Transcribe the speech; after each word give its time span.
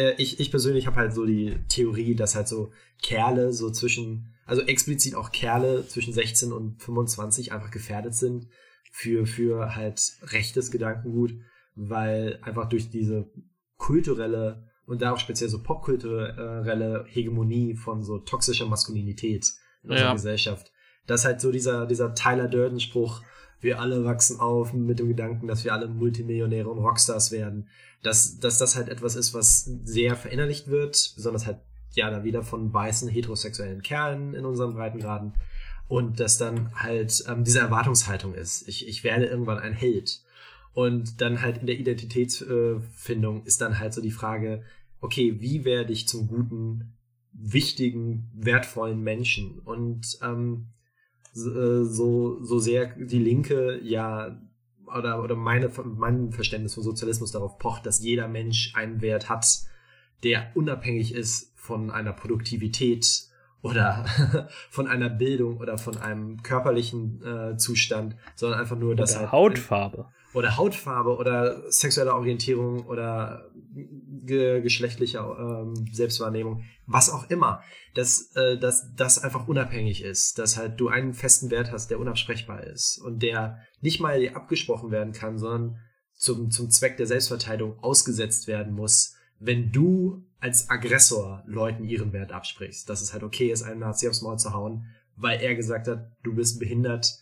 äh, 0.00 0.14
ich, 0.16 0.40
ich 0.40 0.50
persönlich 0.50 0.86
habe 0.86 0.96
halt 0.96 1.12
so 1.12 1.26
die 1.26 1.56
Theorie, 1.68 2.14
dass 2.14 2.34
halt 2.34 2.48
so 2.48 2.72
Kerle 3.02 3.52
so 3.52 3.70
zwischen, 3.70 4.34
also 4.46 4.62
explizit 4.62 5.14
auch 5.14 5.30
Kerle 5.30 5.86
zwischen 5.86 6.12
16 6.12 6.52
und 6.52 6.82
25 6.82 7.52
einfach 7.52 7.70
gefährdet 7.70 8.14
sind 8.14 8.48
für, 8.90 9.26
für 9.26 9.76
halt 9.76 10.00
rechtes 10.22 10.70
Gedankengut, 10.70 11.34
weil 11.74 12.38
einfach 12.42 12.68
durch 12.68 12.90
diese 12.90 13.30
kulturelle 13.76 14.68
und 14.86 15.02
da 15.02 15.12
auch 15.12 15.18
speziell 15.18 15.48
so 15.48 15.62
popkulturelle 15.62 17.04
Hegemonie 17.08 17.76
von 17.76 18.02
so 18.02 18.18
toxischer 18.18 18.66
Maskulinität 18.66 19.46
in 19.84 19.90
unserer 19.90 20.08
ja. 20.08 20.12
Gesellschaft, 20.14 20.72
dass 21.06 21.24
halt 21.24 21.40
so 21.40 21.52
dieser, 21.52 21.86
dieser 21.86 22.14
Tyler 22.14 22.48
Durden-Spruch, 22.48 23.22
wir 23.60 23.80
alle 23.80 24.04
wachsen 24.04 24.40
auf 24.40 24.72
mit 24.72 24.98
dem 24.98 25.08
Gedanken, 25.08 25.46
dass 25.46 25.64
wir 25.64 25.72
alle 25.72 25.88
Multimillionäre 25.88 26.68
und 26.68 26.78
Rockstars 26.78 27.30
werden, 27.30 27.68
dass, 28.02 28.38
dass 28.38 28.58
das 28.58 28.76
halt 28.76 28.88
etwas 28.88 29.16
ist, 29.16 29.34
was 29.34 29.70
sehr 29.84 30.16
verinnerlicht 30.16 30.68
wird, 30.68 31.12
besonders 31.16 31.46
halt 31.46 31.58
ja 31.92 32.10
da 32.10 32.24
wieder 32.24 32.42
von 32.42 32.72
weißen 32.72 33.08
heterosexuellen 33.08 33.82
Kerlen 33.82 34.34
in 34.34 34.44
unseren 34.44 34.74
Breitengraden 34.74 35.34
und 35.88 36.20
dass 36.20 36.38
dann 36.38 36.72
halt 36.74 37.24
ähm, 37.28 37.44
diese 37.44 37.58
Erwartungshaltung 37.58 38.34
ist. 38.34 38.68
Ich, 38.68 38.86
ich 38.86 39.02
werde 39.02 39.26
irgendwann 39.26 39.58
ein 39.58 39.72
Held. 39.72 40.22
Und 40.72 41.20
dann 41.20 41.42
halt 41.42 41.58
in 41.58 41.66
der 41.66 41.78
Identitätsfindung 41.78 43.44
ist 43.44 43.60
dann 43.60 43.80
halt 43.80 43.92
so 43.92 44.00
die 44.00 44.12
Frage, 44.12 44.62
okay, 45.00 45.40
wie 45.40 45.64
werde 45.64 45.92
ich 45.92 46.06
zum 46.06 46.28
guten, 46.28 46.92
wichtigen, 47.32 48.30
wertvollen 48.34 49.00
Menschen? 49.02 49.58
Und 49.58 50.18
ähm, 50.22 50.68
äh, 50.68 50.79
so, 51.32 52.42
so 52.42 52.58
sehr 52.58 52.86
die 52.96 53.18
Linke 53.18 53.80
ja 53.82 54.36
oder, 54.96 55.22
oder 55.22 55.36
meine, 55.36 55.70
mein 55.84 56.32
Verständnis 56.32 56.74
von 56.74 56.82
Sozialismus 56.82 57.30
darauf 57.30 57.58
pocht, 57.58 57.86
dass 57.86 58.02
jeder 58.02 58.28
Mensch 58.28 58.72
einen 58.74 59.00
Wert 59.00 59.28
hat, 59.28 59.46
der 60.24 60.50
unabhängig 60.54 61.14
ist 61.14 61.52
von 61.56 61.90
einer 61.90 62.12
Produktivität 62.12 63.06
oder 63.62 64.06
von 64.70 64.88
einer 64.88 65.10
Bildung 65.10 65.58
oder 65.58 65.78
von 65.78 65.96
einem 65.98 66.42
körperlichen 66.42 67.22
äh, 67.24 67.56
Zustand, 67.56 68.16
sondern 68.34 68.60
einfach 68.60 68.76
nur, 68.78 68.96
dass 68.96 69.12
oder 69.12 69.20
halt 69.20 69.32
Hautfarbe 69.32 70.08
oder 70.32 70.56
Hautfarbe 70.56 71.16
oder 71.16 71.70
sexuelle 71.70 72.14
Orientierung 72.14 72.86
oder 72.86 73.50
ge 73.74 74.60
geschlechtlicher 74.60 75.36
ähm, 75.38 75.86
Selbstwahrnehmung, 75.92 76.64
was 76.86 77.10
auch 77.10 77.28
immer, 77.30 77.62
dass, 77.94 78.34
äh, 78.36 78.58
dass 78.58 78.94
das 78.94 79.18
einfach 79.22 79.48
unabhängig 79.48 80.04
ist, 80.04 80.38
dass 80.38 80.56
halt 80.56 80.78
du 80.78 80.88
einen 80.88 81.14
festen 81.14 81.50
Wert 81.50 81.72
hast, 81.72 81.90
der 81.90 81.98
unabsprechbar 81.98 82.64
ist 82.64 82.98
und 82.98 83.22
der 83.22 83.58
nicht 83.80 84.00
mal 84.00 84.28
abgesprochen 84.34 84.90
werden 84.90 85.12
kann, 85.12 85.38
sondern 85.38 85.78
zum, 86.14 86.50
zum 86.50 86.70
Zweck 86.70 86.96
der 86.96 87.06
Selbstverteidigung 87.06 87.78
ausgesetzt 87.80 88.46
werden 88.46 88.74
muss, 88.74 89.16
wenn 89.38 89.72
du 89.72 90.22
als 90.38 90.70
Aggressor 90.70 91.42
Leuten 91.46 91.84
ihren 91.84 92.12
Wert 92.12 92.30
absprichst, 92.30 92.88
dass 92.88 93.00
es 93.00 93.12
halt 93.12 93.22
okay 93.22 93.50
ist, 93.50 93.62
einen 93.62 93.80
Nazi 93.80 94.08
aufs 94.08 94.22
Maul 94.22 94.38
zu 94.38 94.52
hauen, 94.52 94.86
weil 95.16 95.40
er 95.40 95.54
gesagt 95.54 95.88
hat, 95.88 96.12
du 96.22 96.34
bist 96.34 96.60
behindert, 96.60 97.18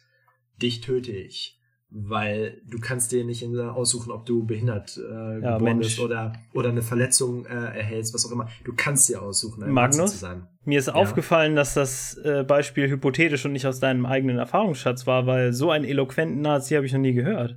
dich 0.61 0.81
töte 0.81 1.13
ich 1.13 1.58
weil 1.91 2.61
du 2.67 2.79
kannst 2.79 3.13
dir 3.13 3.25
nicht 3.25 3.45
aussuchen, 3.45 4.13
ob 4.13 4.27
du 4.27 4.45
behindert 4.45 4.99
äh, 4.99 5.41
ja, 5.41 5.57
geboren 5.57 5.79
bist 5.79 5.99
oder, 6.01 6.35
oder 6.53 6.69
eine 6.69 6.83
Verletzung 6.83 7.47
äh, 7.47 7.55
erhältst, 7.55 8.13
was 8.13 8.27
auch 8.27 8.33
immer. 8.33 8.49
Du 8.65 8.73
kannst 8.77 9.09
dir 9.09 9.23
aussuchen, 9.23 9.63
ein 9.63 9.73
Magnus, 9.73 10.13
zu 10.13 10.19
sein. 10.19 10.47
Mir 10.65 10.79
ist 10.79 10.89
ja. 10.89 10.95
aufgefallen, 10.95 11.57
dass 11.57 11.73
das 11.73 12.15
äh, 12.19 12.45
Beispiel 12.45 12.89
hypothetisch 12.91 13.45
und 13.47 13.53
nicht 13.53 13.67
aus 13.67 13.81
deinem 13.81 14.05
eigenen 14.05 14.37
Erfahrungsschatz 14.37 15.07
war, 15.07 15.27
weil 15.27 15.55
so 15.55 15.71
einen 15.71 15.87
eloquenten 15.87 16.43
Nazi 16.43 16.75
habe 16.75 16.85
ich 16.85 16.93
noch 16.93 17.01
nie 17.01 17.15
gehört. 17.15 17.57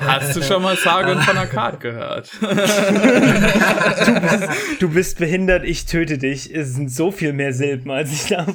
Hast 0.00 0.36
du 0.36 0.42
schon 0.42 0.62
mal 0.62 0.76
Sargon 0.76 1.20
von 1.22 1.38
Akkad 1.38 1.80
gehört? 1.80 2.30
du, 2.40 2.46
bist, 4.20 4.48
du, 4.80 4.88
bist, 4.90 5.18
behindert, 5.18 5.64
ich 5.64 5.86
töte 5.86 6.18
dich. 6.18 6.54
Es 6.54 6.74
sind 6.74 6.92
so 6.92 7.10
viel 7.10 7.32
mehr 7.32 7.54
Silben, 7.54 7.90
als 7.90 8.12
ich 8.12 8.26
darf. 8.28 8.54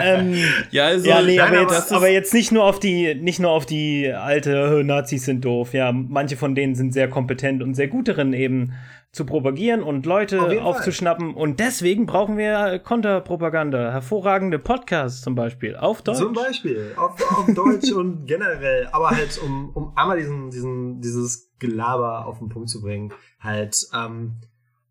Ähm, 0.00 0.34
ja, 0.70 0.86
also, 0.86 1.08
ja, 1.08 1.22
nee, 1.22 1.38
aber, 1.38 1.60
jetzt, 1.60 1.92
aber 1.92 2.08
jetzt 2.08 2.34
nicht 2.34 2.50
nur 2.50 2.64
auf 2.64 2.80
die, 2.80 3.14
nicht 3.14 3.38
nur 3.38 3.50
auf 3.50 3.66
die 3.66 4.12
alte 4.12 4.82
Nazis 4.84 5.24
sind 5.24 5.44
doof. 5.44 5.74
Ja, 5.74 5.92
manche 5.92 6.36
von 6.36 6.54
denen 6.54 6.74
sind 6.74 6.92
sehr 6.92 7.08
kompetent 7.08 7.62
und 7.62 7.74
sehr 7.74 7.88
gut 7.88 8.08
darin, 8.08 8.32
eben 8.32 8.72
zu 9.12 9.24
propagieren 9.24 9.82
und 9.82 10.04
Leute 10.06 10.62
Auf 10.62 10.76
aufzuschnappen. 10.76 11.32
Fall. 11.32 11.42
Und 11.42 11.60
deswegen 11.60 12.06
brauchen 12.06 12.36
wir 12.36 12.78
Konterpropaganda. 12.78 13.90
Hervorragende 13.90 14.58
Podcasts 14.58 15.22
zum 15.22 15.34
Beispiel. 15.34 15.76
Auf 15.76 16.02
Deutsch. 16.02 16.18
Zum 16.18 16.34
Beispiel. 16.34 16.92
Auf, 16.96 17.38
auf 17.38 17.46
Deutsch 17.54 17.90
und 17.90 18.26
generell. 18.26 18.88
Aber 18.92 19.10
halt, 19.10 19.40
um, 19.42 19.70
um 19.70 19.96
einmal 19.96 20.18
diesen, 20.18 20.50
diesen, 20.50 21.00
dieses 21.00 21.50
Gelaber 21.58 22.26
auf 22.26 22.38
den 22.38 22.50
Punkt 22.50 22.68
zu 22.68 22.82
bringen, 22.82 23.12
halt, 23.40 23.88
ähm, 23.94 24.40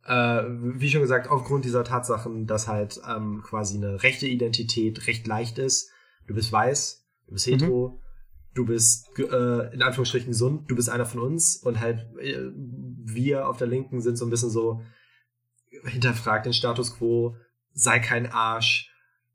äh, 0.06 0.44
wie 0.48 0.90
schon 0.90 1.02
gesagt, 1.02 1.30
aufgrund 1.30 1.66
dieser 1.66 1.84
Tatsachen, 1.84 2.48
dass 2.48 2.68
halt 2.68 3.00
ähm, 3.08 3.44
quasi 3.46 3.78
eine 3.78 4.02
rechte 4.02 4.26
Identität 4.26 5.06
recht 5.08 5.28
leicht 5.28 5.60
ist. 5.60 5.92
Du 6.26 6.34
bist 6.34 6.52
weiß, 6.52 7.06
du 7.28 7.34
bist 7.34 7.46
hetero, 7.46 7.90
mhm 7.90 8.07
du 8.58 8.66
bist 8.66 9.08
äh, 9.20 9.74
in 9.74 9.84
Anführungsstrichen 9.84 10.30
gesund, 10.30 10.70
du 10.70 10.76
bist 10.76 10.90
einer 10.90 11.06
von 11.06 11.22
uns 11.22 11.58
und 11.58 11.80
halt 11.80 12.08
äh, 12.20 12.50
wir 12.56 13.48
auf 13.48 13.58
der 13.58 13.68
Linken 13.68 14.02
sind 14.02 14.18
so 14.18 14.26
ein 14.26 14.32
bisschen 14.32 14.50
so 14.50 14.82
hinterfragt 15.86 16.46
den 16.46 16.54
Status 16.54 16.98
quo, 16.98 17.36
sei 17.74 18.00
kein 18.00 18.26
Arsch, 18.26 18.92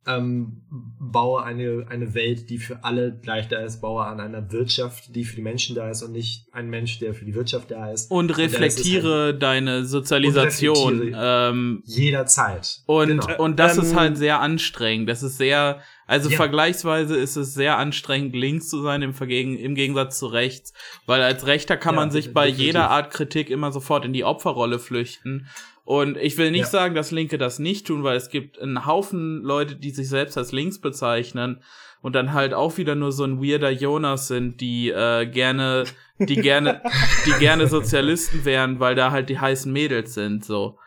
ähm, 0.06 0.62
baue 0.98 1.44
eine, 1.44 1.86
eine 1.88 2.14
Welt, 2.14 2.50
die 2.50 2.58
für 2.58 2.82
alle 2.82 3.16
gleich 3.22 3.48
da 3.48 3.60
ist, 3.60 3.80
baue 3.80 4.04
an 4.04 4.18
einer 4.18 4.50
Wirtschaft, 4.50 5.14
die 5.14 5.24
für 5.24 5.36
die 5.36 5.42
Menschen 5.42 5.76
da 5.76 5.90
ist 5.90 6.02
und 6.02 6.12
nicht 6.12 6.46
ein 6.52 6.68
Mensch, 6.70 6.98
der 6.98 7.14
für 7.14 7.24
die 7.24 7.34
Wirtschaft 7.34 7.70
da 7.70 7.92
ist. 7.92 8.10
Und 8.10 8.36
reflektiere 8.36 9.26
halt, 9.26 9.42
deine 9.42 9.84
Sozialisation. 9.84 10.94
Reflektiere 10.94 11.50
ähm, 11.50 11.82
jederzeit. 11.86 12.80
Und, 12.86 13.08
genau. 13.08 13.42
und 13.42 13.60
das 13.60 13.76
ähm, 13.76 13.84
ist 13.84 13.94
halt 13.94 14.18
sehr 14.18 14.41
anstrengend. 14.41 15.08
Das 15.08 15.22
ist 15.22 15.38
sehr, 15.38 15.80
also 16.06 16.30
ja. 16.30 16.36
vergleichsweise 16.36 17.16
ist 17.16 17.36
es 17.36 17.54
sehr 17.54 17.78
anstrengend, 17.78 18.34
links 18.34 18.68
zu 18.68 18.82
sein 18.82 19.02
im, 19.02 19.14
Vergegen, 19.14 19.56
im 19.56 19.76
Gegensatz 19.76 20.18
zu 20.18 20.26
rechts. 20.26 20.72
Weil 21.06 21.22
als 21.22 21.46
Rechter 21.46 21.76
kann 21.76 21.94
ja, 21.94 22.00
man 22.00 22.10
sich 22.10 22.32
bei 22.32 22.46
definitiv. 22.46 22.66
jeder 22.66 22.91
Art 22.91 23.12
Kritik 23.12 23.50
immer 23.50 23.70
sofort 23.70 24.04
in 24.04 24.12
die 24.12 24.24
Opferrolle 24.24 24.80
flüchten. 24.80 25.46
Und 25.84 26.16
ich 26.16 26.38
will 26.38 26.50
nicht 26.50 26.60
ja. 26.60 26.66
sagen, 26.66 26.94
dass 26.94 27.10
Linke 27.10 27.38
das 27.38 27.59
nicht 27.59 27.87
tun, 27.87 28.04
weil 28.04 28.16
es 28.16 28.28
gibt 28.28 28.60
einen 28.60 28.87
Haufen 28.87 29.43
Leute, 29.43 29.76
die 29.76 29.91
sich 29.91 30.09
selbst 30.09 30.38
als 30.38 30.53
links 30.53 30.81
bezeichnen 30.81 31.60
und 32.03 32.15
dann 32.15 32.32
halt 32.32 32.54
auch 32.54 32.76
wieder 32.76 32.94
nur 32.94 33.12
so 33.12 33.25
ein 33.25 33.43
weirder 33.43 33.70
Jonas 33.70 34.28
sind, 34.28 34.60
die 34.60 34.91
äh, 34.91 35.26
gerne, 35.26 35.84
die 36.19 36.37
gerne, 36.37 36.82
die 37.26 37.32
gerne 37.32 37.66
Sozialisten 37.66 38.44
wären, 38.44 38.81
weil 38.81 38.94
da 38.94 39.10
halt 39.10 39.28
die 39.28 39.38
heißen 39.38 39.72
Mädels 39.72 40.15
sind, 40.15 40.44
so. 40.44 40.78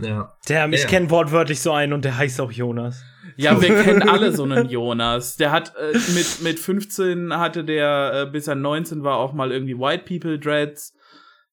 Ja. 0.00 0.34
Der, 0.48 0.68
ich 0.72 0.82
ja. 0.82 0.88
kenne 0.88 1.10
wortwörtlich 1.10 1.60
so 1.60 1.72
einen 1.72 1.92
und 1.92 2.04
der 2.04 2.16
heißt 2.16 2.40
auch 2.40 2.50
Jonas. 2.50 3.04
Ja, 3.36 3.60
wir 3.60 3.74
kennen 3.82 4.02
alle 4.02 4.32
so 4.32 4.42
einen 4.42 4.68
Jonas. 4.68 5.36
Der 5.36 5.52
hat 5.52 5.74
äh, 5.76 5.92
mit, 6.14 6.42
mit 6.42 6.58
15 6.58 7.32
hatte 7.36 7.64
der, 7.64 8.26
äh, 8.26 8.30
bis 8.30 8.48
er 8.48 8.56
19 8.56 9.04
war, 9.04 9.18
auch 9.18 9.32
mal 9.32 9.52
irgendwie 9.52 9.78
White 9.78 10.04
People 10.06 10.38
Dreads. 10.38 10.94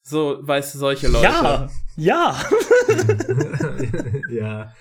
So, 0.03 0.39
weißt 0.41 0.73
du, 0.73 0.79
solche 0.79 1.07
Leute. 1.07 1.23
Ja, 1.23 1.69
ja. 1.95 2.41
ja. 4.29 4.73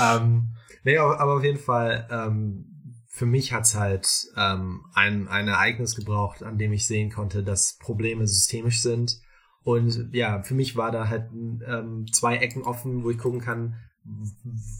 Ähm, 0.00 0.54
nee, 0.84 0.96
aber 0.96 1.36
auf 1.36 1.44
jeden 1.44 1.58
Fall, 1.58 2.08
ähm, 2.10 2.66
für 3.08 3.26
mich 3.26 3.52
hat's 3.52 3.74
halt 3.74 4.08
ähm, 4.36 4.86
ein, 4.94 5.28
ein 5.28 5.48
Ereignis 5.48 5.96
gebraucht, 5.96 6.42
an 6.42 6.58
dem 6.58 6.72
ich 6.72 6.86
sehen 6.86 7.10
konnte, 7.10 7.42
dass 7.42 7.76
Probleme 7.78 8.26
systemisch 8.26 8.80
sind. 8.80 9.20
Und 9.62 10.10
ja, 10.12 10.42
für 10.42 10.54
mich 10.54 10.76
war 10.76 10.90
da 10.90 11.08
halt 11.08 11.30
ähm, 11.32 12.06
zwei 12.12 12.36
Ecken 12.36 12.62
offen, 12.62 13.04
wo 13.04 13.10
ich 13.10 13.18
gucken 13.18 13.40
kann, 13.40 13.76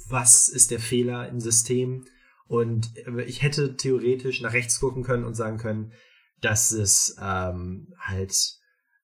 was 0.08 0.48
ist 0.48 0.70
der 0.70 0.80
Fehler 0.80 1.28
im 1.28 1.40
System. 1.40 2.06
Und 2.46 2.92
ich 3.26 3.42
hätte 3.42 3.76
theoretisch 3.76 4.40
nach 4.40 4.52
rechts 4.54 4.80
gucken 4.80 5.02
können 5.02 5.24
und 5.24 5.34
sagen 5.34 5.58
können, 5.58 5.92
dass 6.40 6.72
es 6.72 7.16
ähm, 7.20 7.94
halt 7.98 8.59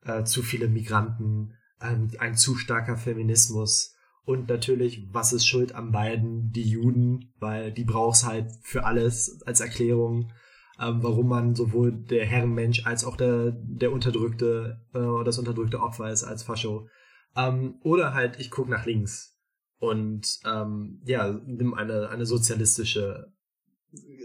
äh, 0.06 0.24
zu 0.24 0.42
viele 0.42 0.68
Migranten, 0.68 1.54
ähm, 1.80 2.08
ein 2.18 2.36
zu 2.36 2.56
starker 2.56 2.96
Feminismus 2.96 3.96
und 4.26 4.48
natürlich, 4.48 5.06
was 5.12 5.32
ist 5.32 5.46
schuld 5.46 5.74
an 5.74 5.92
beiden? 5.92 6.50
Die 6.50 6.68
Juden, 6.68 7.32
weil 7.38 7.72
die 7.72 7.84
brauchst 7.84 8.26
halt 8.26 8.50
für 8.62 8.84
alles 8.84 9.40
als 9.46 9.60
Erklärung, 9.60 10.32
ähm, 10.80 11.02
warum 11.02 11.28
man 11.28 11.54
sowohl 11.54 11.92
der 11.92 12.26
Herrenmensch 12.26 12.84
als 12.86 13.04
auch 13.04 13.16
der, 13.16 13.52
der 13.52 13.92
unterdrückte, 13.92 14.80
äh, 14.92 15.24
das 15.24 15.38
unterdrückte 15.38 15.80
Opfer 15.80 16.10
ist 16.10 16.24
als 16.24 16.42
Fascho. 16.42 16.88
Ähm, 17.36 17.76
oder 17.82 18.14
halt, 18.14 18.40
ich 18.40 18.50
gucke 18.50 18.68
nach 18.68 18.84
links 18.84 19.38
und 19.78 20.40
ähm, 20.44 21.00
ja, 21.04 21.30
nimm 21.46 21.74
eine, 21.74 22.08
eine 22.08 22.26
sozialistische 22.26 23.32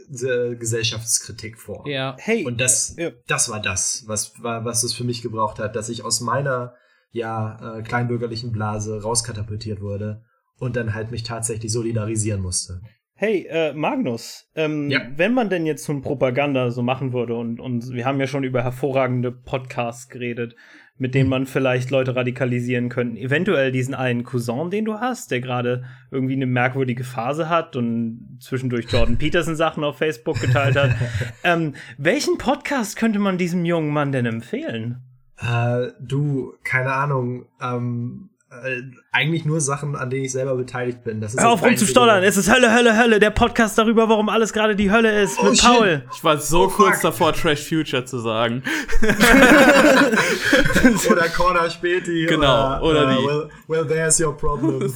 Gesellschaftskritik 0.10 1.58
vor. 1.58 1.88
Ja. 1.88 2.16
Hey. 2.20 2.46
Und 2.46 2.60
das, 2.60 2.96
ja. 2.98 3.12
das 3.28 3.50
war 3.50 3.62
das, 3.62 4.04
was, 4.08 4.34
was 4.42 4.84
es 4.84 4.94
für 4.94 5.04
mich 5.04 5.22
gebraucht 5.22 5.60
hat, 5.60 5.76
dass 5.76 5.90
ich 5.90 6.04
aus 6.04 6.22
meiner 6.22 6.76
ja 7.12 7.78
äh, 7.78 7.82
kleinbürgerlichen 7.82 8.52
Blase 8.52 9.02
rauskatapultiert 9.02 9.82
wurde 9.82 10.24
und 10.58 10.76
dann 10.76 10.94
halt 10.94 11.12
mich 11.12 11.24
tatsächlich 11.24 11.72
solidarisieren 11.72 12.42
musste. 12.42 12.82
Hey, 13.14 13.46
äh, 13.50 13.74
Magnus, 13.74 14.50
ähm, 14.56 14.90
ja. 14.90 15.02
wenn 15.16 15.34
man 15.34 15.50
denn 15.50 15.68
jetzt 15.68 15.84
so 15.84 15.94
ein 15.94 16.02
Propaganda 16.02 16.72
so 16.72 16.82
machen 16.82 17.14
würde 17.14 17.36
und, 17.36 17.60
und 17.60 17.92
wir 17.92 18.06
haben 18.06 18.20
ja 18.20 18.26
schon 18.26 18.44
über 18.44 18.64
hervorragende 18.64 19.32
Podcasts 19.32 20.10
geredet, 20.10 20.56
mit 20.98 21.16
denen 21.16 21.30
man 21.30 21.46
vielleicht 21.46 21.90
Leute 21.90 22.16
radikalisieren 22.16 22.90
könnte. 22.90 23.20
Eventuell 23.20 23.72
diesen 23.72 23.94
einen 23.96 24.24
Cousin, 24.24 24.70
den 24.70 24.86
du 24.86 25.00
hast, 25.00 25.32
der 25.32 25.42
gerade 25.42 25.84
irgendwie 26.12 26.36
eine 26.36 26.46
merkwürdige 26.46 27.04
Phase 27.04 27.50
hat 27.50 27.76
und 27.76 28.38
zwischendurch 28.40 28.86
Jordan 28.92 29.18
Peterson 29.18 29.56
Sachen 29.56 29.84
auf 29.84 29.98
Facebook 29.98 30.40
geteilt 30.40 30.76
hat. 30.76 30.92
ähm, 31.44 31.74
welchen 31.98 32.38
Podcast 32.38 32.98
könnte 32.98 33.20
man 33.20 33.38
diesem 33.38 33.66
jungen 33.66 33.92
Mann 33.92 34.12
denn 34.12 34.26
empfehlen? 34.26 35.02
Äh, 35.38 35.88
du, 36.00 36.54
keine 36.64 36.94
Ahnung, 36.94 37.46
ähm, 37.62 38.30
äh, 38.52 38.82
eigentlich 39.14 39.46
nur 39.46 39.62
Sachen, 39.62 39.96
an 39.96 40.10
denen 40.10 40.26
ich 40.26 40.34
selber 40.34 40.56
beteiligt 40.56 41.06
bin. 41.06 41.22
Das 41.22 41.34
ist 41.34 41.42
Hör 41.42 41.52
auf 41.52 41.64
rumzustottern, 41.64 42.22
es 42.22 42.36
ist 42.36 42.54
Hölle, 42.54 42.76
Hölle, 42.76 42.98
Hölle, 42.98 43.20
der 43.20 43.30
Podcast 43.30 43.78
darüber, 43.78 44.10
warum 44.10 44.28
alles 44.28 44.52
gerade 44.52 44.76
die 44.76 44.92
Hölle 44.92 45.22
ist, 45.22 45.40
oh, 45.40 45.46
mit 45.46 45.58
shit. 45.58 45.70
Paul. 45.70 46.04
Ich 46.14 46.22
war 46.22 46.38
so 46.38 46.64
oh, 46.64 46.68
kurz 46.68 46.96
fuck. 46.96 47.04
davor, 47.04 47.32
Trash 47.32 47.62
Future 47.62 48.04
zu 48.04 48.20
sagen. 48.20 48.62
oder 51.10 51.30
Corner 51.30 51.70
Späti. 51.70 52.26
Genau, 52.26 52.82
oder, 52.82 52.82
oder 52.82 53.06
uh, 53.06 53.10
die. 53.10 53.16
Well, 53.26 53.50
well, 53.68 53.88
there's 53.88 54.20
your 54.20 54.36
problem. 54.36 54.82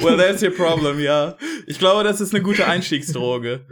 well, 0.00 0.16
there's 0.16 0.40
your 0.40 0.52
problem, 0.52 1.00
ja. 1.00 1.34
Ich 1.66 1.80
glaube, 1.80 2.04
das 2.04 2.20
ist 2.20 2.32
eine 2.32 2.44
gute 2.44 2.64
Einstiegsdroge. 2.64 3.62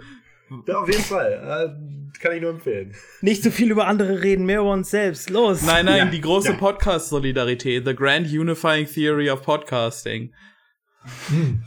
Ja, 0.67 0.79
auf 0.79 0.89
jeden 0.89 1.03
Fall. 1.03 1.33
Äh, 1.33 2.21
kann 2.21 2.35
ich 2.35 2.41
nur 2.41 2.51
empfehlen. 2.51 2.95
Nicht 3.21 3.43
zu 3.43 3.51
so 3.51 3.55
viel 3.55 3.71
über 3.71 3.87
andere 3.87 4.23
reden, 4.23 4.47
mehr 4.47 4.61
über 4.61 4.73
uns 4.73 4.91
selbst. 4.91 5.31
Los. 5.31 5.63
Nein, 5.63 5.87
nein, 5.87 5.99
ja, 5.99 6.05
die 6.07 6.21
große 6.21 6.53
ja. 6.53 6.57
Podcast-Solidarität. 6.57 7.87
The 7.87 7.95
Grand 7.95 8.27
Unifying 8.27 8.87
Theory 8.87 9.31
of 9.31 9.43
Podcasting. 9.43 10.33
Hm. 11.29 11.63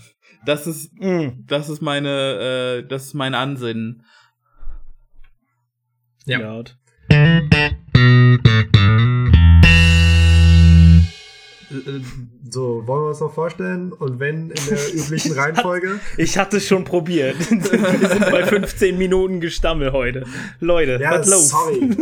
Das 0.46 0.66
ist, 0.66 0.92
hm. 1.00 1.44
das 1.48 1.70
ist 1.70 1.82
meine, 1.82 2.82
äh, 2.82 2.88
das 2.88 3.08
ist 3.08 3.14
mein 3.14 3.36
Ansinnen. 3.36 4.04
Ja. 6.26 6.40
Laut. 6.40 6.78
Äh, 7.10 7.42
so, 12.52 12.86
wollen 12.86 13.04
wir 13.04 13.10
uns 13.10 13.20
noch 13.22 13.34
vorstellen? 13.34 13.94
Und 13.94 14.20
wenn 14.20 14.52
in 14.52 14.66
der 14.70 14.94
üblichen 14.94 15.34
Reihenfolge? 15.34 16.00
Ich 16.18 16.38
hatte 16.38 16.58
es 16.58 16.68
schon 16.68 16.84
probiert. 16.84 17.38
wir 17.50 18.10
sind 18.10 18.32
bei 18.32 18.46
15 18.46 18.98
Minuten 18.98 19.40
Gestammel 19.40 19.94
heute. 19.94 20.26
Leute, 20.60 21.00
ja, 21.02 21.12
was 21.12 21.30
los? 21.30 21.50
Sorry. 21.50 21.96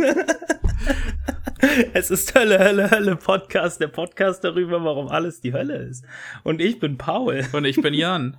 es 1.92 2.10
ist 2.10 2.34
Hölle, 2.34 2.58
Hölle, 2.58 2.90
Hölle 2.90 3.16
Podcast. 3.16 3.80
Der 3.80 3.88
Podcast 3.88 4.42
darüber, 4.42 4.82
warum 4.84 5.08
alles 5.08 5.40
die 5.40 5.52
Hölle 5.52 5.76
ist. 5.76 6.04
Und 6.42 6.60
ich 6.60 6.80
bin 6.80 6.98
Paul. 6.98 7.44
Und 7.52 7.64
ich 7.64 7.80
bin 7.80 7.94
Jan. 7.94 8.36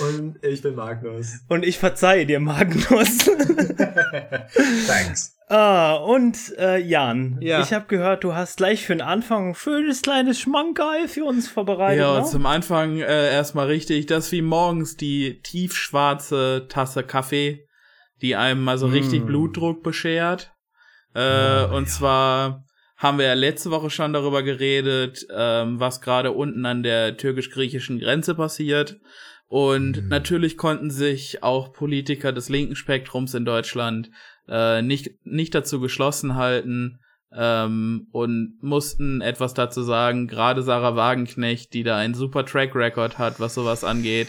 Und 0.00 0.42
ich 0.42 0.62
bin 0.62 0.74
Magnus. 0.74 1.40
Und 1.48 1.64
ich 1.64 1.78
verzeihe 1.78 2.26
dir, 2.26 2.40
Magnus. 2.40 3.18
Thanks. 4.86 5.36
Ah, 5.48 5.94
und 5.94 6.56
äh, 6.58 6.78
Jan, 6.78 7.38
ja. 7.40 7.60
ich 7.60 7.72
habe 7.72 7.86
gehört, 7.88 8.22
du 8.22 8.34
hast 8.34 8.58
gleich 8.58 8.86
für 8.86 8.94
den 8.94 9.02
Anfang 9.02 9.48
ein 9.48 9.54
schönes 9.56 10.02
kleines 10.02 10.38
Schmankerl 10.38 11.08
für 11.08 11.24
uns 11.24 11.48
vorbereitet. 11.48 12.00
Ja, 12.00 12.20
ne? 12.20 12.24
zum 12.24 12.46
Anfang 12.46 12.98
äh, 12.98 13.32
erstmal 13.32 13.66
richtig, 13.66 14.06
das 14.06 14.26
ist 14.26 14.32
wie 14.32 14.42
morgens 14.42 14.96
die 14.96 15.40
tiefschwarze 15.42 16.66
Tasse 16.68 17.02
Kaffee, 17.02 17.66
die 18.22 18.36
einem 18.36 18.62
mal 18.62 18.78
so 18.78 18.86
mm. 18.86 18.92
richtig 18.92 19.26
Blutdruck 19.26 19.82
beschert. 19.82 20.52
Äh, 21.14 21.20
oh, 21.20 21.76
und 21.76 21.86
ja. 21.86 21.90
zwar 21.90 22.64
haben 22.96 23.18
wir 23.18 23.26
ja 23.26 23.34
letzte 23.34 23.72
Woche 23.72 23.90
schon 23.90 24.12
darüber 24.12 24.44
geredet, 24.44 25.26
ähm, 25.34 25.80
was 25.80 26.00
gerade 26.00 26.30
unten 26.30 26.64
an 26.64 26.84
der 26.84 27.16
türkisch-griechischen 27.16 27.98
Grenze 27.98 28.36
passiert. 28.36 29.00
Und 29.50 30.04
mhm. 30.04 30.08
natürlich 30.08 30.56
konnten 30.56 30.90
sich 30.90 31.42
auch 31.42 31.72
Politiker 31.72 32.32
des 32.32 32.48
linken 32.48 32.76
Spektrums 32.76 33.34
in 33.34 33.44
Deutschland 33.44 34.08
äh, 34.46 34.80
nicht, 34.80 35.10
nicht 35.24 35.56
dazu 35.56 35.80
geschlossen 35.80 36.36
halten 36.36 37.00
ähm, 37.32 38.06
und 38.12 38.58
mussten 38.62 39.20
etwas 39.20 39.52
dazu 39.52 39.82
sagen. 39.82 40.28
Gerade 40.28 40.62
Sarah 40.62 40.94
Wagenknecht, 40.94 41.74
die 41.74 41.82
da 41.82 41.96
einen 41.96 42.14
super 42.14 42.46
Track 42.46 42.76
Record 42.76 43.18
hat, 43.18 43.40
was 43.40 43.54
sowas 43.54 43.82
angeht, 43.82 44.28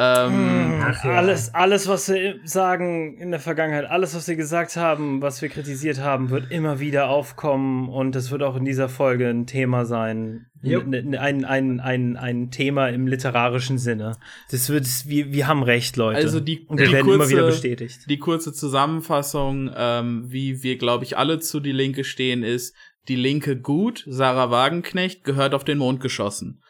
ähm, 0.00 0.32
hm, 0.32 0.80
Ach, 0.80 1.04
ja. 1.04 1.10
alles, 1.16 1.52
alles, 1.54 1.88
was 1.88 2.08
wir 2.08 2.38
sagen 2.44 3.18
in 3.18 3.32
der 3.32 3.40
Vergangenheit, 3.40 3.84
alles, 3.84 4.14
was 4.14 4.28
wir 4.28 4.36
gesagt 4.36 4.76
haben, 4.76 5.20
was 5.22 5.42
wir 5.42 5.48
kritisiert 5.48 5.98
haben, 5.98 6.30
wird 6.30 6.52
immer 6.52 6.78
wieder 6.78 7.08
aufkommen 7.08 7.88
und 7.88 8.14
es 8.14 8.30
wird 8.30 8.44
auch 8.44 8.54
in 8.54 8.64
dieser 8.64 8.88
Folge 8.88 9.28
ein 9.28 9.46
Thema 9.46 9.84
sein. 9.86 10.46
Yep. 10.62 11.16
Ein, 11.18 11.44
ein, 11.44 11.80
ein, 11.80 12.16
ein 12.16 12.50
Thema 12.52 12.88
im 12.90 13.08
literarischen 13.08 13.76
Sinne. 13.78 14.16
Das 14.52 14.70
wird, 14.70 14.86
wir, 15.06 15.32
wir 15.32 15.48
haben 15.48 15.64
recht, 15.64 15.96
Leute. 15.96 16.18
Also 16.18 16.38
die, 16.38 16.64
und 16.68 16.78
wir 16.78 16.86
die 16.86 16.92
werden 16.92 17.06
kurze, 17.06 17.16
immer 17.16 17.28
wieder 17.28 17.46
bestätigt. 17.46 17.98
Die 18.08 18.18
kurze 18.18 18.52
Zusammenfassung, 18.52 19.68
ähm, 19.76 20.26
wie 20.28 20.62
wir, 20.62 20.78
glaube 20.78 21.02
ich, 21.02 21.18
alle 21.18 21.40
zu 21.40 21.58
Die 21.58 21.72
Linke 21.72 22.04
stehen, 22.04 22.44
ist, 22.44 22.76
die 23.08 23.16
Linke 23.16 23.60
gut, 23.60 24.04
Sarah 24.06 24.52
Wagenknecht 24.52 25.24
gehört 25.24 25.54
auf 25.54 25.64
den 25.64 25.78
Mond 25.78 26.00
geschossen. 26.00 26.62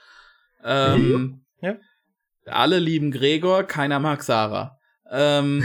Ähm, 0.65 1.11
ja. 1.11 1.39
Alle 2.49 2.79
lieben 2.79 3.11
Gregor, 3.11 3.65
keiner 3.65 3.99
mag 3.99 4.23
Sarah. 4.23 4.79
Ähm, 5.11 5.65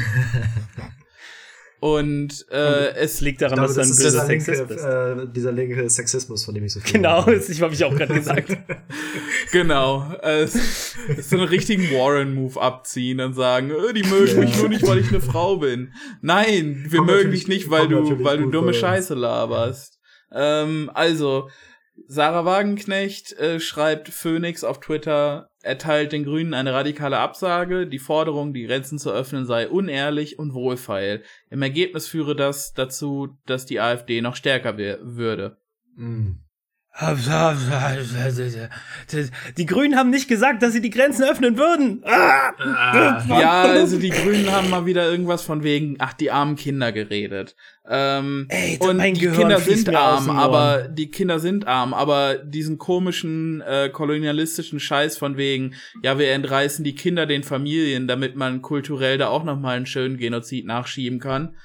und 1.83 2.45
äh, 2.50 2.95
es 2.95 3.19
liegt 3.19 3.41
daran, 3.41 3.57
glaube, 3.57 3.74
dass 3.74 3.89
das 3.89 3.97
du 3.97 4.03
ein 4.03 4.12
böser 4.12 4.25
Sexist 4.25 4.68
bist. 4.69 4.85
Äh, 4.85 5.27
dieser 5.35 5.51
linke 5.51 5.89
Sexismus, 5.89 6.45
von 6.45 6.56
dem 6.56 6.63
ich 6.63 6.71
so 6.71 6.80
viel 6.80 6.94
Genau, 6.94 7.24
das 7.24 7.62
habe 7.62 7.74
ich 7.74 7.83
auch 7.83 7.94
gerade 7.94 8.13
gesagt. 8.13 8.57
genau. 9.51 10.13
Äh, 10.21 10.47
so 10.47 11.35
einen 11.35 11.47
richtigen 11.47 11.91
Warren-Move 11.91 12.62
abziehen 12.62 13.19
und 13.19 13.33
sagen, 13.33 13.71
äh, 13.71 13.94
die 13.94 14.03
mögen 14.03 14.33
ja. 14.33 14.39
mich 14.45 14.57
nur 14.57 14.69
nicht, 14.69 14.88
weil 14.88 15.00
ich 15.00 15.09
eine 15.09 15.19
Frau 15.19 15.57
bin. 15.57 15.94
Nein, 16.21 16.85
wir 16.88 17.00
Komm 17.00 17.07
mögen 17.07 17.31
dich 17.31 17.50
nicht, 17.50 17.69
weil 17.69 17.89
du, 17.89 18.24
weil 18.24 18.38
du 18.38 18.50
dumme 18.50 18.74
Scheiße 18.74 19.13
laberst. 19.13 20.00
Ähm, 20.31 20.89
also, 20.94 21.50
Sarah 22.07 22.45
Wagenknecht 22.45 23.33
äh, 23.33 23.59
schreibt 23.59 24.07
Phoenix 24.07 24.63
auf 24.63 24.80
Twitter, 24.80 25.50
erteilt 25.63 26.12
den 26.12 26.25
Grünen 26.25 26.54
eine 26.54 26.74
radikale 26.74 27.18
Absage. 27.18 27.88
Die 27.88 28.00
Forderung, 28.00 28.54
die 28.54 28.68
Grenzen 28.68 29.00
zu 29.00 29.12
öffnen, 29.12 29.45
sei 29.45 29.68
unehrlich 29.68 30.38
und 30.38 30.54
wohlfeil. 30.54 31.24
Im 31.50 31.62
Ergebnis 31.62 32.07
führe 32.07 32.36
das 32.36 32.74
dazu, 32.74 33.38
dass 33.45 33.65
die 33.65 33.80
AfD 33.80 34.21
noch 34.21 34.36
stärker 34.36 34.77
würde. 34.77 35.57
Mm. 35.95 36.43
Die 39.57 39.66
Grünen 39.66 39.98
haben 39.98 40.12
nicht 40.12 40.28
gesagt, 40.28 40.62
dass 40.62 40.74
sie 40.74 40.81
die 40.81 40.92
Grenzen 40.92 41.24
öffnen 41.24 41.57
würden. 41.57 42.04
Ah! 42.06 43.24
Ja, 43.28 43.63
also 43.63 43.98
die 43.98 44.12
Grünen 44.12 44.51
haben 44.51 44.69
mal 44.69 44.86
wieder 44.86 45.10
irgendwas 45.10 45.42
von 45.42 45.63
wegen, 45.63 45.95
ach, 45.98 46.13
die 46.13 46.30
armen 46.30 46.56
Kinder 46.56 46.92
geredet. 46.92 47.56
Ähm, 47.90 48.45
Ey, 48.50 48.78
und 48.80 49.01
die 49.01 49.13
Gehirn 49.13 49.40
Kinder 49.40 49.60
sind 49.60 49.90
arm, 49.95 50.30
aber 50.30 50.88
die 50.88 51.10
Kinder 51.10 51.40
sind 51.40 51.68
arm, 51.68 51.95
aber 51.95 52.36
diesen 52.36 52.78
komischen 52.78 53.62
äh, 53.62 53.90
kolonialistischen 53.90 54.80
Scheiß 54.80 55.18
von 55.18 55.35
wegen, 55.35 55.73
ja, 56.04 56.19
wir 56.19 56.31
entreißen 56.31 56.85
die 56.85 56.94
Kinder 56.94 57.26
den 57.26 57.44
Familien, 57.44 58.07
damit 58.07 58.35
man 58.35 58.62
kulturell 58.62 59.18
da 59.18 59.30
auch 59.30 59.44
noch 59.44 59.59
mal 59.59 59.76
einen 59.76 59.88
schönen 59.88 60.18
Genozid 60.18 60.68
nachschieben 60.68 61.19
kann. 61.19 61.56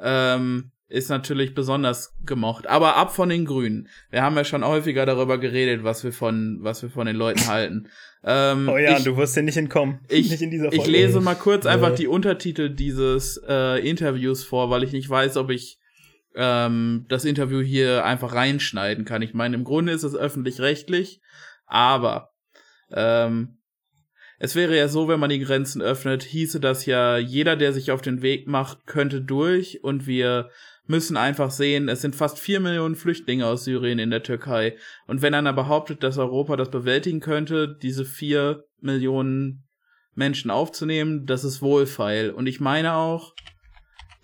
Ähm, 0.00 0.70
ist 0.88 1.10
natürlich 1.10 1.54
besonders 1.54 2.14
gemocht. 2.24 2.66
Aber 2.66 2.96
ab 2.96 3.14
von 3.14 3.28
den 3.28 3.44
Grünen. 3.44 3.88
Wir 4.10 4.22
haben 4.22 4.36
ja 4.36 4.44
schon 4.44 4.64
häufiger 4.64 5.04
darüber 5.04 5.38
geredet, 5.38 5.84
was 5.84 6.02
wir 6.02 6.12
von, 6.12 6.58
was 6.62 6.82
wir 6.82 6.88
von 6.88 7.06
den 7.06 7.16
Leuten 7.16 7.46
halten. 7.46 7.88
Ähm, 8.24 8.68
oh 8.68 8.76
ja, 8.76 8.98
ich, 8.98 9.04
du 9.04 9.16
wirst 9.16 9.36
ja 9.36 9.42
nicht 9.42 9.56
entkommen. 9.56 10.00
Ich, 10.08 10.28
nicht 10.28 10.42
in 10.42 10.50
dieser 10.50 10.72
Folge. 10.72 10.76
ich 10.76 10.86
lese 10.88 11.20
mal 11.20 11.36
kurz 11.36 11.64
nee. 11.64 11.70
einfach 11.70 11.94
die 11.94 12.08
Untertitel 12.08 12.68
dieses 12.68 13.40
äh, 13.48 13.78
Interviews 13.88 14.42
vor, 14.42 14.70
weil 14.70 14.82
ich 14.82 14.90
nicht 14.90 15.08
weiß, 15.08 15.36
ob 15.36 15.50
ich 15.50 15.78
ähm, 16.34 17.06
das 17.08 17.24
Interview 17.24 17.60
hier 17.60 18.04
einfach 18.04 18.34
reinschneiden 18.34 19.04
kann. 19.04 19.22
Ich 19.22 19.34
meine, 19.34 19.54
im 19.54 19.62
Grunde 19.62 19.92
ist 19.92 20.02
es 20.02 20.16
öffentlich-rechtlich, 20.16 21.20
aber 21.64 22.32
ähm, 22.90 23.58
es 24.38 24.54
wäre 24.54 24.76
ja 24.76 24.88
so, 24.88 25.08
wenn 25.08 25.20
man 25.20 25.30
die 25.30 25.40
Grenzen 25.40 25.82
öffnet, 25.82 26.22
hieße 26.22 26.60
das 26.60 26.86
ja, 26.86 27.18
jeder, 27.18 27.56
der 27.56 27.72
sich 27.72 27.90
auf 27.90 28.02
den 28.02 28.22
Weg 28.22 28.46
macht, 28.46 28.86
könnte 28.86 29.20
durch 29.20 29.82
und 29.82 30.06
wir 30.06 30.50
müssen 30.88 31.16
einfach 31.16 31.50
sehen, 31.50 31.88
es 31.88 32.00
sind 32.00 32.16
fast 32.16 32.38
vier 32.38 32.60
Millionen 32.60 32.96
Flüchtlinge 32.96 33.46
aus 33.46 33.64
Syrien 33.64 33.98
in 33.98 34.10
der 34.10 34.22
Türkei. 34.22 34.76
Und 35.06 35.22
wenn 35.22 35.34
einer 35.34 35.52
behauptet, 35.52 36.02
dass 36.02 36.18
Europa 36.18 36.56
das 36.56 36.70
bewältigen 36.70 37.20
könnte, 37.20 37.76
diese 37.80 38.04
vier 38.04 38.64
Millionen 38.80 39.68
Menschen 40.14 40.50
aufzunehmen, 40.50 41.26
das 41.26 41.44
ist 41.44 41.62
wohlfeil. 41.62 42.30
Und 42.30 42.46
ich 42.46 42.58
meine 42.58 42.94
auch, 42.94 43.34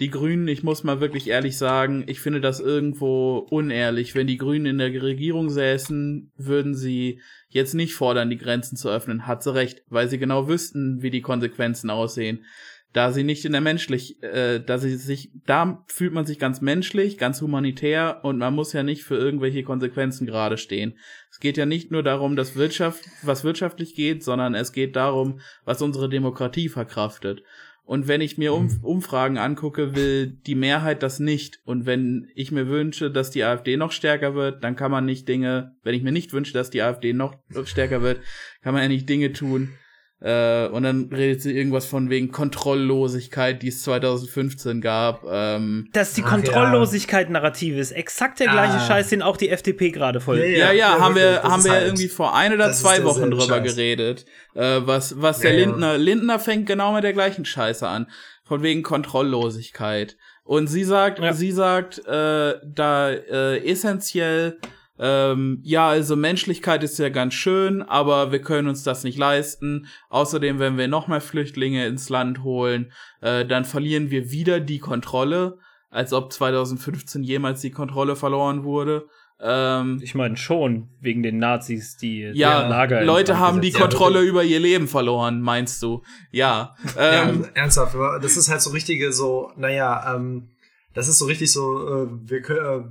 die 0.00 0.10
Grünen, 0.10 0.48
ich 0.48 0.64
muss 0.64 0.82
mal 0.82 1.00
wirklich 1.00 1.28
ehrlich 1.28 1.56
sagen, 1.56 2.04
ich 2.08 2.18
finde 2.18 2.40
das 2.40 2.58
irgendwo 2.58 3.46
unehrlich. 3.50 4.14
Wenn 4.14 4.26
die 4.26 4.38
Grünen 4.38 4.66
in 4.66 4.78
der 4.78 5.02
Regierung 5.02 5.50
säßen, 5.50 6.32
würden 6.36 6.74
sie 6.74 7.20
jetzt 7.48 7.74
nicht 7.74 7.94
fordern, 7.94 8.30
die 8.30 8.38
Grenzen 8.38 8.76
zu 8.76 8.88
öffnen. 8.88 9.26
Hat 9.26 9.44
sie 9.44 9.54
recht, 9.54 9.84
weil 9.88 10.08
sie 10.08 10.18
genau 10.18 10.48
wüssten, 10.48 11.02
wie 11.02 11.10
die 11.10 11.22
Konsequenzen 11.22 11.90
aussehen 11.90 12.44
da 12.94 13.10
sie 13.10 13.24
nicht 13.24 13.44
in 13.44 13.52
der 13.52 13.60
menschlich, 13.60 14.22
äh, 14.22 14.60
da 14.60 14.78
sie 14.78 14.94
sich, 14.94 15.32
da 15.46 15.84
fühlt 15.88 16.12
man 16.12 16.26
sich 16.26 16.38
ganz 16.38 16.60
menschlich, 16.60 17.18
ganz 17.18 17.42
humanitär 17.42 18.20
und 18.22 18.38
man 18.38 18.54
muss 18.54 18.72
ja 18.72 18.84
nicht 18.84 19.02
für 19.02 19.16
irgendwelche 19.16 19.64
Konsequenzen 19.64 20.26
gerade 20.26 20.56
stehen. 20.56 20.96
Es 21.28 21.40
geht 21.40 21.56
ja 21.56 21.66
nicht 21.66 21.90
nur 21.90 22.04
darum, 22.04 22.36
dass 22.36 22.54
Wirtschaft, 22.54 23.04
was 23.22 23.42
wirtschaftlich 23.42 23.96
geht, 23.96 24.22
sondern 24.22 24.54
es 24.54 24.72
geht 24.72 24.94
darum, 24.94 25.40
was 25.64 25.82
unsere 25.82 26.08
Demokratie 26.08 26.68
verkraftet. 26.68 27.42
Und 27.82 28.06
wenn 28.06 28.20
ich 28.20 28.38
mir 28.38 28.54
um 28.54 28.66
mhm. 28.66 28.78
Umfragen 28.82 29.38
angucke, 29.38 29.96
will 29.96 30.28
die 30.28 30.54
Mehrheit 30.54 31.02
das 31.02 31.18
nicht. 31.18 31.58
Und 31.64 31.86
wenn 31.86 32.28
ich 32.36 32.52
mir 32.52 32.68
wünsche, 32.68 33.10
dass 33.10 33.32
die 33.32 33.42
AfD 33.42 33.76
noch 33.76 33.90
stärker 33.90 34.36
wird, 34.36 34.62
dann 34.62 34.76
kann 34.76 34.92
man 34.92 35.04
nicht 35.04 35.28
Dinge, 35.28 35.74
wenn 35.82 35.94
ich 35.94 36.04
mir 36.04 36.12
nicht 36.12 36.32
wünsche, 36.32 36.54
dass 36.54 36.70
die 36.70 36.80
AfD 36.80 37.12
noch 37.12 37.34
stärker 37.64 38.02
wird, 38.02 38.20
kann 38.62 38.72
man 38.72 38.84
ja 38.84 38.88
nicht 38.88 39.08
Dinge 39.08 39.32
tun, 39.32 39.70
äh, 40.24 40.68
und 40.68 40.84
dann 40.84 41.10
redet 41.12 41.42
sie 41.42 41.54
irgendwas 41.54 41.84
von 41.84 42.08
wegen 42.08 42.32
Kontrolllosigkeit, 42.32 43.60
die 43.60 43.68
es 43.68 43.82
2015 43.82 44.80
gab. 44.80 45.22
Ähm, 45.30 45.90
Dass 45.92 46.14
die 46.14 46.22
Kontrolllosigkeit-Narrative 46.22 47.78
ist 47.78 47.90
exakt 47.90 48.40
der 48.40 48.46
gleiche 48.46 48.78
ah. 48.78 48.86
Scheiß, 48.86 49.10
den 49.10 49.20
auch 49.20 49.36
die 49.36 49.50
FDP 49.50 49.90
gerade 49.90 50.22
voll. 50.22 50.38
Ja, 50.38 50.46
ja, 50.46 50.56
ja, 50.56 50.72
ja 50.72 50.98
haben 50.98 51.14
wir, 51.14 51.42
haben 51.42 51.62
wir 51.62 51.72
halt, 51.72 51.84
irgendwie 51.84 52.08
vor 52.08 52.34
ein 52.34 52.54
oder 52.54 52.72
zwei 52.72 53.04
Wochen 53.04 53.30
drüber 53.30 53.42
Scheiß. 53.42 53.74
geredet. 53.74 54.24
Äh, 54.54 54.80
was, 54.84 55.20
was 55.20 55.40
der 55.40 55.52
Lindner, 55.52 55.98
Lindner 55.98 56.38
fängt 56.38 56.64
genau 56.64 56.94
mit 56.94 57.04
der 57.04 57.12
gleichen 57.12 57.44
Scheiße 57.44 57.86
an. 57.86 58.06
Von 58.44 58.62
wegen 58.62 58.82
Kontrolllosigkeit. 58.82 60.16
Und 60.42 60.68
sie 60.68 60.84
sagt, 60.84 61.20
sie 61.34 61.52
sagt, 61.52 61.98
äh, 62.06 62.54
da 62.64 63.10
äh, 63.10 63.58
essentiell 63.70 64.58
ähm, 64.98 65.58
ja, 65.62 65.88
also 65.88 66.14
Menschlichkeit 66.14 66.84
ist 66.84 66.98
ja 66.98 67.08
ganz 67.08 67.34
schön, 67.34 67.82
aber 67.82 68.30
wir 68.30 68.40
können 68.40 68.68
uns 68.68 68.84
das 68.84 69.02
nicht 69.02 69.18
leisten. 69.18 69.86
Außerdem, 70.08 70.58
wenn 70.58 70.78
wir 70.78 70.88
noch 70.88 71.08
mehr 71.08 71.20
Flüchtlinge 71.20 71.86
ins 71.86 72.08
Land 72.08 72.44
holen, 72.44 72.92
äh, 73.20 73.44
dann 73.44 73.64
verlieren 73.64 74.10
wir 74.10 74.30
wieder 74.30 74.60
die 74.60 74.78
Kontrolle, 74.78 75.58
als 75.90 76.12
ob 76.12 76.32
2015 76.32 77.24
jemals 77.24 77.60
die 77.60 77.72
Kontrolle 77.72 78.14
verloren 78.14 78.62
wurde. 78.62 79.06
Ähm, 79.40 79.98
ich 80.00 80.14
meine 80.14 80.36
schon, 80.36 80.90
wegen 81.00 81.24
den 81.24 81.38
Nazis, 81.38 81.96
die 81.96 82.30
ja, 82.34 82.68
Lager 82.68 83.04
Leute 83.04 83.38
haben 83.38 83.60
die 83.60 83.72
Kontrolle 83.72 84.20
ja, 84.20 84.28
über 84.28 84.44
ihr 84.44 84.60
Leben 84.60 84.86
verloren, 84.86 85.40
meinst 85.40 85.82
du? 85.82 86.02
Ja. 86.30 86.76
Ähm, 86.96 87.42
ja, 87.42 87.48
ernsthaft, 87.54 87.96
das 88.22 88.36
ist 88.36 88.48
halt 88.48 88.62
so 88.62 88.70
richtige 88.70 89.12
so, 89.12 89.50
naja, 89.56 90.14
ähm, 90.14 90.50
das 90.94 91.08
ist 91.08 91.18
so 91.18 91.26
richtig 91.26 91.52
so, 91.52 92.04
äh, 92.04 92.08
wir 92.26 92.42
können, 92.42 92.60
äh, 92.60 92.84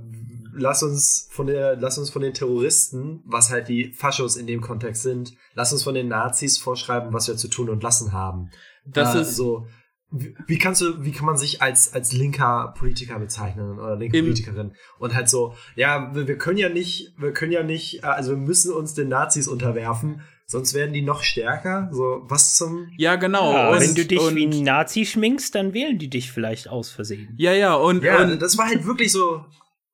lass 0.56 0.82
uns 0.82 1.28
von 1.30 1.46
der, 1.46 1.76
lass 1.76 1.98
uns 1.98 2.10
von 2.10 2.22
den 2.22 2.34
Terroristen, 2.34 3.22
was 3.24 3.50
halt 3.50 3.68
die 3.68 3.92
Faschos 3.92 4.36
in 4.36 4.46
dem 4.46 4.60
Kontext 4.60 5.02
sind, 5.02 5.34
lass 5.54 5.72
uns 5.72 5.82
von 5.82 5.94
den 5.94 6.08
Nazis 6.08 6.58
vorschreiben, 6.58 7.12
was 7.12 7.28
wir 7.28 7.36
zu 7.36 7.48
tun 7.48 7.68
und 7.68 7.82
lassen 7.82 8.12
haben. 8.12 8.50
Das 8.86 9.14
äh, 9.14 9.22
ist 9.22 9.36
so. 9.36 9.66
Wie, 10.16 10.34
wie 10.46 10.58
kannst 10.58 10.80
du, 10.80 11.02
wie 11.02 11.10
kann 11.10 11.26
man 11.26 11.36
sich 11.36 11.60
als, 11.60 11.92
als 11.92 12.12
linker 12.12 12.72
Politiker 12.78 13.18
bezeichnen 13.18 13.80
oder 13.80 13.96
linke 13.96 14.20
Politikerin? 14.20 14.72
Und 14.98 15.14
halt 15.14 15.28
so, 15.28 15.54
ja, 15.74 16.14
wir, 16.14 16.28
wir 16.28 16.38
können 16.38 16.58
ja 16.58 16.68
nicht, 16.68 17.14
wir 17.18 17.32
können 17.32 17.50
ja 17.50 17.64
nicht, 17.64 18.04
also 18.04 18.30
wir 18.30 18.36
müssen 18.36 18.72
uns 18.72 18.94
den 18.94 19.08
Nazis 19.08 19.48
unterwerfen, 19.48 20.20
sonst 20.46 20.72
werden 20.74 20.92
die 20.92 21.02
noch 21.02 21.22
stärker. 21.24 21.88
So, 21.90 22.22
was 22.28 22.56
zum. 22.56 22.90
Ja, 22.96 23.16
genau. 23.16 23.52
Ja, 23.52 23.70
und, 23.70 23.80
wenn 23.80 23.94
du 23.96 24.04
dich 24.04 24.20
wie 24.36 24.46
ein 24.46 24.62
Nazi 24.62 25.04
schminkst, 25.04 25.52
dann 25.54 25.74
wählen 25.74 25.98
die 25.98 26.10
dich 26.10 26.30
vielleicht 26.30 26.68
aus 26.68 26.90
Versehen. 26.90 27.34
Ja, 27.36 27.52
ja, 27.52 27.74
und. 27.74 28.04
Ja, 28.04 28.22
und 28.22 28.40
das 28.40 28.56
war 28.56 28.66
halt 28.66 28.86
wirklich 28.86 29.10
so 29.10 29.44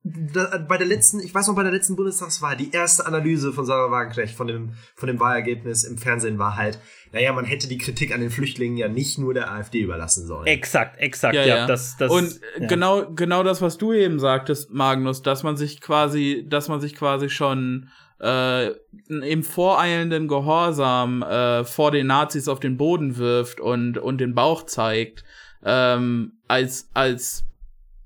da, 0.02 0.64
bei 0.66 0.78
der 0.78 0.86
letzten, 0.86 1.20
ich 1.20 1.34
weiß 1.34 1.48
noch, 1.48 1.54
bei 1.54 1.62
der 1.62 1.72
letzten 1.72 1.94
Bundestagswahl, 1.94 2.56
die 2.56 2.72
erste 2.72 3.06
Analyse 3.06 3.52
von 3.52 3.66
Sarah 3.66 3.90
Wagenknecht 3.90 4.34
von 4.34 4.46
dem, 4.46 4.72
von 4.94 5.08
dem 5.08 5.20
Wahlergebnis 5.20 5.84
im 5.84 5.98
Fernsehen 5.98 6.38
war 6.38 6.56
halt, 6.56 6.78
naja, 7.12 7.32
man 7.32 7.44
hätte 7.44 7.68
die 7.68 7.76
Kritik 7.76 8.14
an 8.14 8.20
den 8.20 8.30
Flüchtlingen 8.30 8.78
ja 8.78 8.88
nicht 8.88 9.18
nur 9.18 9.34
der 9.34 9.50
AfD 9.52 9.80
überlassen 9.80 10.26
sollen. 10.26 10.46
Exakt, 10.46 10.98
exakt, 10.98 11.34
ja. 11.34 11.44
ja, 11.44 11.56
ja. 11.58 11.66
Das, 11.66 11.96
das, 11.98 12.10
Und 12.10 12.40
ja. 12.58 12.66
genau, 12.66 13.10
genau 13.10 13.42
das, 13.42 13.60
was 13.60 13.76
du 13.76 13.92
eben 13.92 14.18
sagtest, 14.18 14.70
Magnus, 14.70 15.20
dass 15.22 15.42
man 15.42 15.56
sich 15.56 15.82
quasi, 15.82 16.46
dass 16.48 16.68
man 16.68 16.80
sich 16.80 16.94
quasi 16.94 17.28
schon 17.28 17.90
äh, 18.20 18.70
im 19.08 19.42
voreilenden 19.42 20.28
Gehorsam 20.28 21.22
äh, 21.22 21.64
vor 21.64 21.90
den 21.90 22.06
Nazis 22.06 22.48
auf 22.48 22.60
den 22.60 22.78
Boden 22.78 23.18
wirft 23.18 23.60
und, 23.60 23.98
und 23.98 24.18
den 24.18 24.34
Bauch 24.34 24.64
zeigt, 24.64 25.24
ähm, 25.62 26.32
als, 26.48 26.88
als 26.94 27.44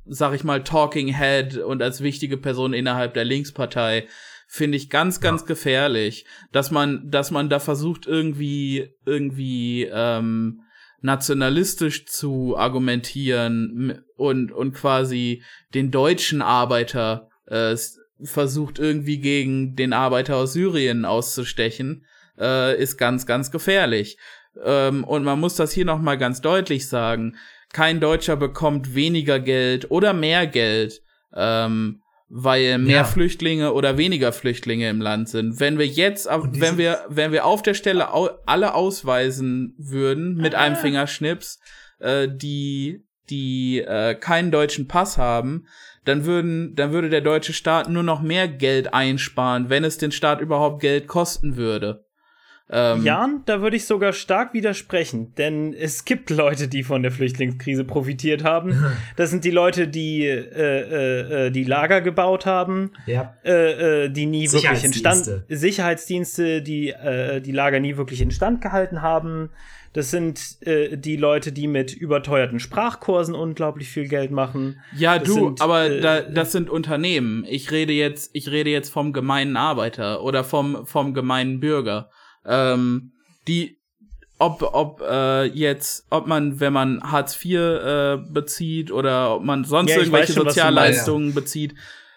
sag 0.07 0.35
ich 0.35 0.45
mal, 0.45 0.63
Talking 0.63 1.09
Head 1.09 1.59
und 1.59 1.83
als 1.83 2.01
wichtige 2.03 2.37
Person 2.37 2.73
innerhalb 2.73 3.15
der 3.15 3.25
Linkspartei 3.25 4.07
finde 4.47 4.77
ich 4.77 4.91
ganz, 4.91 5.21
ganz 5.21 5.43
ja. 5.43 5.47
gefährlich, 5.49 6.27
dass 6.53 6.71
man, 6.71 7.11
dass 7.11 7.31
man 7.31 7.49
da 7.49 7.59
versucht 7.59 8.07
irgendwie, 8.07 8.95
irgendwie 9.05 9.89
ähm, 9.91 10.61
nationalistisch 11.01 12.07
zu 12.07 12.57
argumentieren 12.57 14.05
und 14.17 14.53
und 14.53 14.73
quasi 14.73 15.43
den 15.75 15.91
deutschen 15.91 16.41
Arbeiter 16.41 17.29
äh, 17.47 17.77
versucht 18.23 18.79
irgendwie 18.79 19.19
gegen 19.19 19.77
den 19.77 19.93
Arbeiter 19.93 20.37
aus 20.37 20.53
Syrien 20.55 21.05
auszustechen, 21.05 22.07
äh, 22.39 22.81
ist 22.81 22.97
ganz, 22.97 23.27
ganz 23.27 23.51
gefährlich. 23.51 24.19
Ähm, 24.63 25.05
und 25.05 25.25
man 25.25 25.41
muss 25.41 25.57
das 25.57 25.73
hier 25.73 25.85
noch 25.85 26.01
mal 26.01 26.17
ganz 26.17 26.41
deutlich 26.41 26.89
sagen 26.89 27.37
kein 27.75 28.01
Deutscher 28.01 28.37
bekommt 28.37 28.95
weniger 28.95 29.41
Geld 29.41 29.91
oder 29.91 30.15
mehr 30.15 30.47
Geld, 30.47 31.03
ähm, 31.35 32.01
weil 32.29 32.79
mehr 32.79 32.99
ja. 32.99 33.05
Flüchtlinge 33.05 33.75
oder 33.75 33.99
weniger 33.99 34.33
Flüchtlinge 34.33 34.89
im 34.89 35.01
Land 35.01 35.29
sind. 35.29 35.61
Wenn 35.61 35.79
wir 35.79 35.87
jetzt, 35.87 36.27
wenn 36.27 36.79
wir, 36.79 37.05
wenn 37.09 37.33
wir 37.33 37.45
auf 37.45 37.63
der 37.63 37.75
Stelle 37.75 38.15
au 38.15 38.31
alle 38.47 38.75
ausweisen 38.75 39.75
würden 39.77 40.37
mit 40.37 40.55
ah. 40.55 40.59
einem 40.59 40.77
Fingerschnips, 40.77 41.61
äh, 41.99 42.29
die, 42.31 43.05
die 43.29 43.81
äh, 43.81 44.15
keinen 44.15 44.53
deutschen 44.53 44.87
Pass 44.87 45.19
haben, 45.19 45.67
dann 46.05 46.25
würden, 46.27 46.77
dann 46.77 46.93
würde 46.93 47.11
der 47.11 47.23
deutsche 47.23 47.53
Staat 47.53 47.89
nur 47.89 48.03
noch 48.05 48.23
mehr 48.23 48.47
Geld 48.47 48.95
einsparen, 48.95 49.69
wenn 49.69 49.83
es 49.85 49.99
den 49.99 50.13
Staat 50.13 50.41
überhaupt 50.41 50.81
Geld 50.81 51.09
kosten 51.09 51.57
würde. 51.57 52.04
Ähm, 52.71 53.05
Jan, 53.05 53.43
da 53.45 53.61
würde 53.61 53.77
ich 53.77 53.85
sogar 53.85 54.15
stark 54.15 54.55
widersprechen, 54.55 55.35
denn 55.35 55.75
es 55.75 56.07
gibt 56.07 56.31
Leute, 56.31 56.67
die 56.67 56.83
von 56.83 57.03
der 57.03 57.13
Flüchtlingskrise 57.13 57.85
profitiert 57.85 58.43
haben. 58.43 58.75
Das 59.17 59.31
sind 59.31 59.45
die 59.45 59.51
Leute, 59.51 59.87
die 59.87 60.25
äh, 60.25 60.41
äh, 60.41 61.47
äh, 61.47 61.51
die 61.51 61.65
Lager 61.65 62.01
gebaut 62.01 62.47
haben, 62.47 62.93
ja. 63.07 63.37
äh, 63.45 64.05
äh, 64.05 64.09
die 64.09 64.25
nie 64.25 64.51
wirklich 64.51 64.83
instand 64.83 65.45
Sicherheitsdienste, 65.49 66.63
die 66.63 66.89
äh, 66.89 67.43
die 67.43 67.53
Lager 67.53 67.81
nie 67.81 67.99
wirklich 67.99 68.23
instand 68.23 68.63
gehalten 68.63 69.03
haben. 69.03 69.51
Das 69.93 70.11
sind 70.11 70.59
die 70.67 71.17
Leute, 71.17 71.53
die 71.53 71.69
mit 71.69 71.95
überteuerten 71.95 72.59
Sprachkursen 72.59 73.33
unglaublich 73.33 73.89
viel 73.89 74.09
Geld 74.09 74.33
machen. 74.33 74.81
Ja, 74.97 75.21
das 75.21 75.29
du, 75.29 75.35
sind, 75.35 75.61
aber 75.61 75.89
da, 75.89 76.23
das 76.23 76.51
sind 76.51 76.69
Unternehmen. 76.69 77.45
Ich 77.49 77.71
rede 77.71 77.93
jetzt, 77.93 78.31
ich 78.33 78.51
rede 78.51 78.71
jetzt 78.71 78.89
vom 78.89 79.13
gemeinen 79.13 79.57
Arbeiter 79.57 80.25
oder 80.25 80.43
vom 80.43 80.85
vom 80.85 81.15
gemeinen 81.15 81.61
Bürger 81.61 82.11
ähm, 82.47 83.13
die 83.49 83.79
ob 84.39 84.63
ob 84.63 85.01
äh, 85.01 85.45
jetzt 85.45 86.07
ob 86.11 86.27
man 86.27 86.61
wenn 86.61 86.73
man 86.73 87.03
Hartz 87.03 87.43
IV 87.45 87.55
äh, 87.55 88.17
bezieht 88.17 88.91
oder 88.91 89.37
ob 89.37 89.45
man 89.45 89.65
sonst 89.65 89.91
ja, 89.91 89.99
irgendwelche 89.99 90.33
schon, 90.33 90.45
Sozialleistungen 90.45 91.27
meinst, 91.27 91.37
ja. 91.37 91.41
bezieht 91.41 91.75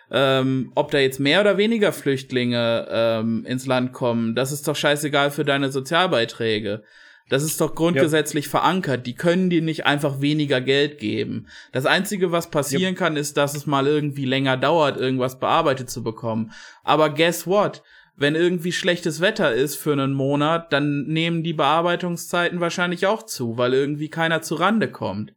ähm, 0.10 0.72
ob 0.76 0.92
da 0.92 1.00
jetzt 1.00 1.20
mehr 1.20 1.42
oder 1.42 1.58
weniger 1.58 1.92
Flüchtlinge 1.92 2.88
ähm, 2.90 3.46
ins 3.46 3.66
Land 3.66 3.94
kommen, 3.94 4.36
das 4.36 4.52
ist 4.52 4.68
doch 4.68 4.76
scheißegal 4.76 5.32
für 5.32 5.44
deine 5.44 5.72
Sozialbeiträge. 5.72 6.84
Das 7.30 7.44
ist 7.44 7.60
doch 7.60 7.76
grundgesetzlich 7.76 8.46
ja. 8.46 8.52
verankert. 8.52 9.06
Die 9.06 9.16
können 9.16 9.50
dir 9.50 9.62
nicht 9.62 9.86
einfach 9.86 10.22
weniger 10.22 10.62
Geld 10.62 10.98
geben. 10.98 11.48
Das 11.74 11.86
Einzige, 11.86 12.32
was 12.32 12.50
passieren 12.50 12.94
ja. 12.94 12.98
kann, 13.00 13.18
ist, 13.18 13.36
dass 13.36 13.54
es 13.54 13.66
mal 13.66 13.86
irgendwie 13.86 14.24
länger 14.24 14.56
dauert, 14.56 14.96
irgendwas 14.96 15.38
bearbeitet 15.38 15.90
zu 15.90 16.04
bekommen. 16.04 16.54
Aber 16.86 17.10
guess 17.10 17.46
what? 17.46 17.84
Wenn 18.18 18.34
irgendwie 18.34 18.72
schlechtes 18.72 19.22
Wetter 19.22 19.54
ist 19.54 19.76
für 19.76 19.94
einen 19.94 20.14
Monat, 20.14 20.74
dann 20.74 21.06
nehmen 21.06 21.44
die 21.44 21.54
Bearbeitungszeiten 21.54 22.60
wahrscheinlich 22.60 23.06
auch 23.06 23.24
zu, 23.24 23.58
weil 23.58 23.74
irgendwie 23.76 24.10
keiner 24.10 24.42
zu 24.42 24.56
Rande 24.56 24.90
kommt. 24.90 25.34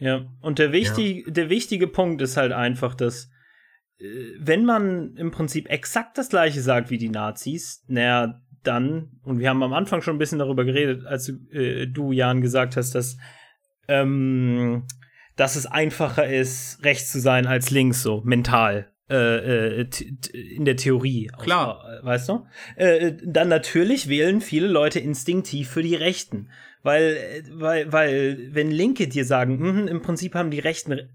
Ja, 0.00 0.26
und 0.40 0.58
der, 0.58 0.72
wichtig, 0.72 1.24
ja. 1.26 1.32
der 1.32 1.48
wichtige 1.48 1.86
Punkt 1.86 2.20
ist 2.20 2.36
halt 2.36 2.50
einfach, 2.50 2.96
dass 2.96 3.30
äh, 3.98 4.04
wenn 4.40 4.64
man 4.64 5.14
im 5.16 5.30
Prinzip 5.30 5.70
exakt 5.70 6.18
das 6.18 6.30
gleiche 6.30 6.60
sagt 6.60 6.90
wie 6.90 6.98
die 6.98 7.08
Nazis, 7.08 7.84
naja, 7.86 8.42
dann, 8.64 9.12
und 9.22 9.38
wir 9.38 9.48
haben 9.48 9.62
am 9.62 9.72
Anfang 9.72 10.02
schon 10.02 10.16
ein 10.16 10.18
bisschen 10.18 10.40
darüber 10.40 10.64
geredet, 10.64 11.06
als 11.06 11.26
du, 11.26 11.34
äh, 11.56 11.86
du 11.86 12.10
Jan, 12.10 12.40
gesagt 12.40 12.76
hast, 12.76 12.96
dass, 12.96 13.16
ähm, 13.86 14.88
dass 15.36 15.54
es 15.54 15.66
einfacher 15.66 16.26
ist, 16.26 16.82
rechts 16.82 17.12
zu 17.12 17.20
sein 17.20 17.46
als 17.46 17.70
links, 17.70 18.02
so 18.02 18.20
mental. 18.24 18.91
Äh, 19.10 19.82
äh 19.82 19.88
in 20.32 20.64
der 20.64 20.76
Theorie. 20.76 21.30
Klar. 21.38 21.84
Aus, 21.84 22.04
weißt 22.04 22.28
du? 22.28 22.46
Äh, 22.76 23.12
dann 23.24 23.48
natürlich 23.48 24.08
wählen 24.08 24.40
viele 24.40 24.68
Leute 24.68 25.00
instinktiv 25.00 25.68
für 25.68 25.82
die 25.82 25.96
Rechten. 25.96 26.50
Weil, 26.82 27.16
äh, 27.16 27.42
weil, 27.50 27.92
weil, 27.92 28.54
wenn 28.54 28.70
Linke 28.70 29.08
dir 29.08 29.24
sagen, 29.24 29.58
mh, 29.58 29.90
im 29.90 30.02
Prinzip 30.02 30.34
haben 30.34 30.50
die 30.50 30.60
Rechten 30.60 31.08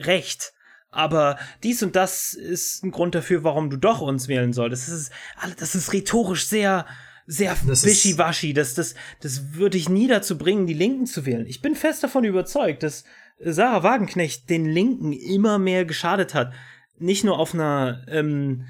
Recht, 0.00 0.52
aber 0.90 1.38
dies 1.62 1.82
und 1.82 1.96
das 1.96 2.32
ist 2.32 2.84
ein 2.84 2.92
Grund 2.92 3.14
dafür, 3.14 3.44
warum 3.44 3.70
du 3.70 3.76
doch 3.76 4.00
uns 4.00 4.28
wählen 4.28 4.52
solltest. 4.52 4.88
Das 4.88 4.94
ist, 4.94 5.12
das 5.58 5.74
ist 5.74 5.92
rhetorisch 5.92 6.46
sehr, 6.46 6.86
sehr 7.26 7.56
wischiwaschi. 7.62 8.54
Das, 8.54 8.74
das, 8.74 8.94
das 9.20 9.54
würde 9.54 9.76
ich 9.76 9.88
nie 9.88 10.06
dazu 10.06 10.38
bringen, 10.38 10.66
die 10.66 10.74
Linken 10.74 11.06
zu 11.06 11.26
wählen. 11.26 11.46
Ich 11.46 11.60
bin 11.60 11.74
fest 11.74 12.02
davon 12.02 12.24
überzeugt, 12.24 12.82
dass 12.82 13.04
Sarah 13.38 13.82
Wagenknecht 13.82 14.48
den 14.48 14.66
Linken 14.66 15.12
immer 15.12 15.58
mehr 15.58 15.84
geschadet 15.84 16.34
hat 16.34 16.52
nicht 17.00 17.24
nur 17.24 17.38
auf 17.38 17.54
einer 17.54 18.04
ähm, 18.08 18.66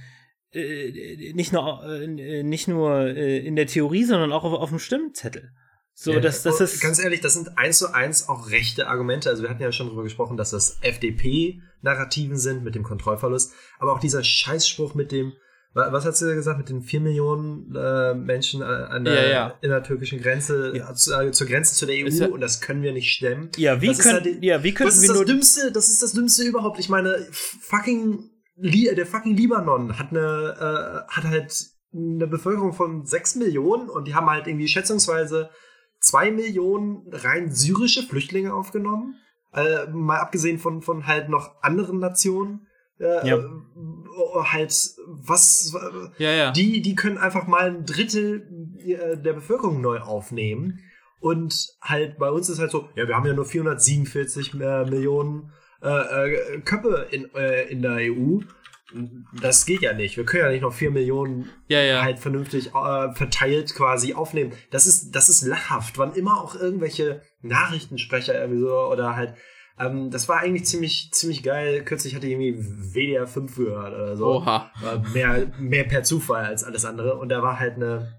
äh, 0.53 1.33
nicht 1.35 1.53
nur 1.53 1.85
äh, 1.85 2.43
nicht 2.43 2.69
nur 2.69 3.07
äh, 3.07 3.39
in 3.39 3.57
der 3.57 3.67
Theorie, 3.67 4.05
sondern 4.05 4.33
auch 4.33 4.45
auf, 4.45 4.53
auf 4.53 4.71
dem 4.71 4.79
Stimmzettel. 4.79 5.53
So, 6.01 6.13
ja, 6.13 6.21
das, 6.21 6.45
das 6.45 6.61
ist. 6.61 6.81
Ganz 6.81 7.01
ehrlich, 7.01 7.21
das 7.23 7.35
sind 7.35 7.59
eins 7.59 7.79
zu 7.79 7.93
eins 7.93 8.29
auch 8.29 8.51
rechte 8.51 8.87
Argumente. 8.87 9.31
Also 9.31 9.43
wir 9.43 9.51
hatten 9.51 9.63
ja 9.63 9.73
schon 9.73 9.89
darüber 9.89 10.05
gesprochen, 10.05 10.37
dass 10.37 10.51
das 10.51 10.79
FDP-Narrativen 10.81 12.37
sind 12.37 12.63
mit 12.63 12.77
dem 12.77 12.85
Kontrollverlust. 12.85 13.53
Aber 13.81 13.93
auch 13.93 13.99
dieser 13.99 14.23
Scheißspruch 14.23 14.95
mit 14.95 15.11
dem, 15.11 15.33
was 15.75 16.05
hat 16.05 16.17
sie 16.17 16.35
gesagt, 16.35 16.59
mit 16.59 16.69
den 16.69 16.83
vier 16.83 17.01
Millionen 17.01 17.75
äh, 17.75 18.15
Menschen 18.15 18.63
an 18.63 19.05
der, 19.05 19.15
ja, 19.15 19.31
ja. 19.31 19.55
in 19.61 19.71
der 19.71 19.83
türkischen 19.83 20.21
Grenze, 20.21 20.73
ja. 20.75 20.93
zu, 20.95 21.13
äh, 21.13 21.31
zur 21.31 21.47
Grenze 21.47 21.75
zu 21.75 21.87
der 21.87 21.97
EU 21.97 22.33
und 22.33 22.41
das 22.41 22.61
können 22.61 22.83
wir 22.83 22.93
nicht 22.93 23.13
stemmen. 23.13 23.51
Ja, 23.57 23.81
wie, 23.81 23.95
können, 23.95 24.25
halt, 24.25 24.43
ja, 24.43 24.63
wie 24.65 24.75
können 24.75 24.89
das 24.89 25.03
wir 25.03 25.11
ist 25.11 25.19
das 25.19 25.27
Dümmste, 25.27 25.73
das 25.73 25.89
ist 25.89 26.03
das 26.03 26.13
Dümmste 26.13 26.45
überhaupt. 26.45 26.79
Ich 26.79 26.89
meine, 26.89 27.27
fucking, 27.31 28.31
der 28.57 29.07
fucking 29.07 29.37
Libanon 29.37 29.99
hat 29.99 30.11
eine, 30.11 31.07
äh, 31.07 31.13
hat 31.13 31.25
halt 31.25 31.55
eine 31.93 32.27
Bevölkerung 32.27 32.73
von 32.73 33.07
sechs 33.07 33.35
Millionen 33.35 33.89
und 33.89 34.09
die 34.09 34.15
haben 34.15 34.29
halt 34.29 34.47
irgendwie 34.47 34.69
schätzungsweise 34.69 35.51
zwei 36.01 36.31
Millionen 36.31 37.03
rein 37.13 37.53
syrische 37.53 38.03
Flüchtlinge 38.03 38.53
aufgenommen. 38.53 39.17
Äh, 39.53 39.87
mal 39.91 40.19
abgesehen 40.19 40.59
von, 40.59 40.83
von 40.83 41.07
halt 41.07 41.29
noch 41.29 41.63
anderen 41.63 41.99
Nationen. 41.99 42.67
Äh, 43.01 43.29
ja. 43.29 43.37
Äh, 43.37 44.45
halt, 44.45 44.73
was, 45.07 45.77
ja, 46.19 46.31
ja. 46.33 46.51
Die, 46.53 46.83
die 46.83 46.95
können 46.95 47.19
einfach 47.19 47.47
mal 47.47 47.69
ein 47.71 47.85
Drittel 47.85 48.47
äh, 48.85 49.17
der 49.17 49.35
Bevölkerung 49.35 49.81
neu 49.81 50.01
aufnehmen. 50.01 50.81
Und 51.21 51.69
halt 51.81 52.19
bei 52.19 52.31
uns 52.31 52.49
ist 52.49 52.61
halt 52.61 52.71
so, 52.71 52.89
ja, 52.95 53.09
wir 53.09 53.17
haben 53.17 53.27
ja 53.27 53.33
nur 53.33 53.45
447 53.45 54.55
äh, 54.55 54.85
Millionen 54.85 55.53
äh, 55.81 56.61
Köpfe 56.65 57.09
in, 57.11 57.25
in 57.69 57.83
der 57.83 57.99
EU 58.13 58.41
das 59.41 59.67
geht 59.67 59.83
ja 59.83 59.93
nicht. 59.93 60.17
Wir 60.17 60.25
können 60.25 60.45
ja 60.45 60.51
nicht 60.51 60.63
noch 60.63 60.73
vier 60.73 60.91
Millionen 60.91 61.51
ja, 61.69 61.81
ja. 61.81 62.03
halt 62.03 62.19
vernünftig 62.19 62.69
äh, 62.69 63.13
verteilt 63.13 63.75
quasi 63.75 64.15
aufnehmen. 64.15 64.53
Das 64.71 64.87
ist, 64.87 65.15
das 65.15 65.29
ist 65.29 65.43
lachhaft, 65.43 65.99
wann 65.99 66.15
immer 66.15 66.43
auch 66.43 66.55
irgendwelche 66.55 67.21
Nachrichtensprecher 67.43 68.41
irgendwie 68.41 68.61
so 68.61 68.73
oder 68.73 69.15
halt, 69.15 69.35
ähm, 69.81 70.11
das 70.11 70.29
war 70.29 70.41
eigentlich 70.41 70.67
ziemlich, 70.67 71.11
ziemlich 71.13 71.43
geil. 71.43 71.85
Kürzlich 71.85 72.15
hatte 72.15 72.27
ich 72.27 72.33
irgendwie 72.33 72.57
WDR 72.59 73.27
5 73.27 73.57
gehört 73.57 73.95
oder 73.95 74.17
so. 74.17 74.27
Oha. 74.37 74.71
mehr, 75.13 75.51
mehr 75.59 75.85
per 75.85 76.03
Zufall 76.03 76.45
als 76.45 76.65
alles 76.65 76.85
andere. 76.85 77.17
Und 77.17 77.29
da 77.29 77.43
war 77.43 77.59
halt 77.59 77.75
eine, 77.75 78.19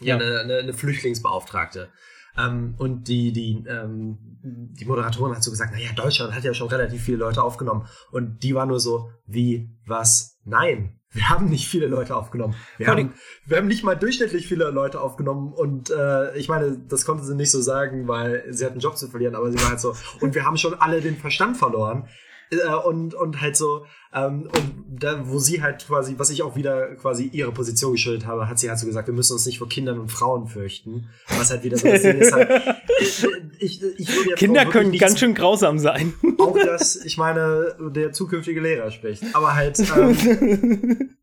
ja, 0.00 0.16
ja. 0.16 0.16
Eine, 0.16 0.40
eine, 0.40 0.56
eine 0.58 0.72
Flüchtlingsbeauftragte. 0.72 1.90
Ähm, 2.36 2.74
und 2.78 3.08
die, 3.08 3.32
die, 3.32 3.64
ähm, 3.68 4.18
die 4.42 4.84
Moderatorin 4.84 5.34
hat 5.34 5.42
so 5.42 5.50
gesagt, 5.50 5.72
naja, 5.72 5.90
Deutschland 5.94 6.34
hat 6.34 6.44
ja 6.44 6.54
schon 6.54 6.68
relativ 6.68 7.02
viele 7.02 7.18
Leute 7.18 7.42
aufgenommen. 7.42 7.86
Und 8.10 8.42
die 8.42 8.54
war 8.54 8.66
nur 8.66 8.80
so, 8.80 9.10
wie, 9.26 9.70
was, 9.86 10.38
nein. 10.44 10.98
Wir 11.10 11.28
haben 11.28 11.50
nicht 11.50 11.68
viele 11.68 11.88
Leute 11.88 12.16
aufgenommen. 12.16 12.54
Wir, 12.78 12.86
haben, 12.86 13.12
wir 13.44 13.58
haben 13.58 13.66
nicht 13.66 13.84
mal 13.84 13.96
durchschnittlich 13.96 14.46
viele 14.46 14.70
Leute 14.70 14.98
aufgenommen. 14.98 15.52
Und 15.52 15.90
äh, 15.90 16.34
ich 16.38 16.48
meine, 16.48 16.78
das 16.88 17.04
konnte 17.04 17.22
sie 17.22 17.34
nicht 17.34 17.50
so 17.50 17.60
sagen, 17.60 18.08
weil 18.08 18.46
sie 18.50 18.64
hat 18.64 18.72
einen 18.72 18.80
Job 18.80 18.96
zu 18.96 19.08
verlieren, 19.08 19.34
aber 19.34 19.52
sie 19.52 19.58
war 19.58 19.68
halt 19.68 19.80
so, 19.80 19.94
und 20.20 20.34
wir 20.34 20.46
haben 20.46 20.56
schon 20.56 20.72
alle 20.72 21.02
den 21.02 21.16
Verstand 21.18 21.58
verloren. 21.58 22.08
Äh, 22.52 22.74
und, 22.84 23.14
und 23.14 23.40
halt 23.40 23.56
so, 23.56 23.86
ähm, 24.12 24.48
und 24.54 25.02
da, 25.02 25.26
wo 25.26 25.38
sie 25.38 25.62
halt 25.62 25.86
quasi, 25.86 26.14
was 26.18 26.30
ich 26.30 26.42
auch 26.42 26.54
wieder 26.54 26.94
quasi 26.96 27.24
ihre 27.32 27.50
Position 27.50 27.92
geschildert 27.92 28.26
habe, 28.26 28.48
hat 28.48 28.58
sie 28.58 28.68
halt 28.68 28.78
so 28.78 28.86
gesagt, 28.86 29.08
wir 29.08 29.14
müssen 29.14 29.32
uns 29.32 29.46
nicht 29.46 29.58
vor 29.58 29.68
Kindern 29.68 29.98
und 29.98 30.10
Frauen 30.10 30.46
fürchten. 30.46 31.08
Was 31.38 31.50
halt 31.50 31.64
wieder 31.64 31.78
so 31.78 31.88
das 31.88 32.02
Ding 32.02 32.18
ist 32.18 32.32
halt, 32.32 32.50
ich, 33.00 33.26
ich, 33.58 33.82
ich 33.82 34.16
würde 34.16 34.34
Kinder 34.34 34.66
können 34.66 34.92
ganz 34.92 35.18
schön 35.18 35.34
grausam 35.34 35.78
sein. 35.78 36.12
Auch 36.38 36.58
dass, 36.58 36.96
ich 36.96 37.16
meine, 37.16 37.74
der 37.80 38.12
zukünftige 38.12 38.60
Lehrer 38.60 38.90
spricht. 38.90 39.22
Aber 39.32 39.54
halt, 39.54 39.78
ähm, 39.96 41.16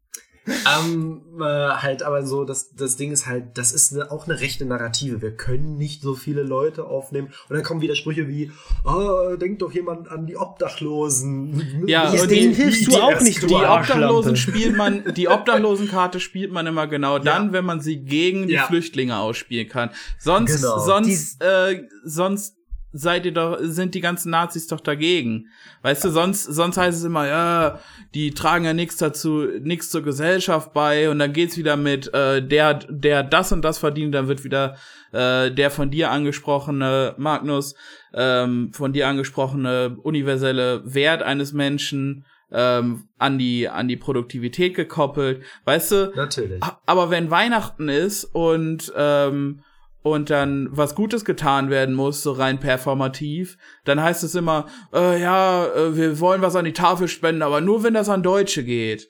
ähm, 0.47 1.21
äh, 1.39 1.43
halt, 1.43 2.03
aber 2.03 2.25
so, 2.25 2.43
das, 2.43 2.73
das 2.75 2.97
Ding 2.97 3.11
ist 3.11 3.27
halt, 3.27 3.57
das 3.57 3.71
ist 3.71 3.93
eine, 3.93 4.11
auch 4.11 4.27
eine 4.27 4.39
rechte 4.39 4.65
Narrative. 4.65 5.21
Wir 5.21 5.35
können 5.35 5.77
nicht 5.77 6.01
so 6.01 6.15
viele 6.15 6.43
Leute 6.43 6.85
aufnehmen. 6.85 7.27
Und 7.47 7.55
dann 7.55 7.63
kommen 7.63 7.81
wieder 7.81 7.95
Sprüche 7.95 8.27
wie, 8.27 8.51
oh, 8.85 9.35
denkt 9.35 9.61
doch 9.61 9.71
jemand 9.71 10.09
an 10.09 10.25
die 10.25 10.37
Obdachlosen. 10.37 11.87
Ja, 11.87 12.09
und 12.09 12.31
denen 12.31 12.53
hilfst 12.53 12.87
du 12.87 12.97
auch 12.97 13.21
nicht, 13.21 13.43
du 13.43 13.47
Die 13.47 13.55
Obdachlosen 13.55 14.35
spielt 14.35 14.75
man, 14.75 15.13
die 15.15 15.27
Obdachlosenkarte 15.27 16.19
spielt 16.19 16.51
man 16.51 16.67
immer 16.67 16.87
genau 16.87 17.19
dann, 17.19 17.47
ja. 17.47 17.53
wenn 17.53 17.65
man 17.65 17.81
sie 17.81 17.97
gegen 17.97 18.47
die 18.47 18.53
ja. 18.53 18.65
Flüchtlinge 18.65 19.17
ausspielen 19.17 19.69
kann. 19.69 19.89
Sonst, 20.17 20.61
genau. 20.61 20.79
sonst, 20.79 21.41
äh, 21.43 21.83
sonst 22.03 22.58
seid 22.91 23.25
ihr 23.25 23.33
doch, 23.33 23.57
sind 23.61 23.95
die 23.95 24.01
ganzen 24.01 24.31
Nazis 24.31 24.67
doch 24.67 24.79
dagegen. 24.79 25.47
Weißt 25.81 26.03
du, 26.03 26.09
sonst, 26.09 26.43
sonst 26.45 26.77
heißt 26.77 26.97
es 26.97 27.03
immer, 27.03 27.27
ja, 27.27 27.79
die 28.13 28.31
tragen 28.31 28.65
ja 28.65 28.73
nichts 28.73 28.97
dazu, 28.97 29.45
nichts 29.61 29.89
zur 29.89 30.01
Gesellschaft 30.01 30.73
bei 30.73 31.09
und 31.09 31.19
dann 31.19 31.33
geht's 31.33 31.57
wieder 31.57 31.77
mit, 31.77 32.13
äh, 32.13 32.45
der, 32.45 32.75
der 32.89 33.23
das 33.23 33.51
und 33.51 33.61
das 33.61 33.77
verdient, 33.77 34.15
dann 34.15 34.27
wird 34.27 34.43
wieder 34.43 34.75
äh, 35.11 35.51
der 35.51 35.69
von 35.71 35.91
dir 35.91 36.11
angesprochene, 36.11 37.15
Magnus, 37.17 37.75
ähm, 38.13 38.71
von 38.73 38.93
dir 38.93 39.07
angesprochene 39.07 39.97
universelle 40.01 40.81
Wert 40.85 41.21
eines 41.21 41.53
Menschen 41.53 42.25
ähm, 42.51 43.07
an 43.19 43.37
die 43.37 43.69
an 43.69 43.87
die 43.87 43.97
Produktivität 43.97 44.75
gekoppelt, 44.75 45.43
weißt 45.65 45.91
du? 45.91 46.11
Natürlich. 46.15 46.63
Aber 46.85 47.11
wenn 47.11 47.29
Weihnachten 47.29 47.89
ist 47.89 48.23
und 48.23 48.91
ähm, 48.95 49.61
und 50.01 50.29
dann 50.29 50.67
was 50.71 50.95
Gutes 50.95 51.25
getan 51.25 51.69
werden 51.69 51.95
muss, 51.95 52.23
so 52.23 52.31
rein 52.31 52.59
performativ, 52.59 53.57
dann 53.85 54.01
heißt 54.01 54.23
es 54.23 54.35
immer, 54.35 54.67
äh, 54.93 55.21
ja, 55.21 55.65
äh, 55.65 55.95
wir 55.95 56.19
wollen 56.19 56.41
was 56.41 56.55
an 56.55 56.65
die 56.65 56.73
Tafel 56.73 57.07
spenden, 57.07 57.41
aber 57.41 57.61
nur 57.61 57.83
wenn 57.83 57.93
das 57.93 58.09
an 58.09 58.23
Deutsche 58.23 58.63
geht. 58.63 59.09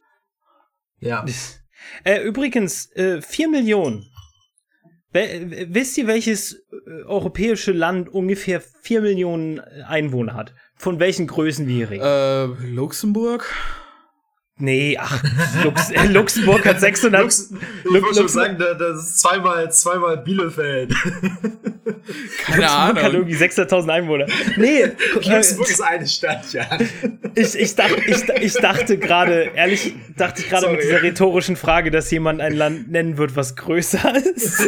Ja. 1.00 1.26
Äh, 2.04 2.22
übrigens, 2.22 2.92
äh, 2.98 3.22
4 3.22 3.48
Millionen. 3.48 4.06
wisst 5.12 5.98
ihr, 5.98 6.08
welches 6.08 6.54
äh, 6.54 7.04
europäische 7.06 7.72
Land 7.72 8.10
ungefähr 8.10 8.62
4 8.62 9.02
Millionen 9.02 9.60
Einwohner 9.60 10.36
hat? 10.36 10.54
Von 10.76 11.00
welchen 11.00 11.26
Größen 11.26 11.68
wir 11.68 11.90
reden? 11.90 12.04
Äh, 12.04 12.68
Luxemburg? 12.68 13.46
Nee, 14.62 14.98
ach, 15.00 15.24
Lux, 15.64 15.90
äh, 15.90 16.06
Luxemburg 16.08 16.66
hat 16.66 16.82
600. 16.82 17.22
Lux, 17.22 17.50
ich 17.86 17.90
wollte 17.90 18.20
schon 18.20 18.28
sagen, 18.28 18.58
das 18.58 19.00
ist 19.00 19.20
zweimal, 19.22 19.72
zweimal 19.72 20.18
Bielefeld. 20.18 20.94
Keine 22.44 22.62
Luxemburg 22.62 22.70
Ahnung. 22.70 23.04
hat 23.04 23.14
irgendwie 23.14 23.36
600.000 23.36 23.90
Einwohner. 23.90 24.26
Nee. 24.58 24.84
Luxemburg 25.14 25.70
äh, 25.70 25.72
ist 25.72 25.82
eine 25.82 26.08
Stadt, 26.08 26.52
ja. 26.52 26.66
Ich, 27.36 27.56
ich, 27.56 27.76
dachte, 27.76 28.02
ich, 28.06 28.30
ich 28.42 28.54
dachte 28.56 28.98
gerade, 28.98 29.52
ehrlich, 29.56 29.96
dachte 30.18 30.42
ich 30.42 30.50
gerade 30.50 30.70
mit 30.70 30.84
dieser 30.84 31.04
rhetorischen 31.04 31.56
Frage, 31.56 31.90
dass 31.90 32.12
jemand 32.12 32.42
ein 32.42 32.54
Land 32.54 32.92
nennen 32.92 33.18
wird, 33.18 33.38
was 33.38 33.56
größer 33.56 34.14
ist. 34.36 34.60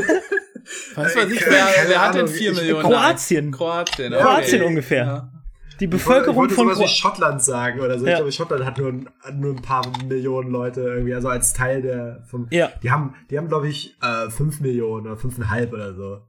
Weißt 0.95 1.15
du, 1.15 1.19
was 1.19 1.31
ich, 1.31 1.45
wer, 1.45 1.67
wer 1.87 2.01
hat 2.01 2.15
denn 2.15 2.29
4 2.29 2.53
Millionen? 2.53 2.83
Kroatien. 2.83 3.51
Kroatien, 3.51 4.13
okay. 4.13 4.23
Kroatien 4.23 4.63
ungefähr. 4.63 5.03
Ja. 5.03 5.40
Die 5.81 5.87
Bevölkerung 5.87 6.29
ich 6.29 6.37
wollte, 6.37 6.53
ich 6.53 6.57
wollte 6.57 6.69
von 6.69 6.75
sowas 6.75 6.91
wie 6.91 6.95
Schottland 6.95 7.41
sagen 7.41 7.79
oder 7.79 7.97
so. 7.97 8.05
Ja. 8.05 8.11
Ich 8.11 8.17
glaube, 8.17 8.31
Schottland 8.31 8.65
hat 8.65 8.77
nur, 8.77 8.93
nur 9.33 9.55
ein 9.55 9.61
paar 9.63 9.81
Millionen 10.07 10.51
Leute 10.51 10.81
irgendwie, 10.81 11.15
also 11.15 11.27
als 11.27 11.53
Teil 11.53 11.81
der 11.81 12.23
vom. 12.29 12.47
Ja. 12.51 12.71
Die 12.83 12.91
haben, 12.91 13.15
die 13.31 13.39
haben, 13.39 13.47
glaube 13.47 13.67
ich, 13.67 13.97
äh, 14.01 14.29
fünf 14.29 14.61
Millionen 14.61 15.07
oder 15.07 15.17
fünfeinhalb 15.17 15.73
oder 15.73 15.95
so. 15.95 16.19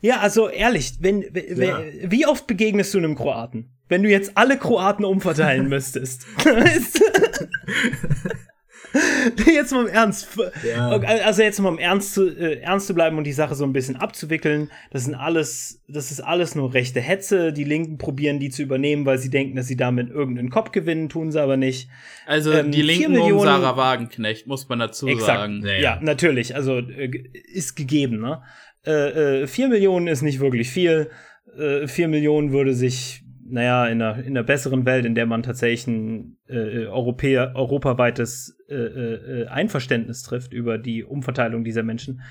Ja, 0.00 0.18
also 0.18 0.48
ehrlich, 0.48 0.94
wenn, 1.00 1.24
wenn 1.32 1.68
ja. 1.68 1.80
wie 2.04 2.26
oft 2.26 2.48
begegnest 2.48 2.92
du 2.92 2.98
einem 2.98 3.14
Kroaten? 3.14 3.76
Wenn 3.88 4.02
du 4.02 4.08
jetzt 4.08 4.36
alle 4.36 4.58
Kroaten 4.58 5.04
umverteilen 5.04 5.68
müsstest. 5.68 6.26
jetzt 9.46 9.72
mal 9.72 9.86
im 9.86 9.92
Ernst. 9.92 10.28
Ja. 10.66 10.88
Also 10.88 11.42
jetzt 11.42 11.60
mal 11.60 11.70
im 11.70 11.78
Ernst 11.78 12.14
zu, 12.14 12.28
äh, 12.28 12.60
ernst 12.60 12.86
zu 12.86 12.94
bleiben 12.94 13.18
und 13.18 13.24
die 13.24 13.32
Sache 13.32 13.54
so 13.54 13.64
ein 13.64 13.72
bisschen 13.72 13.96
abzuwickeln. 13.96 14.70
Das 14.90 15.04
sind 15.04 15.14
alles, 15.14 15.82
das 15.88 16.10
ist 16.10 16.20
alles 16.20 16.54
nur 16.54 16.74
rechte 16.74 17.00
Hetze. 17.00 17.52
Die 17.52 17.64
Linken 17.64 17.98
probieren 17.98 18.40
die 18.40 18.50
zu 18.50 18.62
übernehmen, 18.62 19.06
weil 19.06 19.18
sie 19.18 19.30
denken, 19.30 19.56
dass 19.56 19.66
sie 19.66 19.76
damit 19.76 20.10
irgendeinen 20.10 20.50
Kopf 20.50 20.72
gewinnen, 20.72 21.08
tun 21.08 21.30
sie 21.30 21.40
aber 21.40 21.56
nicht. 21.56 21.88
Also 22.26 22.52
ähm, 22.52 22.72
die 22.72 22.82
Linken 22.82 23.12
Millionen, 23.12 23.34
um 23.34 23.44
Sarah 23.44 23.76
Wagenknecht, 23.76 24.46
muss 24.46 24.68
man 24.68 24.78
dazu 24.78 25.06
exakt, 25.06 25.26
sagen. 25.26 25.62
Ja, 25.64 25.78
ja, 25.78 25.98
natürlich. 26.00 26.54
Also 26.54 26.78
äh, 26.78 27.10
ist 27.52 27.76
gegeben, 27.76 28.20
ne? 28.20 28.42
Äh, 28.86 29.42
äh, 29.42 29.46
4 29.46 29.68
Millionen 29.68 30.06
ist 30.06 30.22
nicht 30.22 30.40
wirklich 30.40 30.70
viel. 30.70 31.10
Äh, 31.58 31.86
4 31.86 32.08
Millionen 32.08 32.52
würde 32.52 32.74
sich 32.74 33.24
naja, 33.50 33.86
in 33.86 34.00
einer, 34.00 34.18
in 34.18 34.36
einer 34.36 34.42
besseren 34.42 34.86
Welt, 34.86 35.04
in 35.04 35.14
der 35.14 35.26
man 35.26 35.42
tatsächlich 35.42 35.86
ein 35.86 36.38
äh, 36.48 36.86
Europäer, 36.86 37.52
europaweites 37.54 38.58
äh, 38.68 38.74
äh, 38.74 39.46
Einverständnis 39.48 40.22
trifft 40.22 40.52
über 40.52 40.78
die 40.78 41.04
Umverteilung 41.04 41.64
dieser 41.64 41.82
Menschen. 41.82 42.22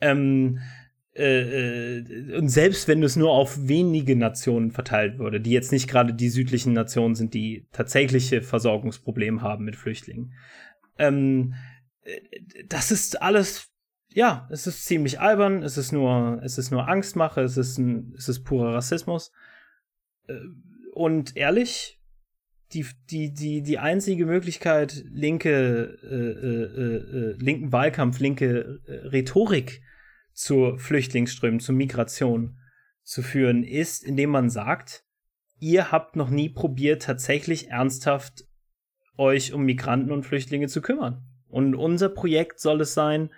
Ähm, 0.00 0.60
äh, 1.18 1.98
äh, 1.98 2.36
und 2.36 2.48
selbst 2.48 2.86
wenn 2.86 3.02
es 3.02 3.16
nur 3.16 3.32
auf 3.32 3.66
wenige 3.66 4.14
Nationen 4.14 4.70
verteilt 4.70 5.18
würde, 5.18 5.40
die 5.40 5.50
jetzt 5.50 5.72
nicht 5.72 5.88
gerade 5.88 6.14
die 6.14 6.28
südlichen 6.28 6.72
Nationen 6.72 7.16
sind, 7.16 7.34
die 7.34 7.66
tatsächliche 7.72 8.40
Versorgungsprobleme 8.40 9.42
haben 9.42 9.64
mit 9.64 9.74
Flüchtlingen. 9.74 10.32
Ähm, 10.96 11.54
äh, 12.02 12.20
das 12.68 12.92
ist 12.92 13.20
alles, 13.20 13.68
ja, 14.12 14.48
es 14.52 14.68
ist 14.68 14.84
ziemlich 14.84 15.18
albern, 15.18 15.64
es 15.64 15.76
ist 15.76 15.90
nur, 15.90 16.40
es 16.44 16.56
ist 16.56 16.70
nur 16.70 16.86
Angstmache, 16.86 17.40
es 17.40 17.56
ist 17.56 17.78
ein, 17.78 18.14
es 18.16 18.28
ist 18.28 18.44
purer 18.44 18.74
Rassismus. 18.74 19.32
Äh, 20.28 20.34
und 20.94 21.36
ehrlich, 21.36 21.98
die, 22.72 22.86
die, 23.10 23.32
die, 23.32 23.62
die 23.62 23.78
einzige 23.78 24.26
Möglichkeit, 24.26 25.04
linke, 25.10 25.98
äh, 26.02 26.06
äh, 26.06 27.30
äh, 27.30 27.36
linken 27.38 27.72
Wahlkampf, 27.72 28.18
linke 28.20 28.80
äh, 28.86 28.92
Rhetorik 29.08 29.80
zu 30.32 30.76
Flüchtlingsströmen, 30.76 31.60
zu 31.60 31.72
Migration 31.72 32.58
zu 33.02 33.22
führen, 33.22 33.62
ist, 33.64 34.04
indem 34.04 34.30
man 34.30 34.50
sagt, 34.50 35.04
ihr 35.58 35.90
habt 35.90 36.16
noch 36.16 36.30
nie 36.30 36.50
probiert, 36.50 37.02
tatsächlich 37.02 37.68
ernsthaft 37.68 38.44
euch 39.16 39.52
um 39.52 39.64
Migranten 39.64 40.12
und 40.12 40.24
Flüchtlinge 40.24 40.68
zu 40.68 40.82
kümmern. 40.82 41.24
Und 41.48 41.74
unser 41.74 42.10
Projekt 42.10 42.60
soll 42.60 42.82
es 42.82 42.92
sein, 42.92 43.30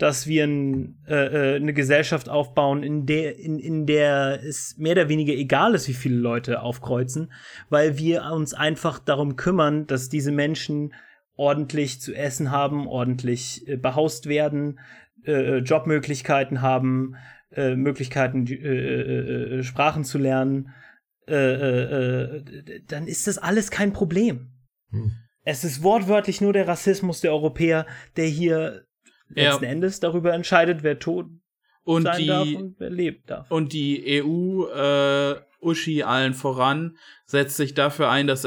dass 0.00 0.26
wir 0.26 0.44
ein, 0.44 0.98
äh, 1.06 1.14
äh, 1.14 1.56
eine 1.56 1.74
Gesellschaft 1.74 2.30
aufbauen, 2.30 2.82
in 2.82 3.04
der, 3.04 3.38
in, 3.38 3.58
in 3.58 3.84
der 3.84 4.40
es 4.42 4.78
mehr 4.78 4.92
oder 4.92 5.10
weniger 5.10 5.34
egal 5.34 5.74
ist, 5.74 5.88
wie 5.88 5.94
viele 5.94 6.16
Leute 6.16 6.62
aufkreuzen, 6.62 7.30
weil 7.68 7.98
wir 7.98 8.24
uns 8.32 8.54
einfach 8.54 8.98
darum 8.98 9.36
kümmern, 9.36 9.86
dass 9.86 10.08
diese 10.08 10.32
Menschen 10.32 10.94
ordentlich 11.36 12.00
zu 12.00 12.14
essen 12.14 12.50
haben, 12.50 12.88
ordentlich 12.88 13.68
äh, 13.68 13.76
behaust 13.76 14.26
werden, 14.26 14.80
äh, 15.26 15.32
äh 15.32 15.58
Jobmöglichkeiten 15.58 16.62
haben, 16.62 17.16
äh, 17.52 17.76
Möglichkeiten, 17.76 18.46
äh, 18.46 19.62
Sprachen 19.62 20.04
zu 20.04 20.18
lernen, 20.18 20.72
dann 21.26 23.06
ist 23.06 23.28
das 23.28 23.38
alles 23.38 23.70
kein 23.70 23.92
Problem. 23.92 24.50
Hm. 24.90 25.12
Es 25.44 25.62
ist 25.62 25.84
wortwörtlich 25.84 26.40
nur 26.40 26.52
der 26.52 26.66
Rassismus 26.66 27.20
der 27.20 27.30
Europäer, 27.30 27.86
der 28.16 28.26
hier 28.26 28.84
letzten 29.34 29.64
ja. 29.64 29.70
Endes 29.70 30.00
darüber 30.00 30.32
entscheidet, 30.32 30.82
wer 30.82 30.98
tot 30.98 31.26
und 31.84 32.04
sein 32.04 32.18
die, 32.18 32.26
darf 32.26 32.48
und 32.54 32.74
wer 32.78 32.90
lebt 32.90 33.30
darf. 33.30 33.50
Und 33.50 33.72
die 33.72 34.22
EU, 34.22 34.66
äh, 34.66 35.36
Uschi 35.60 36.02
allen 36.02 36.34
voran, 36.34 36.96
setzt 37.26 37.56
sich 37.56 37.74
dafür 37.74 38.10
ein, 38.10 38.26
dass 38.26 38.46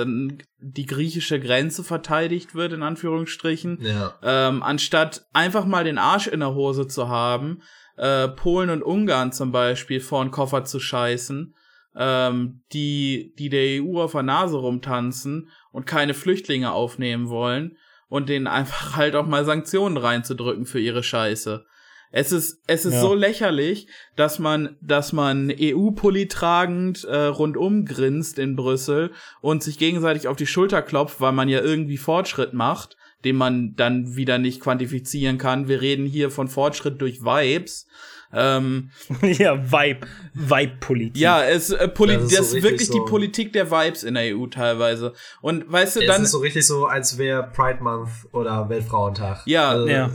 die 0.57 0.85
griechische 0.85 1.39
Grenze 1.39 1.83
verteidigt 1.83 2.55
wird, 2.55 2.73
in 2.73 2.83
Anführungsstrichen. 2.83 3.79
Ja. 3.81 4.15
Ähm, 4.23 4.63
anstatt 4.63 5.25
einfach 5.33 5.65
mal 5.65 5.83
den 5.83 5.97
Arsch 5.97 6.27
in 6.27 6.39
der 6.39 6.55
Hose 6.55 6.87
zu 6.87 7.09
haben, 7.09 7.61
äh, 7.97 8.27
Polen 8.29 8.69
und 8.69 8.81
Ungarn 8.81 9.31
zum 9.31 9.51
Beispiel 9.51 9.99
vor 9.99 10.23
den 10.23 10.31
Koffer 10.31 10.65
zu 10.65 10.79
scheißen, 10.79 11.55
ähm, 11.95 12.61
die, 12.73 13.33
die 13.37 13.49
der 13.49 13.83
EU 13.83 14.01
auf 14.01 14.13
der 14.13 14.23
Nase 14.23 14.57
rumtanzen 14.57 15.49
und 15.71 15.85
keine 15.85 16.15
Flüchtlinge 16.15 16.71
aufnehmen 16.71 17.29
wollen, 17.29 17.77
und 18.13 18.29
denen 18.29 18.45
einfach 18.45 18.95
halt 18.95 19.15
auch 19.15 19.25
mal 19.25 19.43
Sanktionen 19.43 19.97
reinzudrücken 19.97 20.67
für 20.67 20.79
ihre 20.79 21.01
Scheiße. 21.01 21.65
Es 22.11 22.31
ist, 22.31 22.61
es 22.67 22.85
ist 22.85 22.93
ja. 22.93 23.01
so 23.01 23.15
lächerlich, 23.15 23.87
dass 24.15 24.37
man, 24.37 24.77
dass 24.81 25.13
man 25.13 25.51
EU-Pulli 25.51 26.27
tragend 26.27 27.05
äh, 27.05 27.25
rundum 27.25 27.85
grinst 27.85 28.37
in 28.37 28.55
Brüssel 28.55 29.13
und 29.41 29.63
sich 29.63 29.79
gegenseitig 29.79 30.27
auf 30.27 30.37
die 30.37 30.45
Schulter 30.45 30.83
klopft, 30.83 31.21
weil 31.21 31.31
man 31.31 31.49
ja 31.49 31.61
irgendwie 31.61 31.97
Fortschritt 31.97 32.53
macht, 32.53 32.97
den 33.25 33.35
man 33.35 33.75
dann 33.75 34.15
wieder 34.15 34.37
nicht 34.37 34.61
quantifizieren 34.61 35.39
kann. 35.39 35.67
Wir 35.67 35.81
reden 35.81 36.05
hier 36.05 36.29
von 36.29 36.47
Fortschritt 36.47 37.01
durch 37.01 37.21
Vibes. 37.21 37.87
Ähm, 38.33 38.89
ja, 39.21 39.71
Vibe, 39.71 40.07
Vibe-Politik. 40.33 41.21
Ja, 41.21 41.43
es, 41.43 41.69
äh, 41.69 41.87
Poli 41.87 42.15
das 42.15 42.23
ist, 42.23 42.39
das 42.39 42.51
so 42.51 42.57
ist 42.57 42.63
wirklich 42.63 42.87
so 42.87 42.93
die 42.93 43.09
Politik 43.09 43.53
der 43.53 43.69
Vibes 43.69 44.03
in 44.03 44.15
der 44.15 44.35
EU 44.35 44.47
teilweise. 44.47 45.13
Und 45.41 45.71
weißt 45.71 45.97
du, 45.97 45.99
es 46.01 46.07
dann. 46.07 46.21
Es 46.21 46.27
ist 46.27 46.31
so 46.31 46.39
richtig 46.39 46.65
so, 46.65 46.85
als 46.87 47.17
wäre 47.17 47.43
Pride 47.53 47.83
Month 47.83 48.09
oder 48.31 48.67
Weltfrauentag. 48.69 49.43
Ja, 49.45 49.69
also, 49.69 49.87
ja. 49.87 50.09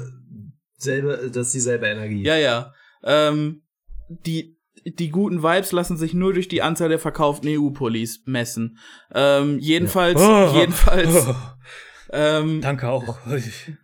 Selbe, 0.76 1.30
das 1.32 1.48
ist 1.48 1.54
dieselbe 1.54 1.86
Energie. 1.86 2.24
Ja, 2.24 2.36
ja. 2.36 2.72
Ähm, 3.04 3.62
die, 4.08 4.58
die 4.84 5.10
guten 5.10 5.42
Vibes 5.42 5.72
lassen 5.72 5.96
sich 5.96 6.14
nur 6.14 6.32
durch 6.32 6.48
die 6.48 6.62
Anzahl 6.62 6.88
der 6.88 6.98
verkauften 6.98 7.48
EU-Pullis 7.48 8.22
messen. 8.26 8.78
Ähm, 9.14 9.58
jedenfalls, 9.60 10.20
ja. 10.20 10.50
oh, 10.50 10.56
jedenfalls. 10.58 11.28
Oh. 11.28 11.34
Ähm, 12.10 12.62
Danke 12.62 12.88
auch. 12.88 13.18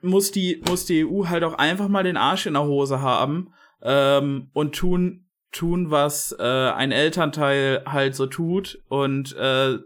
muss 0.00 0.30
die, 0.30 0.62
muss 0.66 0.86
die 0.86 1.04
EU 1.04 1.26
halt 1.26 1.44
auch 1.44 1.52
einfach 1.58 1.88
mal 1.88 2.04
den 2.04 2.16
Arsch 2.16 2.46
in 2.46 2.54
der 2.54 2.62
Hose 2.62 3.02
haben 3.02 3.52
ähm, 3.84 4.50
und 4.52 4.74
tun, 4.74 5.26
tun, 5.52 5.90
was 5.90 6.34
äh, 6.38 6.42
ein 6.42 6.90
Elternteil 6.90 7.84
halt 7.86 8.16
so 8.16 8.26
tut 8.26 8.82
und 8.88 9.36
äh, 9.36 9.78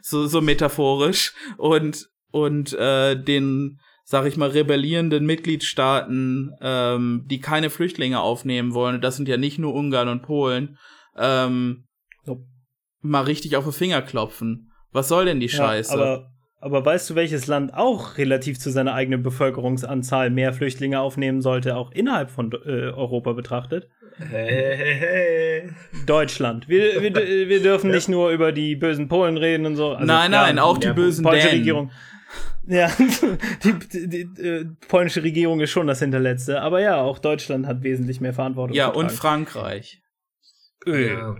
so, 0.00 0.26
so 0.26 0.40
metaphorisch 0.40 1.34
und, 1.56 2.08
und 2.30 2.72
äh, 2.74 3.20
den, 3.20 3.80
sag 4.04 4.26
ich 4.26 4.36
mal, 4.36 4.50
rebellierenden 4.50 5.26
Mitgliedstaaten, 5.26 6.52
ähm, 6.60 7.26
die 7.28 7.40
keine 7.40 7.70
Flüchtlinge 7.70 8.20
aufnehmen 8.20 8.74
wollen, 8.74 8.96
und 8.96 9.04
das 9.04 9.16
sind 9.16 9.28
ja 9.28 9.36
nicht 9.36 9.58
nur 9.58 9.74
Ungarn 9.74 10.08
und 10.08 10.22
Polen, 10.22 10.78
ähm, 11.16 11.86
mal 13.02 13.22
richtig 13.22 13.56
auf 13.56 13.64
den 13.64 13.72
Finger 13.72 14.02
klopfen. 14.02 14.70
Was 14.92 15.08
soll 15.08 15.24
denn 15.24 15.40
die 15.40 15.48
Scheiße? 15.48 15.96
Ja, 15.96 16.02
aber 16.02 16.32
aber 16.60 16.84
weißt 16.84 17.10
du, 17.10 17.14
welches 17.14 17.46
Land 17.46 17.74
auch 17.74 18.18
relativ 18.18 18.58
zu 18.58 18.70
seiner 18.70 18.94
eigenen 18.94 19.22
Bevölkerungsanzahl 19.22 20.30
mehr 20.30 20.52
Flüchtlinge 20.52 21.00
aufnehmen 21.00 21.40
sollte, 21.40 21.76
auch 21.76 21.90
innerhalb 21.90 22.30
von 22.30 22.52
äh, 22.52 22.90
Europa 22.90 23.32
betrachtet? 23.32 23.88
Hey, 24.18 24.76
hey, 24.76 24.94
hey. 24.94 25.70
Deutschland. 26.04 26.68
Wir, 26.68 27.00
wir, 27.00 27.14
wir 27.14 27.62
dürfen 27.62 27.88
ja. 27.88 27.96
nicht 27.96 28.08
nur 28.08 28.30
über 28.30 28.52
die 28.52 28.76
bösen 28.76 29.08
Polen 29.08 29.38
reden 29.38 29.64
und 29.64 29.76
so. 29.76 29.92
Also, 29.92 30.04
nein, 30.04 30.30
nein, 30.30 30.56
ja, 30.58 30.62
auch 30.62 30.76
die 30.76 30.92
bösen 30.92 31.24
polnische 31.24 31.48
Dänen. 31.48 31.60
Regierung. 31.60 31.90
Ja, 32.66 32.90
die, 33.64 33.72
die, 33.92 34.08
die 34.08 34.42
äh, 34.42 34.66
polnische 34.88 35.22
Regierung 35.22 35.60
ist 35.60 35.70
schon 35.70 35.86
das 35.86 36.00
Hinterletzte. 36.00 36.60
Aber 36.60 36.80
ja, 36.80 37.00
auch 37.00 37.18
Deutschland 37.18 37.66
hat 37.66 37.82
wesentlich 37.82 38.20
mehr 38.20 38.34
Verantwortung. 38.34 38.76
Ja, 38.76 38.88
und 38.88 39.10
Frankreich. 39.10 40.02
Ja. 40.86 41.36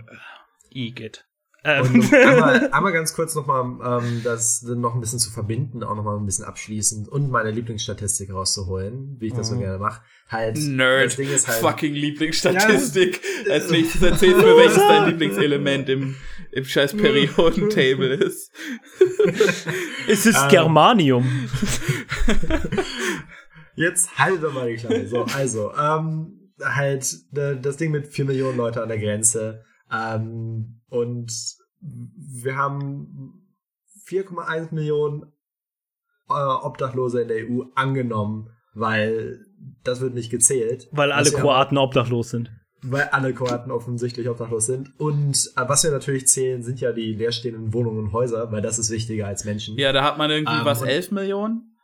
Igitt. 0.71 1.25
Ähm. 1.63 1.93
Und 1.93 2.13
einmal, 2.13 2.69
einmal 2.71 2.91
ganz 2.91 3.13
kurz 3.13 3.35
nochmal, 3.35 4.01
ähm, 4.03 4.21
das 4.23 4.63
noch 4.63 4.95
ein 4.95 4.99
bisschen 4.99 5.19
zu 5.19 5.29
verbinden, 5.29 5.83
auch 5.83 5.95
nochmal 5.95 6.17
ein 6.17 6.25
bisschen 6.25 6.45
abschließend 6.45 7.07
und 7.07 7.29
meine 7.29 7.51
Lieblingsstatistik 7.51 8.33
rauszuholen, 8.33 9.17
wie 9.19 9.27
ich 9.27 9.33
das 9.33 9.49
so 9.49 9.55
mhm. 9.55 9.59
gerne 9.59 9.77
mache. 9.77 10.01
Halt, 10.27 10.57
Nerd, 10.57 11.07
das 11.07 11.15
Ding 11.17 11.29
ist 11.29 11.47
halt, 11.47 11.59
fucking 11.59 11.93
Lieblingsstatistik. 11.93 13.21
Ja, 13.45 13.53
Als 13.53 13.69
nächstes 13.69 14.01
erzählst 14.01 14.41
du 14.41 14.45
mir, 14.45 14.57
welches 14.57 14.77
dein 14.77 15.09
Lieblingselement 15.09 15.89
im, 15.89 16.15
im 16.51 16.65
scheiß 16.65 16.97
Periodentable 16.97 18.13
ist. 18.15 18.51
es 20.07 20.25
ist 20.25 20.41
ähm, 20.41 20.49
Germanium. 20.49 21.49
Jetzt 23.75 24.17
halt 24.17 24.41
doch 24.41 24.53
mal 24.53 24.69
die 24.69 24.77
Klappe. 24.77 25.07
So, 25.07 25.23
also, 25.23 25.73
ähm, 25.75 26.51
halt, 26.63 27.05
das 27.31 27.77
Ding 27.77 27.91
mit 27.91 28.07
vier 28.07 28.25
Millionen 28.25 28.57
Leute 28.57 28.81
an 28.81 28.89
der 28.89 28.99
Grenze, 28.99 29.63
ähm, 29.91 30.81
und 30.89 31.31
wir 31.81 32.55
haben 32.55 33.47
4,1 34.07 34.73
Millionen 34.73 35.23
äh, 36.29 36.33
Obdachlose 36.33 37.21
in 37.21 37.27
der 37.27 37.49
EU 37.49 37.63
angenommen, 37.75 38.49
weil 38.73 39.45
das 39.83 40.01
wird 40.01 40.13
nicht 40.13 40.29
gezählt. 40.29 40.87
Weil 40.91 41.11
alle 41.11 41.31
Kroaten 41.31 41.77
haben, 41.77 41.85
obdachlos 41.85 42.29
sind. 42.29 42.51
Weil 42.83 43.03
alle 43.11 43.33
Kroaten 43.33 43.71
offensichtlich 43.71 44.29
obdachlos 44.29 44.65
sind. 44.65 44.97
Und 44.99 45.51
äh, 45.55 45.63
was 45.67 45.83
wir 45.83 45.91
natürlich 45.91 46.27
zählen, 46.27 46.63
sind 46.63 46.79
ja 46.79 46.91
die 46.91 47.13
leerstehenden 47.13 47.73
Wohnungen 47.73 47.99
und 48.05 48.13
Häuser, 48.13 48.51
weil 48.51 48.61
das 48.61 48.79
ist 48.79 48.91
wichtiger 48.91 49.27
als 49.27 49.45
Menschen. 49.45 49.77
Ja, 49.77 49.91
da 49.91 50.03
hat 50.03 50.17
man 50.17 50.31
irgendwie 50.31 50.57
ähm, 50.57 50.65
was, 50.65 50.81
11 50.81 51.11
Millionen? 51.11 51.77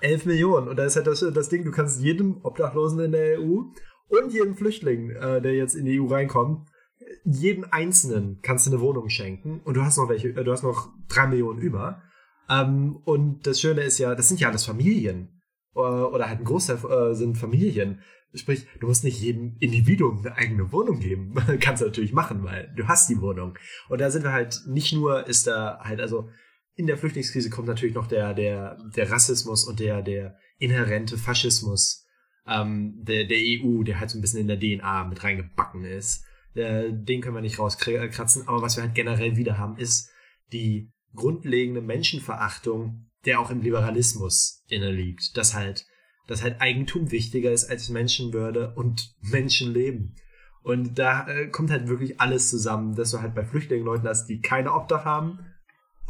11 0.00 0.26
Millionen. 0.26 0.68
Und 0.68 0.76
da 0.76 0.84
ist 0.84 0.96
halt 0.96 1.06
das, 1.06 1.20
das 1.20 1.48
Ding, 1.48 1.64
du 1.64 1.70
kannst 1.70 2.00
jedem 2.00 2.44
Obdachlosen 2.44 3.00
in 3.00 3.12
der 3.12 3.40
EU 3.40 3.62
und 4.08 4.32
jedem 4.32 4.56
Flüchtling, 4.56 5.10
äh, 5.10 5.40
der 5.40 5.54
jetzt 5.54 5.74
in 5.74 5.84
die 5.84 6.00
EU 6.00 6.06
reinkommt, 6.06 6.68
jedem 7.26 7.66
Einzelnen 7.70 8.40
kannst 8.42 8.66
du 8.66 8.70
eine 8.70 8.80
Wohnung 8.80 9.08
schenken 9.08 9.60
und 9.64 9.74
du 9.74 9.82
hast 9.82 9.98
noch 9.98 10.08
welche, 10.08 10.28
äh, 10.28 10.44
du 10.44 10.52
hast 10.52 10.62
noch 10.62 10.92
drei 11.08 11.26
Millionen 11.26 11.60
über. 11.60 12.02
Ähm, 12.48 12.96
und 13.04 13.46
das 13.46 13.60
Schöne 13.60 13.82
ist 13.82 13.98
ja, 13.98 14.14
das 14.14 14.28
sind 14.28 14.40
ja 14.40 14.48
alles 14.48 14.64
Familien. 14.64 15.42
Äh, 15.74 15.80
oder 15.80 16.28
halt 16.28 16.40
ein 16.40 16.44
Großteil 16.44 16.78
äh, 16.84 17.14
sind 17.14 17.36
Familien. 17.36 18.00
Sprich, 18.34 18.66
du 18.80 18.86
musst 18.86 19.02
nicht 19.02 19.20
jedem 19.20 19.56
Individuum 19.60 20.18
eine 20.18 20.36
eigene 20.36 20.70
Wohnung 20.72 21.00
geben. 21.00 21.34
kannst 21.60 21.82
du 21.82 21.86
natürlich 21.86 22.12
machen, 22.12 22.44
weil 22.44 22.72
du 22.76 22.86
hast 22.86 23.08
die 23.08 23.20
Wohnung. 23.20 23.58
Und 23.88 24.00
da 24.00 24.10
sind 24.10 24.22
wir 24.22 24.32
halt, 24.32 24.62
nicht 24.66 24.92
nur 24.92 25.26
ist 25.26 25.46
da 25.46 25.80
halt, 25.82 26.00
also 26.00 26.28
in 26.74 26.86
der 26.86 26.98
Flüchtlingskrise 26.98 27.50
kommt 27.50 27.66
natürlich 27.66 27.94
noch 27.94 28.06
der, 28.06 28.34
der, 28.34 28.78
der 28.94 29.10
Rassismus 29.10 29.64
und 29.64 29.80
der, 29.80 30.02
der 30.02 30.36
inhärente 30.58 31.18
Faschismus 31.18 32.06
ähm, 32.46 33.02
der, 33.02 33.24
der 33.24 33.38
EU, 33.38 33.82
der 33.82 33.98
halt 33.98 34.10
so 34.10 34.18
ein 34.18 34.20
bisschen 34.20 34.40
in 34.40 34.48
der 34.48 34.60
DNA 34.60 35.04
mit 35.04 35.24
reingebacken 35.24 35.84
ist. 35.84 36.24
Äh, 36.56 36.92
den 36.92 37.20
können 37.20 37.34
wir 37.34 37.42
nicht 37.42 37.58
rauskratzen. 37.58 38.48
Aber 38.48 38.62
was 38.62 38.76
wir 38.76 38.84
halt 38.84 38.94
generell 38.94 39.36
wieder 39.36 39.58
haben, 39.58 39.76
ist 39.76 40.10
die 40.52 40.92
grundlegende 41.14 41.80
Menschenverachtung, 41.80 43.10
der 43.24 43.40
auch 43.40 43.50
im 43.50 43.62
Liberalismus 43.62 44.64
inne 44.68 44.90
liegt. 44.90 45.36
Dass 45.36 45.54
halt, 45.54 45.86
dass 46.26 46.42
halt 46.42 46.60
Eigentum 46.60 47.10
wichtiger 47.10 47.52
ist 47.52 47.70
als 47.70 47.88
Menschenwürde 47.88 48.74
und 48.74 49.14
Menschenleben. 49.20 50.16
Und 50.62 50.98
da 50.98 51.28
äh, 51.28 51.48
kommt 51.48 51.70
halt 51.70 51.88
wirklich 51.88 52.20
alles 52.20 52.50
zusammen, 52.50 52.96
dass 52.96 53.12
du 53.12 53.20
halt 53.20 53.34
bei 53.34 53.44
Flüchtlingen 53.44 53.86
Leuten 53.86 54.08
hast, 54.08 54.26
die 54.26 54.40
keine 54.40 54.72
Obdach 54.72 55.04
haben 55.04 55.38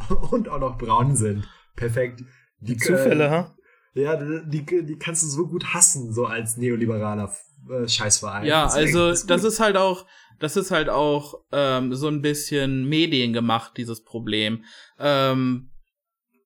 und 0.31 0.49
auch 0.49 0.61
noch 0.61 0.79
braun 0.79 1.15
sind. 1.15 1.47
Perfekt. 1.75 2.23
Die 2.61 2.77
Zufälle, 2.77 3.27
äh, 3.27 3.31
ha? 3.31 3.57
Ja, 3.95 4.17
die, 4.17 4.65
die 4.65 4.99
kannst 4.99 5.23
du 5.23 5.27
so 5.27 5.47
gut 5.47 5.73
hassen, 5.73 6.13
so 6.13 6.27
als 6.27 6.57
neoliberaler 6.57 7.35
äh, 7.71 7.89
Scheißverein. 7.89 8.47
Ja, 8.47 8.65
das 8.65 8.75
also 8.75 9.27
das 9.27 9.45
ist 9.45 9.61
halt 9.61 9.77
auch, 9.77 10.07
das 10.39 10.57
ist 10.57 10.71
halt 10.71 10.89
auch 10.89 11.35
ähm, 11.53 11.95
so 11.95 12.09
ein 12.09 12.23
bisschen 12.23 12.89
mediengemacht, 12.89 13.77
dieses 13.77 14.05
Problem. 14.05 14.65
Ähm, 14.99 15.71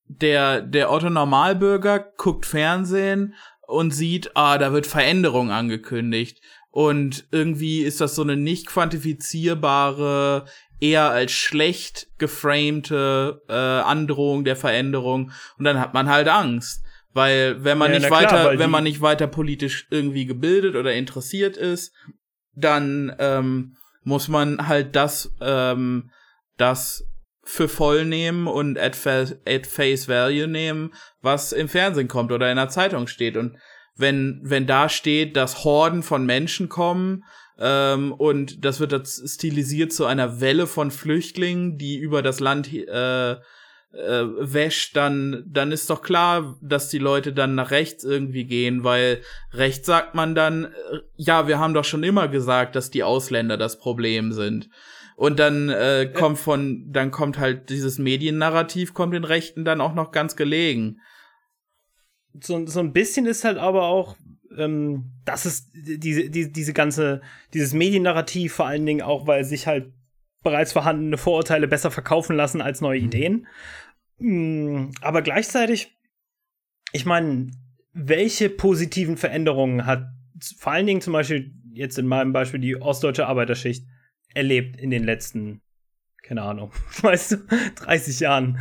der, 0.07 0.63
der 0.63 0.91
Otto 0.91 1.11
Normalbürger 1.11 2.01
guckt 2.17 2.47
Fernsehen 2.47 3.35
und 3.67 3.93
sieht, 3.93 4.37
ah, 4.37 4.59
da 4.59 4.73
wird 4.73 4.87
Veränderung 4.87 5.51
angekündigt. 5.51 6.41
Und 6.71 7.27
irgendwie 7.33 7.81
ist 7.83 8.01
das 8.01 8.15
so 8.15 8.23
eine 8.23 8.37
nicht 8.37 8.67
quantifizierbare, 8.67 10.47
eher 10.81 11.11
als 11.11 11.33
schlecht 11.33 12.09
geframte 12.19 13.43
äh, 13.49 13.53
Androhung 13.55 14.45
der 14.45 14.57
Veränderung. 14.57 15.31
Und 15.59 15.65
dann 15.65 15.79
hat 15.79 15.95
man 15.95 16.09
halt 16.09 16.29
Angst. 16.29 16.85
Weil 17.13 17.65
wenn 17.65 17.77
man 17.77 17.93
ja, 17.93 17.99
nicht 17.99 18.11
weiter, 18.11 18.29
klar, 18.29 18.59
wenn 18.59 18.71
man 18.71 18.85
nicht 18.85 19.01
weiter 19.01 19.27
politisch 19.27 19.89
irgendwie 19.91 20.27
gebildet 20.27 20.77
oder 20.77 20.95
interessiert 20.95 21.57
ist, 21.57 21.93
dann 22.55 23.15
ähm, 23.19 23.77
muss 24.03 24.29
man 24.29 24.67
halt 24.67 24.97
das, 24.97 25.35
ähm, 25.41 26.11
das 26.57 27.05
für 27.43 27.69
voll 27.69 28.05
nehmen 28.05 28.47
und 28.47 28.79
at, 28.79 28.97
at 29.07 29.67
face 29.67 30.09
value 30.09 30.47
nehmen, 30.47 30.95
was 31.21 31.53
im 31.53 31.69
Fernsehen 31.69 32.09
kommt 32.09 32.33
oder 32.33 32.51
in 32.51 32.57
der 32.57 32.69
Zeitung 32.69 33.07
steht. 33.07 33.37
Und 33.37 33.57
wenn, 33.97 34.41
wenn 34.43 34.67
da 34.67 34.89
steht, 34.89 35.37
dass 35.37 35.65
Horden 35.65 36.03
von 36.03 36.25
Menschen 36.25 36.69
kommen, 36.69 37.25
ähm, 37.59 38.13
und 38.13 38.65
das 38.65 38.81
wird 38.81 38.93
jetzt 38.93 39.29
stilisiert 39.29 39.93
zu 39.93 40.07
einer 40.07 40.41
Welle 40.41 40.67
von 40.67 40.91
Flüchtlingen, 40.91 41.77
die 41.77 41.99
über 41.99 42.23
das 42.23 42.41
Land 42.41 42.73
äh, 42.73 43.37
äh, 43.93 44.25
wäscht, 44.39 44.97
dann, 44.97 45.45
dann 45.47 45.73
ist 45.73 45.91
doch 45.91 46.03
klar, 46.03 46.57
dass 46.63 46.89
die 46.89 46.99
Leute 46.99 47.33
dann 47.33 47.55
nach 47.55 47.71
rechts 47.71 48.05
irgendwie 48.05 48.45
gehen, 48.45 48.85
weil 48.85 49.21
rechts 49.53 49.87
sagt 49.87 50.15
man 50.15 50.35
dann, 50.35 50.67
äh, 50.67 51.01
ja, 51.17 51.49
wir 51.49 51.59
haben 51.59 51.75
doch 51.75 51.85
schon 51.85 52.05
immer 52.05 52.29
gesagt, 52.29 52.77
dass 52.77 52.91
die 52.91 53.03
Ausländer 53.03 53.57
das 53.57 53.79
Problem 53.79 54.33
sind. 54.33 54.69
Und 55.17 55.39
dann 55.39 55.69
äh, 55.69 56.11
kommt 56.15 56.39
von, 56.39 56.91
dann 56.91 57.11
kommt 57.11 57.39
halt 57.39 57.69
dieses 57.69 57.99
Mediennarrativ, 57.99 58.95
kommt 58.95 59.13
den 59.13 59.25
Rechten 59.25 59.65
dann 59.65 59.81
auch 59.81 59.95
noch 59.95 60.13
ganz 60.13 60.35
gelegen. 60.35 61.01
So, 62.41 62.65
so 62.67 62.81
ein 62.81 62.93
bisschen 62.93 63.27
ist 63.27 63.45
halt 63.45 63.59
aber 63.59 63.83
auch, 63.83 64.17
ähm, 64.57 65.13
das 65.25 65.45
ist 65.45 65.69
diese, 65.75 66.31
die, 66.31 66.51
diese 66.51 66.73
ganze, 66.73 67.21
dieses 67.53 67.75
Mediennarrativ 67.75 68.55
vor 68.55 68.67
allen 68.67 68.87
Dingen 68.87 69.03
auch, 69.03 69.27
weil 69.27 69.45
sich 69.45 69.67
halt 69.67 69.93
bereits 70.43 70.73
vorhandene 70.73 71.19
Vorurteile 71.19 71.69
besser 71.69 71.91
verkaufen 71.91 72.37
lassen 72.37 72.61
als 72.61 72.81
neue 72.81 73.01
mhm. 73.01 73.07
Ideen. 73.07 73.47
Mm, 74.19 74.91
aber 75.01 75.23
gleichzeitig, 75.23 75.97
ich 76.93 77.07
meine, 77.07 77.51
welche 77.93 78.49
positiven 78.51 79.17
Veränderungen 79.17 79.87
hat 79.87 80.07
vor 80.57 80.73
allen 80.73 80.87
Dingen 80.87 81.01
zum 81.01 81.13
Beispiel 81.13 81.53
jetzt 81.73 81.99
in 81.99 82.07
meinem 82.07 82.33
Beispiel 82.33 82.61
die 82.61 82.81
ostdeutsche 82.81 83.27
Arbeiterschicht 83.27 83.87
erlebt 84.35 84.77
in 84.77 84.91
den 84.91 85.05
letzten, 85.05 85.61
keine 86.23 86.43
Ahnung, 86.43 86.73
weißt 87.03 87.33
du, 87.33 87.37
30 87.77 88.21
Jahren? 88.21 88.59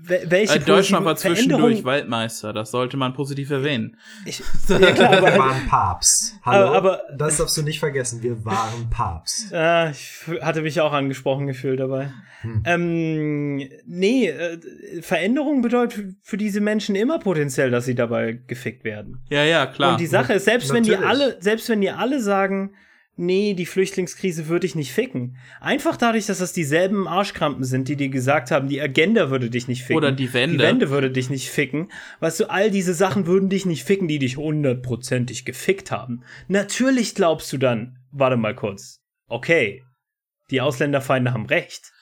Welche 0.00 0.56
äh, 0.56 0.60
Deutschland 0.60 1.04
war 1.04 1.16
zwischendurch 1.16 1.84
Waldmeister, 1.84 2.52
das 2.52 2.70
sollte 2.70 2.96
man 2.96 3.14
positiv 3.14 3.50
erwähnen. 3.50 3.96
Ich, 4.24 4.42
ja, 4.68 4.92
klar, 4.92 5.12
aber, 5.12 5.32
wir 5.32 5.38
waren 5.38 5.66
Papst. 5.68 6.38
Hallo, 6.44 6.68
aber, 6.68 6.76
aber, 6.76 7.02
das 7.16 7.36
darfst 7.38 7.56
du 7.56 7.62
nicht 7.62 7.78
vergessen, 7.78 8.22
wir 8.22 8.44
waren 8.44 8.90
Papst. 8.90 9.52
Äh, 9.52 9.90
ich 9.92 10.22
hatte 10.40 10.62
mich 10.62 10.80
auch 10.80 10.92
angesprochen 10.92 11.46
gefühlt 11.46 11.80
dabei. 11.80 12.12
Hm. 12.42 12.62
Ähm, 12.64 13.56
nee, 13.86 14.28
äh, 14.28 14.58
Veränderung 15.02 15.62
bedeutet 15.62 16.16
für 16.22 16.36
diese 16.36 16.60
Menschen 16.60 16.94
immer 16.94 17.18
potenziell, 17.18 17.70
dass 17.70 17.84
sie 17.84 17.94
dabei 17.94 18.38
gefickt 18.46 18.84
werden. 18.84 19.20
Ja, 19.30 19.44
ja, 19.44 19.66
klar. 19.66 19.92
Und 19.92 20.00
die 20.00 20.06
Sache 20.06 20.34
ist, 20.34 20.44
selbst 20.44 20.68
Natürlich. 20.68 20.92
wenn 20.92 21.00
die 21.00 21.06
alle, 21.06 21.36
selbst 21.40 21.68
wenn 21.68 21.80
die 21.80 21.90
alle 21.90 22.20
sagen, 22.20 22.72
nee, 23.16 23.54
die 23.54 23.66
Flüchtlingskrise 23.66 24.48
würde 24.48 24.66
ich 24.66 24.74
nicht 24.74 24.92
ficken. 24.92 25.36
Einfach 25.60 25.96
dadurch, 25.96 26.26
dass 26.26 26.38
das 26.38 26.52
dieselben 26.52 27.08
Arschkrampen 27.08 27.64
sind, 27.64 27.88
die 27.88 27.96
dir 27.96 28.08
gesagt 28.08 28.50
haben, 28.50 28.68
die 28.68 28.80
Agenda 28.80 29.30
würde 29.30 29.50
dich 29.50 29.68
nicht 29.68 29.82
ficken. 29.82 29.96
Oder 29.96 30.12
die 30.12 30.32
Wende. 30.32 30.58
Die 30.58 30.62
Wende 30.62 30.90
würde 30.90 31.10
dich 31.10 31.30
nicht 31.30 31.50
ficken. 31.50 31.90
Weißt 32.20 32.40
du, 32.40 32.50
all 32.50 32.70
diese 32.70 32.94
Sachen 32.94 33.26
würden 33.26 33.48
dich 33.48 33.66
nicht 33.66 33.84
ficken, 33.84 34.08
die 34.08 34.18
dich 34.18 34.36
hundertprozentig 34.36 35.44
gefickt 35.44 35.90
haben. 35.90 36.22
Natürlich 36.48 37.14
glaubst 37.14 37.52
du 37.52 37.58
dann, 37.58 37.98
warte 38.12 38.36
mal 38.36 38.54
kurz, 38.54 39.00
okay, 39.28 39.82
die 40.50 40.60
Ausländerfeinde 40.60 41.32
haben 41.32 41.46
recht. 41.46 41.92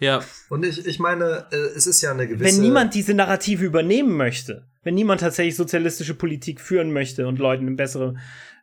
Ja. 0.00 0.24
Und 0.48 0.64
ich, 0.64 0.84
ich 0.84 0.98
meine, 0.98 1.46
äh, 1.52 1.56
es 1.56 1.86
ist 1.86 2.02
ja 2.02 2.10
eine 2.10 2.26
gewisse. 2.26 2.44
Wenn 2.56 2.60
niemand 2.60 2.94
diese 2.94 3.14
Narrative 3.14 3.64
übernehmen 3.64 4.16
möchte, 4.16 4.66
wenn 4.82 4.94
niemand 4.94 5.20
tatsächlich 5.20 5.54
sozialistische 5.54 6.14
Politik 6.14 6.60
führen 6.60 6.92
möchte 6.92 7.28
und 7.28 7.38
Leuten 7.38 7.66
eine 7.68 7.76
bessere 7.76 8.16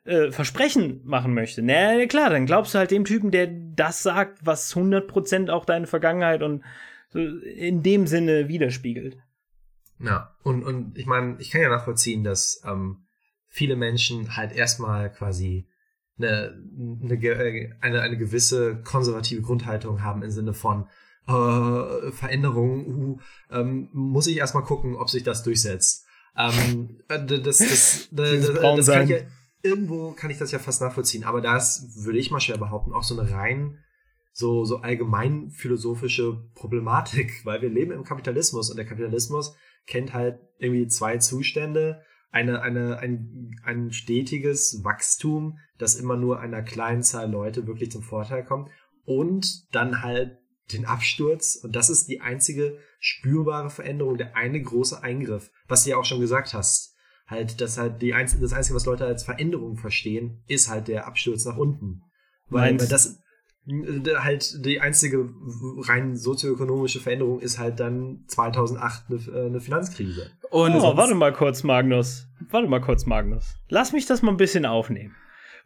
äh, 0.05 0.31
Versprechen 0.31 1.01
machen 1.03 1.33
möchte, 1.33 1.61
na 1.61 2.05
klar, 2.05 2.29
dann 2.29 2.45
glaubst 2.45 2.73
du 2.73 2.79
halt 2.79 2.91
dem 2.91 3.05
Typen, 3.05 3.31
der 3.31 3.47
das 3.47 4.03
sagt, 4.03 4.45
was 4.45 4.75
100% 4.75 5.49
auch 5.49 5.65
deine 5.65 5.87
Vergangenheit 5.87 6.41
und 6.43 6.63
so 7.09 7.19
in 7.19 7.83
dem 7.83 8.07
Sinne 8.07 8.47
widerspiegelt. 8.47 9.17
Ja, 9.99 10.35
und, 10.43 10.63
und 10.63 10.97
ich 10.97 11.05
meine, 11.05 11.37
ich 11.39 11.51
kann 11.51 11.61
ja 11.61 11.69
nachvollziehen, 11.69 12.23
dass 12.23 12.61
ähm, 12.65 13.05
viele 13.47 13.75
Menschen 13.75 14.37
halt 14.37 14.53
erstmal 14.53 15.11
quasi 15.11 15.67
eine, 16.17 16.57
eine, 17.03 17.77
eine, 17.81 18.01
eine 18.01 18.17
gewisse 18.17 18.81
konservative 18.83 19.41
Grundhaltung 19.41 20.03
haben 20.03 20.23
im 20.23 20.31
Sinne 20.31 20.53
von 20.53 20.87
äh, 21.27 22.11
Veränderung, 22.11 22.87
uh, 22.87 23.19
ähm, 23.51 23.89
muss 23.93 24.27
ich 24.27 24.37
erstmal 24.37 24.63
gucken, 24.63 24.95
ob 24.95 25.09
sich 25.09 25.23
das 25.23 25.43
durchsetzt. 25.43 26.05
Ähm, 26.37 27.01
das, 27.07 27.25
das, 27.27 27.41
das, 27.43 28.09
das, 28.11 28.41
das, 28.41 28.61
das 28.61 28.87
kann 28.87 29.03
ich 29.03 29.09
ja, 29.09 29.17
irgendwo 29.61 30.11
kann 30.11 30.31
ich 30.31 30.37
das 30.37 30.51
ja 30.51 30.59
fast 30.59 30.81
nachvollziehen, 30.81 31.23
aber 31.23 31.41
da 31.41 31.57
ist, 31.57 32.03
würde 32.05 32.19
ich 32.19 32.31
mal 32.31 32.39
schwer 32.39 32.57
behaupten, 32.57 32.93
auch 32.93 33.03
so 33.03 33.19
eine 33.19 33.29
rein 33.31 33.79
so, 34.39 34.63
so 34.63 34.77
allgemein 34.77 35.49
philosophische 35.49 36.49
Problematik, 36.55 37.41
weil 37.45 37.61
wir 37.61 37.69
leben 37.69 37.91
im 37.91 38.03
Kapitalismus 38.03 38.69
und 38.69 38.77
der 38.77 38.85
Kapitalismus 38.85 39.55
kennt 39.85 40.13
halt 40.13 40.39
irgendwie 40.57 40.87
zwei 40.87 41.17
Zustände. 41.17 42.01
Eine, 42.31 42.61
eine, 42.61 42.99
ein, 42.99 43.59
ein 43.63 43.91
stetiges 43.91 44.83
Wachstum, 44.83 45.57
das 45.79 45.95
immer 45.95 46.15
nur 46.15 46.39
einer 46.39 46.61
kleinen 46.61 47.01
Zahl 47.01 47.29
Leute 47.29 47.65
wirklich 47.65 47.91
zum 47.91 48.03
Vorteil 48.03 48.45
kommt 48.45 48.69
und 49.03 49.73
dann 49.73 50.03
halt 50.03 50.37
den 50.71 50.85
Absturz 50.85 51.55
und 51.55 51.75
das 51.75 51.89
ist 51.89 52.07
die 52.07 52.21
einzige 52.21 52.77
spürbare 52.99 53.71
Veränderung, 53.71 54.17
der 54.17 54.35
eine 54.35 54.61
große 54.61 55.01
Eingriff, 55.01 55.49
was 55.67 55.83
du 55.83 55.89
ja 55.89 55.97
auch 55.97 56.05
schon 56.05 56.21
gesagt 56.21 56.53
hast 56.53 56.95
halt, 57.29 57.61
dass 57.61 57.77
halt 57.77 58.01
die 58.01 58.13
einz 58.13 58.39
das 58.39 58.53
Einzige, 58.53 58.75
was 58.75 58.85
Leute 58.85 59.05
als 59.05 59.23
Veränderung 59.23 59.77
verstehen, 59.77 60.43
ist 60.47 60.69
halt 60.69 60.87
der 60.87 61.07
Absturz 61.07 61.45
nach 61.45 61.57
unten. 61.57 62.01
Weil, 62.49 62.79
weil 62.79 62.87
das 62.87 63.21
äh, 63.67 64.15
halt 64.17 64.65
die 64.65 64.81
einzige 64.81 65.29
rein 65.87 66.15
sozioökonomische 66.15 66.99
Veränderung 66.99 67.39
ist 67.39 67.59
halt 67.59 67.79
dann 67.79 68.23
2008 68.27 69.03
eine, 69.09 69.45
eine 69.45 69.59
Finanzkrise. 69.59 70.31
Und 70.49 70.75
oh, 70.75 70.97
warte 70.97 71.13
mal 71.13 71.33
kurz, 71.33 71.63
Magnus. 71.63 72.27
Warte 72.49 72.67
mal 72.67 72.81
kurz, 72.81 73.05
Magnus. 73.05 73.55
Lass 73.69 73.93
mich 73.93 74.07
das 74.07 74.21
mal 74.21 74.31
ein 74.31 74.37
bisschen 74.37 74.65
aufnehmen. 74.65 75.15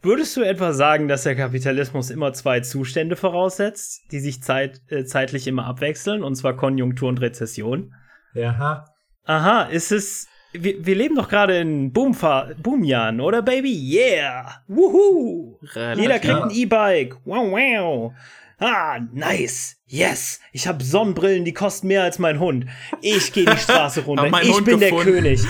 Würdest 0.01 0.35
du 0.35 0.41
etwa 0.41 0.73
sagen, 0.73 1.07
dass 1.07 1.23
der 1.23 1.37
Kapitalismus 1.37 2.09
immer 2.09 2.33
zwei 2.33 2.59
Zustände 2.59 3.15
voraussetzt, 3.15 4.01
die 4.11 4.19
sich 4.19 4.43
zeit, 4.43 4.81
äh, 4.89 5.05
zeitlich 5.05 5.47
immer 5.47 5.65
abwechseln, 5.65 6.23
und 6.23 6.35
zwar 6.35 6.57
Konjunktur 6.57 7.07
und 7.07 7.21
Rezession? 7.21 7.93
Ja. 8.33 8.85
Aha, 9.23 9.63
ist 9.63 9.93
es 9.93 10.27
wir, 10.53 10.85
wir 10.85 10.95
leben 10.95 11.15
doch 11.15 11.29
gerade 11.29 11.57
in 11.59 11.91
Boomfa 11.91 12.49
Boomjahren, 12.61 13.19
oder 13.19 13.41
Baby? 13.41 13.73
Yeah! 13.73 14.61
Wuhu! 14.67 15.57
Jeder 15.95 16.19
kriegt 16.19 16.41
ein 16.41 16.49
E-Bike. 16.51 17.17
Wow, 17.25 17.51
wow. 17.51 18.13
Ah, 18.59 18.99
nice. 19.11 19.77
Yes. 19.87 20.39
Ich 20.51 20.67
habe 20.67 20.83
Sonnenbrillen, 20.83 21.43
die 21.43 21.53
kosten 21.53 21.87
mehr 21.87 22.03
als 22.03 22.19
mein 22.19 22.39
Hund. 22.39 22.65
Ich 23.01 23.33
gehe 23.33 23.45
die 23.45 23.57
Straße 23.57 24.01
runter. 24.05 24.27
ich 24.41 24.53
Hund 24.53 24.65
bin 24.65 24.79
gefunden. 24.79 25.05
der 25.05 25.13
König. 25.13 25.41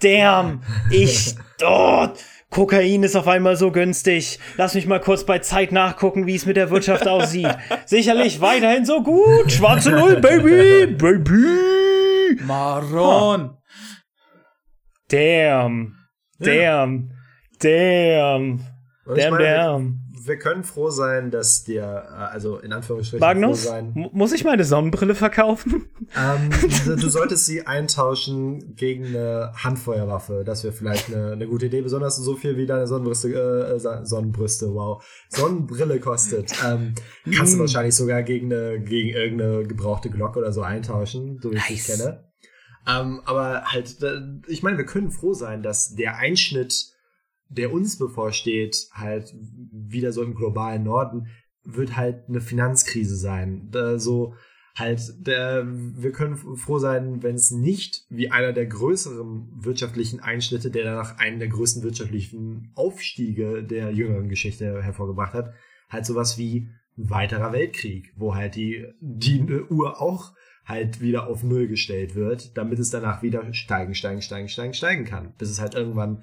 Damn. 0.00 0.62
Ich 0.90 1.34
dort. 1.58 2.22
Kokain 2.50 3.02
ist 3.02 3.16
auf 3.16 3.26
einmal 3.26 3.56
so 3.56 3.72
günstig. 3.72 4.38
Lass 4.56 4.74
mich 4.74 4.86
mal 4.86 5.00
kurz 5.00 5.24
bei 5.24 5.40
Zeit 5.40 5.72
nachgucken, 5.72 6.26
wie 6.26 6.36
es 6.36 6.46
mit 6.46 6.56
der 6.56 6.70
Wirtschaft 6.70 7.06
aussieht. 7.08 7.48
Sicherlich 7.84 8.40
weiterhin 8.40 8.84
so 8.84 9.02
gut. 9.02 9.50
Schwarze 9.50 9.90
Null, 9.90 10.16
Baby. 10.20 10.86
Baby. 10.94 12.40
Maron. 12.44 13.56
Damn. 15.08 15.96
Damn. 16.38 17.10
Damn. 17.60 18.60
Und 19.06 19.18
damn, 19.18 19.30
meine, 19.32 19.44
damn. 19.44 20.00
Wir 20.26 20.38
können 20.38 20.64
froh 20.64 20.88
sein, 20.88 21.30
dass 21.30 21.64
dir, 21.64 21.82
äh, 21.82 22.14
also 22.14 22.58
in 22.58 22.72
Anführungsstrichen 22.72 23.20
Magnus, 23.20 23.64
froh 23.64 23.70
sein. 23.70 24.10
Muss 24.12 24.32
ich 24.32 24.44
meine 24.44 24.64
Sonnenbrille 24.64 25.14
verkaufen? 25.14 25.90
Ähm, 26.16 26.50
du 26.86 27.08
solltest 27.10 27.44
sie 27.44 27.66
eintauschen 27.66 28.74
gegen 28.74 29.06
eine 29.06 29.52
Handfeuerwaffe. 29.54 30.42
Das 30.44 30.64
wäre 30.64 30.72
vielleicht 30.72 31.12
eine, 31.12 31.32
eine, 31.32 31.46
gute 31.46 31.66
Idee, 31.66 31.82
besonders 31.82 32.16
so 32.16 32.36
viel 32.36 32.56
wie 32.56 32.64
deine 32.64 32.86
Sonnenbrüste, 32.86 33.28
äh, 33.74 34.04
Sonnenbrüste, 34.06 34.72
wow, 34.72 35.04
Sonnenbrille 35.28 36.00
kostet. 36.00 36.52
Ähm, 36.64 36.94
kannst 37.36 37.52
du 37.52 37.58
mm. 37.58 37.60
wahrscheinlich 37.60 37.94
sogar 37.94 38.22
gegen 38.22 38.50
eine, 38.50 38.80
gegen 38.80 39.10
irgendeine 39.10 39.64
gebrauchte 39.64 40.08
Glocke 40.08 40.38
oder 40.38 40.52
so 40.52 40.62
eintauschen, 40.62 41.38
so 41.42 41.50
wie 41.50 41.56
nice. 41.56 41.70
ich 41.70 41.84
dich 41.84 41.96
kenne. 41.98 42.24
Ähm, 42.86 43.20
aber 43.24 43.64
halt, 43.64 43.96
ich 44.46 44.62
meine, 44.62 44.78
wir 44.78 44.84
können 44.84 45.10
froh 45.10 45.34
sein, 45.34 45.62
dass 45.62 45.94
der 45.94 46.16
Einschnitt, 46.16 46.92
der 47.48 47.72
uns 47.72 47.98
bevorsteht, 47.98 48.88
halt 48.92 49.34
wieder 49.72 50.12
so 50.12 50.22
im 50.22 50.34
globalen 50.34 50.82
Norden, 50.84 51.28
wird 51.62 51.96
halt 51.96 52.28
eine 52.28 52.40
Finanzkrise 52.40 53.16
sein. 53.16 53.68
Da 53.70 53.98
so 53.98 54.34
halt, 54.74 55.26
der, 55.26 55.64
wir 55.66 56.12
können 56.12 56.36
froh 56.36 56.78
sein, 56.78 57.22
wenn 57.22 57.36
es 57.36 57.50
nicht 57.50 58.04
wie 58.10 58.30
einer 58.30 58.52
der 58.52 58.66
größeren 58.66 59.64
wirtschaftlichen 59.64 60.20
Einschnitte, 60.20 60.70
der 60.70 60.84
danach 60.84 61.18
einen 61.18 61.38
der 61.38 61.48
größten 61.48 61.82
wirtschaftlichen 61.82 62.72
Aufstiege 62.74 63.62
der 63.62 63.92
jüngeren 63.92 64.28
Geschichte 64.28 64.82
hervorgebracht 64.82 65.32
hat, 65.32 65.54
halt 65.88 66.06
sowas 66.06 66.38
wie 66.38 66.68
ein 66.98 67.10
weiterer 67.10 67.52
Weltkrieg, 67.52 68.12
wo 68.16 68.34
halt 68.34 68.56
die, 68.56 68.86
die 69.00 69.42
Uhr 69.42 70.00
auch 70.00 70.34
halt 70.64 71.00
wieder 71.00 71.26
auf 71.26 71.42
Null 71.42 71.68
gestellt 71.68 72.14
wird, 72.14 72.56
damit 72.56 72.78
es 72.78 72.90
danach 72.90 73.22
wieder 73.22 73.52
steigen, 73.52 73.94
steigen, 73.94 74.22
steigen, 74.22 74.48
steigen, 74.48 74.74
steigen 74.74 75.04
kann. 75.04 75.34
Bis 75.36 75.50
es 75.50 75.60
halt 75.60 75.74
irgendwann, 75.74 76.22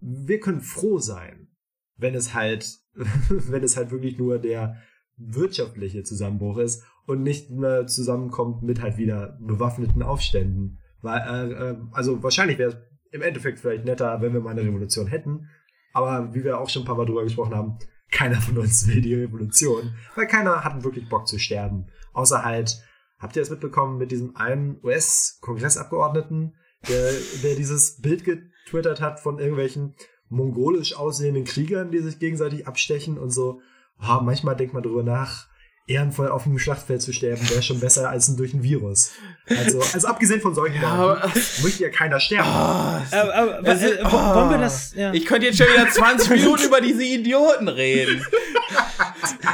wir 0.00 0.40
können 0.40 0.60
froh 0.60 0.98
sein, 0.98 1.48
wenn 1.96 2.14
es 2.14 2.34
halt, 2.34 2.78
wenn 2.94 3.64
es 3.64 3.76
halt 3.76 3.90
wirklich 3.90 4.18
nur 4.18 4.38
der 4.38 4.76
wirtschaftliche 5.16 6.02
Zusammenbruch 6.02 6.58
ist 6.58 6.84
und 7.06 7.22
nicht 7.22 7.50
mehr 7.50 7.86
zusammenkommt 7.86 8.62
mit 8.62 8.80
halt 8.80 8.96
wieder 8.96 9.38
bewaffneten 9.40 10.02
Aufständen. 10.02 10.78
Weil, 11.02 11.20
äh, 11.20 11.70
äh 11.70 11.76
also 11.92 12.22
wahrscheinlich 12.22 12.58
wäre 12.58 12.70
es 12.70 12.76
im 13.12 13.22
Endeffekt 13.22 13.58
vielleicht 13.58 13.84
netter, 13.84 14.20
wenn 14.22 14.32
wir 14.32 14.40
mal 14.40 14.50
eine 14.50 14.62
Revolution 14.62 15.08
hätten. 15.08 15.48
Aber 15.92 16.32
wie 16.34 16.44
wir 16.44 16.60
auch 16.60 16.68
schon 16.68 16.82
ein 16.82 16.86
paar 16.86 16.96
Mal 16.96 17.06
drüber 17.06 17.24
gesprochen 17.24 17.54
haben, 17.54 17.78
keiner 18.10 18.40
von 18.40 18.58
uns 18.58 18.86
will 18.86 19.00
die 19.00 19.14
Revolution, 19.14 19.94
weil 20.14 20.26
keiner 20.26 20.64
hat 20.64 20.82
wirklich 20.84 21.08
Bock 21.08 21.26
zu 21.28 21.38
sterben. 21.38 21.86
Außer 22.12 22.44
halt, 22.44 22.82
habt 23.20 23.36
ihr 23.36 23.42
es 23.42 23.50
mitbekommen 23.50 23.98
mit 23.98 24.10
diesem 24.10 24.34
einen 24.36 24.80
US-Kongressabgeordneten, 24.82 26.56
der, 26.88 27.12
der 27.44 27.54
dieses 27.54 28.00
Bild 28.00 28.24
getwittert 28.24 29.00
hat 29.00 29.20
von 29.20 29.38
irgendwelchen 29.38 29.94
mongolisch 30.28 30.96
aussehenden 30.96 31.44
Kriegern, 31.44 31.90
die 31.90 31.98
sich 31.98 32.18
gegenseitig 32.18 32.66
abstechen 32.66 33.18
und 33.18 33.30
so. 33.30 33.60
Oh, 34.00 34.20
manchmal 34.22 34.56
denkt 34.56 34.72
man 34.72 34.82
drüber 34.82 35.02
nach, 35.02 35.48
ehrenvoll 35.86 36.28
auf 36.28 36.44
dem 36.44 36.58
Schlachtfeld 36.58 37.02
zu 37.02 37.12
sterben, 37.12 37.48
wäre 37.50 37.62
schon 37.62 37.80
besser 37.80 38.08
als 38.08 38.34
durch 38.36 38.54
ein 38.54 38.62
Virus. 38.62 39.10
Also, 39.48 39.80
also 39.92 40.06
abgesehen 40.06 40.40
von 40.40 40.54
solchen 40.54 40.80
ja, 40.80 41.20
möchte 41.62 41.82
ja 41.82 41.90
keiner 41.90 42.20
sterben. 42.20 42.48
Oh, 42.48 43.16
aber, 43.16 43.34
aber, 43.34 43.58
was, 43.66 43.82
äh, 43.82 43.98
oh, 44.04 44.12
wollen 44.12 44.50
wir 44.50 44.58
das? 44.58 44.94
Ja. 44.94 45.12
Ich 45.12 45.26
könnte 45.26 45.48
jetzt 45.48 45.58
schon 45.58 45.66
wieder 45.66 45.88
20 45.88 46.30
Minuten 46.30 46.64
über 46.64 46.80
diese 46.80 47.02
Idioten 47.04 47.68
reden. 47.68 48.24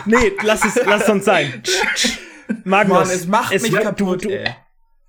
nee, 0.05 0.33
lass 0.43 0.65
es, 0.65 0.79
lass 0.85 1.09
uns 1.09 1.25
sein. 1.25 1.63
Magnus, 2.65 2.99
Mann, 2.99 3.11
es 3.11 3.27
macht 3.27 3.55
es 3.55 3.63
mich 3.63 3.73
kaputt, 3.73 4.25
du, 4.25 4.29
du, 4.29 4.45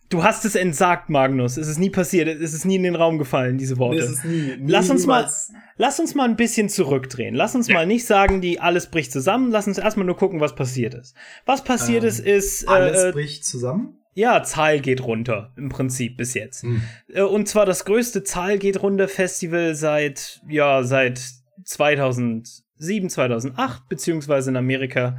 Du 0.09 0.23
hast 0.23 0.45
es 0.45 0.55
entsagt, 0.55 1.09
Magnus. 1.09 1.57
Es 1.57 1.67
ist 1.67 1.79
nie 1.79 1.89
passiert. 1.89 2.29
Es 2.29 2.53
ist 2.53 2.63
nie 2.63 2.77
in 2.77 2.83
den 2.83 2.95
Raum 2.95 3.17
gefallen, 3.17 3.57
diese 3.57 3.77
Worte. 3.77 3.99
Es 3.99 4.09
ist 4.09 4.25
nie, 4.25 4.55
nie 4.57 4.71
lass 4.71 4.89
uns 4.89 5.01
niemals. 5.01 5.49
mal, 5.51 5.59
lass 5.75 5.99
uns 5.99 6.15
mal 6.15 6.29
ein 6.29 6.37
bisschen 6.37 6.69
zurückdrehen. 6.69 7.35
Lass 7.35 7.55
uns 7.55 7.67
ja. 7.67 7.73
mal 7.73 7.85
nicht 7.85 8.05
sagen, 8.05 8.39
die 8.39 8.61
alles 8.61 8.87
bricht 8.87 9.11
zusammen. 9.11 9.51
Lass 9.51 9.67
uns 9.67 9.77
erstmal 9.77 10.05
nur 10.05 10.15
gucken, 10.15 10.39
was 10.39 10.55
passiert 10.55 10.93
ist. 10.93 11.13
Was 11.45 11.63
passiert 11.63 12.03
ähm, 12.03 12.09
ist, 12.09 12.19
ist. 12.19 12.63
Äh, 12.63 12.67
alles 12.67 13.03
äh, 13.03 13.11
bricht 13.11 13.45
zusammen? 13.45 13.97
Ja, 14.13 14.43
Zahl 14.43 14.79
geht 14.79 15.03
runter, 15.03 15.51
im 15.57 15.69
Prinzip 15.69 16.15
bis 16.15 16.33
jetzt. 16.33 16.63
Hm. 16.63 16.81
Äh, 17.13 17.23
und 17.23 17.49
zwar 17.49 17.65
das 17.65 17.83
größte 17.83 18.23
Zahl 18.23 18.57
geht 18.59 18.81
runter 18.81 19.09
Festival 19.09 19.75
seit, 19.75 20.41
ja, 20.47 20.83
seit 20.83 21.21
2007, 21.65 23.09
2008, 23.09 23.89
beziehungsweise 23.89 24.51
in 24.51 24.55
Amerika 24.55 25.17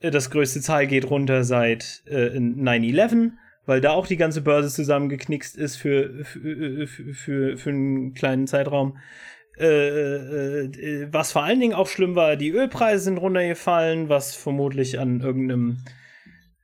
das 0.00 0.30
größte 0.30 0.60
Zahl 0.60 0.86
geht 0.86 1.10
runter 1.10 1.44
seit 1.44 2.02
äh, 2.06 2.36
9-11 2.36 3.32
weil 3.66 3.80
da 3.80 3.92
auch 3.92 4.08
die 4.08 4.16
ganze 4.16 4.40
Börse 4.40 4.68
zusammengeknickst 4.68 5.56
ist 5.56 5.76
für, 5.76 6.24
für, 6.24 6.88
für, 6.88 7.56
für 7.56 7.70
einen 7.70 8.14
kleinen 8.14 8.48
Zeitraum. 8.48 8.98
Äh, 9.58 9.66
äh, 9.66 10.64
äh, 10.64 11.08
was 11.12 11.30
vor 11.30 11.44
allen 11.44 11.60
Dingen 11.60 11.74
auch 11.74 11.86
schlimm 11.86 12.16
war, 12.16 12.34
die 12.34 12.50
Ölpreise 12.50 13.04
sind 13.04 13.18
runtergefallen, 13.18 14.08
was 14.08 14.34
vermutlich 14.34 14.98
an 14.98 15.20
irgendeinem 15.20 15.84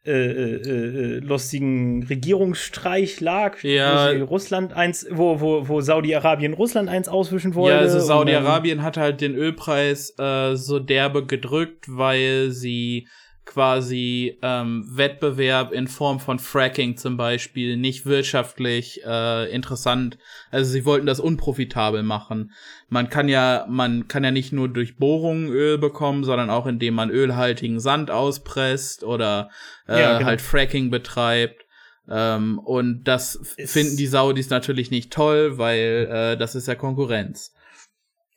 äh, 0.05 0.12
äh, 0.12 1.16
äh 1.16 1.18
lustigen 1.18 2.05
Regierungsstreich 2.05 3.20
lag, 3.20 3.62
ja. 3.62 4.18
wo 4.18 4.25
Russland 4.25 4.72
eins, 4.72 5.07
wo, 5.11 5.40
wo, 5.40 5.68
wo 5.68 5.81
Saudi-Arabien 5.81 6.55
Russland 6.55 6.88
eins 6.88 7.09
auswischen 7.09 7.55
wollte. 7.55 7.77
Ja, 7.77 7.83
also 7.83 8.01
Saudi-Arabien 8.01 8.83
hat 8.83 8.96
halt 8.96 9.20
den 9.20 9.35
Ölpreis 9.35 10.14
so 10.55 10.79
derbe 10.81 11.27
gedrückt, 11.27 11.85
weil 11.88 12.51
sie 12.51 13.07
quasi 13.46 14.38
ähm, 14.42 14.85
Wettbewerb 14.90 15.72
in 15.72 15.88
Form 15.88 16.20
von 16.20 16.38
Fracking 16.38 16.96
zum 16.96 17.16
Beispiel 17.16 17.76
nicht 17.76 18.04
wirtschaftlich 18.04 19.00
äh, 19.06 19.50
interessant. 19.50 20.18
Also 20.50 20.70
sie 20.70 20.85
wollten 20.85 21.06
das 21.06 21.20
unprofitabel 21.20 22.02
machen. 22.02 22.52
Man 22.88 23.09
kann 23.09 23.28
ja, 23.28 23.64
man 23.68 24.09
kann 24.09 24.24
ja 24.24 24.30
nicht 24.30 24.52
nur 24.52 24.68
durch 24.68 24.98
Bohrungen 24.98 25.48
Öl 25.48 25.78
bekommen, 25.78 26.24
sondern 26.24 26.50
auch 26.50 26.66
indem 26.66 26.94
man 26.94 27.11
ölhaltigen 27.11 27.80
Sand 27.80 28.11
auspresst 28.11 29.04
oder 29.04 29.48
äh, 29.88 30.00
ja, 30.00 30.18
genau. 30.18 30.26
halt 30.26 30.42
Fracking 30.42 30.90
betreibt. 30.90 31.64
Ähm, 32.09 32.59
und 32.59 33.04
das 33.04 33.38
es 33.56 33.72
finden 33.72 33.96
die 33.96 34.06
Saudis 34.06 34.50
natürlich 34.50 34.90
nicht 34.90 35.12
toll, 35.12 35.56
weil 35.56 36.09
äh, 36.11 36.37
das 36.37 36.54
ist 36.54 36.68
ja 36.68 36.74
Konkurrenz. 36.74 37.56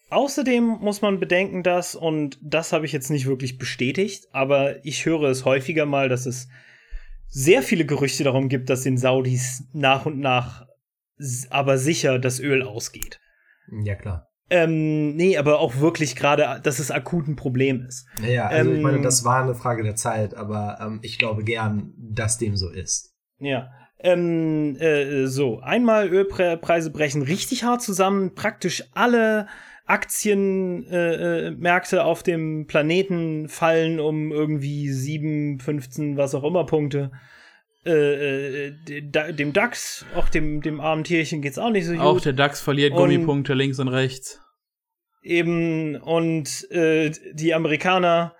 Außerdem 0.09 0.63
muss 0.81 1.01
man 1.01 1.19
bedenken, 1.19 1.63
dass, 1.63 1.95
und 1.95 2.37
das 2.41 2.73
habe 2.73 2.85
ich 2.85 2.91
jetzt 2.91 3.09
nicht 3.09 3.27
wirklich 3.27 3.57
bestätigt, 3.57 4.27
aber 4.31 4.83
ich 4.85 5.05
höre 5.05 5.23
es 5.23 5.45
häufiger 5.45 5.85
mal, 5.85 6.09
dass 6.09 6.25
es 6.25 6.47
sehr 7.27 7.61
viele 7.61 7.85
Gerüchte 7.85 8.23
darum 8.23 8.49
gibt, 8.49 8.69
dass 8.69 8.81
den 8.81 8.97
Saudis 8.97 9.63
nach 9.71 10.05
und 10.05 10.19
nach 10.19 10.65
aber 11.49 11.77
sicher 11.77 12.17
das 12.17 12.39
Öl 12.39 12.63
ausgeht. 12.63 13.19
Ja, 13.83 13.95
klar. 13.95 14.27
Ähm, 14.49 15.15
nee, 15.15 15.37
aber 15.37 15.59
auch 15.59 15.77
wirklich 15.79 16.15
gerade, 16.15 16.59
dass 16.63 16.79
es 16.79 16.89
akut 16.89 17.27
ein 17.27 17.35
Problem 17.35 17.85
ist. 17.87 18.07
Naja, 18.19 18.47
also 18.47 18.71
ähm, 18.71 18.77
ich 18.77 18.81
meine, 18.81 19.01
das 19.01 19.23
war 19.23 19.43
eine 19.43 19.53
Frage 19.53 19.83
der 19.83 19.95
Zeit, 19.95 20.33
aber 20.33 20.79
ähm, 20.81 20.99
ich 21.03 21.19
glaube 21.19 21.43
gern, 21.43 21.93
dass 21.97 22.39
dem 22.39 22.55
so 22.55 22.69
ist. 22.69 23.13
Ja. 23.37 23.69
Ähm, 23.99 24.75
äh, 24.77 25.27
so, 25.27 25.59
einmal 25.59 26.07
Ölpreise 26.07 26.89
brechen 26.89 27.21
richtig 27.21 27.63
hart 27.63 27.81
zusammen. 27.81 28.33
Praktisch 28.33 28.85
alle 28.93 29.47
Aktienmärkte 29.89 31.95
äh, 31.95 31.99
äh 31.99 32.03
auf 32.03 32.21
dem 32.21 32.67
Planeten 32.67 33.49
fallen 33.49 33.99
um 33.99 34.31
irgendwie 34.31 34.89
7, 34.89 35.59
15, 35.59 36.15
was 36.15 36.35
auch 36.35 36.43
immer 36.43 36.63
Punkte. 36.65 37.11
Äh, 37.85 38.67
äh 38.67 39.33
dem 39.33 39.51
DAX, 39.51 40.05
auch 40.15 40.29
dem, 40.29 40.61
dem 40.61 40.79
armen 40.79 41.03
Tierchen 41.03 41.41
geht's 41.41 41.57
auch 41.57 41.71
nicht 41.71 41.87
so 41.87 41.93
gut. 41.93 42.01
Auch 42.01 42.21
der 42.21 42.33
DAX 42.33 42.61
verliert 42.61 42.91
und 42.91 42.99
Gummipunkte 42.99 43.55
links 43.55 43.79
und 43.79 43.87
rechts. 43.87 44.39
Eben, 45.23 45.95
und 45.95 46.69
äh, 46.71 47.11
die 47.33 47.55
Amerikaner 47.55 48.35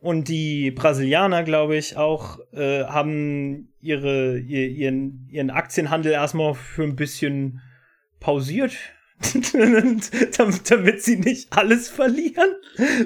und 0.00 0.28
die 0.28 0.70
Brasilianer, 0.70 1.44
glaube 1.44 1.76
ich, 1.76 1.96
auch, 1.96 2.38
äh, 2.52 2.84
haben 2.84 3.72
ihre, 3.80 4.38
ihr, 4.38 4.68
ihren, 4.68 5.28
ihren 5.30 5.50
Aktienhandel 5.50 6.12
erstmal 6.12 6.52
für 6.54 6.82
ein 6.82 6.96
bisschen 6.96 7.62
pausiert 8.18 8.74
damit 10.68 11.02
sie 11.02 11.16
nicht 11.16 11.48
alles 11.50 11.88
verlieren. 11.88 12.54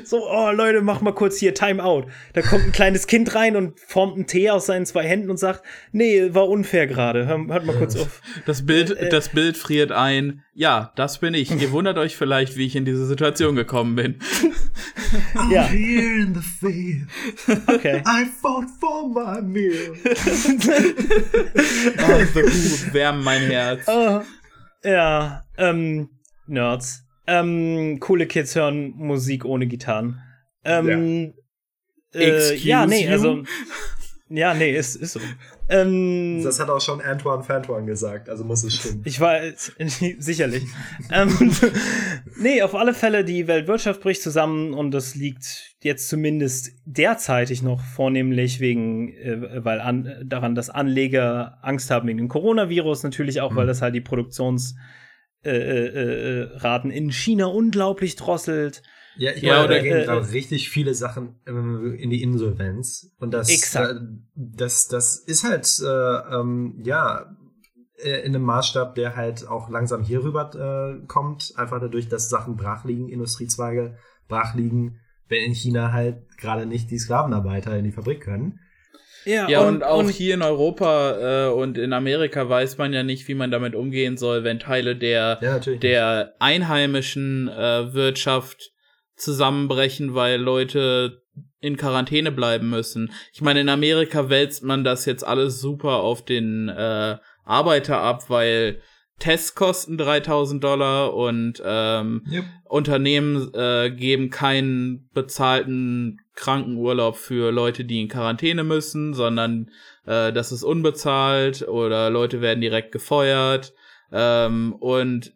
So, 0.04 0.28
oh 0.28 0.50
Leute, 0.52 0.80
mach 0.80 1.00
mal 1.00 1.12
kurz 1.12 1.38
hier 1.38 1.54
Timeout. 1.54 2.06
Da 2.32 2.42
kommt 2.42 2.64
ein 2.64 2.72
kleines 2.72 3.06
Kind 3.06 3.34
rein 3.34 3.56
und 3.56 3.78
formt 3.80 4.14
einen 4.14 4.26
Tee 4.26 4.50
aus 4.50 4.66
seinen 4.66 4.86
zwei 4.86 5.04
Händen 5.04 5.30
und 5.30 5.38
sagt, 5.38 5.62
nee, 5.92 6.32
war 6.32 6.48
unfair 6.48 6.86
gerade. 6.86 7.26
Hört 7.26 7.66
mal 7.66 7.76
kurz 7.76 7.96
auf. 7.96 8.22
Das 8.46 8.64
Bild, 8.64 8.90
äh, 8.90 9.06
äh, 9.06 9.08
das 9.08 9.30
Bild 9.30 9.56
friert 9.56 9.90
ein. 9.90 10.42
Ja, 10.54 10.92
das 10.94 11.18
bin 11.18 11.34
ich. 11.34 11.50
Ihr 11.50 11.72
wundert 11.72 11.98
euch 11.98 12.16
vielleicht, 12.16 12.56
wie 12.56 12.66
ich 12.66 12.76
in 12.76 12.84
diese 12.84 13.06
Situation 13.06 13.56
gekommen 13.56 13.96
bin. 13.96 14.18
ja. 15.50 15.66
here 15.66 16.22
in 16.22 16.34
the 16.34 16.40
field. 16.40 17.08
Okay. 17.66 18.02
I 18.06 18.24
fought 18.24 18.68
for 18.78 19.08
my 19.08 19.42
meal. 19.42 19.96
oh, 21.98 22.24
so 22.34 22.40
gut, 22.40 22.92
wärmen 22.94 23.24
mein 23.24 23.42
Herz. 23.42 23.82
Oh. 23.88 24.22
Ja, 24.84 25.44
ähm, 25.56 26.10
Nerds. 26.46 27.04
Ähm, 27.26 27.98
coole 28.00 28.26
Kids 28.26 28.54
hören 28.54 28.92
Musik 28.96 29.44
ohne 29.44 29.66
Gitarren. 29.66 30.20
Ähm, 30.62 31.34
ja. 32.14 32.20
Äh, 32.20 32.54
ja, 32.56 32.86
nee, 32.86 33.08
also. 33.08 33.42
Ja, 34.30 34.54
nee, 34.54 34.74
ist, 34.74 34.96
ist 34.96 35.12
so. 35.12 35.20
Ähm, 35.68 36.40
das 36.42 36.58
hat 36.58 36.70
auch 36.70 36.80
schon 36.80 37.02
Antoine 37.02 37.42
Fantoine 37.42 37.84
gesagt, 37.84 38.30
also 38.30 38.42
muss 38.42 38.64
es 38.64 38.74
stimmen. 38.74 39.02
Ich 39.04 39.20
war 39.20 39.38
sicherlich. 40.18 40.64
ähm, 41.12 41.52
nee, 42.38 42.62
auf 42.62 42.74
alle 42.74 42.94
Fälle, 42.94 43.24
die 43.24 43.46
Weltwirtschaft 43.46 44.00
bricht 44.00 44.22
zusammen 44.22 44.72
und 44.72 44.92
das 44.92 45.14
liegt 45.14 45.74
jetzt 45.82 46.08
zumindest 46.08 46.72
derzeitig 46.86 47.62
noch 47.62 47.82
vornehmlich 47.82 48.60
wegen, 48.60 49.14
äh, 49.14 49.62
weil 49.62 49.80
an, 49.80 50.24
daran, 50.24 50.54
dass 50.54 50.70
Anleger 50.70 51.58
Angst 51.60 51.90
haben 51.90 52.08
wegen 52.08 52.18
dem 52.18 52.28
Coronavirus, 52.28 53.02
natürlich 53.02 53.42
auch, 53.42 53.50
mhm. 53.52 53.56
weil 53.56 53.66
das 53.66 53.82
halt 53.82 53.94
die 53.94 54.00
Produktionsraten 54.00 54.80
äh, 55.44 55.50
äh, 55.50 56.90
äh 56.90 56.96
in 56.96 57.12
China 57.12 57.46
unglaublich 57.46 58.16
drosselt. 58.16 58.82
Ja, 59.16 59.32
ich 59.32 59.42
ja, 59.42 59.62
meine, 59.62 59.68
da 59.68 59.82
gehen 59.82 59.96
äh, 59.96 60.04
gerade 60.04 60.32
richtig 60.32 60.70
viele 60.70 60.94
Sachen 60.94 61.36
ähm, 61.46 61.94
in 61.94 62.10
die 62.10 62.22
Insolvenz. 62.22 63.12
Und 63.18 63.32
das, 63.32 63.48
exakt. 63.48 63.94
Äh, 63.94 64.00
das, 64.34 64.88
das 64.88 65.16
ist 65.16 65.44
halt, 65.44 65.68
äh, 65.84 66.36
ähm, 66.40 66.80
ja, 66.84 67.36
äh, 67.96 68.20
in 68.20 68.34
einem 68.34 68.44
Maßstab, 68.44 68.94
der 68.94 69.16
halt 69.16 69.46
auch 69.46 69.68
langsam 69.68 70.02
hier 70.02 70.22
rüber 70.22 70.50
äh, 70.54 71.06
kommt. 71.06 71.52
Einfach 71.56 71.80
dadurch, 71.80 72.08
dass 72.08 72.28
Sachen 72.28 72.56
brach 72.56 72.84
liegen, 72.84 73.08
Industriezweige 73.08 73.96
brach 74.28 74.54
liegen, 74.54 75.00
wenn 75.28 75.44
in 75.44 75.54
China 75.54 75.92
halt 75.92 76.36
gerade 76.36 76.66
nicht 76.66 76.90
die 76.90 76.98
Sklavenarbeiter 76.98 77.76
in 77.76 77.84
die 77.84 77.92
Fabrik 77.92 78.20
können. 78.20 78.58
Ja, 79.24 79.48
ja 79.48 79.60
und, 79.60 79.76
und 79.76 79.82
auch 79.84 79.98
und 80.00 80.10
hier 80.10 80.34
in 80.34 80.42
Europa 80.42 81.46
äh, 81.46 81.50
und 81.50 81.78
in 81.78 81.92
Amerika 81.92 82.46
weiß 82.48 82.76
man 82.78 82.92
ja 82.92 83.02
nicht, 83.02 83.26
wie 83.28 83.34
man 83.34 83.50
damit 83.50 83.74
umgehen 83.74 84.16
soll, 84.16 84.44
wenn 84.44 84.58
Teile 84.58 84.96
der, 84.96 85.38
ja, 85.40 85.58
der 85.58 86.34
einheimischen 86.40 87.48
äh, 87.48 87.94
Wirtschaft 87.94 88.73
zusammenbrechen, 89.16 90.14
weil 90.14 90.40
Leute 90.40 91.22
in 91.60 91.76
Quarantäne 91.76 92.30
bleiben 92.30 92.68
müssen. 92.68 93.10
Ich 93.32 93.40
meine, 93.40 93.60
in 93.60 93.68
Amerika 93.68 94.28
wälzt 94.28 94.62
man 94.64 94.84
das 94.84 95.06
jetzt 95.06 95.26
alles 95.26 95.60
super 95.60 95.96
auf 95.96 96.24
den 96.24 96.68
äh, 96.68 97.16
Arbeiter 97.44 98.00
ab, 98.00 98.28
weil 98.28 98.80
Tests 99.18 99.54
kosten 99.54 99.96
3000 99.96 100.62
Dollar 100.62 101.14
und 101.14 101.62
ähm, 101.64 102.24
yep. 102.30 102.44
Unternehmen 102.64 103.52
äh, 103.54 103.90
geben 103.90 104.30
keinen 104.30 105.08
bezahlten 105.14 106.20
Krankenurlaub 106.34 107.16
für 107.16 107.52
Leute, 107.52 107.84
die 107.84 108.02
in 108.02 108.08
Quarantäne 108.08 108.64
müssen, 108.64 109.14
sondern 109.14 109.70
äh, 110.04 110.32
das 110.32 110.52
ist 110.52 110.64
unbezahlt 110.64 111.66
oder 111.66 112.10
Leute 112.10 112.40
werden 112.40 112.60
direkt 112.60 112.90
gefeuert 112.92 113.72
ähm, 114.12 114.74
und 114.80 115.32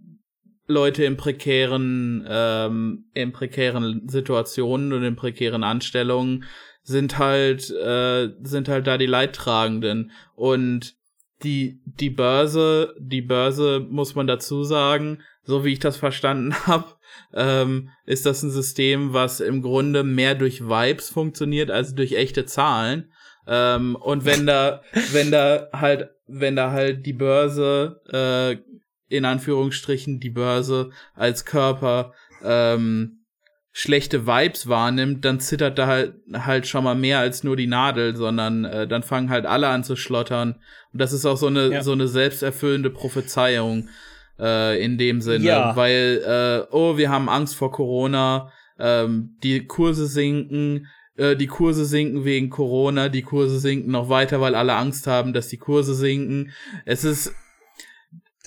Leute 0.69 1.05
in 1.05 1.17
prekären 1.17 2.25
ähm, 2.29 3.07
in 3.15 3.33
prekären 3.33 4.09
Situationen 4.09 4.93
und 4.93 5.03
in 5.03 5.17
prekären 5.17 5.65
Anstellungen 5.65 6.45
sind 6.83 7.19
halt 7.19 7.71
äh, 7.71 8.29
sind 8.43 8.69
halt 8.69 8.87
da 8.87 8.99
die 8.99 9.07
Leidtragenden 9.07 10.13
und 10.35 10.99
die, 11.43 11.81
die 11.85 12.11
Börse, 12.11 12.95
die 12.99 13.23
Börse 13.23 13.85
muss 13.89 14.15
man 14.15 14.27
dazu 14.27 14.65
sagen, 14.65 15.23
so 15.45 15.65
wie 15.65 15.73
ich 15.73 15.79
das 15.79 15.97
verstanden 15.97 16.55
habe, 16.67 16.87
ähm, 17.33 17.91
ist 18.07 18.27
das 18.27 18.43
ein 18.43 18.51
System, 18.51 19.13
was 19.13 19.41
im 19.41 19.63
Grunde 19.63 20.05
mehr 20.05 20.35
durch 20.35 20.63
Vibes 20.63 21.11
funktioniert 21.11 21.71
als 21.71 21.95
durch 21.95 22.13
echte 22.13 22.45
Zahlen. 22.45 23.13
Ähm, 23.47 23.97
und 23.97 24.25
wenn 24.25 24.47
da, 24.47 24.83
wenn 25.13 25.31
da 25.31 25.69
halt, 25.73 26.11
wenn 26.27 26.57
da 26.57 26.73
halt 26.73 27.07
die 27.07 27.15
Börse, 27.15 28.01
äh, 28.11 28.59
in 29.09 29.25
Anführungsstrichen 29.25 30.21
die 30.21 30.31
Börse 30.31 30.91
als 31.15 31.45
Körper 31.45 32.13
ähm, 32.45 33.19
schlechte 33.73 34.27
Vibes 34.27 34.69
wahrnimmt, 34.69 35.25
dann 35.25 35.39
zittert 35.39 35.79
da 35.79 35.87
halt, 35.87 36.15
halt 36.33 36.67
schon 36.67 36.85
mal 36.85 36.97
mehr 36.97 37.21
als 37.21 37.45
nur 37.45 37.57
die 37.57 37.69
Nadel, 37.69 38.17
sondern 38.17 38.65
äh, 38.65 38.89
dann 38.89 39.03
fangen 39.03 39.31
halt 39.31 39.47
alle 39.47 39.69
an 39.69 39.85
zu 39.85 39.95
schlottern. 39.95 40.57
Und 40.93 41.01
das 41.01 41.13
ist 41.13 41.25
auch 41.25 41.37
so 41.37 41.47
eine, 41.47 41.71
ja. 41.73 41.83
so 41.83 41.93
eine 41.93 42.09
selbsterfüllende 42.09 42.91
Prophezeiung 42.91 43.89
äh, 44.39 44.83
in 44.83 44.99
dem 44.99 45.21
Sinne, 45.21 45.45
ja. 45.45 45.77
weil, 45.77 46.23
äh, 46.27 46.75
oh, 46.75 46.97
wir 46.97 47.11
haben 47.11 47.29
Angst 47.29 47.55
vor 47.55 47.71
Corona, 47.71 48.51
ähm, 48.81 49.37
die 49.43 49.65
Kurse 49.67 50.07
sinken, 50.07 50.89
äh, 51.17 51.37
die 51.37 51.47
Kurse 51.47 51.85
sinken 51.85 52.25
wegen 52.25 52.51
Corona, 52.51 53.09
die 53.09 53.23
Kurse 53.23 53.59
sinken 53.59 53.93
noch 53.93 54.09
weiter, 54.09 54.41
weil 54.41 54.55
alle 54.55 54.75
Angst 54.75 55.07
haben, 55.07 55.33
dass 55.33 55.49
die 55.49 55.57
Kurse 55.57 55.95
sinken. 55.95 56.53
Es 56.85 57.05
ist 57.05 57.33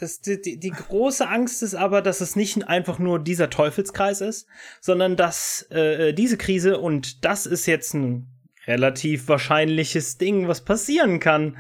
das, 0.01 0.19
die, 0.19 0.41
die, 0.41 0.59
die 0.59 0.71
große 0.71 1.27
Angst 1.27 1.61
ist 1.61 1.75
aber, 1.75 2.01
dass 2.01 2.21
es 2.21 2.35
nicht 2.35 2.67
einfach 2.67 2.97
nur 2.97 3.19
dieser 3.19 3.49
Teufelskreis 3.49 4.21
ist, 4.21 4.47
sondern 4.79 5.15
dass 5.15 5.67
äh, 5.71 6.09
äh, 6.09 6.13
diese 6.13 6.37
Krise, 6.37 6.79
und 6.79 7.23
das 7.23 7.45
ist 7.45 7.67
jetzt 7.67 7.93
ein 7.93 8.27
relativ 8.65 9.27
wahrscheinliches 9.27 10.17
Ding, 10.17 10.47
was 10.47 10.65
passieren 10.65 11.19
kann, 11.19 11.57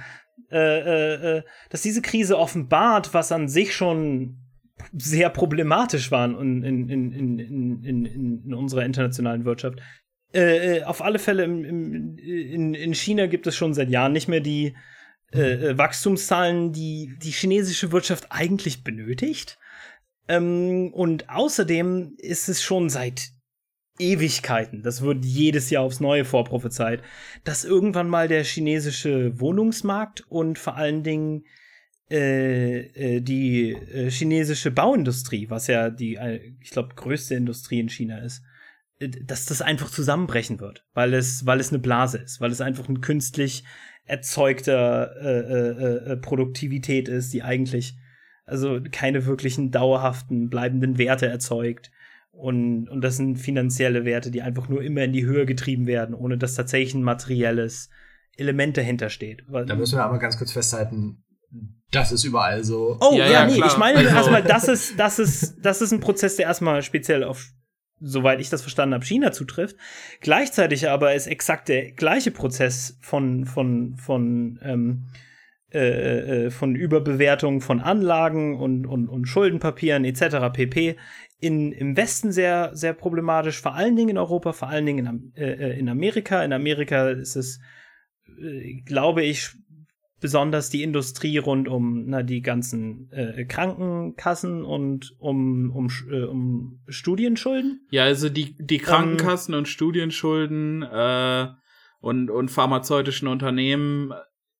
äh, 0.51 0.57
äh, 0.57 1.37
äh 1.37 1.43
dass 1.69 1.83
diese 1.83 2.01
Krise 2.01 2.37
offenbart, 2.37 3.13
was 3.13 3.31
an 3.31 3.47
sich 3.47 3.75
schon 3.75 4.37
sehr 4.97 5.29
problematisch 5.29 6.09
war 6.11 6.25
in, 6.25 6.63
in, 6.63 6.89
in, 6.89 7.11
in, 7.11 7.83
in, 7.83 8.05
in 8.43 8.53
unserer 8.55 8.83
internationalen 8.83 9.45
Wirtschaft. 9.45 9.79
Äh, 10.33 10.77
äh, 10.77 10.83
auf 10.83 11.03
alle 11.03 11.19
Fälle 11.19 11.43
im, 11.43 11.63
im, 11.63 12.17
in, 12.17 12.73
in 12.73 12.95
China 12.95 13.27
gibt 13.27 13.45
es 13.45 13.55
schon 13.55 13.75
seit 13.75 13.89
Jahren 13.89 14.13
nicht 14.13 14.27
mehr 14.27 14.39
die 14.39 14.75
äh, 15.33 15.69
äh, 15.69 15.77
Wachstumszahlen, 15.77 16.73
die 16.73 17.15
die 17.21 17.31
chinesische 17.31 17.91
Wirtschaft 17.91 18.27
eigentlich 18.29 18.83
benötigt. 18.83 19.57
Ähm, 20.27 20.91
und 20.93 21.29
außerdem 21.29 22.15
ist 22.17 22.49
es 22.49 22.61
schon 22.61 22.89
seit 22.89 23.29
Ewigkeiten, 23.99 24.81
das 24.81 25.01
wird 25.01 25.23
jedes 25.23 25.69
Jahr 25.69 25.83
aufs 25.83 25.99
Neue 25.99 26.25
vorprophezeit, 26.25 27.03
dass 27.43 27.65
irgendwann 27.65 28.09
mal 28.09 28.27
der 28.27 28.43
chinesische 28.43 29.39
Wohnungsmarkt 29.39 30.21
und 30.27 30.57
vor 30.57 30.75
allen 30.75 31.03
Dingen 31.03 31.43
äh, 32.09 32.79
äh, 33.15 33.21
die 33.21 33.71
äh, 33.71 34.09
chinesische 34.09 34.69
Bauindustrie, 34.69 35.49
was 35.49 35.67
ja 35.67 35.89
die, 35.89 36.15
äh, 36.15 36.55
ich 36.59 36.71
glaube, 36.71 36.95
größte 36.95 37.35
Industrie 37.35 37.79
in 37.79 37.87
China 37.87 38.17
ist, 38.17 38.43
dass 38.99 39.45
das 39.45 39.61
einfach 39.61 39.89
zusammenbrechen 39.89 40.59
wird, 40.59 40.85
weil 40.93 41.13
es, 41.13 41.45
weil 41.45 41.61
es 41.61 41.69
eine 41.69 41.79
Blase 41.79 42.17
ist, 42.17 42.41
weil 42.41 42.51
es 42.51 42.59
einfach 42.59 42.89
ein 42.89 42.99
künstlich 42.99 43.63
erzeugter 44.05 45.15
äh, 45.21 45.39
äh, 45.39 46.11
äh, 46.11 46.17
Produktivität 46.17 47.07
ist, 47.07 47.33
die 47.33 47.43
eigentlich 47.43 47.95
also 48.45 48.79
keine 48.91 49.25
wirklichen 49.25 49.71
dauerhaften, 49.71 50.49
bleibenden 50.49 50.97
Werte 50.97 51.27
erzeugt. 51.27 51.91
Und, 52.31 52.89
und 52.89 53.01
das 53.01 53.17
sind 53.17 53.37
finanzielle 53.37 54.03
Werte, 54.03 54.31
die 54.31 54.41
einfach 54.41 54.67
nur 54.67 54.83
immer 54.83 55.03
in 55.03 55.13
die 55.13 55.25
Höhe 55.25 55.45
getrieben 55.45 55.85
werden, 55.85 56.15
ohne 56.15 56.37
dass 56.37 56.55
tatsächlich 56.55 56.95
ein 56.95 57.03
materielles 57.03 57.89
Element 58.37 58.77
dahinter 58.77 59.09
steht. 59.09 59.43
Da 59.49 59.75
müssen 59.75 59.97
wir 59.97 60.03
aber 60.03 60.17
ganz 60.17 60.37
kurz 60.37 60.51
festhalten, 60.51 61.23
das 61.91 62.13
ist 62.13 62.23
überall 62.23 62.63
so. 62.63 62.97
Oh, 63.01 63.13
ja, 63.13 63.25
ja, 63.25 63.31
ja 63.31 63.45
nee, 63.45 63.55
klar. 63.55 63.67
ich 63.67 63.77
meine 63.77 63.97
also. 63.99 64.09
erstmal, 64.15 64.43
das 64.43 64.67
ist, 64.67 64.97
das 64.97 65.19
ist, 65.19 65.57
das 65.61 65.81
ist 65.81 65.91
ein 65.91 65.99
Prozess, 65.99 66.37
der 66.37 66.47
erstmal 66.47 66.81
speziell 66.81 67.23
auf 67.23 67.51
soweit 68.01 68.41
ich 68.41 68.49
das 68.49 68.61
verstanden 68.61 68.95
habe, 68.95 69.05
China 69.05 69.31
zutrifft. 69.31 69.77
Gleichzeitig 70.19 70.89
aber 70.89 71.13
ist 71.13 71.27
exakt 71.27 71.69
der 71.69 71.91
gleiche 71.91 72.31
Prozess 72.31 72.97
von, 73.01 73.45
von, 73.45 73.95
von, 73.95 74.59
ähm, 74.63 75.07
äh, 75.73 76.47
äh, 76.47 76.49
von 76.51 76.75
Überbewertung 76.75 77.61
von 77.61 77.79
Anlagen 77.79 78.59
und, 78.59 78.85
und, 78.85 79.07
und 79.07 79.25
Schuldenpapieren 79.25 80.03
etc. 80.03 80.51
pp. 80.51 80.97
In, 81.39 81.71
im 81.71 81.95
Westen 81.95 82.31
sehr, 82.31 82.71
sehr 82.73 82.93
problematisch, 82.93 83.61
vor 83.61 83.75
allen 83.75 83.95
Dingen 83.95 84.09
in 84.09 84.17
Europa, 84.17 84.51
vor 84.51 84.67
allen 84.67 84.85
Dingen 84.85 85.31
in, 85.35 85.41
äh, 85.41 85.69
äh 85.69 85.79
in 85.79 85.87
Amerika. 85.87 86.43
In 86.43 86.53
Amerika 86.53 87.09
ist 87.09 87.35
es, 87.35 87.59
äh, 88.41 88.81
glaube 88.81 89.23
ich, 89.23 89.51
besonders 90.21 90.69
die 90.69 90.83
Industrie 90.83 91.39
rund 91.39 91.67
um 91.67 92.05
na, 92.05 92.23
die 92.23 92.41
ganzen 92.41 93.11
äh, 93.11 93.43
Krankenkassen 93.43 94.63
und 94.63 95.13
um, 95.17 95.71
um, 95.71 95.89
äh, 96.09 96.23
um 96.23 96.79
Studienschulden. 96.87 97.85
Ja, 97.89 98.03
also 98.03 98.29
die, 98.29 98.55
die 98.57 98.77
ähm, 98.77 98.81
Krankenkassen 98.83 99.53
ähm, 99.53 99.59
und 99.59 99.67
Studienschulden 99.67 100.83
äh, 100.83 101.47
und, 101.99 102.29
und 102.29 102.49
pharmazeutischen 102.49 103.27
Unternehmen, 103.27 104.13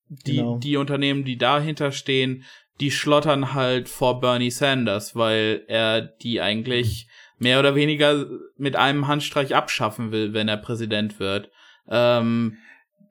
die, 0.09 0.37
genau. 0.37 0.57
die 0.57 0.77
Unternehmen, 0.77 1.23
die 1.23 1.37
dahinter 1.37 1.91
stehen, 1.91 2.43
die 2.79 2.91
schlottern 2.91 3.53
halt 3.53 3.87
vor 3.87 4.19
Bernie 4.19 4.51
Sanders, 4.51 5.15
weil 5.15 5.63
er 5.67 6.01
die 6.01 6.41
eigentlich 6.41 7.07
mehr 7.37 7.59
oder 7.59 7.75
weniger 7.75 8.25
mit 8.57 8.75
einem 8.75 9.07
Handstreich 9.07 9.55
abschaffen 9.55 10.11
will, 10.11 10.33
wenn 10.33 10.47
er 10.47 10.57
Präsident 10.57 11.19
wird. 11.19 11.51
Ähm, 11.87 12.57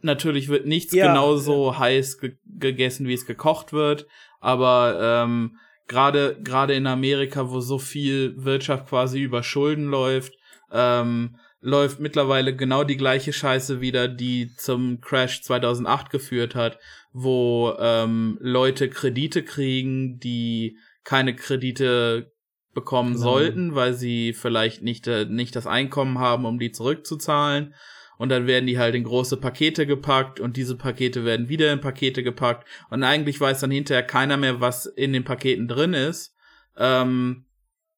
Natürlich 0.02 0.48
wird 0.48 0.66
nichts 0.66 0.94
ja, 0.94 1.08
genauso 1.08 1.78
heiß 1.78 2.18
ge 2.18 2.36
gegessen, 2.46 3.06
wie 3.06 3.14
es 3.14 3.26
gekocht 3.26 3.72
wird, 3.72 4.06
aber 4.40 4.98
ähm, 5.24 5.56
gerade 5.88 6.38
gerade 6.42 6.74
in 6.74 6.86
Amerika, 6.86 7.50
wo 7.50 7.60
so 7.60 7.78
viel 7.78 8.34
Wirtschaft 8.36 8.88
quasi 8.88 9.20
über 9.20 9.42
Schulden 9.42 9.88
läuft, 9.88 10.34
ähm, 10.72 11.36
läuft 11.60 12.00
mittlerweile 12.00 12.54
genau 12.56 12.84
die 12.84 12.96
gleiche 12.96 13.32
Scheiße 13.32 13.80
wieder, 13.80 14.08
die 14.08 14.54
zum 14.56 15.00
Crash 15.00 15.42
2008 15.42 16.10
geführt 16.10 16.54
hat, 16.54 16.78
wo 17.12 17.74
ähm, 17.78 18.38
Leute 18.40 18.88
Kredite 18.88 19.42
kriegen, 19.42 20.18
die 20.18 20.78
keine 21.04 21.34
Kredite 21.34 22.32
bekommen 22.72 23.14
genau. 23.14 23.24
sollten, 23.24 23.74
weil 23.74 23.94
sie 23.94 24.32
vielleicht 24.32 24.82
nicht, 24.82 25.06
äh, 25.06 25.26
nicht 25.26 25.56
das 25.56 25.66
Einkommen 25.66 26.18
haben, 26.18 26.44
um 26.44 26.58
die 26.58 26.72
zurückzuzahlen 26.72 27.74
und 28.20 28.28
dann 28.28 28.46
werden 28.46 28.66
die 28.66 28.78
halt 28.78 28.94
in 28.94 29.04
große 29.04 29.38
Pakete 29.38 29.86
gepackt 29.86 30.40
und 30.40 30.58
diese 30.58 30.76
Pakete 30.76 31.24
werden 31.24 31.48
wieder 31.48 31.72
in 31.72 31.80
Pakete 31.80 32.22
gepackt 32.22 32.68
und 32.90 33.02
eigentlich 33.02 33.40
weiß 33.40 33.60
dann 33.60 33.70
hinterher 33.70 34.02
keiner 34.02 34.36
mehr, 34.36 34.60
was 34.60 34.84
in 34.84 35.14
den 35.14 35.24
Paketen 35.24 35.68
drin 35.68 35.94
ist. 35.94 36.34
Ähm, 36.76 37.46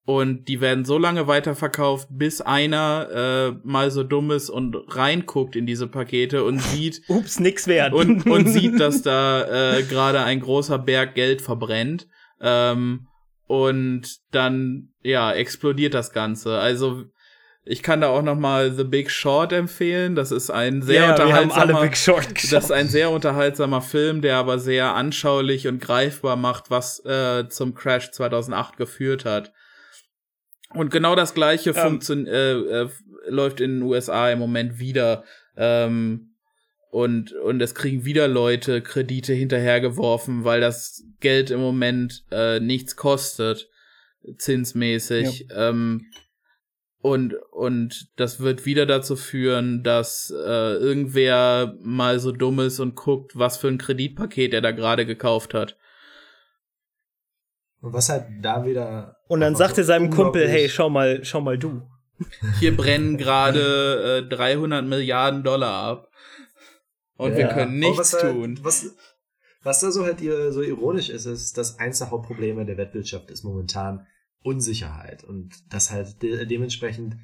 und 0.04 0.46
die 0.46 0.60
werden 0.60 0.84
so 0.84 0.96
lange 0.96 1.26
weiterverkauft, 1.26 2.06
bis 2.08 2.40
einer 2.40 3.08
äh, 3.12 3.66
mal 3.66 3.90
so 3.90 4.04
dumm 4.04 4.30
ist 4.30 4.48
und 4.48 4.76
reinguckt 4.96 5.56
in 5.56 5.66
diese 5.66 5.88
Pakete 5.88 6.44
und 6.44 6.62
sieht. 6.62 7.02
Ups, 7.08 7.40
nix 7.40 7.66
wert. 7.66 7.92
Und, 7.92 8.24
und 8.24 8.46
sieht, 8.48 8.78
dass 8.78 9.02
da 9.02 9.78
äh, 9.78 9.82
gerade 9.82 10.22
ein 10.22 10.38
großer 10.38 10.78
Berg 10.78 11.16
Geld 11.16 11.42
verbrennt. 11.42 12.06
Ähm, 12.40 13.08
und 13.48 14.18
dann, 14.30 14.90
ja, 15.02 15.32
explodiert 15.32 15.94
das 15.94 16.12
Ganze. 16.12 16.60
Also 16.60 17.06
ich 17.64 17.82
kann 17.82 18.00
da 18.00 18.08
auch 18.08 18.22
noch 18.22 18.36
mal 18.36 18.72
The 18.72 18.84
Big 18.84 19.10
Short 19.10 19.52
empfehlen. 19.52 20.16
Das 20.16 20.32
ist 20.32 20.50
ein 20.50 20.82
sehr 20.82 21.02
ja, 21.02 21.10
unterhaltsamer, 21.12 21.88
das 22.50 22.64
ist 22.64 22.72
ein 22.72 22.88
sehr 22.88 23.10
unterhaltsamer 23.10 23.82
Film, 23.82 24.20
der 24.20 24.36
aber 24.36 24.58
sehr 24.58 24.94
anschaulich 24.94 25.68
und 25.68 25.80
greifbar 25.80 26.36
macht, 26.36 26.70
was 26.70 27.04
äh, 27.04 27.48
zum 27.48 27.74
Crash 27.74 28.10
2008 28.10 28.76
geführt 28.76 29.24
hat. 29.24 29.52
Und 30.74 30.90
genau 30.90 31.14
das 31.14 31.34
Gleiche 31.34 31.70
ähm. 31.70 32.00
äh, 32.26 32.52
äh, 32.52 32.88
läuft 33.28 33.60
in 33.60 33.78
den 33.78 33.82
USA 33.82 34.30
im 34.30 34.40
Moment 34.40 34.78
wieder. 34.78 35.22
Ähm, 35.56 36.30
und, 36.90 37.32
und 37.32 37.62
es 37.62 37.74
kriegen 37.74 38.04
wieder 38.04 38.26
Leute 38.26 38.82
Kredite 38.82 39.32
hinterhergeworfen, 39.32 40.44
weil 40.44 40.60
das 40.60 41.04
Geld 41.20 41.50
im 41.50 41.60
Moment 41.60 42.24
äh, 42.30 42.58
nichts 42.58 42.96
kostet, 42.96 43.70
zinsmäßig. 44.36 45.46
Ja. 45.48 45.70
Ähm, 45.70 46.06
und, 47.02 47.34
und 47.50 48.12
das 48.14 48.38
wird 48.38 48.64
wieder 48.64 48.86
dazu 48.86 49.16
führen, 49.16 49.82
dass 49.82 50.30
äh, 50.30 50.74
irgendwer 50.74 51.74
mal 51.80 52.20
so 52.20 52.30
dumm 52.30 52.60
ist 52.60 52.78
und 52.78 52.94
guckt, 52.94 53.32
was 53.34 53.56
für 53.56 53.66
ein 53.66 53.78
Kreditpaket 53.78 54.54
er 54.54 54.60
da 54.60 54.70
gerade 54.70 55.04
gekauft 55.04 55.52
hat. 55.52 55.76
Und 57.80 57.92
was 57.92 58.08
halt 58.08 58.26
da 58.40 58.64
wieder. 58.64 59.16
Und 59.26 59.40
dann 59.40 59.56
sagt 59.56 59.78
er 59.78 59.84
seinem 59.84 60.10
Kumpel, 60.10 60.48
hey, 60.48 60.68
schau 60.68 60.88
mal, 60.88 61.24
schau 61.24 61.40
mal 61.40 61.58
du. 61.58 61.82
Hier 62.60 62.76
brennen 62.76 63.18
gerade 63.18 64.22
äh, 64.24 64.28
300 64.28 64.86
Milliarden 64.86 65.42
Dollar 65.42 65.72
ab. 65.72 66.08
Und 67.16 67.32
ja. 67.32 67.38
wir 67.38 67.48
können 67.48 67.80
nichts 67.80 67.98
was 67.98 68.20
tun. 68.20 68.54
Halt, 68.54 68.64
was, 68.64 68.94
was 69.64 69.80
da 69.80 69.90
so 69.90 70.04
halt 70.04 70.20
so 70.20 70.62
ironisch 70.62 71.08
ist, 71.08 71.26
ist, 71.26 71.58
dass 71.58 71.80
eins 71.80 71.98
der 71.98 72.12
Hauptprobleme 72.12 72.64
der 72.64 72.76
Weltwirtschaft 72.76 73.28
ist 73.32 73.42
momentan 73.42 74.06
Unsicherheit 74.42 75.24
und 75.24 75.72
dass 75.72 75.90
halt 75.90 76.22
de 76.22 76.46
dementsprechend 76.46 77.16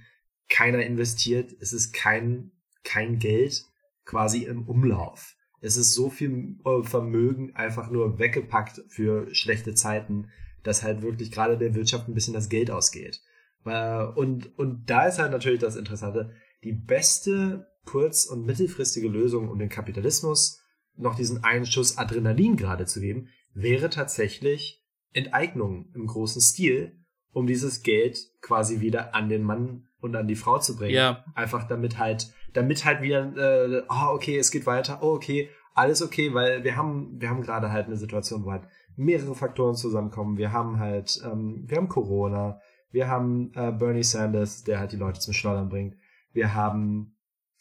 keiner 0.48 0.84
investiert. 0.84 1.54
Es 1.60 1.72
ist 1.72 1.92
kein, 1.92 2.52
kein 2.84 3.18
Geld 3.18 3.64
quasi 4.04 4.44
im 4.44 4.66
Umlauf. 4.68 5.36
Es 5.60 5.76
ist 5.76 5.92
so 5.92 6.08
viel 6.08 6.56
äh, 6.64 6.82
Vermögen 6.82 7.54
einfach 7.56 7.90
nur 7.90 8.18
weggepackt 8.18 8.82
für 8.88 9.34
schlechte 9.34 9.74
Zeiten, 9.74 10.30
dass 10.62 10.82
halt 10.82 11.02
wirklich 11.02 11.30
gerade 11.30 11.58
der 11.58 11.74
Wirtschaft 11.74 12.08
ein 12.08 12.14
bisschen 12.14 12.34
das 12.34 12.48
Geld 12.48 12.70
ausgeht. 12.70 13.20
Und, 13.64 14.58
und 14.58 14.88
da 14.88 15.06
ist 15.06 15.18
halt 15.18 15.32
natürlich 15.32 15.60
das 15.60 15.76
Interessante, 15.76 16.32
die 16.64 16.72
beste 16.72 17.66
kurz- 17.84 18.24
und 18.24 18.46
mittelfristige 18.46 19.08
Lösung, 19.08 19.48
um 19.48 19.58
den 19.58 19.68
Kapitalismus 19.68 20.62
noch 20.96 21.14
diesen 21.14 21.44
einen 21.44 21.66
Schuss 21.66 21.98
Adrenalin 21.98 22.56
gerade 22.56 22.86
zu 22.86 23.00
geben, 23.00 23.28
wäre 23.54 23.90
tatsächlich 23.90 24.84
Enteignung 25.12 25.90
im 25.94 26.06
großen 26.06 26.40
Stil, 26.40 26.97
um 27.32 27.46
dieses 27.46 27.82
Geld 27.82 28.18
quasi 28.40 28.80
wieder 28.80 29.14
an 29.14 29.28
den 29.28 29.42
Mann 29.42 29.88
und 30.00 30.16
an 30.16 30.28
die 30.28 30.36
Frau 30.36 30.58
zu 30.58 30.76
bringen. 30.76 30.94
Ja. 30.94 31.24
Einfach 31.34 31.66
damit 31.66 31.98
halt, 31.98 32.32
damit 32.52 32.84
halt 32.84 33.02
wieder, 33.02 33.36
äh, 33.36 33.82
oh, 33.88 34.14
okay, 34.14 34.38
es 34.38 34.50
geht 34.50 34.66
weiter, 34.66 35.00
oh, 35.02 35.14
okay, 35.14 35.48
alles 35.74 36.02
okay, 36.02 36.34
weil 36.34 36.64
wir 36.64 36.76
haben, 36.76 37.20
wir 37.20 37.30
haben 37.30 37.42
gerade 37.42 37.70
halt 37.70 37.86
eine 37.86 37.96
Situation, 37.96 38.44
wo 38.44 38.50
halt 38.50 38.64
mehrere 38.96 39.34
Faktoren 39.34 39.76
zusammenkommen. 39.76 40.36
Wir 40.36 40.52
haben 40.52 40.78
halt, 40.78 41.20
ähm, 41.24 41.64
wir 41.66 41.76
haben 41.76 41.88
Corona, 41.88 42.60
wir 42.90 43.08
haben 43.08 43.52
äh, 43.54 43.70
Bernie 43.70 44.02
Sanders, 44.02 44.64
der 44.64 44.80
halt 44.80 44.92
die 44.92 44.96
Leute 44.96 45.20
zum 45.20 45.34
Schleudern 45.34 45.68
bringt. 45.68 45.96
Wir 46.32 46.54
haben 46.54 47.16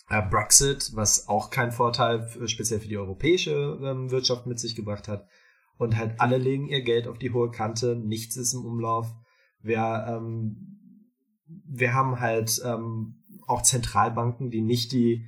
äh, 0.09 0.21
Brexit, 0.21 0.91
was 0.95 1.27
auch 1.27 1.49
keinen 1.49 1.71
Vorteil 1.71 2.23
für, 2.27 2.47
speziell 2.47 2.79
für 2.79 2.87
die 2.87 2.97
europäische 2.97 3.77
ähm, 3.83 4.09
Wirtschaft 4.09 4.47
mit 4.47 4.59
sich 4.59 4.75
gebracht 4.75 5.07
hat. 5.07 5.27
Und 5.77 5.95
halt 5.95 6.19
alle 6.19 6.37
legen 6.37 6.67
ihr 6.67 6.81
Geld 6.81 7.07
auf 7.07 7.19
die 7.19 7.31
hohe 7.31 7.51
Kante, 7.51 7.95
nichts 7.95 8.35
ist 8.35 8.53
im 8.53 8.65
Umlauf. 8.65 9.13
Wir, 9.67 10.05
ähm, 10.09 10.79
wir 11.65 11.93
haben 11.93 12.19
halt 12.19 12.61
ähm, 12.65 13.23
auch 13.45 13.61
Zentralbanken, 13.61 14.49
die 14.49 14.61
nicht 14.61 14.91
die, 14.91 15.25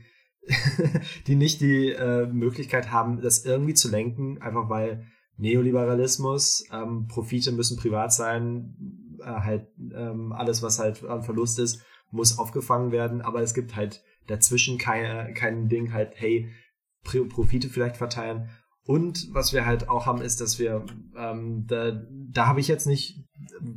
die 1.27 1.35
nicht 1.35 1.61
die 1.61 1.91
äh, 1.91 2.25
Möglichkeit 2.27 2.91
haben, 2.91 3.21
das 3.21 3.45
irgendwie 3.45 3.73
zu 3.73 3.89
lenken, 3.89 4.41
einfach 4.41 4.69
weil 4.69 5.05
Neoliberalismus, 5.37 6.65
ähm, 6.71 7.07
Profite 7.07 7.51
müssen 7.51 7.77
privat 7.77 8.13
sein, 8.13 8.75
äh, 9.21 9.25
halt 9.25 9.67
ähm, 9.93 10.33
alles, 10.33 10.61
was 10.61 10.79
halt 10.79 11.03
an 11.05 11.23
Verlust 11.23 11.59
ist, 11.59 11.81
muss 12.11 12.37
aufgefangen 12.37 12.91
werden, 12.91 13.21
aber 13.21 13.41
es 13.41 13.53
gibt 13.53 13.75
halt 13.75 14.03
dazwischen 14.27 14.77
keine, 14.77 15.33
kein 15.33 15.69
Ding 15.69 15.93
halt, 15.93 16.13
hey, 16.15 16.49
Profite 17.03 17.69
vielleicht 17.69 17.97
verteilen. 17.97 18.49
Und 18.89 19.27
was 19.35 19.53
wir 19.53 19.67
halt 19.67 19.87
auch 19.87 20.07
haben, 20.07 20.19
ist, 20.19 20.41
dass 20.41 20.57
wir, 20.57 20.83
ähm, 21.15 21.67
da, 21.67 21.91
da 22.09 22.47
habe 22.47 22.59
ich 22.59 22.67
jetzt 22.67 22.87
nicht, 22.87 23.23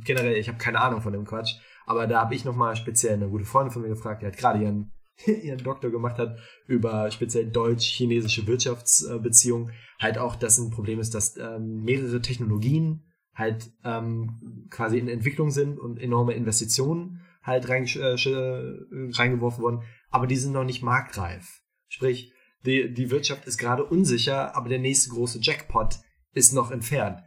generell, 0.03 0.37
ich 0.37 0.47
habe 0.47 0.57
keine 0.57 0.81
Ahnung 0.81 1.01
von 1.01 1.13
dem 1.13 1.23
Quatsch, 1.23 1.53
aber 1.85 2.07
da 2.07 2.21
habe 2.21 2.33
ich 2.33 2.45
nochmal 2.45 2.75
speziell 2.75 3.13
eine 3.13 3.29
gute 3.29 3.45
Freundin 3.45 3.71
von 3.71 3.83
mir 3.83 3.89
gefragt, 3.89 4.23
die 4.23 4.25
hat 4.25 4.37
gerade 4.37 4.63
ihren, 4.63 4.91
ihren 5.43 5.63
Doktor 5.63 5.91
gemacht 5.91 6.17
hat 6.17 6.39
über 6.65 7.11
speziell 7.11 7.45
deutsch-chinesische 7.45 8.47
Wirtschaftsbeziehungen. 8.47 9.71
Halt 9.99 10.17
auch, 10.17 10.35
dass 10.35 10.57
ein 10.57 10.71
Problem 10.71 10.99
ist, 10.99 11.13
dass 11.13 11.37
ähm, 11.37 11.83
mehrere 11.83 12.19
Technologien 12.19 13.03
halt 13.35 13.69
ähm, 13.83 14.65
quasi 14.71 14.97
in 14.97 15.07
Entwicklung 15.07 15.51
sind 15.51 15.77
und 15.77 16.01
enorme 16.01 16.33
Investitionen 16.33 17.21
halt 17.43 17.69
rein, 17.69 17.85
äh, 17.85 18.15
reingeworfen 19.15 19.63
wurden, 19.63 19.83
aber 20.09 20.25
die 20.25 20.37
sind 20.37 20.53
noch 20.53 20.63
nicht 20.63 20.81
marktreif. 20.81 21.61
Sprich, 21.87 22.33
die, 22.65 22.93
die 22.93 23.11
Wirtschaft 23.11 23.45
ist 23.45 23.57
gerade 23.57 23.83
unsicher, 23.83 24.55
aber 24.55 24.69
der 24.69 24.79
nächste 24.79 25.09
große 25.09 25.39
Jackpot 25.41 25.95
ist 26.33 26.53
noch 26.53 26.71
entfernt. 26.71 27.19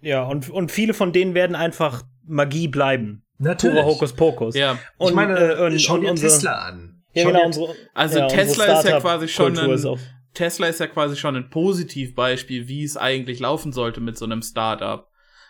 Ja, 0.00 0.24
und, 0.24 0.50
und 0.50 0.70
viele 0.70 0.94
von 0.94 1.12
denen 1.12 1.34
werden 1.34 1.56
einfach 1.56 2.02
Magie 2.24 2.68
bleiben. 2.68 3.24
Natürlich. 3.38 3.76
Pure 3.76 3.86
Hokuspokus. 3.86 4.54
Ja. 4.54 4.78
Und, 4.98 5.10
ich 5.10 5.14
meine, 5.14 5.38
äh, 5.38 5.66
und, 5.66 5.80
schau 5.80 5.98
dir 5.98 6.10
unsere, 6.10 6.32
Tesla 6.32 6.66
an. 6.66 7.02
Ja, 7.12 7.22
schau 7.22 7.28
genau, 7.28 7.46
unsere, 7.46 7.74
also 7.94 8.18
ja, 8.18 8.26
Tesla 8.28 8.78
ist 8.78 8.88
ja 8.88 9.00
quasi 9.00 9.28
schon 9.28 9.58
ein, 9.58 9.98
Tesla 10.34 10.66
ist 10.66 10.80
ja 10.80 10.86
quasi 10.86 11.16
schon 11.16 11.36
ein 11.36 11.48
Positivbeispiel, 11.48 12.68
wie 12.68 12.84
es 12.84 12.96
eigentlich 12.96 13.40
laufen 13.40 13.72
sollte 13.72 14.00
mit 14.00 14.18
so 14.18 14.26
einem 14.26 14.42
Startup 14.42 15.08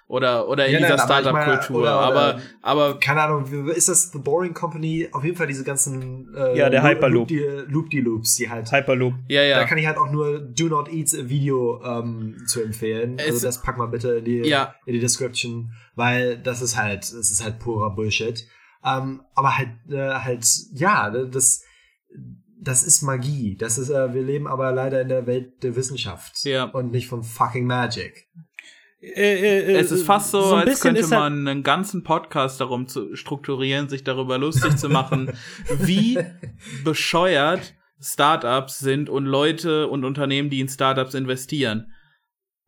oder 0.09 0.49
oder 0.49 0.67
in 0.67 0.75
ja, 0.75 0.79
dieser 0.79 0.99
Startup-Kultur. 0.99 1.89
Aber, 1.89 2.41
aber 2.63 2.99
keine 3.01 3.23
Ahnung, 3.23 3.69
ist 3.69 3.89
das 3.89 4.13
The 4.13 4.19
Boring 4.19 4.55
Company? 4.55 5.09
Auf 5.13 5.25
jeden 5.25 5.37
Fall 5.37 5.49
diese 5.49 5.65
ganzen 5.65 6.33
äh, 6.35 6.57
ja 6.57 6.71
der 6.71 6.83
Hyperloop, 6.83 7.29
Loop 7.67 7.91
die 7.91 8.01
Loops, 8.01 8.37
die 8.37 8.49
halt 8.49 8.71
Hyperloop. 8.71 9.15
Ja 9.29 9.43
ja. 9.43 9.59
Da 9.59 9.65
kann 9.65 9.79
ich 9.79 9.87
halt 9.87 9.99
auch 9.99 10.11
nur 10.11 10.39
Do 10.39 10.67
Not 10.67 10.93
Eat 10.93 11.29
Video 11.29 11.83
ähm, 11.85 12.37
zu 12.47 12.63
empfehlen. 12.63 13.19
Es, 13.19 13.27
also 13.27 13.47
das 13.47 13.63
pack 13.63 13.79
mal 13.79 13.87
bitte 13.87 14.17
in 14.17 14.25
die 14.25 14.39
ja. 14.49 14.75
in 14.87 14.95
die 14.95 15.01
Description, 15.01 15.73
weil 15.97 16.39
das 16.39 16.63
ist 16.63 16.77
halt 16.77 17.03
das 17.03 17.31
ist 17.31 17.43
halt 17.43 17.59
purer 17.59 17.95
Bullshit. 17.95 18.47
Ähm, 18.85 19.23
aber 19.35 19.59
halt 19.59 19.71
äh, 19.91 20.15
halt 20.15 20.47
ja 20.73 21.11
das 21.11 21.65
das 22.59 22.83
ist 22.85 23.03
Magie. 23.03 23.57
Das 23.57 23.77
ist, 23.77 23.91
äh, 23.91 24.15
wir 24.15 24.23
leben 24.23 24.47
aber 24.47 24.73
leider 24.73 25.01
in 25.01 25.09
der 25.09 25.27
Welt 25.27 25.63
der 25.63 25.77
Wissenschaft 25.77 26.45
ja. 26.45 26.65
und 26.65 26.91
nicht 26.91 27.07
von 27.07 27.23
fucking 27.23 27.67
Magic. 27.67 28.29
Äh, 29.01 29.11
äh, 29.11 29.73
es 29.77 29.93
ist 29.93 30.05
fast 30.05 30.31
so, 30.31 30.41
so 30.41 30.55
als 30.57 30.81
könnte 30.81 31.07
man 31.09 31.47
einen 31.47 31.63
ganzen 31.63 32.03
Podcast 32.03 32.61
darum 32.61 32.87
zu 32.87 33.15
strukturieren, 33.15 33.89
sich 33.89 34.05
darüber 34.05 34.39
lustig 34.39 34.77
zu 34.77 34.89
machen, 34.89 35.33
wie 35.79 36.19
bescheuert 36.83 37.75
Startups 38.01 38.79
sind 38.79 39.09
und 39.09 39.27
Leute 39.27 39.89
und 39.89 40.05
Unternehmen, 40.05 40.51
die 40.51 40.61
in 40.61 40.69
Startups 40.69 41.15
investieren. 41.15 41.93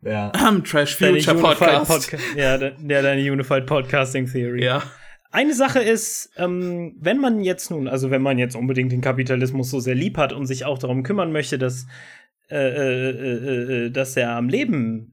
Ja. 0.03 0.31
Trash 0.65 0.97
Future 0.97 1.37
Podcast. 1.37 2.11
Podca 2.11 2.19
ja, 2.37 2.57
ja, 2.57 3.03
deine 3.03 3.33
Unified 3.33 3.67
Podcasting 3.67 4.27
Theory. 4.27 4.65
Ja. 4.65 4.83
Eine 5.31 5.55
Sache 5.55 5.81
ist, 5.81 6.31
ähm, 6.37 6.97
wenn 6.99 7.19
man 7.19 7.41
jetzt 7.41 7.71
nun, 7.71 7.87
also 7.87 8.11
wenn 8.11 8.23
man 8.23 8.39
jetzt 8.39 8.57
unbedingt 8.57 8.93
den 8.93 9.03
Kapitalismus 9.03 9.71
so 9.71 9.79
sehr 9.79 9.95
lieb 9.95 10.17
hat 10.17 10.33
und 10.33 10.47
sich 10.47 10.65
auch 10.65 10.79
darum 10.79 11.03
kümmern 11.03 11.33
möchte, 11.33 11.59
dass 11.59 11.87
äh, 12.51 12.57
äh, 12.57 13.11
äh, 13.11 13.87
äh, 13.87 13.91
dass 13.91 14.17
er 14.17 14.31
am 14.31 14.49
Leben 14.49 15.13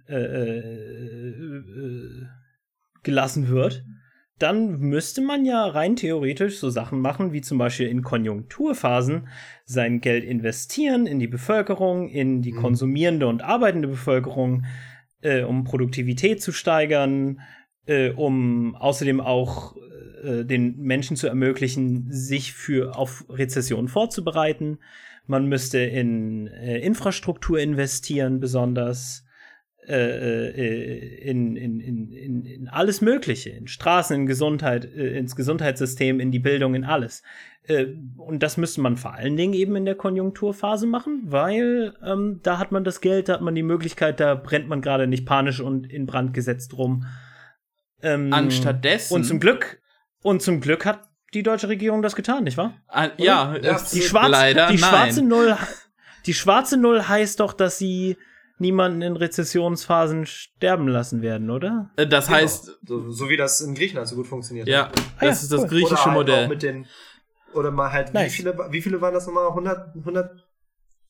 gelassen 3.04 3.50
wird, 3.50 3.84
dann 4.40 4.80
müsste 4.80 5.22
man 5.22 5.46
ja 5.46 5.66
rein 5.66 5.96
theoretisch 5.96 6.60
so 6.60 6.70
Sachen 6.70 7.00
machen, 7.00 7.34
wie 7.34 7.42
zum 7.42 7.58
Beispiel 7.58 7.88
in 7.88 8.02
Konjunkturphasen 8.02 9.28
sein 9.66 10.02
Geld 10.02 10.24
investieren 10.24 11.08
in 11.08 11.20
die 11.20 11.28
Bevölkerung, 11.28 12.10
in 12.10 12.42
die 12.42 12.52
mhm. 12.54 12.62
konsumierende 12.62 13.28
und 13.28 13.44
arbeitende 13.44 13.88
Bevölkerung, 13.88 14.66
äh, 15.22 15.44
um 15.44 15.64
Produktivität 15.64 16.42
zu 16.42 16.52
steigern, 16.52 17.42
äh, 17.86 18.12
um 18.12 18.76
außerdem 18.76 19.22
auch 19.22 19.76
äh, 20.24 20.44
den 20.44 20.78
Menschen 20.78 21.16
zu 21.16 21.28
ermöglichen, 21.28 22.08
sich 22.12 22.54
für 22.54 22.98
auf 22.98 23.26
Rezession 23.30 23.88
vorzubereiten. 23.88 24.80
Man 25.28 25.48
müsste 25.48 25.80
in 25.80 26.48
äh, 26.48 26.80
Infrastruktur 26.80 27.60
investieren, 27.60 28.40
besonders 28.40 29.26
äh, 29.88 30.50
äh, 30.50 31.30
in, 31.30 31.56
in, 31.56 31.80
in, 31.80 32.46
in, 32.46 32.68
alles 32.70 33.02
Mögliche, 33.02 33.52
in 33.52 33.68
Straßen, 33.68 34.16
in 34.16 34.26
Gesundheit, 34.26 34.86
äh, 34.86 35.16
ins 35.16 35.36
Gesundheitssystem, 35.36 36.20
in 36.20 36.32
die 36.32 36.40
Bildung, 36.40 36.74
in 36.74 36.84
alles. 36.84 37.22
Äh, 37.68 37.88
und 38.18 38.42
das 38.42 38.58
müsste 38.58 38.82
man 38.82 38.98
vor 38.98 39.14
allen 39.14 39.38
Dingen 39.38 39.54
eben 39.54 39.76
in 39.76 39.86
der 39.86 39.94
Konjunkturphase 39.94 40.88
machen, 40.88 41.24
weil 41.26 41.94
ähm, 42.04 42.40
da 42.42 42.58
hat 42.58 42.72
man 42.72 42.84
das 42.84 43.00
Geld, 43.00 43.30
da 43.30 43.34
hat 43.34 43.42
man 43.42 43.54
die 43.54 43.62
Möglichkeit, 43.62 44.20
da 44.20 44.34
brennt 44.34 44.68
man 44.68 44.82
gerade 44.82 45.06
nicht 45.06 45.26
panisch 45.26 45.60
und 45.60 45.86
in 45.92 46.08
Brand 46.08 46.34
gesetzt 46.34 46.76
rum. 46.76 47.06
Ähm, 48.02 48.34
Anstattdessen. 48.34 49.14
Und 49.14 49.24
zum 49.24 49.40
Glück, 49.40 49.82
und 50.24 50.42
zum 50.42 50.62
Glück 50.62 50.86
hat 50.88 51.05
die 51.36 51.44
deutsche 51.44 51.68
Regierung 51.68 52.02
das 52.02 52.16
getan, 52.16 52.46
nicht 52.46 52.58
wahr? 52.58 52.74
Ah, 52.88 53.10
ja, 53.18 53.58
die, 53.60 54.02
schwarze, 54.02 54.32
leider 54.32 54.68
die 54.68 54.78
schwarze 54.78 55.20
nein. 55.20 55.28
Null. 55.28 55.58
Die 56.26 56.34
schwarze 56.34 56.78
Null 56.78 57.08
heißt 57.08 57.40
doch, 57.40 57.54
dass 57.54 57.78
sie 57.78 58.18
niemanden 58.58 59.02
in 59.02 59.16
Rezessionsphasen 59.18 60.26
sterben 60.26 60.88
lassen 60.88 61.22
werden, 61.22 61.50
oder? 61.50 61.92
Äh, 61.98 62.08
das 62.08 62.28
genau. 62.28 62.40
heißt, 62.40 62.80
so, 62.88 63.12
so, 63.12 63.30
wie 63.30 63.38
das 63.38 63.62
in 63.62 63.76
Griechenland 63.76 64.08
so 64.08 64.16
gut 64.16 64.28
funktioniert. 64.28 64.68
Ja, 64.68 64.88
hat. 64.88 64.98
das 64.98 65.22
ja, 65.22 65.30
ist 65.30 65.52
das 65.52 65.62
cool. 65.62 65.68
griechische 65.68 65.94
oder 65.94 66.06
halt 66.06 66.14
Modell. 66.14 66.48
Mit 66.48 66.64
den, 66.64 66.88
oder 67.54 67.72
mal 67.72 67.92
halt, 67.92 68.14
nice. 68.14 68.32
wie 68.32 68.36
viele, 68.38 68.58
wie 68.72 68.82
viele 68.82 69.02
waren 69.02 69.14
das 69.14 69.28
nochmal? 69.28 69.50
100, 69.50 69.96
100 69.98 70.46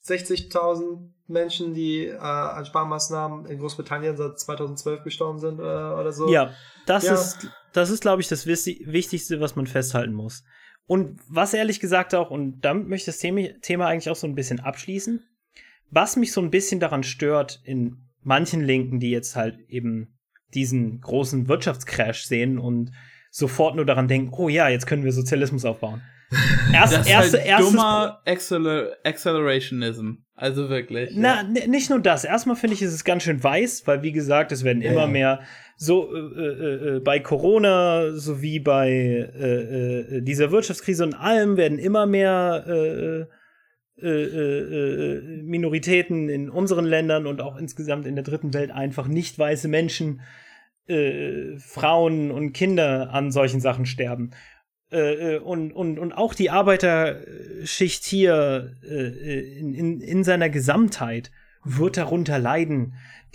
60.000 0.05 1.14
Menschen, 1.27 1.73
die 1.73 2.05
äh, 2.05 2.17
an 2.17 2.65
Sparmaßnahmen 2.65 3.45
in 3.47 3.59
Großbritannien 3.59 4.15
seit 4.15 4.39
2012 4.39 5.03
gestorben 5.03 5.39
sind 5.39 5.59
äh, 5.59 5.63
oder 5.63 6.11
so. 6.11 6.29
Ja, 6.29 6.53
das 6.85 7.05
ja. 7.05 7.13
ist, 7.13 7.49
das 7.73 7.89
ist, 7.89 8.01
glaube 8.01 8.21
ich, 8.21 8.27
das 8.27 8.45
Wichtigste, 8.45 9.39
was 9.39 9.55
man 9.55 9.67
festhalten 9.67 10.13
muss. 10.13 10.43
Und 10.87 11.19
was 11.27 11.53
ehrlich 11.53 11.79
gesagt 11.79 12.13
auch, 12.13 12.29
und 12.29 12.61
damit 12.61 12.87
möchte 12.87 13.09
ich 13.09 13.17
das 13.17 13.59
Thema 13.61 13.87
eigentlich 13.87 14.09
auch 14.09 14.15
so 14.15 14.27
ein 14.27 14.35
bisschen 14.35 14.59
abschließen, 14.59 15.23
was 15.89 16.15
mich 16.15 16.31
so 16.31 16.41
ein 16.41 16.51
bisschen 16.51 16.79
daran 16.79 17.03
stört 17.03 17.61
in 17.63 18.05
manchen 18.21 18.61
Linken, 18.61 18.99
die 18.99 19.09
jetzt 19.11 19.35
halt 19.35 19.59
eben 19.67 20.15
diesen 20.53 21.01
großen 21.01 21.47
Wirtschaftscrash 21.47 22.25
sehen 22.25 22.59
und 22.59 22.91
sofort 23.31 23.75
nur 23.75 23.85
daran 23.85 24.07
denken, 24.07 24.33
oh 24.33 24.47
ja, 24.47 24.69
jetzt 24.69 24.87
können 24.87 25.03
wir 25.03 25.11
Sozialismus 25.11 25.65
aufbauen. 25.65 26.01
Erst, 26.73 26.93
das 26.93 27.01
ist 27.01 27.11
erste, 27.11 27.41
halt 27.41 27.61
dummer 27.61 28.21
Acceler 28.25 28.97
Accelerationism. 29.03 30.15
Also 30.35 30.69
wirklich. 30.69 31.11
Na, 31.15 31.43
ja. 31.43 31.67
nicht 31.67 31.89
nur 31.89 31.99
das. 31.99 32.25
Erstmal 32.25 32.57
finde 32.57 32.73
ich, 32.73 32.81
ist 32.81 32.93
es 32.93 33.05
ganz 33.05 33.23
schön 33.23 33.41
weiß, 33.41 33.83
weil 33.85 34.03
wie 34.03 34.11
gesagt, 34.11 34.51
es 34.51 34.65
werden 34.65 34.81
immer 34.81 35.01
ja. 35.01 35.07
mehr 35.07 35.39
so 35.77 36.13
äh, 36.13 36.19
äh, 36.19 36.95
äh, 36.95 36.99
bei 36.99 37.19
Corona 37.19 38.11
sowie 38.13 38.59
bei 38.59 38.89
äh, 38.89 40.17
äh, 40.17 40.21
dieser 40.21 40.51
Wirtschaftskrise 40.51 41.03
und 41.03 41.13
allem 41.13 41.57
werden 41.57 41.79
immer 41.79 42.05
mehr 42.05 42.65
äh, 42.67 43.25
Minoritäten 43.97 46.27
in 46.27 46.49
unseren 46.49 46.83
Ländern 46.83 47.25
und 47.25 47.39
auch 47.39 47.55
insgesamt 47.55 48.05
in 48.05 48.15
der 48.15 48.25
dritten 48.25 48.53
Welt 48.53 48.69
einfach 48.69 49.07
nicht 49.07 49.39
weiße 49.39 49.69
Menschen, 49.69 50.19
Frauen 50.85 52.29
und 52.29 52.51
Kinder 52.51 53.13
an 53.13 53.31
solchen 53.31 53.61
Sachen 53.61 53.85
sterben. 53.85 54.31
Äh, 54.95 55.39
und, 55.39 55.73
und, 55.73 55.99
und 55.99 56.13
auch 56.13 56.33
die 56.33 56.49
Arbeiterschicht 56.49 58.05
hier 58.05 58.75
äh, 58.83 59.59
in, 59.59 59.73
in, 59.73 59.99
in 59.99 60.23
seiner 60.23 60.49
Gesamtheit 60.49 61.31
wird 61.65 61.97
darunter 61.97 62.39
leiden. 62.39 62.93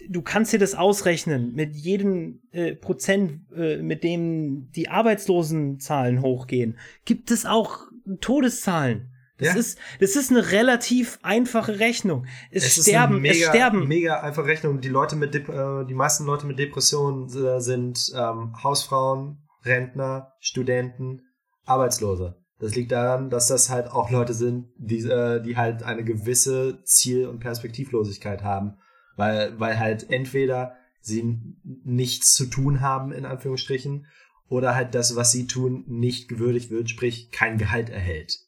Du 0.09 0.23
kannst 0.23 0.55
dir 0.55 0.59
das 0.59 0.75
ausrechnen 0.75 1.55
mit 1.55 1.77
jedem 1.77 2.41
äh, 2.53 2.75
Prozent, 2.75 3.41
äh, 3.55 3.77
mit 3.77 4.05
dem 4.05 4.71
die 4.73 4.89
Arbeitslosenzahlen 4.89 6.23
hochgehen. 6.23 6.79
Gibt 7.05 7.31
es 7.31 7.45
auch 7.45 7.81
Todeszahlen? 8.21 9.11
Das, 9.37 9.49
ja. 9.49 9.55
ist, 9.55 9.79
das 10.01 10.17
ist 10.17 10.31
eine 10.31 10.53
relativ 10.53 11.19
einfache 11.23 11.79
Rechnung. 11.79 12.27
Es, 12.51 12.65
es 12.65 12.87
sterben, 12.87 13.21
mega, 13.21 13.35
es 13.35 13.49
sterben. 13.49 13.87
Mega 13.87 14.21
einfache 14.21 14.47
Rechnung. 14.47 14.81
Die 14.81 14.89
Leute 14.89 15.17
mit, 15.17 15.35
Dep 15.35 15.49
äh, 15.49 15.85
die 15.85 15.95
meisten 15.95 16.25
Leute 16.25 16.47
mit 16.47 16.59
Depressionen 16.59 17.27
äh, 17.27 17.61
sind 17.61 18.13
ähm, 18.17 18.55
Hausfrauen, 18.63 19.39
Rentner, 19.65 20.33
Studenten, 20.41 21.23
Arbeitslose. 21.65 22.37
Das 22.59 22.75
liegt 22.75 22.93
daran, 22.93 23.31
dass 23.31 23.49
das 23.49 23.71
halt 23.71 23.89
auch 23.91 24.11
Leute 24.11 24.35
sind, 24.35 24.69
die, 24.77 24.99
äh, 24.99 25.41
die 25.43 25.57
halt 25.57 25.83
eine 25.83 26.05
gewisse 26.05 26.83
Ziel- 26.85 27.27
und 27.27 27.41
Perspektivlosigkeit 27.41 28.43
haben. 28.43 28.75
Weil, 29.17 29.59
weil 29.59 29.79
halt 29.79 30.11
entweder 30.11 30.77
sie 31.01 31.39
nichts 31.85 32.35
zu 32.35 32.47
tun 32.47 32.81
haben, 32.81 33.13
in 33.13 33.25
Anführungsstrichen, 33.25 34.07
oder 34.49 34.75
halt 34.75 34.95
das, 34.95 35.17
was 35.17 35.33
sie 35.33 35.47
tun, 35.47 35.85
nicht 35.87 36.29
gewürdigt 36.29 36.71
wird, 36.71 36.91
sprich 36.91 37.31
kein 37.31 37.57
Gehalt 37.57 37.89
erhält. 37.89 38.39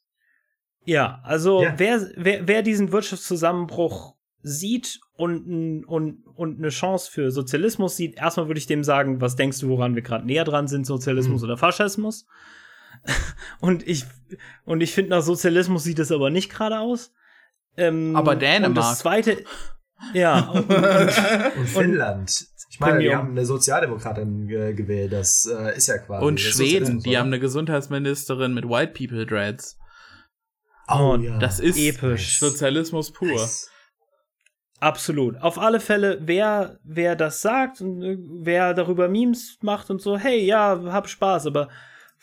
Ja, 0.85 1.21
also 1.23 1.63
ja. 1.63 1.73
Wer, 1.77 2.11
wer, 2.15 2.47
wer 2.47 2.61
diesen 2.61 2.91
Wirtschaftszusammenbruch 2.91 4.15
sieht 4.41 4.99
und, 5.15 5.85
und, 5.85 6.25
und 6.35 6.59
eine 6.59 6.69
Chance 6.69 7.09
für 7.09 7.31
Sozialismus 7.31 7.95
sieht, 7.95 8.17
erstmal 8.17 8.47
würde 8.47 8.57
ich 8.59 8.67
dem 8.67 8.83
sagen, 8.83 9.21
was 9.21 9.37
denkst 9.37 9.59
du, 9.59 9.69
woran 9.69 9.95
wir 9.95 10.01
gerade 10.01 10.25
näher 10.25 10.43
dran 10.43 10.67
sind, 10.67 10.85
Sozialismus 10.85 11.41
hm. 11.41 11.45
oder 11.45 11.57
Faschismus? 11.57 12.27
Und 13.59 13.87
ich, 13.87 14.05
und 14.65 14.81
ich 14.81 14.93
finde, 14.93 15.11
nach 15.11 15.21
Sozialismus 15.21 15.83
sieht 15.83 15.99
es 15.99 16.11
aber 16.11 16.29
nicht 16.29 16.51
gerade 16.51 16.79
aus. 16.79 17.13
Ähm, 17.77 18.15
aber 18.15 18.35
Dänemark. 18.35 18.69
Und 18.69 18.77
das 18.77 18.99
zweite, 18.99 19.43
ja. 20.13 20.49
Und, 20.49 20.69
und, 20.69 21.57
und 21.57 21.67
Finnland. 21.67 22.47
Ich 22.69 22.79
meine, 22.79 22.99
die 22.99 23.15
haben 23.15 23.29
eine 23.29 23.45
Sozialdemokratin 23.45 24.47
ge 24.47 24.73
gewählt, 24.73 25.13
das 25.13 25.45
äh, 25.45 25.77
ist 25.77 25.87
ja 25.87 25.99
quasi. 25.99 26.25
Und 26.25 26.39
Schweden, 26.39 26.99
die 27.01 27.17
haben 27.17 27.27
eine 27.27 27.39
Gesundheitsministerin 27.39 28.53
mit 28.53 28.67
White 28.67 28.93
People 28.93 29.27
Dreads. 29.27 29.77
Oh, 30.87 31.15
ja. 31.15 31.37
Das 31.37 31.59
ist 31.59 31.77
episch. 31.77 32.39
Sozialismus 32.39 33.11
pur. 33.11 33.27
Nice. 33.27 33.69
Absolut. 34.79 35.41
Auf 35.41 35.59
alle 35.59 35.79
Fälle, 35.79 36.17
wer, 36.21 36.79
wer 36.83 37.15
das 37.15 37.41
sagt 37.41 37.79
und 37.79 38.01
äh, 38.01 38.17
wer 38.19 38.73
darüber 38.73 39.07
Memes 39.07 39.59
macht 39.61 39.89
und 39.89 40.01
so, 40.01 40.17
hey, 40.17 40.43
ja, 40.43 40.81
hab 40.87 41.07
Spaß, 41.07 41.45
aber 41.47 41.69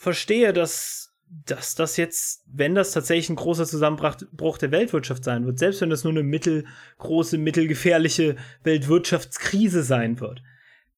verstehe, 0.01 0.55
dass, 0.55 1.13
dass 1.29 1.75
das 1.75 1.99
jetzt, 1.99 2.43
wenn 2.47 2.75
das 2.75 2.93
tatsächlich 2.93 3.29
ein 3.29 3.37
großer 3.37 3.67
Zusammenbruch 3.67 4.57
der 4.57 4.71
Weltwirtschaft 4.71 5.25
sein 5.25 5.45
wird, 5.45 5.59
selbst 5.59 5.83
wenn 5.83 5.91
das 5.91 6.05
nur 6.05 6.15
eine 6.15 6.23
mittelgroße, 6.23 7.37
mittelgefährliche 7.37 8.37
Weltwirtschaftskrise 8.63 9.83
sein 9.83 10.19
wird, 10.19 10.43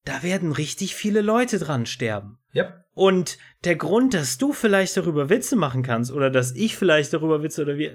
da 0.05 0.23
werden 0.23 0.53
richtig 0.53 0.95
viele 0.95 1.21
Leute 1.21 1.59
dran 1.59 1.85
sterben. 1.85 2.39
Yep. 2.55 2.85
Und 2.95 3.39
der 3.65 3.75
Grund, 3.75 4.15
dass 4.15 4.39
du 4.39 4.53
vielleicht 4.53 4.97
darüber 4.97 5.31
Witze 5.31 5.57
machen 5.57 5.83
kannst 5.83 6.13
oder 6.13 6.31
dass 6.31 6.53
ich 6.53 6.77
vielleicht 6.77 7.13
darüber 7.13 7.43
Witze 7.43 7.63
oder 7.63 7.79
wie, 7.79 7.91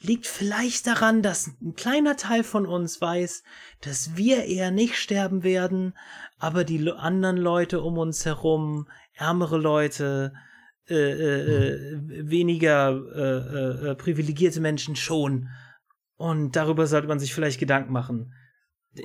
liegt 0.00 0.26
vielleicht 0.26 0.86
daran, 0.86 1.22
dass 1.22 1.48
ein 1.60 1.74
kleiner 1.74 2.16
Teil 2.16 2.42
von 2.42 2.66
uns 2.66 3.00
weiß, 3.00 3.44
dass 3.82 4.16
wir 4.16 4.46
eher 4.46 4.70
nicht 4.70 4.96
sterben 4.96 5.44
werden, 5.44 5.94
aber 6.38 6.64
die 6.64 6.90
anderen 6.90 7.36
Leute 7.36 7.82
um 7.82 7.98
uns 7.98 8.24
herum 8.24 8.88
ärmere 9.20 9.58
Leute, 9.58 10.32
äh, 10.88 10.94
äh, 10.94 11.96
mhm. 11.96 12.30
weniger 12.30 12.90
äh, 12.90 13.90
äh, 13.90 13.94
privilegierte 13.94 14.60
Menschen 14.60 14.96
schon. 14.96 15.48
Und 16.16 16.56
darüber 16.56 16.86
sollte 16.86 17.06
man 17.06 17.20
sich 17.20 17.32
vielleicht 17.32 17.60
Gedanken 17.60 17.92
machen. 17.92 18.34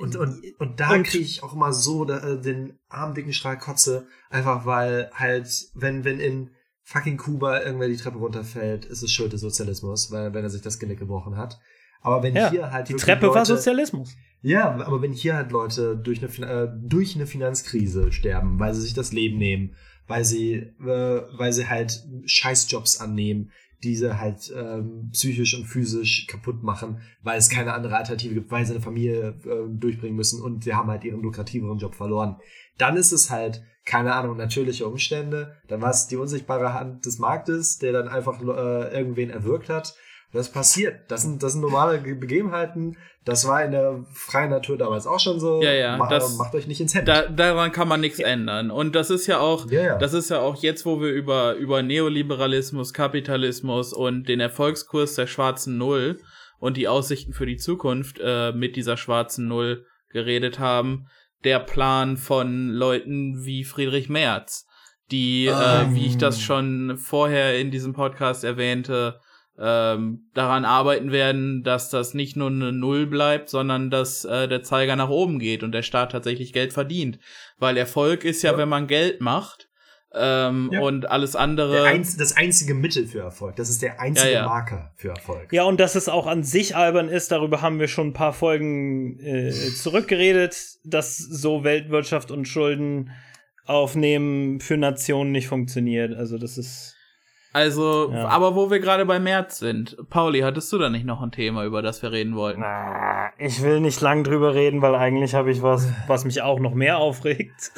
Und, 0.00 0.16
und, 0.16 0.42
und 0.58 0.80
da 0.80 0.98
kriege 0.98 1.24
ich 1.24 1.44
auch 1.44 1.54
immer 1.54 1.72
so 1.72 2.04
den 2.04 2.76
armen 2.88 3.14
dicken 3.14 3.32
Strahl 3.32 3.56
Kotze, 3.56 4.08
einfach 4.30 4.66
weil 4.66 5.10
halt, 5.14 5.48
wenn, 5.74 6.04
wenn 6.04 6.18
in 6.18 6.50
fucking 6.82 7.18
Kuba 7.18 7.62
irgendwer 7.62 7.86
die 7.86 7.96
Treppe 7.96 8.18
runterfällt, 8.18 8.84
ist 8.84 9.02
es 9.02 9.12
Schuld 9.12 9.32
des 9.32 9.42
Sozialismus, 9.42 10.10
weil, 10.10 10.34
wenn 10.34 10.42
er 10.42 10.50
sich 10.50 10.62
das 10.62 10.80
Genick 10.80 10.98
gebrochen 10.98 11.36
hat. 11.36 11.60
Aber 12.00 12.22
wenn 12.22 12.34
ja, 12.34 12.50
hier 12.50 12.72
halt. 12.72 12.88
Die 12.88 12.94
Treppe 12.94 13.26
Leute, 13.26 13.38
war 13.38 13.46
Sozialismus. 13.46 14.16
Ja, 14.40 14.70
aber 14.70 15.02
wenn 15.02 15.12
hier 15.12 15.36
halt 15.36 15.52
Leute 15.52 15.96
durch 15.96 16.20
eine, 16.22 16.80
durch 16.84 17.14
eine 17.14 17.26
Finanzkrise 17.26 18.12
sterben, 18.12 18.58
weil 18.58 18.74
sie 18.74 18.82
sich 18.82 18.94
das 18.94 19.12
Leben 19.12 19.38
nehmen, 19.38 19.74
weil 20.06 20.24
sie, 20.24 20.54
äh, 20.54 21.22
weil 21.36 21.52
sie 21.52 21.68
halt 21.68 22.04
Scheißjobs 22.24 23.00
annehmen, 23.00 23.50
diese 23.82 24.18
halt 24.18 24.52
ähm, 24.56 25.10
psychisch 25.12 25.54
und 25.54 25.66
physisch 25.66 26.26
kaputt 26.26 26.62
machen, 26.62 27.00
weil 27.22 27.38
es 27.38 27.50
keine 27.50 27.74
andere 27.74 27.96
Alternative 27.96 28.34
gibt, 28.34 28.50
weil 28.50 28.64
sie 28.64 28.72
eine 28.72 28.82
Familie 28.82 29.34
äh, 29.44 29.68
durchbringen 29.68 30.16
müssen 30.16 30.42
und 30.42 30.64
sie 30.64 30.74
haben 30.74 30.90
halt 30.90 31.04
ihren 31.04 31.22
lukrativeren 31.22 31.78
Job 31.78 31.94
verloren. 31.94 32.36
Dann 32.78 32.96
ist 32.96 33.12
es 33.12 33.30
halt, 33.30 33.62
keine 33.84 34.14
Ahnung, 34.14 34.36
natürliche 34.36 34.86
Umstände, 34.86 35.56
dann 35.68 35.82
war 35.82 35.90
es 35.90 36.06
die 36.06 36.16
unsichtbare 36.16 36.74
Hand 36.74 37.06
des 37.06 37.18
Marktes, 37.18 37.78
der 37.78 37.92
dann 37.92 38.08
einfach 38.08 38.40
äh, 38.40 38.96
irgendwen 38.96 39.30
erwürgt 39.30 39.68
hat 39.68 39.94
das 40.36 40.50
passiert. 40.50 41.00
Das 41.08 41.22
sind, 41.22 41.42
das 41.42 41.52
sind 41.52 41.62
normale 41.62 41.98
Begebenheiten. 41.98 42.96
Das 43.24 43.46
war 43.48 43.64
in 43.64 43.72
der 43.72 44.04
freien 44.12 44.50
Natur 44.50 44.78
damals 44.78 45.06
auch 45.06 45.18
schon 45.18 45.40
so. 45.40 45.60
Ja, 45.60 45.72
ja. 45.72 45.96
Ma 45.96 46.08
das, 46.08 46.36
macht 46.36 46.54
euch 46.54 46.68
nicht 46.68 46.80
ins 46.80 46.94
Hemd. 46.94 47.08
Da, 47.08 47.22
daran 47.26 47.72
kann 47.72 47.88
man 47.88 48.00
nichts 48.00 48.18
ja. 48.18 48.28
ändern. 48.28 48.70
Und 48.70 48.94
das 48.94 49.10
ist 49.10 49.26
ja 49.26 49.40
auch, 49.40 49.68
ja, 49.68 49.82
ja. 49.82 49.98
das 49.98 50.12
ist 50.12 50.30
ja 50.30 50.38
auch 50.38 50.62
jetzt, 50.62 50.86
wo 50.86 51.00
wir 51.00 51.08
über, 51.08 51.54
über 51.54 51.82
Neoliberalismus, 51.82 52.92
Kapitalismus 52.92 53.92
und 53.92 54.28
den 54.28 54.38
Erfolgskurs 54.38 55.16
der 55.16 55.26
schwarzen 55.26 55.76
Null 55.76 56.20
und 56.60 56.76
die 56.76 56.86
Aussichten 56.86 57.32
für 57.32 57.46
die 57.46 57.56
Zukunft 57.56 58.20
äh, 58.22 58.52
mit 58.52 58.76
dieser 58.76 58.96
schwarzen 58.96 59.48
Null 59.48 59.84
geredet 60.10 60.60
haben. 60.60 61.06
Der 61.42 61.58
Plan 61.58 62.16
von 62.16 62.68
Leuten 62.68 63.44
wie 63.44 63.64
Friedrich 63.64 64.08
Merz, 64.08 64.66
die, 65.10 65.48
um. 65.48 65.54
äh, 65.54 65.94
wie 65.94 66.06
ich 66.06 66.16
das 66.16 66.36
ah. 66.36 66.40
schon 66.40 66.96
vorher 66.96 67.58
in 67.58 67.72
diesem 67.72 67.92
Podcast 67.92 68.44
erwähnte, 68.44 69.18
ähm, 69.58 70.28
daran 70.34 70.64
arbeiten 70.64 71.12
werden, 71.12 71.62
dass 71.62 71.88
das 71.88 72.14
nicht 72.14 72.36
nur 72.36 72.48
eine 72.48 72.72
Null 72.72 73.06
bleibt, 73.06 73.48
sondern 73.48 73.90
dass 73.90 74.24
äh, 74.24 74.48
der 74.48 74.62
Zeiger 74.62 74.96
nach 74.96 75.08
oben 75.08 75.38
geht 75.38 75.62
und 75.62 75.72
der 75.72 75.82
Staat 75.82 76.12
tatsächlich 76.12 76.52
Geld 76.52 76.72
verdient. 76.72 77.18
Weil 77.58 77.76
Erfolg 77.76 78.24
ist 78.24 78.42
ja, 78.42 78.52
ja. 78.52 78.58
wenn 78.58 78.68
man 78.68 78.86
Geld 78.86 79.20
macht 79.20 79.68
ähm, 80.14 80.70
ja. 80.72 80.80
und 80.80 81.10
alles 81.10 81.36
andere. 81.36 81.84
Einz 81.84 82.16
das 82.16 82.36
einzige 82.36 82.74
Mittel 82.74 83.06
für 83.06 83.20
Erfolg. 83.20 83.56
Das 83.56 83.70
ist 83.70 83.82
der 83.82 84.00
einzige 84.00 84.32
ja, 84.32 84.46
Marker 84.46 84.92
für 84.96 85.10
Erfolg. 85.10 85.52
Ja, 85.52 85.64
und 85.64 85.78
dass 85.78 85.94
es 85.94 86.08
auch 86.08 86.26
an 86.26 86.42
sich 86.42 86.76
albern 86.76 87.08
ist, 87.08 87.32
darüber 87.32 87.62
haben 87.62 87.78
wir 87.78 87.88
schon 87.88 88.08
ein 88.08 88.12
paar 88.12 88.32
Folgen 88.32 89.18
äh, 89.20 89.50
zurückgeredet, 89.50 90.56
dass 90.84 91.16
so 91.16 91.64
Weltwirtschaft 91.64 92.30
und 92.30 92.46
Schulden 92.46 93.10
aufnehmen 93.64 94.60
für 94.60 94.76
Nationen 94.76 95.32
nicht 95.32 95.48
funktioniert. 95.48 96.14
Also 96.14 96.38
das 96.38 96.56
ist 96.56 96.95
also, 97.56 98.12
ja. 98.12 98.28
aber 98.28 98.54
wo 98.54 98.70
wir 98.70 98.80
gerade 98.80 99.06
bei 99.06 99.18
März 99.18 99.60
sind, 99.60 99.96
Pauli, 100.10 100.40
hattest 100.40 100.70
du 100.74 100.76
da 100.76 100.90
nicht 100.90 101.06
noch 101.06 101.22
ein 101.22 101.32
Thema, 101.32 101.64
über 101.64 101.80
das 101.80 102.02
wir 102.02 102.12
reden 102.12 102.36
wollten? 102.36 102.60
Na, 102.60 103.30
ich 103.38 103.62
will 103.62 103.80
nicht 103.80 104.02
lang 104.02 104.24
drüber 104.24 104.54
reden, 104.54 104.82
weil 104.82 104.94
eigentlich 104.94 105.34
habe 105.34 105.50
ich 105.50 105.62
was, 105.62 105.88
was 106.06 106.26
mich 106.26 106.42
auch 106.42 106.60
noch 106.60 106.74
mehr 106.74 106.98
aufregt. 106.98 107.72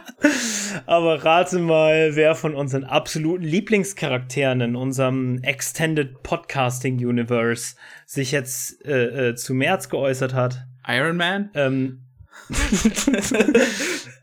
Aber 0.86 1.22
rate 1.22 1.58
mal, 1.58 2.16
wer 2.16 2.34
von 2.34 2.54
unseren 2.54 2.84
absoluten 2.84 3.44
Lieblingscharakteren 3.44 4.62
in 4.62 4.74
unserem 4.74 5.42
Extended 5.42 6.22
Podcasting 6.22 6.96
Universe 6.96 7.76
sich 8.06 8.32
jetzt 8.32 8.82
äh, 8.86 9.28
äh, 9.28 9.34
zu 9.34 9.52
März 9.52 9.90
geäußert 9.90 10.32
hat. 10.32 10.64
Iron 10.88 11.18
Man? 11.18 11.50
Ähm. 11.52 12.06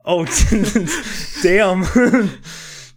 oh, 0.04 0.26
damn. 1.44 1.86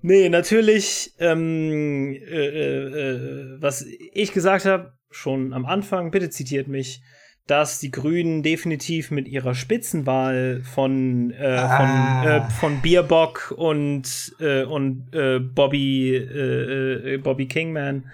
Nee, 0.03 0.29
natürlich, 0.29 1.15
ähm, 1.19 2.13
äh, 2.13 2.47
äh, 2.47 2.87
äh, 2.87 3.57
was 3.61 3.85
ich 4.13 4.33
gesagt 4.33 4.65
habe, 4.65 4.93
schon 5.11 5.53
am 5.53 5.67
Anfang, 5.67 6.11
bitte 6.11 6.31
zitiert 6.31 6.69
mich, 6.69 7.03
dass 7.47 7.81
die 7.81 7.91
Grünen 7.91 8.43
definitiv 8.43 9.11
mit 9.11 9.27
ihrer 9.27 9.55
Spitzenwahl 9.55 10.63
von, 10.63 11.33
äh, 11.33 11.47
ah. 11.47 11.77
von, 11.77 12.31
äh, 12.31 12.51
von 12.51 12.83
Bierbock 12.83 13.53
und, 13.57 14.35
äh, 14.39 14.63
und 14.63 15.13
äh, 15.13 15.41
Bobby, 15.41 16.15
äh, 16.15 17.15
äh, 17.15 17.19
Bobby 17.19 17.47
Kingman 17.47 18.05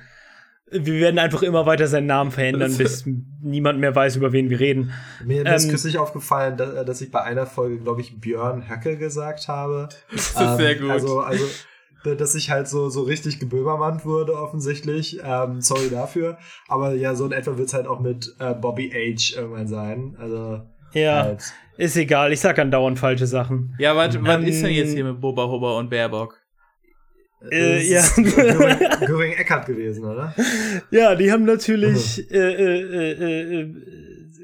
wir 0.70 1.01
werden 1.01 1.18
einfach 1.18 1.43
immer 1.43 1.64
weiter 1.66 1.87
seinen 1.87 2.07
Namen 2.07 2.30
verändern, 2.30 2.74
bis 2.78 3.05
niemand 3.41 3.78
mehr 3.78 3.95
weiß, 3.95 4.16
über 4.16 4.32
wen 4.32 4.51
wir 4.51 4.59
reden. 4.59 4.93
Mir, 5.24 5.43
mir 5.43 5.51
ähm, 5.51 5.55
ist 5.55 5.68
kürzlich 5.68 5.99
aufgefallen, 5.99 6.57
dass, 6.57 6.84
dass, 6.84 7.01
ich 7.01 7.11
bei 7.11 7.22
einer 7.22 7.47
Folge, 7.47 7.78
glaube 7.78 8.01
ich, 8.01 8.20
Björn 8.20 8.68
Höcke 8.68 8.97
gesagt 8.97 9.49
habe. 9.49 9.89
Das 10.12 10.30
ist 10.30 10.41
ähm, 10.41 10.57
sehr 10.57 10.74
gut. 10.76 10.91
Also, 10.91 11.20
also 11.20 11.45
dass 12.14 12.34
ich 12.34 12.50
halt 12.50 12.68
so, 12.68 12.88
so 12.88 13.02
richtig 13.02 13.40
geböhmermannt 13.40 14.04
wurde, 14.04 14.34
offensichtlich. 14.34 15.18
Ähm, 15.24 15.61
sorry 15.61 15.90
dafür. 15.90 16.38
Aber 16.68 16.94
ja, 16.94 17.14
so 17.14 17.26
in 17.26 17.32
etwa 17.32 17.57
wird 17.57 17.68
es 17.68 17.74
halt 17.74 17.86
auch 17.86 18.00
mit 18.00 18.36
äh, 18.38 18.54
Bobby 18.54 18.90
H 18.90 19.36
irgendwann 19.36 19.66
sein. 19.66 20.16
Also. 20.20 20.61
Ja. 20.92 21.24
Halt. 21.24 21.42
Ist 21.78 21.96
egal, 21.96 22.32
ich 22.32 22.40
sag 22.40 22.59
andauernd 22.59 22.98
falsche 22.98 23.26
Sachen. 23.26 23.74
Ja, 23.78 23.96
was, 23.96 24.22
was 24.22 24.44
ist 24.44 24.62
denn 24.62 24.72
jetzt 24.72 24.94
hier 24.94 25.04
mit 25.04 25.20
Boba 25.20 25.46
Hubber 25.46 25.76
und 25.76 25.90
Baerbock? 25.90 26.38
Äh, 27.50 27.86
ja. 27.86 28.02
Göring 29.07 29.32
Eckert 29.32 29.66
gewesen, 29.66 30.04
oder? 30.04 30.34
Ja, 30.90 31.14
die 31.14 31.30
haben 31.30 31.44
natürlich 31.44 32.26
mhm. 32.30 32.34
äh, 32.34 32.52
äh, 32.52 33.61
äh, 33.61 33.74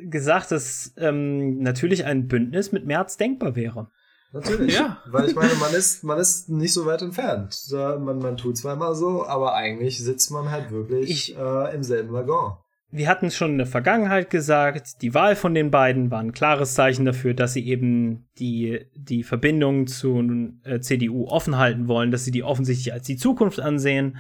gesagt, 0.08 0.50
dass 0.50 0.92
ähm, 0.98 1.58
natürlich 1.60 2.04
ein 2.04 2.28
Bündnis 2.28 2.72
mit 2.72 2.84
März 2.84 3.16
denkbar 3.16 3.56
wäre. 3.56 3.90
Natürlich. 4.33 4.74
Ja. 4.74 4.99
Weil 5.07 5.28
ich 5.28 5.35
meine, 5.35 5.55
man 5.55 5.74
ist, 5.74 6.05
man 6.05 6.18
ist 6.18 6.49
nicht 6.49 6.72
so 6.72 6.87
weit 6.87 7.03
entfernt. 7.03 7.57
Man, 7.70 8.18
man 8.18 8.37
tut 8.37 8.57
zwar 8.57 8.74
immer 8.74 8.95
so, 8.95 9.26
aber 9.26 9.55
eigentlich 9.55 10.03
sitzt 10.03 10.30
man 10.30 10.51
halt 10.51 10.70
wirklich 10.70 11.11
ich, 11.11 11.37
äh, 11.37 11.74
im 11.74 11.83
selben 11.83 12.12
Waggon. 12.12 12.55
Wir 12.95 13.09
hatten 13.09 13.26
es 13.26 13.37
schon 13.37 13.53
in 13.53 13.59
der 13.59 13.66
Vergangenheit 13.66 14.28
gesagt, 14.28 15.01
die 15.01 15.14
Wahl 15.14 15.35
von 15.35 15.55
den 15.55 15.70
beiden 15.70 16.11
war 16.11 16.20
ein 16.20 16.33
klares 16.33 16.74
Zeichen 16.74 17.07
dafür, 17.07 17.33
dass 17.33 17.55
sie 17.55 17.66
eben 17.66 18.28
die, 18.39 18.85
die 18.95 19.22
Verbindung 19.22 19.87
zur 19.87 20.22
äh, 20.64 20.80
CDU 20.80 21.26
offen 21.26 21.57
halten 21.57 21.89
wollen, 21.89 22.11
dass 22.11 22.24
sie 22.26 22.30
die 22.30 22.43
offensichtlich 22.43 22.93
als 22.93 23.07
die 23.07 23.16
Zukunft 23.16 23.61
ansehen. 23.61 24.18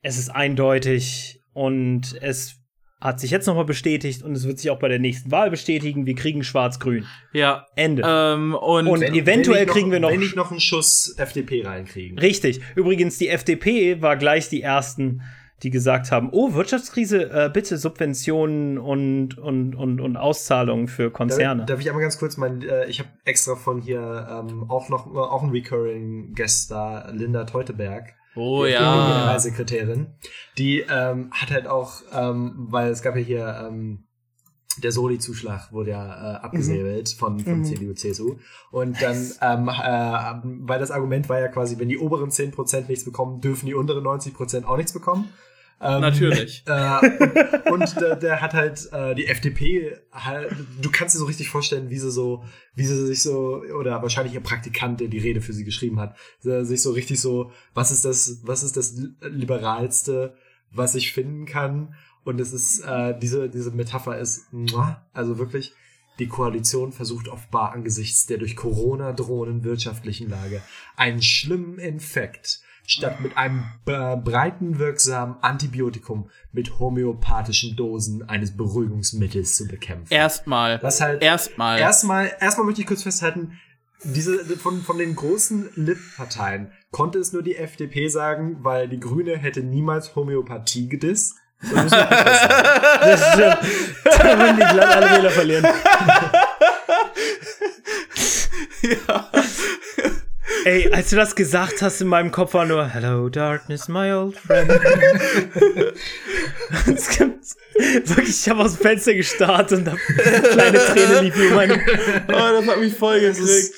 Es 0.00 0.16
ist 0.16 0.30
eindeutig 0.30 1.42
und 1.52 2.16
es 2.20 2.57
hat 3.00 3.20
sich 3.20 3.30
jetzt 3.30 3.46
nochmal 3.46 3.64
bestätigt 3.64 4.22
und 4.24 4.32
es 4.32 4.46
wird 4.46 4.58
sich 4.58 4.70
auch 4.70 4.78
bei 4.78 4.88
der 4.88 4.98
nächsten 4.98 5.30
Wahl 5.30 5.50
bestätigen. 5.50 6.04
Wir 6.06 6.16
kriegen 6.16 6.42
Schwarz-Grün. 6.42 7.06
Ja. 7.32 7.66
Ende. 7.76 8.02
Ähm, 8.04 8.54
und, 8.54 8.88
und 8.88 9.00
wenn, 9.00 9.14
eventuell 9.14 9.60
wenn 9.60 9.66
noch, 9.66 9.74
kriegen 9.74 9.92
wir 9.92 10.00
noch. 10.00 10.10
Wenn 10.10 10.22
ich 10.22 10.34
noch 10.34 10.50
einen 10.50 10.60
Schuss 10.60 11.14
FDP 11.16 11.64
reinkriegen. 11.64 12.18
Richtig. 12.18 12.60
Übrigens, 12.74 13.18
die 13.18 13.28
FDP 13.28 14.02
war 14.02 14.16
gleich 14.16 14.48
die 14.48 14.62
ersten, 14.62 15.22
die 15.62 15.70
gesagt 15.70 16.10
haben: 16.10 16.30
Oh, 16.32 16.54
Wirtschaftskrise, 16.54 17.30
äh, 17.30 17.50
bitte 17.52 17.78
Subventionen 17.78 18.78
und, 18.78 19.38
und, 19.38 19.76
und, 19.76 20.00
und 20.00 20.16
Auszahlungen 20.16 20.88
für 20.88 21.12
Konzerne. 21.12 21.60
Darf, 21.60 21.68
darf 21.68 21.80
ich 21.80 21.88
einmal 21.88 22.02
ganz 22.02 22.18
kurz 22.18 22.36
mein, 22.36 22.62
äh, 22.62 22.86
ich 22.86 22.98
habe 22.98 23.10
extra 23.24 23.54
von 23.54 23.80
hier 23.80 24.26
ähm, 24.28 24.68
auch 24.68 24.88
noch 24.88 25.06
auch 25.06 25.44
einen 25.44 25.52
Recurring 25.52 26.34
Guest 26.34 26.72
da, 26.72 27.08
Linda 27.12 27.44
Teuteberg 27.44 28.17
Oh 28.38 28.64
die 28.64 28.72
ja. 28.72 28.78
Generalsekretärin. 28.78 30.06
Die 30.56 30.84
ähm, 30.88 31.30
hat 31.32 31.50
halt 31.50 31.66
auch, 31.66 32.02
ähm, 32.12 32.54
weil 32.70 32.90
es 32.90 33.02
gab 33.02 33.16
ja 33.16 33.22
hier 33.22 33.68
ähm, 33.68 34.04
der 34.82 34.92
Soli-Zuschlag 34.92 35.72
wurde 35.72 35.90
ja 35.90 36.04
äh, 36.06 36.36
abgesäbelt 36.36 37.12
mhm. 37.14 37.18
von, 37.18 37.40
von 37.40 37.58
mhm. 37.58 37.64
CDU, 37.64 37.94
CSU. 37.94 38.36
Und 38.70 39.02
dann, 39.02 39.32
ähm, 39.40 39.68
äh, 39.68 40.66
weil 40.66 40.78
das 40.78 40.92
Argument 40.92 41.28
war 41.28 41.40
ja 41.40 41.48
quasi, 41.48 41.78
wenn 41.78 41.88
die 41.88 41.98
oberen 41.98 42.30
10% 42.30 42.86
nichts 42.88 43.04
bekommen, 43.04 43.40
dürfen 43.40 43.66
die 43.66 43.74
unteren 43.74 44.06
90% 44.06 44.64
auch 44.64 44.76
nichts 44.76 44.92
bekommen. 44.92 45.28
Ähm, 45.80 46.00
Natürlich. 46.00 46.64
Äh, 46.68 47.70
und, 47.70 47.96
der, 48.00 48.16
der, 48.16 48.40
hat 48.40 48.54
halt 48.54 48.92
äh, 48.92 49.14
die 49.14 49.26
FDP, 49.26 49.96
halt, 50.12 50.54
du 50.80 50.90
kannst 50.90 51.14
dir 51.14 51.18
so 51.18 51.24
richtig 51.26 51.48
vorstellen, 51.48 51.88
wie 51.90 51.98
sie 51.98 52.10
so, 52.10 52.44
wie 52.74 52.84
sie 52.84 53.06
sich 53.06 53.22
so, 53.22 53.62
oder 53.78 54.02
wahrscheinlich 54.02 54.34
ihr 54.34 54.40
Praktikant, 54.40 55.00
der 55.00 55.08
die 55.08 55.18
Rede 55.18 55.40
für 55.40 55.52
sie 55.52 55.64
geschrieben 55.64 56.00
hat, 56.00 56.16
sich 56.40 56.82
so 56.82 56.92
richtig 56.92 57.20
so, 57.20 57.52
was 57.74 57.90
ist 57.90 58.04
das, 58.04 58.40
was 58.42 58.62
ist 58.62 58.76
das 58.76 58.94
liberalste, 59.22 60.34
was 60.72 60.94
ich 60.94 61.12
finden 61.12 61.46
kann? 61.46 61.94
Und 62.24 62.40
es 62.40 62.52
ist, 62.52 62.80
äh, 62.80 63.18
diese, 63.18 63.48
diese 63.48 63.70
Metapher 63.70 64.18
ist, 64.18 64.46
also 65.12 65.38
wirklich, 65.38 65.72
die 66.18 66.26
Koalition 66.26 66.92
versucht 66.92 67.28
offenbar 67.28 67.72
angesichts 67.72 68.26
der 68.26 68.38
durch 68.38 68.56
Corona 68.56 69.12
drohenden 69.12 69.64
wirtschaftlichen 69.64 70.28
Lage 70.28 70.60
einen 70.96 71.22
schlimmen 71.22 71.78
Infekt 71.78 72.60
statt 72.88 73.20
mit 73.20 73.36
einem 73.36 73.64
breiten 73.84 74.78
wirksamen 74.78 75.36
Antibiotikum 75.42 76.30
mit 76.52 76.78
homöopathischen 76.78 77.76
Dosen 77.76 78.26
eines 78.28 78.56
Beruhigungsmittels 78.56 79.56
zu 79.56 79.68
bekämpfen. 79.68 80.12
Erstmal. 80.12 80.82
Was 80.82 81.00
halt 81.02 81.22
erstmal. 81.22 81.78
Erstmal, 81.78 82.32
erstmal 82.40 82.66
möchte 82.66 82.80
ich 82.80 82.86
kurz 82.86 83.02
festhalten, 83.02 83.58
diese 84.04 84.38
von, 84.56 84.80
von 84.82 84.96
den 84.96 85.14
großen 85.14 85.68
Lip-Parteien 85.74 86.72
konnte 86.90 87.18
es 87.18 87.32
nur 87.34 87.42
die 87.42 87.56
FDP 87.56 88.08
sagen, 88.08 88.58
weil 88.64 88.88
die 88.88 89.00
Grüne 89.00 89.36
hätte 89.36 89.60
niemals 89.62 90.16
Homöopathie 90.16 90.88
gedisst. 90.88 91.36
Das, 91.60 91.90
das 91.90 93.32
stimmt. 93.32 93.58
Da 94.04 94.38
würden 94.38 94.56
die 94.56 94.62
glatt 94.62 94.96
alle 94.96 95.10
Wähler 95.10 95.30
verlieren. 95.30 95.64
ja. 98.82 99.30
Ey, 100.68 100.92
als 100.92 101.08
du 101.08 101.16
das 101.16 101.34
gesagt 101.34 101.80
hast, 101.80 102.02
in 102.02 102.08
meinem 102.08 102.30
Kopf 102.30 102.52
war 102.52 102.66
nur 102.66 102.86
Hello 102.86 103.30
Darkness, 103.30 103.88
my 103.88 104.12
old 104.12 104.36
friend. 104.36 104.68
wirklich, 108.04 108.28
ich 108.28 108.46
habe 108.50 108.60
aus 108.60 108.74
dem 108.74 108.82
Fenster 108.82 109.14
gestartet 109.14 109.78
und 109.78 109.90
hab 109.90 109.96
kleine 109.96 110.78
Tränen 110.78 111.24
lief 111.24 111.34
mir 111.36 111.54
meine. 111.54 111.74
Oh, 111.74 111.78
das 112.28 112.66
hat 112.66 112.80
mich 112.80 112.94
voll 112.94 113.18
gekriegt. 113.18 113.72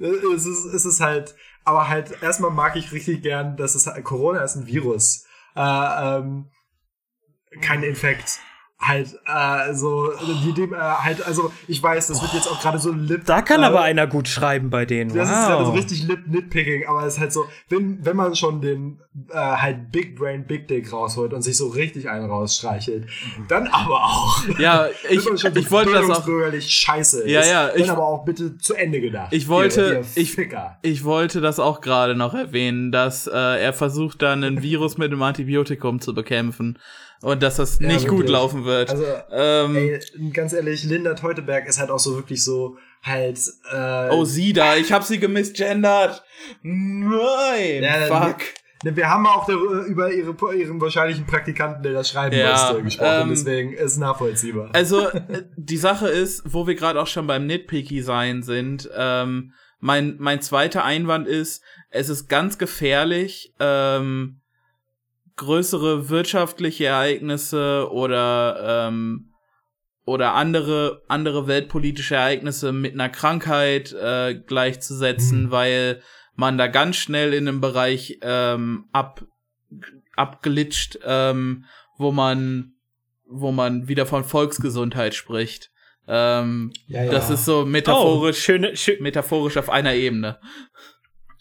Es 0.00 0.46
ist, 0.46 0.64
es 0.64 0.86
ist 0.86 1.00
halt, 1.00 1.34
aber 1.66 1.90
halt, 1.90 2.22
erstmal 2.22 2.50
mag 2.50 2.76
ich 2.76 2.92
richtig 2.92 3.22
gern, 3.22 3.58
dass 3.58 3.74
es 3.74 3.86
Corona 4.04 4.42
ist 4.42 4.56
ein 4.56 4.66
Virus. 4.66 5.26
Äh, 5.54 5.60
ähm, 5.60 6.48
kein 7.60 7.82
Infekt 7.82 8.38
halt 8.86 9.18
äh, 9.26 9.74
so 9.74 10.12
die 10.44 10.52
dem 10.52 10.74
äh, 10.74 10.76
halt 10.76 11.26
also 11.26 11.52
ich 11.68 11.82
weiß 11.82 12.08
das 12.08 12.20
wird 12.20 12.34
jetzt 12.34 12.50
auch 12.50 12.60
gerade 12.60 12.78
so 12.78 12.92
lip 12.92 13.24
da 13.24 13.42
kann 13.42 13.62
äh, 13.62 13.66
aber 13.66 13.82
einer 13.82 14.06
gut 14.06 14.28
schreiben 14.28 14.70
bei 14.70 14.84
denen. 14.84 15.14
das 15.14 15.28
wow. 15.28 15.36
ist 15.36 15.48
ja 15.48 15.64
so 15.64 15.72
richtig 15.72 16.02
lip 16.06 16.26
nitpicking 16.26 16.86
aber 16.86 17.04
es 17.04 17.14
ist 17.14 17.20
halt 17.20 17.32
so 17.32 17.46
wenn 17.68 18.04
wenn 18.04 18.16
man 18.16 18.34
schon 18.34 18.60
den 18.60 19.00
äh, 19.30 19.36
halt 19.36 19.90
Big 19.92 20.16
Brain 20.16 20.46
Big 20.46 20.68
Dick 20.68 20.92
rausholt 20.92 21.32
und 21.32 21.42
sich 21.42 21.56
so 21.56 21.68
richtig 21.68 22.08
einen 22.08 22.26
rausstreichelt 22.26 23.06
dann 23.48 23.68
aber 23.68 24.04
auch. 24.04 24.42
Ja 24.58 24.86
ich 25.08 25.26
ich 25.26 25.70
wollte 25.70 25.92
das 25.92 26.10
auch 26.10 26.28
scheiße. 26.60 27.28
Ja 27.28 27.44
ja 27.44 27.74
ich 27.74 27.90
aber 27.90 28.06
auch 28.06 28.24
bitte 28.24 28.58
zu 28.58 28.74
Ende 28.74 29.00
gedacht 29.00 29.32
ich 29.32 29.48
wollte 29.48 29.80
ihr, 29.80 30.22
ihr 30.22 30.22
ich 30.22 30.38
ich 30.82 31.04
wollte 31.04 31.40
das 31.40 31.58
auch 31.58 31.80
gerade 31.80 32.14
noch 32.14 32.34
erwähnen 32.34 32.92
dass 32.92 33.26
äh, 33.26 33.30
er 33.30 33.72
versucht 33.72 34.22
dann 34.22 34.44
ein 34.44 34.62
Virus 34.62 34.98
mit 34.98 35.10
einem 35.10 35.22
Antibiotikum 35.22 36.00
zu 36.00 36.14
bekämpfen 36.14 36.78
und 37.20 37.42
dass 37.42 37.56
das 37.56 37.78
ja, 37.78 37.86
nicht 37.86 38.04
wirklich. 38.04 38.20
gut 38.20 38.28
laufen 38.28 38.64
wird. 38.64 38.90
Also, 38.90 39.04
ähm, 39.32 39.76
ey, 39.76 40.00
ganz 40.32 40.52
ehrlich, 40.52 40.84
Linda 40.84 41.14
Teuteberg 41.14 41.66
ist 41.66 41.78
halt 41.78 41.90
auch 41.90 41.98
so 41.98 42.16
wirklich 42.16 42.44
so 42.44 42.76
halt. 43.02 43.38
Äh, 43.72 44.08
oh, 44.10 44.24
sie 44.24 44.52
da, 44.52 44.76
ich 44.76 44.92
hab 44.92 45.04
sie 45.04 45.18
gemisgendert. 45.18 46.22
Nein, 46.62 47.82
ja, 47.82 48.06
fuck. 48.06 48.40
Wir, 48.82 48.96
wir 48.96 49.08
haben 49.08 49.26
auch 49.26 49.48
über 49.48 50.12
ihre, 50.12 50.34
ihren 50.54 50.80
wahrscheinlichen 50.80 51.26
Praktikanten, 51.26 51.82
der 51.82 51.94
das 51.94 52.10
schreiben 52.10 52.36
ja, 52.36 52.52
musste, 52.52 52.82
gesprochen. 52.82 53.22
Ähm, 53.22 53.28
deswegen 53.30 53.72
ist 53.72 53.92
es 53.92 53.96
nachvollziehbar. 53.96 54.70
Also 54.74 55.08
äh, 55.08 55.44
die 55.56 55.76
Sache 55.76 56.08
ist, 56.08 56.42
wo 56.44 56.66
wir 56.66 56.74
gerade 56.74 57.00
auch 57.00 57.06
schon 57.06 57.26
beim 57.26 57.46
Nitpicky 57.46 58.02
sein 58.02 58.42
sind. 58.42 58.90
Ähm, 58.94 59.52
mein 59.80 60.16
mein 60.18 60.40
zweiter 60.40 60.84
Einwand 60.84 61.26
ist, 61.26 61.62
es 61.90 62.08
ist 62.08 62.28
ganz 62.28 62.58
gefährlich. 62.58 63.54
Ähm, 63.60 64.40
größere 65.36 66.08
wirtschaftliche 66.08 66.86
Ereignisse 66.86 67.88
oder 67.90 68.88
ähm, 68.88 69.30
oder 70.04 70.34
andere 70.34 71.02
andere 71.08 71.46
weltpolitische 71.46 72.16
Ereignisse 72.16 72.72
mit 72.72 72.92
einer 72.92 73.08
Krankheit 73.08 73.92
äh, 73.92 74.34
gleichzusetzen, 74.34 75.44
mhm. 75.44 75.50
weil 75.50 76.02
man 76.34 76.58
da 76.58 76.66
ganz 76.66 76.96
schnell 76.96 77.32
in 77.32 77.48
einem 77.48 77.60
Bereich 77.60 78.18
ähm, 78.22 78.86
ab 78.92 79.24
abglitscht, 80.16 80.98
ähm, 81.04 81.64
wo 81.96 82.12
man 82.12 82.74
wo 83.26 83.50
man 83.52 83.88
wieder 83.88 84.06
von 84.06 84.24
Volksgesundheit 84.24 85.14
spricht. 85.14 85.70
Ähm, 86.06 86.72
ja, 86.86 87.04
ja. 87.04 87.10
Das 87.10 87.30
ist 87.30 87.46
so 87.46 87.64
metaphorisch, 87.64 88.36
oh, 88.36 88.40
schöne, 88.40 88.76
schön. 88.76 89.02
metaphorisch 89.02 89.56
auf 89.56 89.70
einer 89.70 89.94
Ebene. 89.94 90.38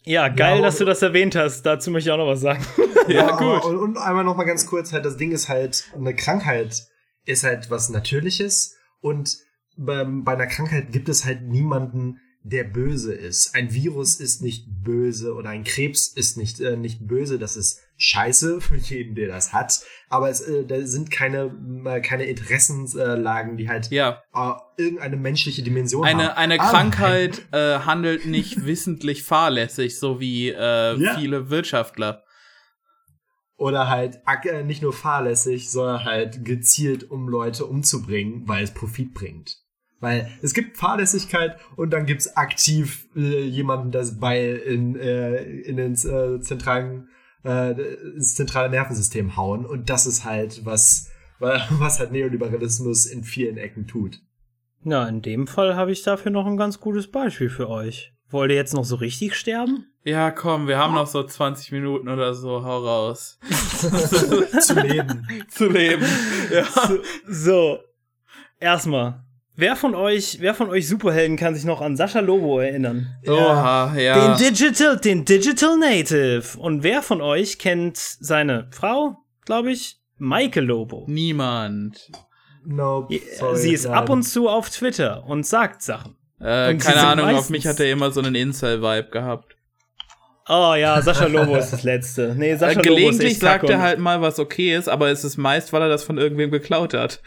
Ja, 0.06 0.28
geil, 0.28 0.58
ja, 0.58 0.62
dass 0.62 0.78
du 0.78 0.86
das 0.86 1.02
erwähnt 1.02 1.36
hast. 1.36 1.64
Dazu 1.64 1.92
möchte 1.92 2.10
ich 2.10 2.14
auch 2.14 2.18
noch 2.18 2.28
was 2.28 2.42
sagen. 2.42 2.66
ja, 3.08 3.14
ja 3.28 3.36
gut. 3.38 3.66
Und, 3.66 3.78
und 3.78 3.98
einmal 3.98 4.24
noch 4.24 4.36
mal 4.36 4.44
ganz 4.44 4.66
kurz, 4.66 4.92
halt, 4.92 5.06
das 5.06 5.18
Ding 5.18 5.32
ist 5.32 5.50
halt, 5.50 5.86
eine 5.96 6.16
Krankheit 6.16 6.88
ist 7.26 7.44
halt 7.44 7.70
was 7.70 7.90
Natürliches 7.90 8.76
und 9.02 9.38
bei, 9.78 10.04
bei 10.04 10.34
einer 10.34 10.48
Krankheit 10.48 10.92
gibt 10.92 11.10
es 11.10 11.26
halt 11.26 11.44
niemanden, 11.44 12.20
der 12.44 12.66
böse 12.66 13.14
ist. 13.14 13.56
Ein 13.56 13.74
Virus 13.74 14.20
ist 14.20 14.42
nicht 14.42 14.68
böse 14.84 15.34
oder 15.34 15.50
ein 15.50 15.64
Krebs 15.64 16.08
ist 16.08 16.38
nicht, 16.38 16.60
äh, 16.60 16.76
nicht 16.76 17.08
böse. 17.08 17.40
Das 17.40 17.56
ist 17.56 17.80
scheiße 17.98 18.62
für 18.62 18.76
jeden, 18.76 19.16
der 19.16 19.28
das 19.28 19.54
hat. 19.54 19.82
Aber 20.10 20.30
es 20.30 20.42
äh, 20.42 20.66
da 20.66 20.82
sind 20.86 21.12
keine, 21.12 21.52
äh, 21.86 22.02
keine 22.02 22.26
Interessenslagen, 22.26 23.58
die 23.58 23.70
halt 23.70 23.90
ja. 23.92 24.22
äh, 24.34 24.82
irgendeine 24.82 25.18
menschliche 25.18 25.64
Dimension 25.64 26.06
eine, 26.06 26.30
haben. 26.30 26.38
Eine 26.38 26.60
ah, 26.60 26.70
Krankheit 26.70 27.46
äh, 27.52 27.80
handelt 27.80 28.26
nicht 28.26 28.66
wissentlich 28.66 29.24
fahrlässig, 29.24 30.00
so 30.00 30.20
wie 30.20 30.50
äh, 30.50 30.98
ja. 30.98 31.16
viele 31.16 31.50
Wirtschaftler. 31.50 32.24
Oder 33.56 33.88
halt 33.88 34.20
äh, 34.46 34.64
nicht 34.64 34.82
nur 34.82 34.94
fahrlässig, 34.94 35.70
sondern 35.70 36.04
halt 36.04 36.44
gezielt, 36.44 37.10
um 37.10 37.30
Leute 37.30 37.66
umzubringen, 37.66 38.48
weil 38.48 38.64
es 38.64 38.72
Profit 38.72 39.14
bringt. 39.14 39.58
Weil 40.00 40.30
es 40.42 40.54
gibt 40.54 40.76
Fahrlässigkeit 40.76 41.58
und 41.78 41.92
dann 41.92 42.06
gibt's 42.06 42.36
aktiv 42.36 43.08
äh, 43.16 43.44
jemanden, 43.44 43.92
das 43.92 44.20
Beil 44.20 44.58
in, 44.58 44.96
in 44.96 45.78
den 45.78 45.96
zentralen, 45.96 47.08
äh, 47.44 47.72
ins 48.16 48.36
zentrale 48.36 48.70
Nervensystem 48.70 49.36
hauen. 49.36 49.66
Und 49.66 49.90
das 49.90 50.06
ist 50.06 50.26
halt 50.26 50.66
was, 50.66 51.12
was 51.40 52.00
halt 52.00 52.12
Neoliberalismus 52.12 53.06
in 53.06 53.24
vielen 53.24 53.58
Ecken 53.58 53.88
tut. 53.88 54.20
Na, 54.84 55.08
in 55.08 55.22
dem 55.22 55.48
Fall 55.48 55.76
habe 55.76 55.92
ich 55.92 56.04
dafür 56.04 56.32
noch 56.32 56.46
ein 56.46 56.58
ganz 56.58 56.80
gutes 56.80 57.10
Beispiel 57.10 57.50
für 57.50 57.70
euch. 57.70 58.14
Wollt 58.30 58.52
ihr 58.52 58.58
jetzt 58.58 58.74
noch 58.74 58.84
so 58.84 58.96
richtig 58.96 59.36
sterben? 59.36 59.86
Ja, 60.04 60.32
komm, 60.32 60.68
wir 60.68 60.78
haben 60.78 60.96
noch 60.96 61.08
so 61.08 61.24
20 61.24 61.72
Minuten 61.72 62.10
oder 62.10 62.34
so, 62.34 62.64
hau 62.64 62.86
raus. 62.86 63.40
Zu 64.60 64.80
leben. 64.82 65.28
Zu 65.50 65.68
leben. 65.70 66.06
Ja. 66.52 66.66
So, 66.66 66.98
so. 67.28 67.80
erstmal, 68.60 69.24
Wer 69.56 69.76
von 69.76 69.94
euch, 69.94 70.38
wer 70.40 70.56
von 70.56 70.70
euch 70.70 70.88
Superhelden 70.88 71.38
kann 71.38 71.54
sich 71.54 71.64
noch 71.64 71.80
an 71.82 71.96
Sascha 71.96 72.22
Lobo 72.22 72.60
erinnern? 72.60 73.16
Oha, 73.28 73.96
ja. 73.96 74.36
Den 74.36 74.50
Digital, 74.50 74.98
den 74.98 75.26
Digital 75.26 75.78
Native. 75.78 76.58
Und 76.58 76.82
wer 76.82 77.04
von 77.04 77.22
euch 77.22 77.60
kennt 77.60 77.98
seine 77.98 78.68
Frau, 78.72 79.18
glaube 79.46 79.72
ich, 79.72 80.00
Maike 80.18 80.60
Lobo? 80.60 81.06
Niemand. 81.08 82.10
Nope. 82.66 83.20
Sorry, 83.38 83.58
sie 83.58 83.74
ist 83.74 83.86
nein. 83.86 83.94
ab 83.94 84.10
und 84.10 84.24
zu 84.24 84.50
auf 84.50 84.72
Twitter 84.72 85.24
und 85.28 85.46
sagt 85.46 85.84
Sachen. 85.84 86.16
Äh, 86.40 86.76
keine 86.76 87.06
Ahnung, 87.06 87.36
auf 87.36 87.52
mich 87.52 87.68
hat 87.68 87.80
er 87.80 87.92
immer 87.92 88.10
so 88.10 88.22
einen 88.22 88.34
Incel-Vibe 88.34 89.10
gehabt. 89.12 89.56
Oh 90.50 90.74
ja, 90.76 91.00
Sascha 91.02 91.28
Lobo 91.28 91.56
ist 91.56 91.72
das 91.72 91.84
Letzte. 91.84 92.34
Nee, 92.36 92.56
Sascha 92.56 92.80
äh, 92.80 92.84
Gelegentlich 92.84 93.16
Lobo 93.16 93.28
ist 93.34 93.40
sagt 93.40 93.70
er 93.70 93.82
halt 93.82 94.00
mal, 94.00 94.22
was 94.22 94.40
okay 94.40 94.76
ist, 94.76 94.90
aber 94.90 95.10
es 95.10 95.24
ist 95.24 95.38
meist, 95.38 95.72
weil 95.72 95.84
er 95.84 95.90
das 95.90 96.04
von 96.04 96.18
irgendwem 96.18 96.50
geklaut 96.50 96.96
hat. 96.96 97.22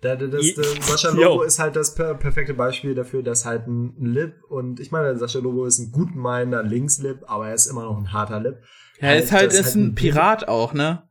Da, 0.00 0.16
das, 0.16 0.54
das, 0.54 0.88
Sascha 0.88 1.10
Lobo 1.10 1.42
ist 1.42 1.58
halt 1.58 1.76
das 1.76 1.94
per 1.94 2.14
perfekte 2.14 2.54
Beispiel 2.54 2.94
dafür, 2.94 3.22
dass 3.22 3.44
halt 3.44 3.66
ein 3.66 3.94
Lip 3.98 4.42
und 4.48 4.80
ich 4.80 4.90
meine, 4.90 5.16
Sascha 5.18 5.40
Lobo 5.40 5.66
ist 5.66 5.78
ein 5.78 5.92
gut 5.92 6.14
meinender 6.14 6.62
Linkslip, 6.62 7.18
aber 7.26 7.48
er 7.48 7.54
ist 7.54 7.66
immer 7.66 7.84
noch 7.84 7.98
ein 7.98 8.12
harter 8.12 8.40
Lip. 8.40 8.62
Ja, 9.00 9.08
er 9.08 9.18
ist 9.18 9.30
halt, 9.30 9.52
ist 9.52 9.64
halt 9.64 9.74
ein 9.76 9.94
Pirat 9.94 10.48
auch, 10.48 10.72
ne? 10.72 11.02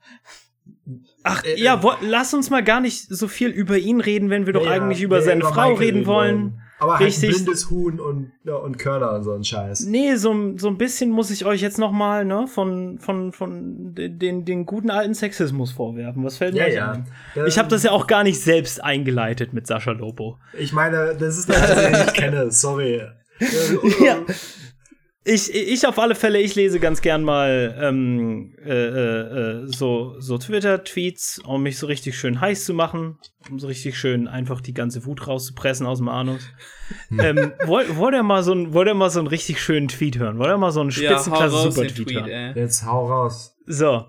Ach 1.24 1.44
äh, 1.44 1.60
ja, 1.60 1.84
wo, 1.84 1.92
lass 2.02 2.34
uns 2.34 2.50
mal 2.50 2.64
gar 2.64 2.80
nicht 2.80 3.08
so 3.10 3.28
viel 3.28 3.50
über 3.50 3.78
ihn 3.78 4.02
reden, 4.02 4.32
wenn 4.32 4.48
wir 4.48 4.54
doch 4.54 4.66
ja, 4.66 4.72
eigentlich 4.72 5.02
über 5.02 5.22
seine 5.22 5.42
über 5.42 5.54
Frau 5.54 5.74
reden 5.74 6.08
wollen. 6.08 6.36
wollen. 6.36 6.62
Aber 6.80 6.98
halt 6.98 7.08
Richtig. 7.08 7.32
blindes 7.32 7.70
Huhn 7.70 8.00
und, 8.00 8.32
ja, 8.46 8.56
und 8.56 8.80
Körner 8.80 9.12
und 9.14 9.24
so 9.24 9.34
ein 9.34 9.44
Scheiß. 9.44 9.86
Nee, 9.86 10.16
so, 10.16 10.58
so 10.58 10.70
ein 10.70 10.78
bisschen 10.78 11.10
muss 11.10 11.30
ich 11.30 11.46
euch 11.46 11.62
jetzt 11.62 11.78
noch 11.78 11.92
mal 11.92 12.24
ne, 12.24 12.48
von, 12.48 13.00
von, 13.00 13.34
von 13.34 13.94
den, 13.96 14.46
den 14.46 14.66
guten 14.66 14.90
alten 14.90 15.14
Sexismus 15.14 15.72
vorwerfen. 15.72 16.24
Was 16.24 16.38
fällt 16.38 16.54
mir 16.54 16.70
ja, 16.70 16.74
ja. 16.74 16.92
ein? 16.94 17.06
Ich 17.48 17.58
habe 17.58 17.68
das 17.68 17.84
ja 17.84 17.92
auch 17.92 18.08
gar 18.08 18.24
nicht 18.24 18.42
selbst 18.42 18.82
eingeleitet 18.82 19.54
mit 19.54 19.68
Sascha 19.68 19.92
Lobo. 19.92 20.38
Ich 20.58 20.72
meine, 20.72 21.16
das 21.16 21.38
ist 21.38 21.50
der, 21.50 21.92
den 21.92 22.08
ich 22.08 22.14
kenne, 22.14 22.52
sorry. 22.52 23.02
ja. 24.04 24.18
Ich, 25.30 25.54
ich 25.54 25.86
auf 25.86 26.00
alle 26.00 26.16
Fälle, 26.16 26.40
ich 26.40 26.56
lese 26.56 26.80
ganz 26.80 27.02
gern 27.02 27.24
mal 27.24 27.78
ähm, 27.80 28.56
äh, 28.66 28.72
äh, 28.72 29.68
so, 29.68 30.20
so 30.20 30.40
Twitter-Tweets, 30.40 31.42
um 31.46 31.62
mich 31.62 31.78
so 31.78 31.86
richtig 31.86 32.18
schön 32.18 32.42
heiß 32.42 32.66
zu 32.66 32.74
machen, 32.74 33.20
um 33.48 33.60
so 33.60 33.68
richtig 33.68 33.96
schön 33.96 34.28
einfach 34.28 34.60
die 34.60 34.74
ganze 34.74 35.06
Wut 35.06 35.28
rauszupressen 35.28 35.86
aus 35.86 36.00
dem 36.00 36.10
Anus. 36.10 36.42
ähm, 37.20 37.54
wollt, 37.66 37.96
wollt, 37.96 38.16
ihr 38.16 38.24
mal 38.24 38.42
so 38.42 38.54
ein, 38.54 38.74
wollt 38.74 38.88
ihr 38.88 38.96
mal 38.96 39.12
so 39.12 39.20
einen 39.20 39.28
richtig 39.28 39.62
schönen 39.62 39.88
Tweet 39.88 40.18
hören? 40.18 40.40
Wollt 40.40 40.50
ihr 40.50 40.58
mal 40.58 40.72
so 40.72 40.82
einen 40.82 40.90
Spitzenklasse-Super-Tweet 40.90 42.12
ja, 42.12 42.26
hören? 42.26 42.58
Jetzt 42.58 42.84
hau 42.86 43.06
raus. 43.06 43.56
So. 43.68 44.08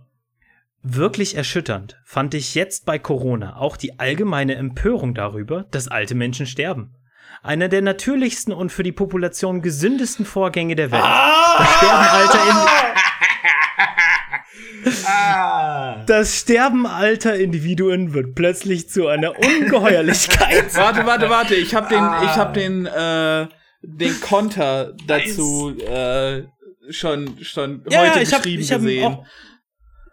Wirklich 0.82 1.36
erschütternd 1.36 2.00
fand 2.06 2.32
ich 2.32 2.54
jetzt 2.54 2.86
bei 2.86 2.98
Corona 2.98 3.56
auch 3.58 3.76
die 3.76 3.98
allgemeine 3.98 4.54
Empörung 4.54 5.12
darüber, 5.12 5.66
dass 5.70 5.88
alte 5.88 6.14
Menschen 6.14 6.46
sterben. 6.46 6.94
Einer 7.42 7.68
der 7.68 7.80
natürlichsten 7.80 8.52
und 8.52 8.70
für 8.70 8.82
die 8.82 8.92
Population 8.92 9.62
gesündesten 9.62 10.26
Vorgänge 10.26 10.76
der 10.76 10.90
Welt. 10.90 11.02
Ah! 11.02 11.56
Das 11.58 11.76
Sterbenalter 11.78 12.44
in 12.44 12.56
ah! 15.06 16.04
Das 16.06 16.36
Sterben 16.36 16.86
alter 16.86 17.34
Individuen 17.36 18.12
wird 18.12 18.34
plötzlich 18.34 18.90
zu 18.90 19.06
einer 19.06 19.38
Ungeheuerlichkeit. 19.38 20.74
warte, 20.74 21.06
warte, 21.06 21.30
warte. 21.30 21.54
Ich 21.54 21.74
habe 21.74 21.88
den, 21.88 22.02
ah. 22.02 22.22
ich 22.24 22.36
habe 22.36 22.52
den, 22.52 22.84
äh, 22.84 23.46
den 23.82 24.20
Konter 24.20 24.92
dazu 25.06 25.74
äh, 25.78 26.42
schon 26.90 27.38
schon 27.42 27.84
ja, 27.88 28.00
heute 28.00 28.18
ja, 28.22 28.38
geschrieben 28.38 28.64
hab, 28.64 28.78
gesehen. 28.80 29.04
Auch, 29.04 29.24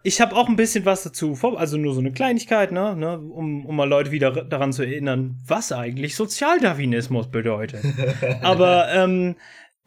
ich 0.02 0.20
habe 0.20 0.36
auch 0.36 0.48
ein 0.48 0.56
bisschen 0.56 0.84
was 0.84 1.02
dazu, 1.02 1.36
also 1.56 1.76
nur 1.76 1.94
so 1.94 2.00
eine 2.00 2.12
Kleinigkeit, 2.12 2.72
ne, 2.72 2.94
ne 2.96 3.18
um, 3.18 3.66
um 3.66 3.76
mal 3.76 3.88
Leute 3.88 4.10
wieder 4.10 4.30
daran 4.44 4.72
zu 4.72 4.82
erinnern, 4.82 5.38
was 5.46 5.72
eigentlich 5.72 6.14
Sozialdarwinismus 6.14 7.30
bedeutet. 7.30 7.84
Aber 8.42 8.88
ähm, 8.92 9.36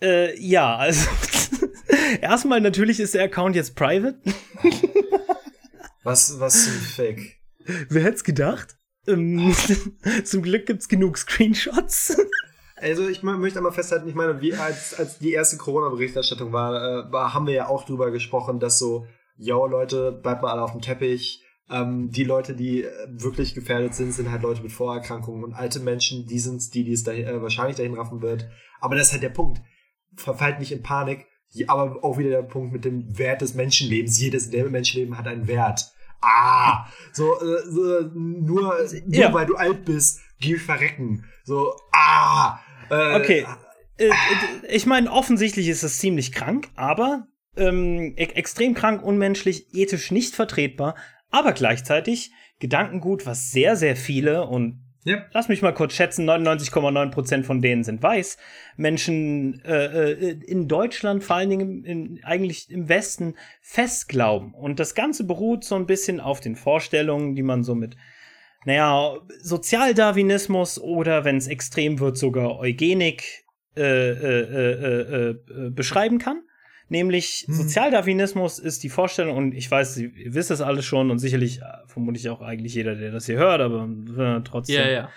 äh, 0.02 0.38
ja, 0.40 0.76
also 0.76 1.08
erstmal 2.22 2.62
natürlich 2.62 3.00
ist 3.00 3.14
der 3.14 3.24
Account 3.24 3.56
jetzt 3.56 3.76
private. 3.76 4.20
was, 6.04 6.40
was 6.40 6.66
zum 6.66 6.74
Fake? 6.74 7.38
Wer 7.90 8.04
hätte 8.04 8.16
es 8.16 8.24
gedacht? 8.24 8.78
Ähm, 9.08 9.56
zum 10.24 10.42
Glück 10.42 10.66
gibt's 10.66 10.88
genug 10.88 11.18
Screenshots. 11.18 12.18
Also 12.76 13.08
ich 13.08 13.22
möchte 13.22 13.60
einmal 13.60 13.72
festhalten, 13.72 14.10
ich 14.10 14.16
meine, 14.16 14.42
wie 14.42 14.56
als, 14.56 14.96
als 14.96 15.20
die 15.20 15.34
erste 15.34 15.58
Corona-Berichterstattung 15.58 16.52
war, 16.52 17.08
äh, 17.08 17.12
war, 17.12 17.34
haben 17.34 17.46
wir 17.46 17.54
ja 17.54 17.68
auch 17.68 17.86
drüber 17.86 18.10
gesprochen, 18.10 18.60
dass 18.60 18.80
so 18.80 19.06
yo 19.42 19.66
Leute, 19.66 20.12
bleibt 20.12 20.42
mal 20.42 20.52
alle 20.52 20.62
auf 20.62 20.72
dem 20.72 20.82
Teppich. 20.82 21.44
Ähm, 21.70 22.12
die 22.12 22.24
Leute, 22.24 22.54
die 22.54 22.84
äh, 22.84 23.08
wirklich 23.10 23.56
gefährdet 23.56 23.96
sind, 23.96 24.14
sind 24.14 24.32
halt 24.32 24.44
Leute 24.44 24.62
mit 24.62 24.72
Vorerkrankungen 24.72 25.44
und 25.44 25.54
alte 25.54 25.80
Menschen, 25.80 26.28
die 26.28 26.40
sind 26.40 26.74
die, 26.74 26.84
die 26.84 26.94
es 26.94 27.04
dahin, 27.04 27.26
äh, 27.26 27.42
wahrscheinlich 27.42 27.78
dahin 27.78 27.96
raffen 27.96 28.22
wird. 28.22 28.48
Aber 28.80 28.96
das 28.96 29.08
ist 29.08 29.14
halt 29.14 29.24
der 29.24 29.30
Punkt. 29.30 29.62
Verfallt 30.16 30.60
nicht 30.60 30.72
in 30.72 30.84
Panik, 30.84 31.26
aber 31.68 32.04
auch 32.04 32.18
wieder 32.18 32.30
der 32.30 32.44
Punkt 32.44 32.74
mit 32.74 32.86
dem 32.86 33.18
Wert 33.18 33.42
des 33.42 33.56
Menschenlebens. 33.56 34.20
Jedes 34.20 34.52
Menschenleben 34.52 35.18
hat 35.18 35.28
einen 35.28 35.48
Wert. 35.48 35.92
Ah, 36.22 36.86
so, 37.14 37.40
äh, 37.40 37.64
so 37.66 38.02
nur, 38.14 38.78
ja. 39.08 39.30
nur 39.30 39.34
weil 39.34 39.46
du 39.48 39.56
alt 39.56 39.86
bist, 39.86 40.20
geh 40.40 40.58
verrecken. 40.58 41.26
So, 41.46 41.74
ah. 41.94 42.60
Äh, 42.90 43.16
okay. 43.16 43.46
Äh, 43.98 44.12
ich 44.70 44.86
meine, 44.86 45.12
offensichtlich 45.12 45.68
ist 45.68 45.84
das 45.84 45.98
ziemlich 45.98 46.32
krank, 46.32 46.70
aber 46.76 47.28
ähm, 47.56 48.14
e 48.16 48.24
extrem 48.24 48.74
krank, 48.74 49.04
unmenschlich, 49.04 49.74
ethisch 49.74 50.12
nicht 50.12 50.36
vertretbar, 50.36 50.96
aber 51.30 51.54
gleichzeitig 51.54 52.32
Gedankengut, 52.60 53.26
was 53.26 53.52
sehr, 53.52 53.76
sehr 53.76 53.96
viele 53.96 54.46
und 54.46 54.80
ja. 55.04 55.26
lass 55.34 55.50
mich 55.50 55.64
mal 55.64 55.74
kurz 55.74 55.94
schätzen, 55.94 56.30
99,9% 56.30 57.44
von 57.44 57.62
denen 57.62 57.84
sind 57.84 58.04
weiß. 58.04 58.38
Menschen 58.78 59.60
äh, 59.66 60.12
äh, 60.12 60.40
in 60.46 60.68
Deutschland, 60.68 61.24
vor 61.24 61.38
allen 61.38 61.50
Dingen 61.50 61.84
in, 61.84 62.20
eigentlich 62.24 62.70
im 62.70 62.88
Westen, 62.88 63.36
fest 63.62 64.10
glauben. 64.10 64.54
Und 64.54 64.80
das 64.80 64.94
Ganze 64.94 65.24
beruht 65.24 65.64
so 65.64 65.76
ein 65.76 65.88
bisschen 65.88 66.20
auf 66.20 66.40
den 66.40 66.56
Vorstellungen, 66.56 67.36
die 67.36 67.42
man 67.42 67.64
so 67.64 67.74
mit 67.74 67.96
naja, 68.64 69.18
Sozialdarwinismus 69.42 70.80
oder, 70.80 71.26
wenn 71.26 71.38
es 71.38 71.48
extrem 71.48 72.00
wird, 72.00 72.18
sogar 72.18 72.60
Eugenik 72.60 73.44
äh, 73.76 73.82
äh, 73.82 74.42
äh, 74.42 75.30
äh, 75.30 75.70
beschreiben 75.72 76.20
kann. 76.20 76.44
Nämlich 76.92 77.46
hm. 77.48 77.54
Sozialdarwinismus 77.54 78.60
ist 78.60 78.84
die 78.84 78.90
Vorstellung, 78.90 79.38
und 79.38 79.54
ich 79.54 79.72
weiß, 79.72 79.96
ihr 79.96 80.34
wisst 80.34 80.50
das 80.50 80.60
alles 80.60 80.84
schon 80.84 81.10
und 81.10 81.20
sicherlich 81.20 81.62
äh, 81.62 81.64
vermutlich 81.86 82.28
auch 82.28 82.42
eigentlich 82.42 82.76
jeder, 82.76 82.96
der 82.96 83.14
das 83.14 83.28
hier 83.28 83.38
hört, 83.38 83.62
aber 83.62 83.88
äh, 84.18 84.42
trotzdem. 84.44 84.76
Ja, 84.76 84.90
ja. 84.90 85.10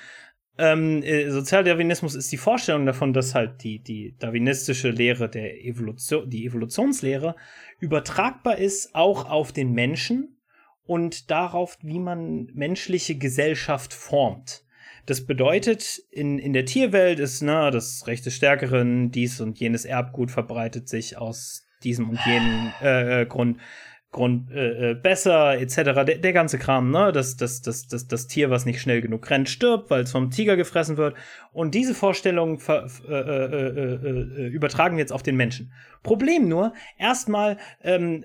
Ähm, 0.56 1.02
äh, 1.02 1.28
Sozialdarwinismus 1.30 2.14
ist 2.14 2.30
die 2.30 2.36
Vorstellung 2.36 2.86
davon, 2.86 3.12
dass 3.12 3.34
halt 3.34 3.64
die, 3.64 3.80
die 3.80 4.14
darwinistische 4.20 4.90
Lehre 4.90 5.28
der 5.28 5.64
Evolution, 5.64 6.30
die 6.30 6.46
Evolutionslehre 6.46 7.34
übertragbar 7.80 8.56
ist 8.56 8.94
auch 8.94 9.28
auf 9.28 9.50
den 9.50 9.72
Menschen 9.72 10.40
und 10.86 11.28
darauf, 11.32 11.76
wie 11.82 11.98
man 11.98 12.52
menschliche 12.54 13.18
Gesellschaft 13.18 13.92
formt. 13.92 14.64
Das 15.06 15.26
bedeutet, 15.26 16.00
in, 16.12 16.38
in 16.38 16.52
der 16.52 16.66
Tierwelt 16.66 17.18
ist 17.18 17.42
na, 17.42 17.72
das 17.72 18.06
Recht 18.06 18.24
des 18.24 18.36
Stärkeren, 18.36 19.10
dies 19.10 19.40
und 19.40 19.58
jenes 19.58 19.84
Erbgut 19.84 20.30
verbreitet 20.30 20.88
sich 20.88 21.18
aus 21.18 21.63
diesem 21.84 22.10
und 22.10 22.18
jenem 22.26 22.72
äh, 22.82 23.22
äh 23.22 23.26
Grund. 23.26 23.58
Grund 24.14 24.52
äh, 24.52 24.92
äh 24.92 24.94
besser, 24.94 25.58
etc. 25.60 25.76
Der, 26.06 26.18
der, 26.18 26.32
ganze 26.32 26.56
Kram, 26.56 26.92
ne? 26.92 27.10
Das, 27.10 27.36
das, 27.36 27.62
das, 27.62 27.88
das, 27.88 28.06
das 28.06 28.28
Tier, 28.28 28.48
was 28.48 28.64
nicht 28.64 28.80
schnell 28.80 29.00
genug 29.00 29.28
rennt, 29.28 29.48
stirbt, 29.48 29.90
weil 29.90 30.04
es 30.04 30.12
vom 30.12 30.30
Tiger 30.30 30.56
gefressen 30.56 30.96
wird. 30.96 31.16
Und 31.52 31.74
diese 31.74 31.94
Vorstellung 31.94 32.60
äh, 32.68 32.86
äh, 33.08 33.94
äh, 33.96 34.46
übertragen 34.46 34.96
wir 34.96 35.00
jetzt 35.02 35.12
auf 35.12 35.24
den 35.24 35.34
Menschen. 35.34 35.72
Problem 36.04 36.48
nur, 36.48 36.74
erstmal, 36.96 37.58
ähm, 37.82 38.24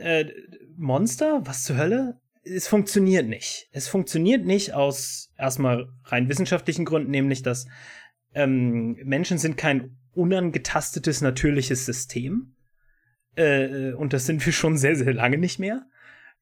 Monster, 0.77 1.41
was 1.43 1.63
zur 1.63 1.77
Hölle? 1.77 2.19
Es 2.43 2.67
funktioniert 2.67 3.27
nicht. 3.27 3.67
Es 3.71 3.87
funktioniert 3.87 4.45
nicht 4.45 4.73
aus 4.73 5.33
erstmal 5.37 5.89
rein 6.05 6.29
wissenschaftlichen 6.29 6.85
Gründen, 6.85 7.11
nämlich 7.11 7.41
dass 7.41 7.67
ähm, 8.33 8.95
Menschen 9.03 9.39
sind 9.39 9.57
kein 9.57 9.97
unangetastetes 10.13 11.21
natürliches 11.21 11.85
System 11.85 12.53
äh, 13.39 13.93
und 13.93 14.13
das 14.13 14.25
sind 14.25 14.45
wir 14.45 14.53
schon 14.53 14.77
sehr, 14.77 14.95
sehr 14.95 15.13
lange 15.13 15.37
nicht 15.37 15.59
mehr. 15.59 15.85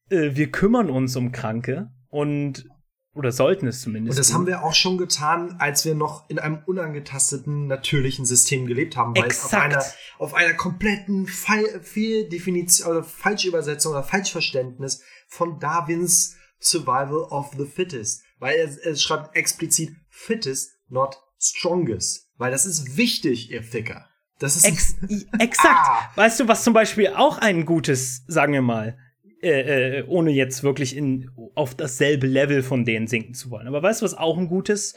Äh, 0.10 0.32
wir 0.34 0.52
kümmern 0.52 0.90
uns 0.90 1.16
um 1.16 1.32
Kranke 1.32 1.92
und 2.10 2.68
oder 3.14 3.32
sollten 3.32 3.66
es 3.66 3.82
zumindest. 3.82 4.16
Und 4.16 4.20
das 4.20 4.34
haben 4.34 4.46
wir 4.46 4.64
auch 4.64 4.76
schon 4.76 5.00
getan, 5.00 5.56
als 5.58 5.86
wir 5.86 5.96
noch 5.96 6.30
in 6.30 6.38
einem 6.38 6.60
unangetasteten 6.68 7.66
natürlichen 7.66 8.26
System 8.26 8.68
gelebt 8.68 8.96
haben, 8.96 9.16
weil 9.18 9.26
Exakt. 9.26 9.46
es 9.46 9.54
auf 9.54 9.54
einer, 9.54 9.84
auf 10.20 10.34
einer 10.36 10.54
kompletten 10.54 11.26
Fehldefinition 11.26 12.92
oder 12.92 13.04
Falschübersetzung 13.04 13.94
oder 13.94 14.04
Falschverständnis 14.04 15.02
von 15.28 15.60
Darwins 15.60 16.36
Survival 16.60 17.22
of 17.32 17.54
the 17.58 17.66
Fittest. 17.66 18.22
Weil 18.38 18.60
es, 18.60 18.78
es 18.78 19.02
schreibt 19.02 19.36
explizit 19.36 19.96
Fittest, 20.10 20.78
not 20.88 21.20
Strongest. 21.40 22.30
Weil 22.38 22.52
das 22.52 22.68
ist 22.68 22.98
wichtig, 22.98 23.50
ihr 23.50 23.64
Ficker. 23.64 24.08
Das 24.40 24.56
ist 24.56 24.66
Ex 24.66 24.96
exakt. 25.40 25.88
Ah. 25.88 26.12
Weißt 26.16 26.40
du, 26.40 26.48
was 26.48 26.64
zum 26.64 26.74
Beispiel 26.74 27.08
auch 27.10 27.40
ein 27.40 27.66
gutes, 27.66 28.24
sagen 28.28 28.54
wir 28.54 28.62
mal, 28.62 28.98
äh, 29.42 30.00
äh, 30.00 30.04
ohne 30.08 30.32
jetzt 30.32 30.64
wirklich 30.64 30.96
in, 30.96 31.30
auf 31.54 31.76
dasselbe 31.76 32.26
Level 32.26 32.64
von 32.64 32.86
denen 32.86 33.06
sinken 33.06 33.36
zu 33.36 33.52
wollen. 33.52 33.68
Aber 33.68 33.84
weißt 33.84 34.02
du, 34.02 34.06
was 34.06 34.16
auch 34.16 34.38
ein 34.38 34.48
gutes 34.48 34.96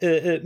äh, 0.00 0.36
äh 0.36 0.40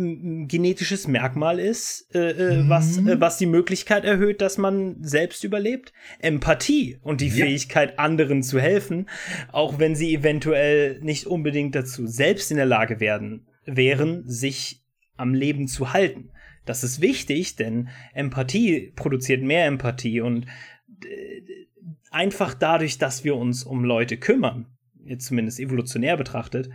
genetisches 0.47 1.07
Merkmal 1.07 1.61
ist, 1.61 2.12
äh, 2.12 2.30
äh, 2.30 2.62
mhm. 2.62 2.68
was, 2.68 3.01
was 3.05 3.38
die 3.38 3.47
Möglichkeit 3.47 4.05
erhöht, 4.05 4.40
dass 4.40 4.59
man 4.59 4.97
selbst 5.01 5.44
überlebt? 5.44 5.92
Empathie 6.18 6.99
und 7.03 7.20
die 7.20 7.28
ja. 7.28 7.44
Fähigkeit, 7.44 8.01
anderen 8.01 8.42
zu 8.42 8.59
helfen, 8.59 9.09
auch 9.53 9.78
wenn 9.78 9.94
sie 9.94 10.12
eventuell 10.14 10.99
nicht 11.01 11.26
unbedingt 11.26 11.76
dazu 11.76 12.09
selbst 12.09 12.51
in 12.51 12.57
der 12.57 12.66
Lage 12.66 12.99
werden, 12.99 13.47
wären, 13.64 14.28
sich 14.28 14.82
am 15.16 15.34
Leben 15.34 15.68
zu 15.68 15.92
halten. 15.92 16.30
Das 16.67 16.85
ist 16.85 17.01
wichtig, 17.01 17.57
denn 17.57 17.89
Empathie 18.12 18.93
produziert 18.95 19.43
mehr 19.43 19.67
Empathie 19.67 20.21
und 20.21 20.47
äh, 21.05 21.43
einfach 22.11 22.55
dadurch, 22.55 22.99
dass 22.99 23.25
wir 23.25 23.37
uns 23.37 23.64
um 23.64 23.85
Leute 23.85 24.17
kümmern, 24.17 24.67
jetzt 25.05 25.27
zumindest 25.27 25.61
evolutionär 25.61 26.17
betrachtet, 26.17 26.71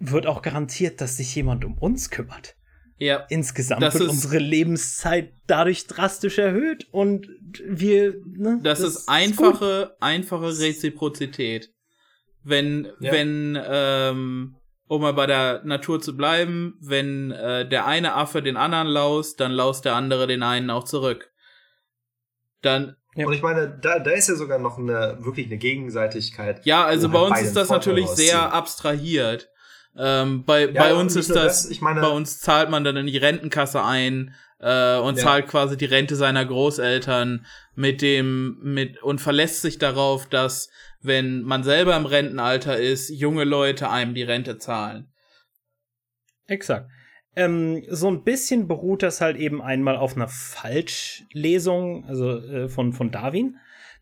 wird 0.00 0.26
auch 0.26 0.42
garantiert, 0.42 1.00
dass 1.00 1.16
sich 1.16 1.34
jemand 1.34 1.64
um 1.64 1.76
uns 1.78 2.10
kümmert. 2.10 2.56
Ja. 2.98 3.26
Insgesamt 3.28 3.82
das 3.82 3.98
wird 3.98 4.10
unsere 4.10 4.38
Lebenszeit 4.38 5.32
dadurch 5.46 5.86
drastisch 5.86 6.38
erhöht 6.38 6.88
und 6.90 7.28
wir. 7.64 8.16
Ne, 8.26 8.58
das, 8.62 8.80
das 8.80 8.96
ist 8.96 9.08
einfache, 9.08 9.92
ist 9.94 10.02
einfache 10.02 10.58
Reziprozität. 10.58 11.72
Wenn, 12.42 12.88
ja. 13.00 13.12
wenn 13.12 13.58
ähm, 13.64 14.56
um 14.88 15.02
mal 15.02 15.12
bei 15.12 15.26
der 15.26 15.62
Natur 15.64 16.00
zu 16.00 16.16
bleiben, 16.16 16.76
wenn 16.80 17.30
äh, 17.30 17.68
der 17.68 17.86
eine 17.86 18.14
Affe 18.14 18.42
den 18.42 18.56
anderen 18.56 18.88
laust, 18.88 19.38
dann 19.38 19.52
laust 19.52 19.84
der 19.84 19.94
andere 19.94 20.26
den 20.26 20.42
einen 20.42 20.70
auch 20.70 20.84
zurück. 20.84 21.30
Dann. 22.62 22.96
Ja. 23.14 23.26
Und 23.26 23.32
ich 23.34 23.42
meine, 23.42 23.78
da, 23.80 23.98
da 23.98 24.10
ist 24.10 24.28
ja 24.28 24.34
sogar 24.34 24.58
noch 24.58 24.78
eine 24.78 25.18
wirklich 25.20 25.46
eine 25.46 25.58
Gegenseitigkeit. 25.58 26.64
Ja, 26.64 26.84
also 26.84 27.08
bei 27.08 27.20
uns 27.20 27.40
ist 27.40 27.56
das 27.56 27.68
natürlich 27.68 28.08
sehr 28.08 28.52
abstrahiert. 28.52 29.48
Ähm, 29.96 30.44
bei, 30.44 30.66
ja, 30.66 30.82
bei 30.82 30.94
uns 30.94 31.16
ist 31.16 31.34
das, 31.34 31.68
das 31.68 31.80
meine, 31.80 32.00
bei 32.00 32.08
uns 32.08 32.38
zahlt 32.38 32.70
man 32.70 32.84
dann 32.84 32.96
in 32.96 33.06
die 33.06 33.16
Rentenkasse 33.16 33.82
ein 33.82 34.34
äh, 34.60 34.98
und 34.98 35.16
ja. 35.18 35.24
zahlt 35.24 35.48
quasi 35.48 35.76
die 35.76 35.84
Rente 35.84 36.16
seiner 36.16 36.44
Großeltern 36.44 37.46
mit 37.74 38.02
dem 38.02 38.58
mit 38.62 39.02
und 39.02 39.20
verlässt 39.20 39.62
sich 39.62 39.78
darauf, 39.78 40.28
dass 40.28 40.70
wenn 41.00 41.42
man 41.42 41.62
selber 41.62 41.96
im 41.96 42.06
Rentenalter 42.06 42.76
ist, 42.76 43.08
junge 43.08 43.44
Leute 43.44 43.90
einem 43.90 44.14
die 44.14 44.22
Rente 44.22 44.58
zahlen. 44.58 45.12
Exakt. 46.46 46.90
Ähm, 47.36 47.84
so 47.88 48.10
ein 48.10 48.24
bisschen 48.24 48.66
beruht 48.66 49.02
das 49.02 49.20
halt 49.20 49.36
eben 49.36 49.62
einmal 49.62 49.96
auf 49.96 50.16
einer 50.16 50.26
Falschlesung, 50.26 52.04
also 52.06 52.38
äh, 52.38 52.68
von, 52.68 52.92
von 52.92 53.12
Darwin. 53.12 53.58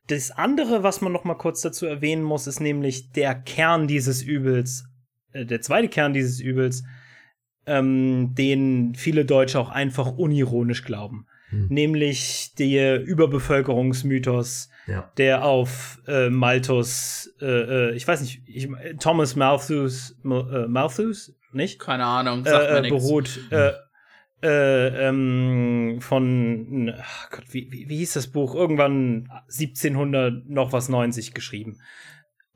Das 0.07 0.30
andere, 0.30 0.82
was 0.82 1.00
man 1.00 1.12
noch 1.12 1.24
mal 1.24 1.34
kurz 1.34 1.61
dazu 1.61 1.84
erwähnen 1.84 2.22
muss, 2.22 2.46
ist 2.46 2.61
nämlich 2.61 3.11
der 3.11 3.34
Kern 3.34 3.88
dieses 3.88 4.22
Übels, 4.22 4.84
äh, 5.32 5.44
der 5.44 5.61
zweite 5.61 5.88
Kern 5.88 6.14
dieses 6.14 6.40
Übels, 6.40 6.84
ähm, 7.66 8.34
den 8.34 8.94
viele 8.94 9.24
Deutsche 9.24 9.58
auch 9.58 9.70
einfach 9.70 10.16
unironisch 10.16 10.84
glauben. 10.84 11.26
Hm. 11.50 11.66
Nämlich 11.68 12.54
der 12.58 13.02
Überbevölkerungsmythos, 13.02 14.70
ja. 14.86 15.10
der 15.16 15.44
auf 15.44 16.00
äh, 16.06 16.28
Malthus, 16.28 17.34
äh, 17.40 17.46
äh, 17.90 17.94
ich 17.94 18.06
weiß 18.06 18.20
nicht, 18.20 18.42
ich, 18.46 18.68
Thomas 18.98 19.36
Malthus, 19.36 20.16
äh, 20.24 20.66
Malthus, 20.66 21.34
nicht? 21.52 21.78
Keine 21.78 22.04
Ahnung, 22.04 22.44
sagt 22.44 22.70
äh, 22.70 22.82
mir 22.82 22.88
beruht. 22.88 23.40
Äh, 24.42 25.08
ähm, 25.08 25.98
von, 26.00 26.92
ach 27.00 27.30
Gott, 27.30 27.44
wie, 27.50 27.72
wie, 27.72 27.88
wie 27.88 27.96
hieß 27.96 28.12
das 28.12 28.26
Buch? 28.26 28.54
Irgendwann 28.54 29.30
1700 29.48 30.48
noch 30.48 30.72
was 30.72 30.90
90 30.90 31.32
geschrieben. 31.32 31.80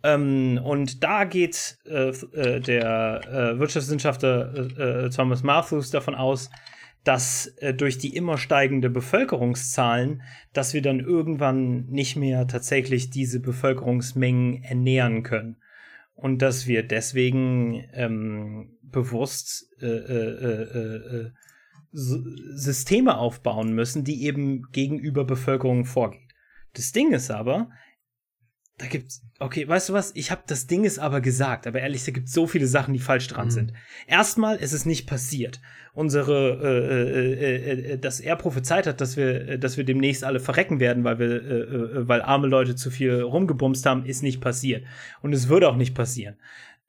Ähm, 0.03 0.61
und 0.63 1.03
da 1.05 1.25
geht 1.25 1.79
äh, 1.87 2.09
äh, 2.09 2.61
der 2.61 3.21
äh, 3.27 3.59
Wirtschaftswissenschaftler 3.59 4.55
äh, 4.55 5.07
äh, 5.07 5.11
Thomas 5.11 5.43
Malthus 5.43 5.91
davon 5.91 6.15
aus, 6.15 6.51
dass 7.05 7.47
äh, 7.59 7.75
durch 7.75 7.99
die 7.99 8.15
immer 8.17 8.39
steigende 8.39 8.89
Bevölkerungszahlen, 8.89 10.23
dass 10.53 10.75
wir 10.75 10.83
dann 10.83 11.01
irgendwann 11.01 11.87
nicht 11.87 12.17
mehr 12.17 12.47
tatsächlich 12.47 13.11
diese 13.11 13.41
Bevölkerungsmengen 13.41 14.63
ernähren 14.63 15.23
können. 15.23 15.57
Und 16.15 16.43
dass 16.43 16.67
wir 16.67 16.83
deswegen 16.83 17.83
ähm, 17.95 18.77
bewusst 18.83 19.71
Systeme 21.93 23.17
aufbauen 23.17 23.73
müssen, 23.73 24.05
die 24.05 24.25
eben 24.25 24.71
gegenüber 24.71 25.25
Bevölkerung 25.25 25.87
vorgehen. 25.87 26.29
Das 26.75 26.93
Ding 26.93 27.13
ist 27.13 27.31
aber, 27.31 27.71
da 28.81 28.87
gibt's, 28.87 29.23
okay, 29.39 29.69
weißt 29.69 29.91
du 29.91 29.93
was? 29.93 30.11
Ich 30.17 30.31
habe 30.31 30.43
das 30.47 30.67
Ding 30.67 30.85
ist 30.85 30.99
aber 30.99 31.21
gesagt, 31.21 31.67
aber 31.67 31.81
ehrlich, 31.81 32.03
da 32.05 32.13
gibt 32.13 32.31
so 32.31 32.47
viele 32.47 32.67
Sachen, 32.67 32.95
die 32.95 33.01
falsch 33.01 33.29
dran 33.29 33.47
mhm. 33.47 33.51
sind. 33.51 33.73
Erstmal 34.07 34.57
ist 34.57 34.73
es 34.73 34.87
nicht 34.87 35.07
passiert. 35.07 35.61
Unsere, 35.93 36.59
äh, 36.63 36.95
äh, 36.95 37.73
äh, 37.73 37.93
äh 37.93 37.99
dass 37.99 38.21
er 38.21 38.37
prophezeit 38.37 38.87
hat, 38.87 39.03
dass 39.03 39.19
wir, 39.19 39.49
äh, 39.49 39.59
dass 39.59 39.77
wir 39.77 39.85
demnächst 39.85 40.25
alle 40.25 40.41
verrecken 40.41 40.81
werden, 40.81 41.05
weil 41.05 41.19
wir, 41.19 41.29
äh, 41.29 41.59
äh, 41.59 42.09
weil 42.09 42.23
arme 42.23 42.47
Leute 42.47 42.75
zu 42.75 42.91
viel 42.91 43.21
rumgebumst 43.21 43.85
haben, 43.85 44.07
ist 44.07 44.23
nicht 44.23 44.41
passiert. 44.41 44.87
Und 45.21 45.35
es 45.35 45.49
würde 45.51 45.69
auch 45.69 45.77
nicht 45.77 45.95
passieren. 45.95 46.37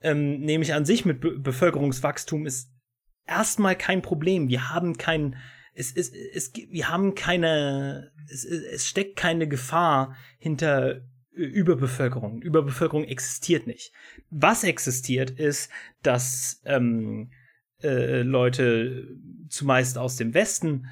Ähm, 0.02 0.40
nämlich 0.40 0.74
an 0.74 0.86
sich 0.86 1.04
mit 1.04 1.20
Be 1.20 1.38
Bevölkerungswachstum 1.38 2.46
ist 2.46 2.72
erstmal 3.28 3.76
kein 3.76 4.02
Problem. 4.02 4.48
Wir 4.48 4.70
haben 4.70 4.98
kein, 4.98 5.36
es, 5.74 5.92
es, 5.94 6.10
es, 6.10 6.54
wir 6.70 6.88
haben 6.88 7.16
keine, 7.16 8.12
es, 8.32 8.46
es 8.46 8.88
steckt 8.88 9.18
keine 9.18 9.50
Gefahr 9.50 10.16
hinter 10.38 11.02
Überbevölkerung. 11.32 12.42
Überbevölkerung 12.42 13.06
existiert 13.06 13.68
nicht. 13.68 13.94
Was 14.30 14.64
existiert, 14.64 15.32
ist, 15.32 15.70
dass 16.04 16.62
ähm, 16.66 17.32
äh, 17.82 18.22
Leute 18.22 19.18
zumeist 19.50 19.98
aus 19.98 20.18
dem 20.18 20.34
Westen 20.34 20.88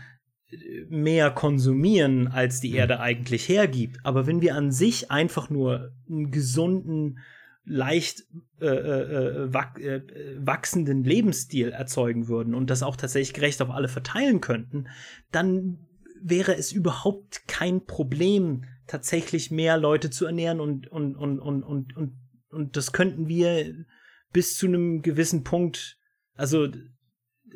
äh, 0.49 0.85
mehr 0.89 1.29
konsumieren, 1.31 2.27
als 2.27 2.61
die 2.61 2.73
Erde 2.73 2.99
eigentlich 2.99 3.49
hergibt. 3.49 3.97
Aber 4.03 4.27
wenn 4.27 4.41
wir 4.41 4.55
an 4.55 4.71
sich 4.71 5.11
einfach 5.11 5.49
nur 5.49 5.91
einen 6.09 6.31
gesunden, 6.31 7.19
leicht 7.65 8.23
äh, 8.59 8.65
äh, 8.65 9.43
äh 9.45 9.53
wach, 9.53 9.77
äh, 9.77 10.01
wachsenden 10.37 11.03
Lebensstil 11.03 11.69
erzeugen 11.69 12.27
würden 12.27 12.55
und 12.55 12.69
das 12.69 12.81
auch 12.81 12.95
tatsächlich 12.95 13.33
gerecht 13.33 13.61
auf 13.61 13.69
alle 13.69 13.87
verteilen 13.87 14.41
könnten, 14.41 14.87
dann 15.31 15.77
wäre 16.21 16.55
es 16.55 16.71
überhaupt 16.71 17.47
kein 17.47 17.85
Problem, 17.85 18.63
tatsächlich 18.89 19.51
mehr 19.51 19.77
Leute 19.77 20.09
zu 20.09 20.25
ernähren 20.25 20.59
und, 20.59 20.87
und, 20.87 21.15
und, 21.15 21.39
und, 21.39 21.63
und, 21.63 21.95
und, 21.95 22.13
und 22.49 22.75
das 22.75 22.91
könnten 22.91 23.27
wir 23.27 23.85
bis 24.33 24.57
zu 24.57 24.65
einem 24.65 25.01
gewissen 25.01 25.43
Punkt, 25.43 25.97
also 26.35 26.67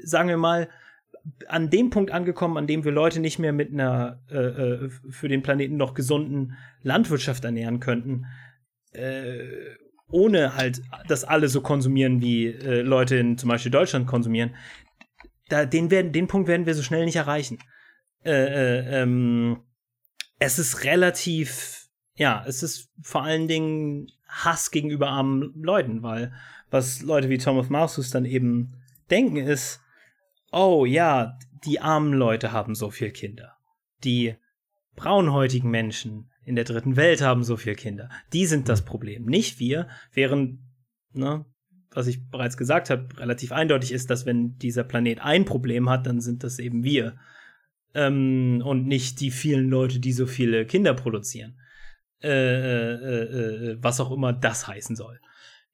sagen 0.03 0.29
wir 0.29 0.37
mal, 0.37 0.69
an 1.47 1.69
dem 1.69 1.89
Punkt 1.89 2.11
angekommen, 2.11 2.57
an 2.57 2.67
dem 2.67 2.83
wir 2.83 2.91
Leute 2.91 3.19
nicht 3.19 3.39
mehr 3.39 3.53
mit 3.53 3.71
einer 3.71 4.21
äh, 4.29 4.37
äh, 4.37 4.89
für 5.09 5.27
den 5.27 5.41
Planeten 5.41 5.77
noch 5.77 5.93
gesunden 5.93 6.57
Landwirtschaft 6.81 7.45
ernähren 7.45 7.79
könnten. 7.79 8.25
Äh, 8.91 9.47
ohne 10.09 10.55
halt, 10.55 10.81
dass 11.07 11.23
alle 11.23 11.47
so 11.47 11.61
konsumieren, 11.61 12.21
wie 12.21 12.47
äh, 12.47 12.81
Leute 12.81 13.15
in 13.15 13.37
zum 13.37 13.49
Beispiel 13.49 13.71
Deutschland 13.71 14.05
konsumieren, 14.05 14.53
da, 15.49 15.65
den, 15.65 15.89
werden, 15.89 16.11
den 16.11 16.27
Punkt 16.27 16.47
werden 16.47 16.65
wir 16.65 16.75
so 16.75 16.83
schnell 16.83 17.05
nicht 17.05 17.15
erreichen. 17.15 17.57
Äh, 18.23 18.31
äh, 18.31 19.01
ähm, 19.01 19.63
es 20.43 20.59
ist 20.59 20.83
relativ, 20.83 21.87
ja, 22.15 22.43
es 22.45 22.63
ist 22.63 22.89
vor 23.01 23.23
allen 23.23 23.47
Dingen 23.47 24.11
Hass 24.27 24.71
gegenüber 24.71 25.09
armen 25.09 25.53
Leuten, 25.55 26.03
weil 26.03 26.33
was 26.69 27.01
Leute 27.01 27.29
wie 27.29 27.37
Tom 27.37 27.57
of 27.57 27.69
Marsus 27.69 28.09
dann 28.09 28.25
eben 28.25 28.73
denken 29.09 29.37
ist, 29.37 29.79
oh 30.51 30.85
ja, 30.85 31.37
die 31.65 31.79
armen 31.79 32.13
Leute 32.13 32.51
haben 32.51 32.75
so 32.75 32.89
viel 32.89 33.11
Kinder. 33.11 33.55
Die 34.03 34.35
braunhäutigen 34.95 35.69
Menschen 35.69 36.29
in 36.43 36.55
der 36.55 36.65
dritten 36.65 36.97
Welt 36.97 37.21
haben 37.21 37.43
so 37.43 37.55
viel 37.55 37.75
Kinder. 37.75 38.09
Die 38.33 38.45
sind 38.45 38.67
das 38.67 38.83
Problem, 38.83 39.25
nicht 39.25 39.59
wir, 39.59 39.87
während, 40.11 40.59
ne, 41.13 41.45
was 41.91 42.07
ich 42.07 42.27
bereits 42.29 42.57
gesagt 42.57 42.89
habe, 42.89 43.07
relativ 43.17 43.51
eindeutig 43.51 43.91
ist, 43.91 44.09
dass 44.09 44.25
wenn 44.25 44.57
dieser 44.57 44.83
Planet 44.83 45.21
ein 45.21 45.45
Problem 45.45 45.89
hat, 45.89 46.05
dann 46.05 46.19
sind 46.21 46.43
das 46.43 46.59
eben 46.59 46.83
wir. 46.83 47.17
Ähm, 47.95 48.61
und 48.65 48.87
nicht 48.87 49.19
die 49.19 49.31
vielen 49.31 49.69
Leute, 49.69 49.99
die 49.99 50.13
so 50.13 50.25
viele 50.25 50.65
Kinder 50.65 50.93
produzieren. 50.93 51.59
Äh, 52.21 52.29
äh, 52.29 52.93
äh, 52.93 53.71
äh 53.71 53.77
was 53.81 53.99
auch 53.99 54.11
immer 54.11 54.33
das 54.33 54.67
heißen 54.67 54.95
soll. 54.95 55.19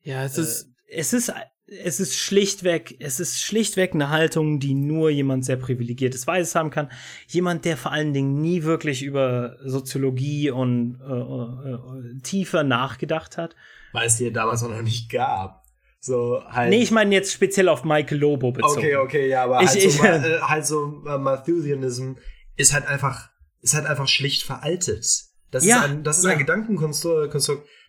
Ja, 0.02 0.24
es 0.24 0.38
ist. 0.38 0.64
Äh, 0.64 0.66
es 0.92 1.14
ist 1.14 1.32
es 1.72 2.00
ist 2.00 2.18
schlichtweg, 2.18 2.96
es 3.00 3.20
ist 3.20 3.40
schlichtweg 3.40 3.94
eine 3.94 4.10
Haltung, 4.10 4.60
die 4.60 4.74
nur 4.74 5.10
jemand 5.10 5.46
sehr 5.46 5.58
privilegiertes 5.58 6.26
Weißes 6.26 6.56
haben 6.56 6.70
kann. 6.70 6.90
Jemand, 7.28 7.66
der 7.66 7.78
vor 7.78 7.92
allen 7.92 8.14
Dingen 8.14 8.42
nie 8.42 8.64
wirklich 8.64 9.04
über 9.04 9.58
Soziologie 9.64 10.50
und 10.50 11.00
äh, 11.02 11.14
äh, 11.14 11.74
äh 11.74 12.20
tiefer 12.22 12.64
nachgedacht 12.64 13.38
hat. 13.38 13.56
Weil 13.92 14.08
es 14.08 14.18
dir 14.18 14.32
damals 14.34 14.64
auch 14.64 14.70
noch 14.70 14.82
nicht 14.82 15.10
gab. 15.10 15.59
So 16.00 16.42
halt. 16.46 16.70
Nee, 16.70 16.82
ich 16.82 16.92
meine 16.92 17.14
jetzt 17.14 17.34
speziell 17.34 17.68
auf 17.68 17.84
Michael 17.84 18.20
Lobo 18.20 18.52
bezogen. 18.52 18.78
Okay, 18.78 18.96
okay, 18.96 19.28
ja, 19.28 19.44
aber 19.44 19.62
ich, 19.62 19.70
halt, 19.70 19.92
so, 19.92 20.04
äh, 20.04 20.40
halt 20.40 20.66
so 20.66 21.04
äh, 21.06 21.18
Malthusianism 21.18 22.14
ist 22.56 22.74
halt 22.74 22.88
einfach, 22.88 23.30
ist 23.62 23.74
halt 23.74 23.86
einfach 23.86 24.08
schlicht 24.08 24.44
veraltet. 24.44 25.06
Das 25.52 25.66
ja, 25.66 25.80
ist 25.80 25.84
ein, 25.90 26.04
das 26.04 26.20
ist 26.20 26.26
ja. 26.26 26.32
ein 26.32 26.38
Gedankenkonstrukt, 26.38 27.34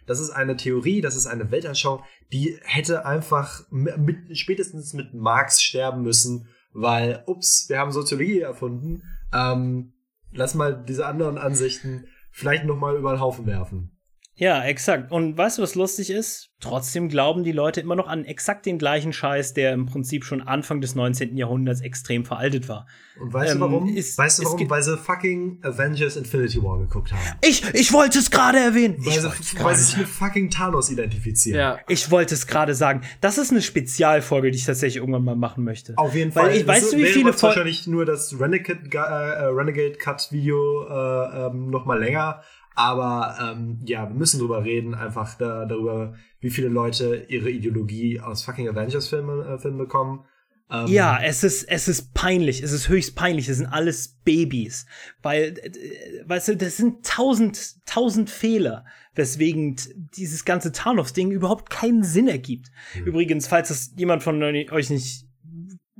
das 0.06 0.18
ist 0.18 0.30
eine 0.30 0.56
Theorie, 0.56 1.00
das 1.00 1.14
ist 1.14 1.26
eine 1.26 1.50
Weltanschauung, 1.50 2.02
die 2.32 2.58
hätte 2.62 3.04
einfach 3.04 3.62
mit, 3.70 4.36
spätestens 4.36 4.92
mit 4.92 5.14
Marx 5.14 5.62
sterben 5.62 6.02
müssen, 6.02 6.48
weil, 6.72 7.22
ups, 7.26 7.66
wir 7.68 7.78
haben 7.78 7.92
Soziologie 7.92 8.40
erfunden, 8.40 9.02
ähm, 9.32 9.92
lass 10.32 10.54
mal 10.54 10.84
diese 10.84 11.06
anderen 11.06 11.38
Ansichten 11.38 12.06
vielleicht 12.32 12.64
nochmal 12.64 12.96
über 12.96 13.12
den 13.12 13.20
Haufen 13.20 13.46
werfen. 13.46 13.99
Ja, 14.40 14.64
exakt. 14.64 15.12
Und 15.12 15.36
weißt 15.36 15.58
du, 15.58 15.62
was 15.62 15.74
lustig 15.74 16.08
ist? 16.08 16.48
Trotzdem 16.60 17.10
glauben 17.10 17.44
die 17.44 17.52
Leute 17.52 17.82
immer 17.82 17.94
noch 17.94 18.06
an 18.06 18.24
exakt 18.24 18.64
den 18.64 18.78
gleichen 18.78 19.12
Scheiß, 19.12 19.52
der 19.52 19.74
im 19.74 19.84
Prinzip 19.84 20.24
schon 20.24 20.40
Anfang 20.40 20.80
des 20.80 20.94
19. 20.94 21.36
Jahrhunderts 21.36 21.82
extrem 21.82 22.24
veraltet 22.24 22.66
war. 22.66 22.86
Und 23.20 23.34
weißt 23.34 23.52
ähm, 23.52 23.60
du 23.60 23.64
warum? 23.66 23.94
Ist, 23.94 24.16
weißt 24.16 24.38
du 24.38 24.44
warum? 24.44 24.70
Weil 24.70 24.82
sie 24.82 24.96
fucking 24.96 25.58
Avengers 25.62 26.16
Infinity 26.16 26.62
War 26.62 26.78
geguckt 26.78 27.12
haben. 27.12 27.20
Ich, 27.42 27.62
ich 27.74 27.92
wollte 27.92 28.18
es 28.18 28.30
gerade 28.30 28.58
erwähnen. 28.58 28.96
Weil, 29.00 29.20
sie, 29.20 29.62
weil 29.62 29.76
sie 29.76 29.84
sich 29.84 29.96
mit 29.98 30.08
fucking 30.08 30.48
Thanos 30.48 30.90
identifizieren. 30.90 31.58
Ja. 31.58 31.78
Ich 31.86 32.10
wollte 32.10 32.34
es 32.34 32.46
gerade 32.46 32.74
sagen. 32.74 33.02
Das 33.20 33.36
ist 33.36 33.50
eine 33.50 33.60
Spezialfolge, 33.60 34.50
die 34.50 34.56
ich 34.56 34.64
tatsächlich 34.64 34.96
irgendwann 34.96 35.24
mal 35.24 35.36
machen 35.36 35.64
möchte. 35.64 35.92
Auf 35.98 36.14
jeden 36.14 36.32
Fall. 36.32 36.46
Weil 36.46 36.56
ich, 36.56 36.66
weißt 36.66 36.94
du, 36.94 36.96
wie 36.96 37.04
viele 37.04 37.34
Folgen. 37.34 37.42
wahrscheinlich 37.42 37.86
nur 37.86 38.06
das 38.06 38.40
Renegade, 38.40 38.88
äh, 38.90 39.44
Renegade 39.48 39.98
Cut 39.98 40.28
Video 40.32 40.86
äh, 40.88 41.46
ähm, 41.46 41.68
noch 41.68 41.84
mal 41.84 41.98
länger 41.98 42.40
aber 42.74 43.36
ähm, 43.40 43.80
ja, 43.84 44.08
wir 44.08 44.14
müssen 44.14 44.40
drüber 44.40 44.64
reden, 44.64 44.94
einfach 44.94 45.36
da, 45.36 45.64
darüber, 45.66 46.14
wie 46.40 46.50
viele 46.50 46.68
Leute 46.68 47.26
ihre 47.28 47.50
Ideologie 47.50 48.20
aus 48.20 48.44
fucking 48.44 48.68
Avengers-Filmen 48.68 49.46
äh, 49.46 49.58
Filmen 49.58 49.78
bekommen. 49.78 50.24
Ähm, 50.70 50.86
ja, 50.86 51.20
es 51.20 51.42
ist, 51.42 51.64
es 51.64 51.88
ist 51.88 52.14
peinlich, 52.14 52.62
es 52.62 52.72
ist 52.72 52.88
höchst 52.88 53.16
peinlich, 53.16 53.48
es 53.48 53.56
sind 53.56 53.66
alles 53.66 54.20
Babys. 54.24 54.86
Weil, 55.20 55.58
äh, 55.58 56.28
weißt 56.28 56.48
du, 56.48 56.56
das 56.56 56.76
sind 56.76 57.04
tausend, 57.04 57.84
tausend 57.86 58.30
Fehler, 58.30 58.84
weswegen 59.14 59.76
dieses 60.14 60.44
ganze 60.44 60.70
Thanos-Ding 60.70 61.32
überhaupt 61.32 61.70
keinen 61.70 62.04
Sinn 62.04 62.28
ergibt. 62.28 62.70
Mhm. 62.94 63.06
Übrigens, 63.06 63.48
falls 63.48 63.68
das 63.68 63.92
jemand 63.96 64.22
von 64.22 64.40
euch 64.42 64.90
nicht 64.90 65.26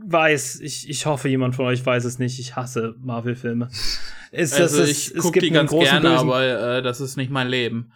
weiß, 0.05 0.61
ich, 0.61 0.89
ich 0.89 1.07
hoffe, 1.07 1.29
jemand 1.29 1.57
von 1.57 1.67
euch 1.67 1.85
weiß 1.85 2.05
es 2.05 2.19
nicht, 2.19 2.39
ich 2.39 2.57
hasse 2.57 2.95
Marvel-Filme. 3.01 3.69
Ist, 4.33 4.61
also 4.61 4.85
ich 4.85 5.15
gucke 5.17 5.41
die 5.41 5.51
ganz 5.51 5.71
gerne, 5.71 6.01
Bösen. 6.01 6.17
aber 6.17 6.77
äh, 6.77 6.83
das 6.83 7.01
ist 7.01 7.17
nicht 7.17 7.31
mein 7.31 7.49
Leben. 7.49 7.93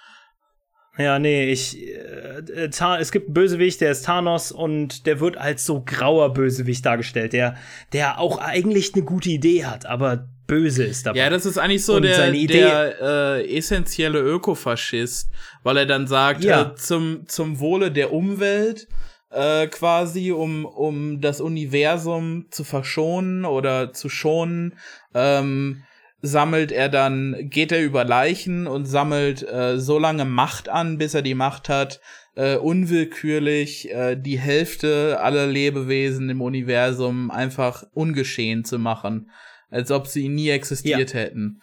Ja, 0.96 1.18
nee, 1.18 1.50
ich. 1.50 1.76
Äh, 1.78 2.66
äh 2.66 2.98
es 3.00 3.10
gibt 3.10 3.26
einen 3.26 3.34
Bösewicht, 3.34 3.80
der 3.80 3.90
ist 3.90 4.04
Thanos 4.04 4.52
und 4.52 5.06
der 5.06 5.20
wird 5.20 5.36
als 5.36 5.66
so 5.66 5.82
grauer 5.84 6.32
Bösewicht 6.32 6.86
dargestellt, 6.86 7.32
der, 7.32 7.56
der 7.92 8.18
auch 8.18 8.38
eigentlich 8.38 8.94
eine 8.94 9.04
gute 9.04 9.30
Idee 9.30 9.64
hat, 9.64 9.86
aber 9.86 10.28
böse 10.46 10.84
ist 10.84 11.06
dabei. 11.06 11.18
Ja, 11.18 11.30
das 11.30 11.46
ist 11.46 11.58
eigentlich 11.58 11.84
so 11.84 11.96
und 11.96 12.02
der, 12.02 12.30
der 12.30 13.00
äh, 13.00 13.56
essentielle 13.56 14.20
Ökofaschist, 14.20 15.30
weil 15.62 15.78
er 15.78 15.86
dann 15.86 16.06
sagt, 16.06 16.44
ja. 16.44 16.62
äh, 16.62 16.74
zum, 16.76 17.26
zum 17.26 17.58
Wohle 17.60 17.90
der 17.90 18.12
Umwelt 18.12 18.86
äh, 19.34 19.66
quasi, 19.66 20.32
um, 20.32 20.64
um 20.64 21.20
das 21.20 21.40
Universum 21.40 22.46
zu 22.50 22.64
verschonen 22.64 23.44
oder 23.44 23.92
zu 23.92 24.08
schonen, 24.08 24.74
ähm, 25.14 25.82
sammelt 26.22 26.72
er 26.72 26.88
dann, 26.88 27.50
geht 27.50 27.70
er 27.70 27.82
über 27.82 28.04
Leichen 28.04 28.66
und 28.66 28.86
sammelt 28.86 29.42
äh, 29.42 29.78
so 29.78 29.98
lange 29.98 30.24
Macht 30.24 30.68
an, 30.68 30.96
bis 30.96 31.14
er 31.14 31.22
die 31.22 31.34
Macht 31.34 31.68
hat, 31.68 32.00
äh, 32.34 32.56
unwillkürlich 32.56 33.90
äh, 33.90 34.16
die 34.16 34.38
Hälfte 34.38 35.20
aller 35.20 35.46
Lebewesen 35.46 36.30
im 36.30 36.40
Universum 36.40 37.30
einfach 37.30 37.84
ungeschehen 37.92 38.64
zu 38.64 38.78
machen, 38.78 39.30
als 39.70 39.90
ob 39.90 40.06
sie 40.06 40.28
nie 40.28 40.48
existiert 40.48 41.12
ja. 41.12 41.20
hätten. 41.20 41.60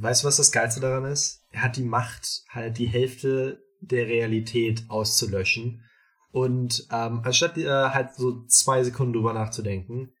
Weißt 0.00 0.22
du, 0.22 0.28
was 0.28 0.38
das 0.38 0.52
Geilste 0.52 0.80
daran 0.80 1.04
ist? 1.04 1.42
Er 1.50 1.64
hat 1.64 1.76
die 1.76 1.84
Macht, 1.84 2.44
halt 2.48 2.78
die 2.78 2.86
Hälfte 2.86 3.62
der 3.80 4.06
Realität 4.06 4.84
auszulöschen. 4.88 5.82
Und 6.32 6.86
ähm, 6.90 7.20
anstatt 7.24 7.58
äh, 7.58 7.68
halt 7.68 8.14
so 8.14 8.44
zwei 8.46 8.82
Sekunden 8.82 9.12
drüber 9.12 9.34
nachzudenken, 9.34 10.12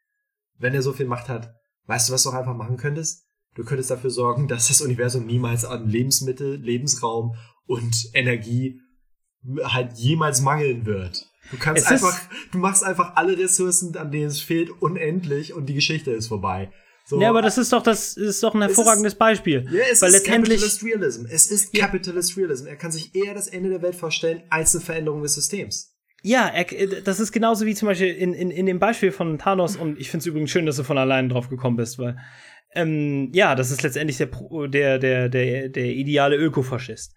wenn 0.58 0.74
er 0.74 0.82
so 0.82 0.92
viel 0.92 1.06
Macht 1.06 1.28
hat, 1.28 1.54
weißt 1.86 2.08
du, 2.08 2.12
was 2.12 2.22
du 2.22 2.30
auch 2.30 2.34
einfach 2.34 2.54
machen 2.54 2.76
könntest? 2.76 3.26
Du 3.54 3.64
könntest 3.64 3.90
dafür 3.90 4.10
sorgen, 4.10 4.46
dass 4.46 4.68
das 4.68 4.82
Universum 4.82 5.26
niemals 5.26 5.64
an 5.64 5.88
Lebensmittel, 5.88 6.56
Lebensraum 6.56 7.34
und 7.66 8.10
Energie 8.14 8.80
halt 9.64 9.94
jemals 9.94 10.40
mangeln 10.40 10.86
wird. 10.86 11.26
Du 11.50 11.58
kannst 11.58 11.84
es 11.84 11.90
einfach, 11.90 12.18
du 12.52 12.58
machst 12.58 12.84
einfach 12.84 13.16
alle 13.16 13.36
Ressourcen, 13.36 13.96
an 13.96 14.10
denen 14.10 14.28
es 14.28 14.40
fehlt, 14.40 14.70
unendlich 14.82 15.54
und 15.54 15.66
die 15.66 15.74
Geschichte 15.74 16.12
ist 16.12 16.28
vorbei. 16.28 16.70
So, 17.04 17.20
ja, 17.20 17.30
aber 17.30 17.42
das 17.42 17.58
ist 17.58 17.72
doch 17.72 17.82
das 17.82 18.16
ist 18.16 18.42
doch 18.42 18.54
ein 18.54 18.62
hervorragendes 18.62 19.14
ist, 19.14 19.18
Beispiel. 19.18 19.66
Ja, 19.70 19.82
es 19.90 20.00
weil 20.00 20.14
ist 20.14 20.24
Capitalist 20.24 20.84
Realism. 20.84 21.26
Es 21.28 21.50
ist. 21.50 21.74
Capitalist 21.74 22.36
Realism. 22.36 22.66
Er 22.66 22.76
kann 22.76 22.92
sich 22.92 23.14
eher 23.14 23.34
das 23.34 23.48
Ende 23.48 23.70
der 23.70 23.82
Welt 23.82 23.96
vorstellen 23.96 24.44
als 24.50 24.74
eine 24.74 24.84
Veränderung 24.84 25.22
des 25.22 25.34
Systems. 25.34 25.91
Ja, 26.22 26.48
er, 26.48 27.02
das 27.02 27.20
ist 27.20 27.32
genauso 27.32 27.66
wie 27.66 27.74
zum 27.74 27.88
Beispiel 27.88 28.14
in, 28.14 28.32
in, 28.32 28.50
in 28.50 28.66
dem 28.66 28.78
Beispiel 28.78 29.10
von 29.10 29.38
Thanos 29.38 29.76
und 29.76 29.98
ich 29.98 30.10
finde 30.10 30.22
es 30.22 30.26
übrigens 30.26 30.50
schön, 30.50 30.66
dass 30.66 30.76
du 30.76 30.84
von 30.84 30.98
allein 30.98 31.28
drauf 31.28 31.48
gekommen 31.48 31.76
bist, 31.76 31.98
weil 31.98 32.16
ähm, 32.74 33.30
ja, 33.34 33.54
das 33.54 33.70
ist 33.70 33.82
letztendlich 33.82 34.16
der, 34.16 34.28
der, 34.68 34.98
der, 34.98 35.28
der, 35.28 35.68
der 35.68 35.86
ideale 35.86 36.36
Ökofaschist. 36.36 37.14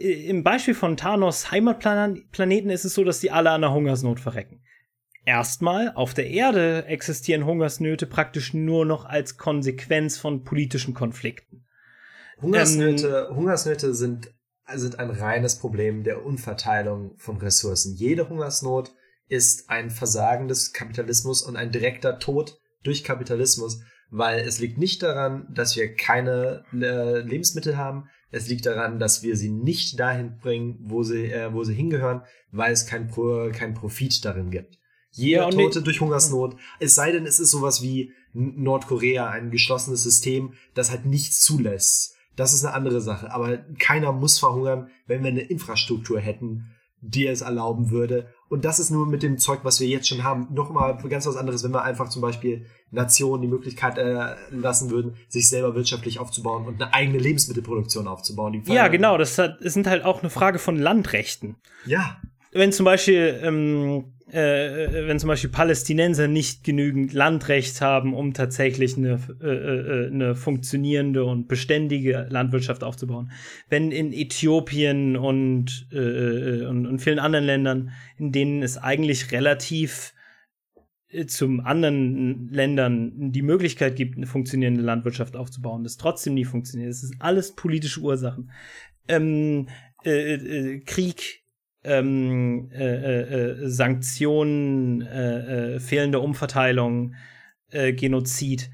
Im 0.00 0.42
Beispiel 0.42 0.74
von 0.74 0.96
Thanos 0.96 1.50
Heimatplaneten 1.50 2.70
ist 2.70 2.84
es 2.84 2.94
so, 2.94 3.04
dass 3.04 3.20
die 3.20 3.30
alle 3.30 3.50
an 3.50 3.60
der 3.60 3.72
Hungersnot 3.72 4.18
verrecken. 4.18 4.62
Erstmal, 5.26 5.92
auf 5.94 6.14
der 6.14 6.28
Erde 6.28 6.84
existieren 6.86 7.46
Hungersnöte 7.46 8.06
praktisch 8.06 8.52
nur 8.52 8.84
noch 8.84 9.04
als 9.04 9.38
Konsequenz 9.38 10.18
von 10.18 10.44
politischen 10.44 10.94
Konflikten. 10.94 11.64
Hungersnöte, 12.40 13.28
ähm, 13.30 13.36
Hungersnöte 13.36 13.94
sind, 13.94 14.34
sind 14.74 14.98
ein 14.98 15.10
reines 15.10 15.58
Problem 15.58 16.04
der 16.04 16.24
Unverteilung 16.24 17.14
von 17.18 17.36
Ressourcen. 17.38 17.94
Jede 17.94 18.28
Hungersnot 18.28 18.94
ist 19.28 19.70
ein 19.70 19.90
Versagen 19.90 20.48
des 20.48 20.72
Kapitalismus 20.72 21.42
und 21.42 21.56
ein 21.56 21.72
direkter 21.72 22.18
Tod 22.18 22.60
durch 22.82 23.04
Kapitalismus 23.04 23.80
weil 24.16 24.40
es 24.46 24.60
liegt 24.60 24.78
nicht 24.78 25.02
daran, 25.02 25.46
dass 25.52 25.74
wir 25.74 25.92
keine 25.94 26.64
äh, 26.72 27.18
Lebensmittel 27.18 27.76
haben. 27.76 28.08
Es 28.30 28.48
liegt 28.48 28.64
daran, 28.64 29.00
dass 29.00 29.24
wir 29.24 29.36
sie 29.36 29.50
nicht 29.50 29.98
dahin 29.98 30.38
bringen, 30.38 30.78
wo 30.82 31.02
sie, 31.02 31.32
äh, 31.32 31.52
wo 31.52 31.64
sie 31.64 31.74
hingehören, 31.74 32.22
weil 32.52 32.72
es 32.72 32.86
kein, 32.86 33.08
Pro, 33.08 33.50
kein 33.52 33.74
Profit 33.74 34.24
darin 34.24 34.52
gibt. 34.52 34.78
Jeder 35.10 35.44
ja, 35.44 35.50
Tote 35.50 35.82
durch 35.82 36.00
Hungersnot, 36.00 36.56
es 36.78 36.94
sei 36.94 37.10
denn, 37.10 37.26
es 37.26 37.40
ist 37.40 37.50
sowas 37.50 37.82
wie 37.82 38.12
Nordkorea, 38.32 39.30
ein 39.30 39.50
geschlossenes 39.50 40.04
System, 40.04 40.54
das 40.74 40.90
halt 40.90 41.06
nichts 41.06 41.40
zulässt. 41.40 42.13
Das 42.36 42.52
ist 42.52 42.64
eine 42.64 42.74
andere 42.74 43.00
Sache. 43.00 43.32
Aber 43.32 43.58
keiner 43.78 44.12
muss 44.12 44.38
verhungern, 44.38 44.88
wenn 45.06 45.22
wir 45.22 45.30
eine 45.30 45.42
Infrastruktur 45.42 46.20
hätten, 46.20 46.74
dir 47.00 47.30
es 47.30 47.42
erlauben 47.42 47.90
würde. 47.90 48.28
Und 48.48 48.64
das 48.64 48.78
ist 48.78 48.90
nur 48.90 49.06
mit 49.06 49.22
dem 49.22 49.38
Zeug, 49.38 49.60
was 49.62 49.80
wir 49.80 49.86
jetzt 49.86 50.08
schon 50.08 50.24
haben, 50.24 50.48
nochmal 50.52 50.96
ganz 51.08 51.26
was 51.26 51.36
anderes, 51.36 51.62
wenn 51.62 51.72
wir 51.72 51.82
einfach 51.82 52.08
zum 52.08 52.22
Beispiel 52.22 52.66
Nationen 52.90 53.42
die 53.42 53.48
Möglichkeit 53.48 53.98
äh, 53.98 54.36
lassen 54.50 54.90
würden, 54.90 55.16
sich 55.28 55.48
selber 55.48 55.74
wirtschaftlich 55.74 56.18
aufzubauen 56.18 56.66
und 56.66 56.80
eine 56.80 56.94
eigene 56.94 57.18
Lebensmittelproduktion 57.18 58.08
aufzubauen. 58.08 58.62
ja, 58.66 58.88
genau, 58.88 59.18
das, 59.18 59.36
hat, 59.38 59.58
das 59.62 59.74
sind 59.74 59.86
halt 59.86 60.04
auch 60.04 60.22
eine 60.22 60.30
Frage 60.30 60.58
von 60.58 60.76
Landrechten. 60.76 61.56
Ja. 61.84 62.16
Wenn 62.52 62.72
zum 62.72 62.84
Beispiel 62.84 63.40
ähm, 63.42 64.13
äh, 64.30 65.06
wenn 65.06 65.18
zum 65.18 65.28
Beispiel 65.28 65.50
Palästinenser 65.50 66.28
nicht 66.28 66.64
genügend 66.64 67.12
Landrecht 67.12 67.80
haben, 67.80 68.14
um 68.14 68.32
tatsächlich 68.32 68.96
eine, 68.96 69.20
äh, 69.42 69.46
äh, 69.46 70.06
eine 70.06 70.34
funktionierende 70.34 71.24
und 71.24 71.46
beständige 71.46 72.26
Landwirtschaft 72.30 72.84
aufzubauen. 72.84 73.32
Wenn 73.68 73.92
in 73.92 74.12
Äthiopien 74.12 75.16
und, 75.16 75.88
äh, 75.92 75.98
äh, 75.98 76.66
und, 76.66 76.86
und 76.86 77.00
vielen 77.00 77.18
anderen 77.18 77.44
Ländern, 77.44 77.90
in 78.16 78.32
denen 78.32 78.62
es 78.62 78.78
eigentlich 78.78 79.30
relativ 79.30 80.14
äh, 81.08 81.26
zum 81.26 81.60
anderen 81.60 82.48
Ländern 82.48 83.30
die 83.30 83.42
Möglichkeit 83.42 83.94
gibt, 83.94 84.16
eine 84.16 84.26
funktionierende 84.26 84.82
Landwirtschaft 84.82 85.36
aufzubauen, 85.36 85.84
das 85.84 85.98
trotzdem 85.98 86.34
nie 86.34 86.46
funktioniert. 86.46 86.90
Das 86.90 87.02
ist 87.02 87.16
alles 87.18 87.54
politische 87.54 88.00
Ursachen. 88.00 88.50
Ähm, 89.06 89.68
äh, 90.04 90.34
äh, 90.34 90.80
Krieg 90.80 91.43
ähm, 91.84 92.70
äh, 92.72 92.84
äh, 92.84 93.20
äh, 93.20 93.68
Sanktionen, 93.68 95.02
äh, 95.02 95.74
äh, 95.74 95.80
fehlende 95.80 96.20
Umverteilung, 96.20 97.14
äh, 97.70 97.92
Genozid. 97.92 98.70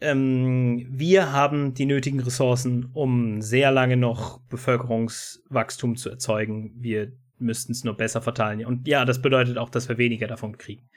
Ähm, 0.00 0.86
wir 0.90 1.32
haben 1.32 1.74
die 1.74 1.86
nötigen 1.86 2.20
Ressourcen, 2.20 2.90
um 2.92 3.40
sehr 3.40 3.70
lange 3.70 3.96
noch 3.96 4.40
Bevölkerungswachstum 4.48 5.96
zu 5.96 6.10
erzeugen. 6.10 6.74
Wir 6.76 7.12
müssten 7.38 7.72
es 7.72 7.84
nur 7.84 7.96
besser 7.96 8.20
verteilen. 8.20 8.64
Und 8.66 8.88
ja, 8.88 9.04
das 9.04 9.22
bedeutet 9.22 9.56
auch, 9.56 9.70
dass 9.70 9.88
wir 9.88 9.98
weniger 9.98 10.26
davon 10.26 10.58
kriegen. 10.58 10.88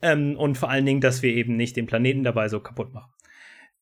Ähm, 0.00 0.36
und 0.36 0.56
vor 0.56 0.70
allen 0.70 0.86
Dingen, 0.86 1.00
dass 1.00 1.22
wir 1.22 1.34
eben 1.34 1.56
nicht 1.56 1.76
den 1.76 1.86
Planeten 1.86 2.24
dabei 2.24 2.48
so 2.48 2.60
kaputt 2.60 2.92
machen. 2.92 3.12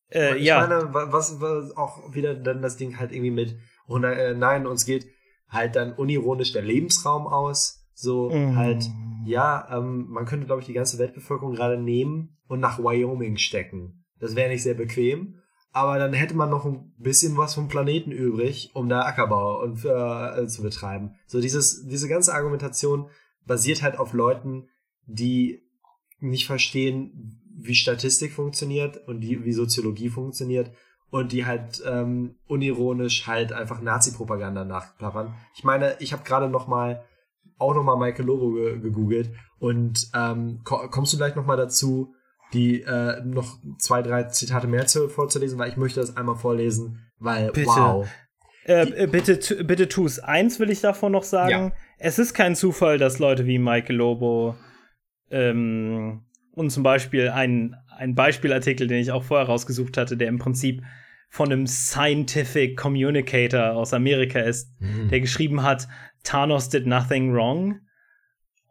Ich 0.09 0.45
ja. 0.45 0.65
meine, 0.65 0.93
was, 0.93 1.41
was 1.41 1.75
auch 1.75 2.15
wieder 2.15 2.33
dann 2.33 2.61
das 2.61 2.77
Ding 2.77 2.97
halt 2.97 3.11
irgendwie 3.11 3.29
mit, 3.29 3.57
oh 3.89 3.97
nein, 3.97 4.65
uns 4.65 4.85
geht 4.85 5.05
halt 5.49 5.75
dann 5.75 5.93
unironisch 5.93 6.51
der 6.51 6.61
Lebensraum 6.61 7.27
aus. 7.27 7.85
So 7.93 8.29
mm. 8.29 8.55
halt, 8.55 8.89
ja, 9.25 9.67
ähm, 9.71 10.07
man 10.09 10.25
könnte, 10.25 10.45
glaube 10.45 10.61
ich, 10.61 10.67
die 10.67 10.73
ganze 10.73 10.97
Weltbevölkerung 10.97 11.53
gerade 11.53 11.77
nehmen 11.77 12.37
und 12.47 12.59
nach 12.59 12.79
Wyoming 12.79 13.37
stecken. 13.37 14.05
Das 14.19 14.35
wäre 14.35 14.49
nicht 14.49 14.63
sehr 14.63 14.73
bequem, 14.73 15.35
aber 15.71 15.99
dann 15.99 16.13
hätte 16.13 16.35
man 16.35 16.49
noch 16.49 16.65
ein 16.65 16.93
bisschen 16.97 17.37
was 17.37 17.53
vom 17.53 17.67
Planeten 17.67 18.11
übrig, 18.11 18.71
um 18.73 18.89
da 18.89 19.01
Ackerbau 19.01 19.61
und, 19.61 19.85
äh, 19.85 20.47
zu 20.47 20.61
betreiben. 20.61 21.15
So 21.27 21.41
dieses, 21.41 21.85
diese 21.87 22.07
ganze 22.07 22.33
Argumentation 22.33 23.09
basiert 23.45 23.81
halt 23.81 23.97
auf 23.97 24.13
Leuten, 24.13 24.69
die 25.05 25.63
nicht 26.19 26.47
verstehen, 26.47 27.41
wie 27.59 27.75
Statistik 27.75 28.33
funktioniert 28.33 29.07
und 29.07 29.21
die, 29.21 29.43
wie 29.43 29.53
Soziologie 29.53 30.09
funktioniert 30.09 30.71
und 31.09 31.31
die 31.31 31.45
halt 31.45 31.81
ähm, 31.85 32.35
unironisch 32.47 33.27
halt 33.27 33.53
einfach 33.53 33.81
Nazi-Propaganda 33.81 34.65
nachplappern. 34.65 35.33
Ich 35.55 35.63
meine, 35.63 35.95
ich 35.99 36.13
habe 36.13 36.23
gerade 36.23 36.49
noch 36.49 36.67
mal 36.67 37.03
auch 37.57 37.73
noch 37.73 37.83
mal 37.83 37.97
Michael 37.97 38.25
Lobo 38.25 38.51
ge 38.51 38.79
gegoogelt 38.79 39.31
und 39.59 40.09
ähm, 40.13 40.61
ko 40.63 40.87
kommst 40.89 41.13
du 41.13 41.17
gleich 41.17 41.35
noch 41.35 41.45
mal 41.45 41.57
dazu, 41.57 42.13
die 42.53 42.81
äh, 42.81 43.21
noch 43.23 43.57
zwei, 43.79 44.01
drei 44.01 44.23
Zitate 44.23 44.67
mehr 44.67 44.87
zu, 44.87 45.09
vorzulesen, 45.09 45.57
weil 45.57 45.69
ich 45.69 45.77
möchte 45.77 45.99
das 45.99 46.15
einmal 46.15 46.35
vorlesen, 46.35 46.99
weil 47.19 47.51
bitte. 47.51 47.67
wow. 47.67 48.07
Äh, 48.65 49.07
bitte, 49.07 49.63
bitte 49.63 49.87
tu's. 49.87 50.19
Eins 50.19 50.59
will 50.59 50.69
ich 50.69 50.81
davon 50.81 51.13
noch 51.13 51.23
sagen. 51.23 51.49
Ja. 51.51 51.71
Es 51.99 52.19
ist 52.19 52.33
kein 52.33 52.53
Zufall, 52.53 52.97
dass 52.97 53.17
Leute 53.17 53.45
wie 53.45 53.59
Michael 53.59 53.95
Lobo 53.95 54.55
ähm, 55.31 56.25
und 56.51 56.69
zum 56.69 56.83
Beispiel 56.83 57.29
ein, 57.29 57.77
ein 57.97 58.15
Beispielartikel, 58.15 58.87
den 58.87 58.99
ich 58.99 59.11
auch 59.11 59.23
vorher 59.23 59.47
rausgesucht 59.47 59.97
hatte, 59.97 60.17
der 60.17 60.27
im 60.27 60.39
Prinzip 60.39 60.83
von 61.29 61.51
einem 61.51 61.67
Scientific 61.67 62.77
Communicator 62.77 63.73
aus 63.73 63.93
Amerika 63.93 64.39
ist, 64.39 64.71
mhm. 64.79 65.09
der 65.09 65.19
geschrieben 65.19 65.63
hat, 65.63 65.87
Thanos 66.23 66.69
did 66.69 66.85
nothing 66.85 67.33
wrong. 67.33 67.81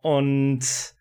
Und, 0.01 0.95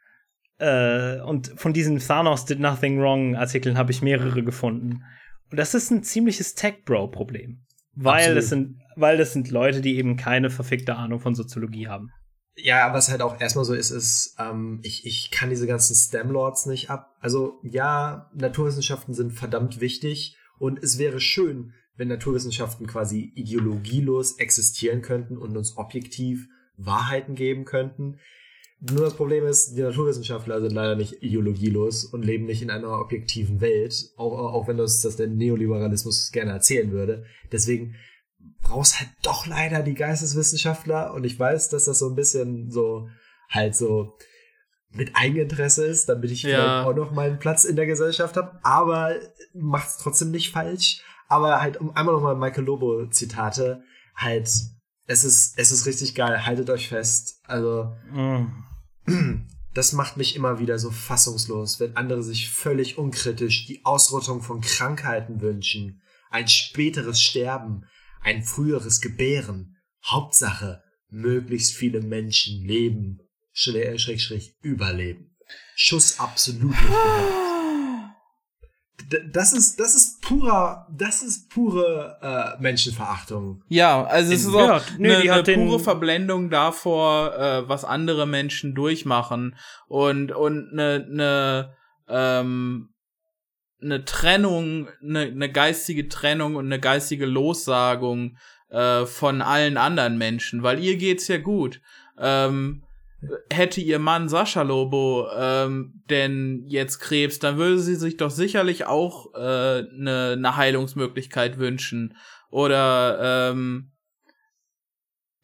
äh, 0.59 1.19
und 1.21 1.53
von 1.55 1.73
diesen 1.73 1.99
Thanos 1.99 2.45
did 2.45 2.59
nothing 2.59 2.99
wrong 2.99 3.35
Artikeln 3.35 3.77
habe 3.77 3.91
ich 3.91 4.01
mehrere 4.01 4.43
gefunden. 4.43 5.03
Und 5.51 5.57
das 5.57 5.73
ist 5.73 5.91
ein 5.91 6.03
ziemliches 6.03 6.55
Tech-Bro-Problem. 6.55 7.61
Weil 7.93 8.35
das 8.35 8.49
sind, 8.49 8.81
weil 8.95 9.17
das 9.17 9.31
sind 9.31 9.51
Leute, 9.51 9.79
die 9.79 9.97
eben 9.97 10.17
keine 10.17 10.49
verfickte 10.49 10.95
Ahnung 10.95 11.19
von 11.19 11.33
Soziologie 11.33 11.87
haben. 11.87 12.11
Ja, 12.57 12.93
was 12.93 13.09
halt 13.09 13.21
auch 13.21 13.41
erstmal 13.41 13.65
so 13.65 13.73
ist, 13.73 13.91
ist, 13.91 14.35
ähm, 14.39 14.79
ich, 14.81 15.05
ich 15.05 15.29
kann 15.29 15.49
diese 15.49 15.67
ganzen 15.67 15.93
STEM-Lords 15.93 16.67
nicht 16.67 16.89
ab. 16.89 17.15
Also 17.19 17.59
ja, 17.63 18.31
Naturwissenschaften 18.33 19.13
sind 19.13 19.33
verdammt 19.33 19.81
wichtig 19.81 20.37
und 20.57 20.81
es 20.81 20.97
wäre 20.97 21.19
schön, 21.19 21.73
wenn 21.97 22.07
Naturwissenschaften 22.07 22.87
quasi 22.87 23.31
ideologielos 23.35 24.37
existieren 24.39 25.01
könnten 25.01 25.37
und 25.37 25.55
uns 25.57 25.77
objektiv 25.77 26.47
Wahrheiten 26.77 27.35
geben 27.35 27.65
könnten. 27.65 28.19
Nur 28.79 29.01
das 29.01 29.15
Problem 29.15 29.45
ist, 29.45 29.75
die 29.75 29.81
Naturwissenschaftler 29.81 30.61
sind 30.61 30.73
leider 30.73 30.95
nicht 30.95 31.23
ideologielos 31.23 32.05
und 32.05 32.23
leben 32.23 32.45
nicht 32.45 32.61
in 32.61 32.69
einer 32.69 32.99
objektiven 32.99 33.61
Welt, 33.61 34.11
auch, 34.17 34.53
auch 34.53 34.67
wenn 34.67 34.79
uns 34.79 35.01
das 35.01 35.15
der 35.15 35.27
Neoliberalismus 35.27 36.31
gerne 36.31 36.51
erzählen 36.51 36.91
würde. 36.91 37.25
Deswegen 37.51 37.95
brauchst 38.61 38.99
halt 38.99 39.09
doch 39.21 39.45
leider 39.45 39.83
die 39.83 39.93
Geisteswissenschaftler 39.93 41.13
und 41.13 41.23
ich 41.23 41.39
weiß, 41.39 41.69
dass 41.69 41.85
das 41.85 41.99
so 41.99 42.09
ein 42.09 42.15
bisschen 42.15 42.71
so 42.71 43.07
halt 43.49 43.75
so 43.75 44.17
mit 44.95 45.15
Eigeninteresse 45.15 45.85
ist, 45.85 46.07
damit 46.07 46.31
ich 46.31 46.43
ja. 46.43 46.83
auch 46.83 46.95
noch 46.95 47.11
meinen 47.11 47.39
Platz 47.39 47.65
in 47.65 47.75
der 47.75 47.85
Gesellschaft 47.85 48.37
habe, 48.37 48.59
aber 48.63 49.15
macht 49.53 49.89
es 49.89 49.97
trotzdem 49.97 50.31
nicht 50.31 50.51
falsch. 50.51 51.01
Aber 51.27 51.61
halt, 51.61 51.77
um 51.77 51.95
einmal 51.95 52.15
nochmal 52.15 52.35
Michael 52.35 52.65
Lobo 52.65 53.07
Zitate, 53.07 53.83
halt, 54.15 54.47
es 55.07 55.23
ist, 55.23 55.57
es 55.57 55.71
ist 55.71 55.85
richtig 55.85 56.15
geil, 56.15 56.45
haltet 56.45 56.69
euch 56.69 56.87
fest. 56.87 57.41
Also, 57.45 57.95
mm. 58.11 59.47
das 59.73 59.91
macht 59.93 60.17
mich 60.17 60.35
immer 60.35 60.59
wieder 60.59 60.79
so 60.79 60.91
fassungslos, 60.91 61.79
wenn 61.79 61.97
andere 61.97 62.23
sich 62.23 62.49
völlig 62.49 62.97
unkritisch 62.97 63.65
die 63.65 63.83
Ausrottung 63.85 64.41
von 64.41 64.61
Krankheiten 64.61 65.41
wünschen, 65.41 66.01
ein 66.29 66.47
späteres 66.47 67.21
Sterben, 67.21 67.85
ein 68.25 68.43
früheres 68.43 69.01
Gebären. 69.01 69.77
Hauptsache, 70.03 70.83
möglichst 71.09 71.75
viele 71.75 72.01
Menschen 72.01 72.65
leben 72.65 73.19
Schräg, 73.53 74.01
Schräg, 74.01 74.55
überleben. 74.61 75.37
Schuss 75.75 76.19
absolut 76.19 76.71
nicht 76.71 76.75
Das 79.33 79.53
ist, 79.53 79.79
das 79.79 79.93
ist 79.93 80.19
purer, 80.21 80.87
das 80.91 81.21
ist 81.21 81.51
pure 81.51 82.17
äh, 82.23 82.59
Menschenverachtung. 82.59 83.63
Ja, 83.67 84.03
also 84.03 84.33
es 84.33 84.45
ist 84.45 84.47
auch 84.47 84.57
ja, 84.57 84.81
eine, 84.95 85.19
nee, 85.19 85.29
eine 85.29 85.43
pure 85.43 85.79
Verblendung 85.79 86.49
davor, 86.49 87.37
äh, 87.37 87.69
was 87.69 87.85
andere 87.85 88.25
Menschen 88.25 88.73
durchmachen 88.73 89.55
und 89.87 90.31
und 90.31 90.71
eine, 90.71 91.05
eine 91.07 91.75
ähm, 92.07 92.94
eine 93.85 94.03
Trennung, 94.05 94.89
eine, 95.01 95.21
eine 95.21 95.51
geistige 95.51 96.09
Trennung 96.09 96.55
und 96.55 96.65
eine 96.65 96.79
geistige 96.79 97.25
Lossagung 97.25 98.37
äh, 98.69 99.05
von 99.05 99.41
allen 99.41 99.77
anderen 99.77 100.17
Menschen, 100.17 100.63
weil 100.63 100.79
ihr 100.79 100.97
geht's 100.97 101.27
ja 101.27 101.37
gut. 101.37 101.81
Ähm, 102.19 102.83
hätte 103.51 103.81
ihr 103.81 103.99
Mann 103.99 104.29
Sascha 104.29 104.61
Lobo 104.61 105.27
ähm, 105.35 106.01
denn 106.09 106.63
jetzt 106.67 106.99
Krebs, 106.99 107.39
dann 107.39 107.57
würde 107.57 107.79
sie 107.79 107.95
sich 107.95 108.17
doch 108.17 108.29
sicherlich 108.29 108.85
auch 108.85 109.33
eine 109.33 110.33
äh, 110.33 110.35
ne 110.35 110.55
Heilungsmöglichkeit 110.55 111.57
wünschen. 111.57 112.15
Oder 112.51 113.51
ähm, 113.51 113.91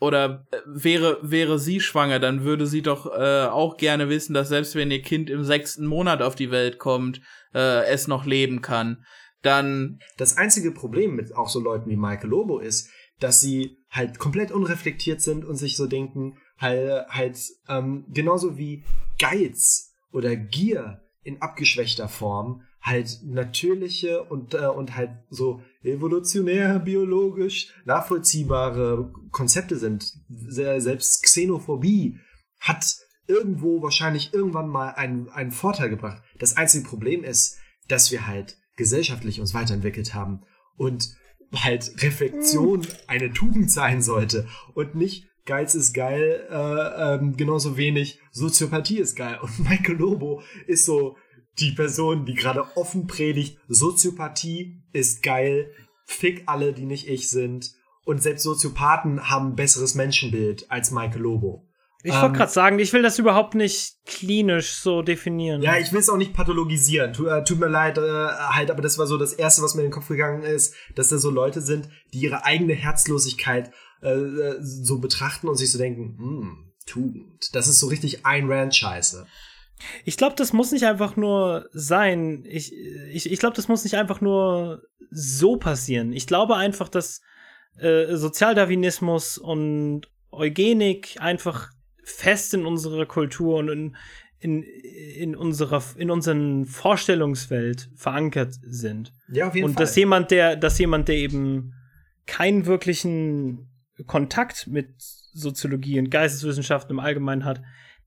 oder 0.02 0.48
äh, 0.52 0.57
wäre 0.65 1.19
wäre 1.22 1.60
sie 1.60 1.80
schwanger, 1.80 2.19
dann 2.19 2.44
würde 2.44 2.68
sie 2.68 2.82
doch 2.82 3.06
äh, 3.06 3.45
auch 3.45 3.78
gerne 3.78 4.10
wissen, 4.10 4.34
dass 4.34 4.49
selbst 4.49 4.76
wenn 4.76 4.91
ihr 4.91 5.02
Kind 5.02 5.30
im 5.30 5.45
sechsten 5.45 5.86
Monat 5.86 6.22
auf 6.22 6.36
die 6.36 6.52
Welt 6.52 6.80
kommt, 6.80 7.22
äh, 7.53 7.86
es 7.86 8.07
noch 8.07 8.26
leben 8.26 8.61
kann. 8.61 9.06
Dann 9.44 9.99
das 10.18 10.38
einzige 10.38 10.72
Problem 10.72 11.15
mit 11.15 11.36
auch 11.36 11.49
so 11.49 11.60
Leuten 11.60 11.90
wie 11.90 11.95
Michael 11.95 12.30
Lobo 12.30 12.60
ist, 12.60 12.90
dass 13.19 13.40
sie 13.40 13.78
halt 13.90 14.18
komplett 14.18 14.52
unreflektiert 14.52 15.22
sind 15.22 15.45
und 15.45 15.56
sich 15.56 15.78
so 15.78 15.86
denken, 15.86 16.38
halt, 16.57 17.07
halt 17.10 17.38
ähm, 17.69 18.06
genauso 18.10 18.57
wie 18.57 18.84
Geiz 19.19 19.94
oder 20.11 20.36
Gier 20.36 21.02
in 21.23 21.41
abgeschwächter 21.41 22.10
Form 22.10 22.64
halt 22.82 23.19
natürliche 23.23 24.23
und, 24.23 24.56
äh, 24.56 24.65
und 24.65 24.95
halt 24.95 25.11
so 25.30 25.61
evolutionär, 25.84 26.80
biologisch 26.80 27.74
nachvollziehbare 27.86 29.12
Konzepte 29.32 29.78
sind. 29.78 30.14
Selbst 30.30 31.24
Xenophobie 31.24 32.20
hat 32.60 32.95
irgendwo 33.28 33.82
wahrscheinlich 33.82 34.34
irgendwann 34.34 34.68
mal 34.68 34.90
einen, 34.90 35.30
einen 35.30 35.52
Vorteil 35.52 35.90
gebracht. 35.90 36.22
Das 36.40 36.58
einzige 36.58 36.88
Problem 36.88 37.24
ist, 37.24 37.58
dass 37.88 38.12
wir 38.12 38.28
halt 38.28 38.58
gesellschaftlich 38.76 39.40
uns 39.40 39.53
weiterentwickelt 39.53 40.14
haben 40.14 40.41
und 40.78 41.16
halt 41.53 42.02
Reflexion 42.02 42.86
eine 43.08 43.34
Tugend 43.34 43.72
sein 43.72 44.02
sollte 44.02 44.48
und 44.74 44.95
nicht 44.95 45.28
Geiz 45.45 45.74
ist 45.74 45.94
geil, 45.94 46.48
äh, 46.52 47.16
ähm, 47.16 47.36
genauso 47.36 47.76
wenig 47.76 48.20
Soziopathie 48.32 48.99
ist 48.99 49.16
geil. 49.16 49.40
Und 49.41 49.60
Michael 49.70 49.98
Lobo 49.98 50.41
ist 50.68 50.86
so 50.86 51.18
die 51.60 51.72
Person, 51.72 52.26
die 52.26 52.34
gerade 52.34 52.65
offen 52.76 53.07
predigt, 53.07 53.57
Soziopathie 53.68 54.82
ist 54.94 55.23
geil, 55.23 55.72
fick 56.06 56.44
alle, 56.48 56.73
die 56.73 56.86
nicht 56.86 57.07
ich 57.07 57.30
sind. 57.30 57.72
Und 58.03 58.22
selbst 58.22 58.44
Soziopathen 58.44 59.30
haben 59.30 59.49
ein 59.49 59.56
besseres 59.56 59.95
Menschenbild 59.95 60.72
als 60.72 60.91
Michael 60.91 61.22
Lobo. 61.22 61.68
Ich 62.03 62.14
wollte 62.14 62.28
ähm, 62.28 62.34
gerade 62.34 62.52
sagen, 62.52 62.80
ich 62.80 62.94
will 62.94 63.03
das 63.03 63.19
überhaupt 63.19 63.53
nicht 63.53 63.98
klinisch 64.06 64.73
so 64.73 65.03
definieren. 65.03 65.61
Ja, 65.61 65.78
ich 65.78 65.91
will 65.94 65.99
es 65.99 66.10
auch 66.10 66.18
nicht 66.18 66.34
pathologisieren. 66.34 67.14
Tu, 67.14 67.28
äh, 67.28 67.44
tut 67.44 67.60
mir 67.60 67.68
leid, 67.68 67.99
äh, 67.99 68.02
halt, 68.02 68.72
aber 68.72 68.82
das 68.82 68.98
war 68.98 69.06
so 69.06 69.18
das 69.18 69.34
Erste, 69.34 69.61
was 69.61 69.76
mir 69.76 69.82
in 69.82 69.90
den 69.90 69.94
Kopf 69.94 70.07
gegangen 70.07 70.41
ist, 70.41 70.73
dass 70.95 71.10
da 71.10 71.19
so 71.19 71.30
Leute 71.30 71.61
sind, 71.61 71.90
die 72.14 72.22
ihre 72.22 72.44
eigene 72.44 72.73
Herzlosigkeit 72.73 73.72
äh, 74.02 74.10
äh 74.10 74.56
so 74.61 74.98
betrachten 74.98 75.48
und 75.48 75.57
sich 75.57 75.72
so 75.72 75.78
denken, 75.78 76.18
hm, 76.18 76.72
Tugend. 76.86 77.53
Das 77.53 77.68
ist 77.68 77.80
so 77.80 77.88
richtig 77.88 78.26
ein 78.26 78.52
Rand-Scheiße. 78.52 79.28
Ich 80.06 80.18
glaube, 80.18 80.36
das 80.36 80.53
muss 80.53 80.72
nicht 80.72 80.86
einfach 80.86 81.16
nur 81.16 81.70
sein. 81.74 82.44
Ich, 82.48 82.74
ich, 83.12 83.32
ich 83.32 83.40
glaube, 83.40 83.56
das 83.56 83.68
muss 83.68 83.84
nicht 83.84 83.95
einfach 83.95 84.22
nur 84.22 84.84
so 85.10 85.58
passieren. 85.58 86.14
Ich 86.14 86.28
glaube 86.28 86.56
einfach, 86.56 86.90
dass 86.90 87.22
äh, 87.78 88.16
Sozialdarwinismus 88.16 89.38
und 89.38 90.10
Eugenik 90.32 91.16
einfach 91.20 91.70
fest 92.03 92.53
in 92.53 92.66
unserer 92.66 93.06
Kultur 93.06 93.58
und 93.58 93.70
in, 93.70 93.95
in, 94.40 94.64
in 94.64 95.36
unserer 95.36 95.84
in 95.98 96.10
unseren 96.10 96.66
Vorstellungswelt 96.66 97.90
verankert 97.95 98.56
sind. 98.64 99.14
Ja, 99.30 99.48
auf 99.48 99.56
jeden 99.56 99.66
und 99.66 99.74
Fall. 99.74 99.82
Und 99.84 99.88
dass 99.88 99.95
jemand, 99.95 100.32
der, 100.32 100.56
dass 100.56 100.80
jemand, 100.80 101.08
der 101.08 101.16
eben 101.16 101.74
keinen 102.26 102.66
wirklichen 102.66 103.70
Kontakt 104.08 104.68
mit 104.68 104.90
Soziologie 104.98 105.99
und 105.99 106.10
Geisteswissenschaften 106.10 106.91
im 106.91 106.99
Allgemeinen 106.99 107.45
hat, 107.45 107.62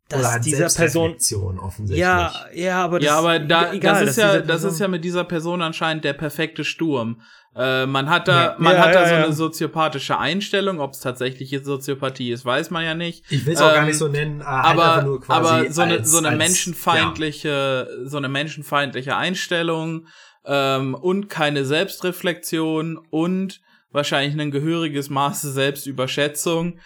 dass 0.09 0.40
dieser 0.40 0.68
Person 0.68 1.59
offensichtlich. 1.59 1.98
Ja, 1.98 2.32
ja, 2.55 2.85
aber 2.85 2.98
das, 2.98 3.06
ja, 3.06 3.18
aber 3.18 3.39
da, 3.39 3.72
egal, 3.72 4.01
das 4.01 4.10
ist 4.10 4.16
ja, 4.16 4.40
das 4.40 4.64
ist 4.64 4.78
ja 4.78 4.89
mit 4.89 5.05
dieser 5.05 5.24
Person 5.24 5.62
anscheinend 5.62 6.05
der 6.05 6.12
perfekte 6.12 6.64
Sturm. 6.64 7.22
Äh, 7.56 7.86
man 7.86 8.10
hat 8.10 8.28
da, 8.28 8.44
ja, 8.44 8.56
man 8.59 8.74
ja, 8.74 8.82
hat 8.82 8.94
da 8.94 9.02
ja, 9.02 9.09
so 9.09 9.14
eine 9.14 9.32
soziopathische 9.32 10.18
Einstellung. 10.18 10.81
Ob 10.81 10.93
es 10.93 11.01
tatsächlich 11.01 11.51
jetzt 11.51 11.66
Soziopathie 11.66 12.32
ist, 12.32 12.44
weiß 12.44 12.70
man 12.70 12.85
ja 12.85 12.94
nicht. 12.94 13.24
Ich 13.31 13.47
will 13.47 13.55
es 13.55 13.60
auch 13.60 13.68
ähm, 13.68 13.74
gar 13.74 13.85
nicht 13.85 13.98
so 13.98 14.09
nennen. 14.09 14.40
Äh, 14.40 14.44
halt 14.44 14.78
aber, 14.78 15.20
aber 15.28 15.70
so 15.70 15.82
eine, 15.82 15.94
als, 15.94 16.10
so 16.10 16.18
eine 16.18 16.31
als, 16.31 16.39
menschenfeindliche, 16.39 17.89
so 18.05 18.16
eine 18.16 18.28
menschenfeindliche 18.28 19.16
Einstellung 19.16 20.09
ähm, 20.44 20.94
und 20.94 21.28
keine 21.28 21.64
Selbstreflexion 21.64 22.98
und 23.10 23.60
wahrscheinlich 23.90 24.39
ein 24.39 24.51
gehöriges 24.51 25.09
Maße 25.09 25.52
Selbstüberschätzung 25.52 26.78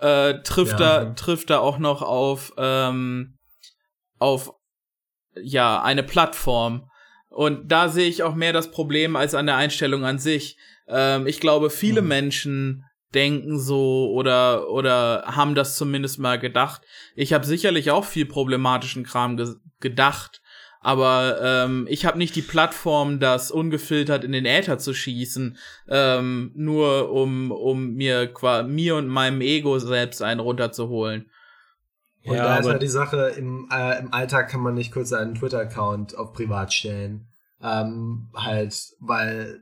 äh, 0.00 0.40
trifft 0.42 0.80
ja. 0.80 1.04
da 1.04 1.04
trifft 1.14 1.50
da 1.50 1.58
auch 1.58 1.78
noch 1.78 2.02
auf 2.02 2.52
ähm, 2.58 3.38
auf 4.18 4.52
ja 5.34 5.82
eine 5.82 6.02
Plattform 6.02 6.90
und 7.28 7.70
da 7.70 7.88
sehe 7.88 8.08
ich 8.08 8.22
auch 8.22 8.34
mehr 8.34 8.52
das 8.52 8.70
Problem 8.70 9.14
als 9.14 9.34
an 9.34 9.44
der 9.46 9.56
Einstellung 9.56 10.04
an 10.06 10.18
sich. 10.18 10.56
Ähm, 10.88 11.26
ich 11.26 11.38
glaube, 11.38 11.68
viele 11.68 12.00
mhm. 12.00 12.08
Menschen 12.08 12.84
denken 13.14 13.58
so 13.58 14.10
oder 14.12 14.70
oder 14.70 15.24
haben 15.26 15.54
das 15.54 15.76
zumindest 15.76 16.18
mal 16.18 16.38
gedacht. 16.38 16.82
Ich 17.14 17.32
habe 17.32 17.44
sicherlich 17.44 17.90
auch 17.90 18.04
viel 18.04 18.26
problematischen 18.26 19.04
Kram 19.04 19.36
ge 19.36 19.54
gedacht, 19.80 20.40
aber 20.86 21.40
ähm, 21.42 21.88
ich 21.90 22.06
habe 22.06 22.16
nicht 22.16 22.36
die 22.36 22.42
Plattform, 22.42 23.18
das 23.18 23.50
ungefiltert 23.50 24.22
in 24.22 24.30
den 24.30 24.46
Äther 24.46 24.78
zu 24.78 24.94
schießen, 24.94 25.56
ähm, 25.88 26.52
nur 26.54 27.10
um, 27.10 27.50
um 27.50 27.94
mir, 27.94 28.32
mir 28.68 28.94
und 28.94 29.08
meinem 29.08 29.40
Ego 29.40 29.80
selbst 29.80 30.22
einen 30.22 30.38
runterzuholen. 30.38 31.28
Und 32.24 32.36
ja, 32.36 32.44
da 32.44 32.58
ist 32.58 32.68
halt 32.68 32.82
die 32.82 32.86
Sache, 32.86 33.34
im, 33.36 33.68
äh, 33.68 33.98
im 33.98 34.14
Alltag 34.14 34.48
kann 34.48 34.60
man 34.60 34.74
nicht 34.74 34.92
kurz 34.92 35.12
einen 35.12 35.34
Twitter-Account 35.34 36.16
auf 36.16 36.32
privat 36.32 36.72
stellen. 36.72 37.26
Ähm, 37.60 38.28
halt, 38.36 38.76
weil 39.00 39.58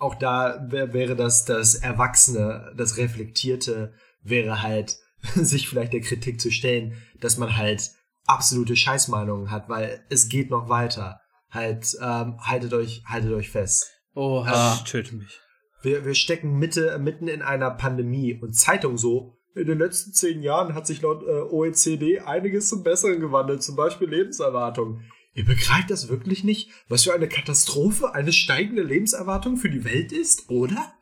auch 0.00 0.16
da 0.16 0.66
wär, 0.68 0.92
wäre 0.92 1.14
das, 1.14 1.44
das 1.44 1.76
Erwachsene, 1.76 2.74
das 2.76 2.96
Reflektierte, 2.96 3.94
wäre 4.24 4.60
halt, 4.60 4.96
sich 5.36 5.68
vielleicht 5.68 5.92
der 5.92 6.00
Kritik 6.00 6.40
zu 6.40 6.50
stellen, 6.50 6.94
dass 7.20 7.38
man 7.38 7.56
halt 7.56 7.92
absolute 8.26 8.76
Scheißmeinungen 8.76 9.50
hat, 9.50 9.68
weil 9.68 10.04
es 10.08 10.28
geht 10.28 10.50
noch 10.50 10.68
weiter. 10.68 11.20
Halt, 11.50 11.96
ähm, 12.00 12.38
haltet 12.40 12.72
euch, 12.72 13.02
haltet 13.06 13.32
euch 13.32 13.50
fest. 13.50 13.90
Oha, 14.14 14.78
ähm, 14.78 14.84
töte 14.84 15.14
mich. 15.16 15.40
Wir, 15.82 16.04
wir 16.04 16.14
stecken 16.14 16.58
Mitte, 16.58 16.98
mitten 16.98 17.28
in 17.28 17.42
einer 17.42 17.70
Pandemie 17.70 18.38
und 18.40 18.54
Zeitung 18.54 18.96
so, 18.96 19.38
in 19.54 19.66
den 19.66 19.78
letzten 19.78 20.12
zehn 20.12 20.42
Jahren 20.42 20.74
hat 20.74 20.86
sich 20.86 21.02
laut 21.02 21.22
äh, 21.24 21.42
OECD 21.42 22.20
einiges 22.20 22.68
zum 22.68 22.82
Besseren 22.82 23.20
gewandelt, 23.20 23.62
zum 23.62 23.76
Beispiel 23.76 24.08
Lebenserwartung. 24.08 25.02
Ihr 25.34 25.44
begreift 25.44 25.90
das 25.90 26.08
wirklich 26.08 26.44
nicht, 26.44 26.70
was 26.88 27.04
für 27.04 27.14
eine 27.14 27.28
Katastrophe 27.28 28.14
eine 28.14 28.32
steigende 28.32 28.82
Lebenserwartung 28.82 29.56
für 29.56 29.70
die 29.70 29.84
Welt 29.84 30.12
ist, 30.12 30.48
oder? 30.48 30.94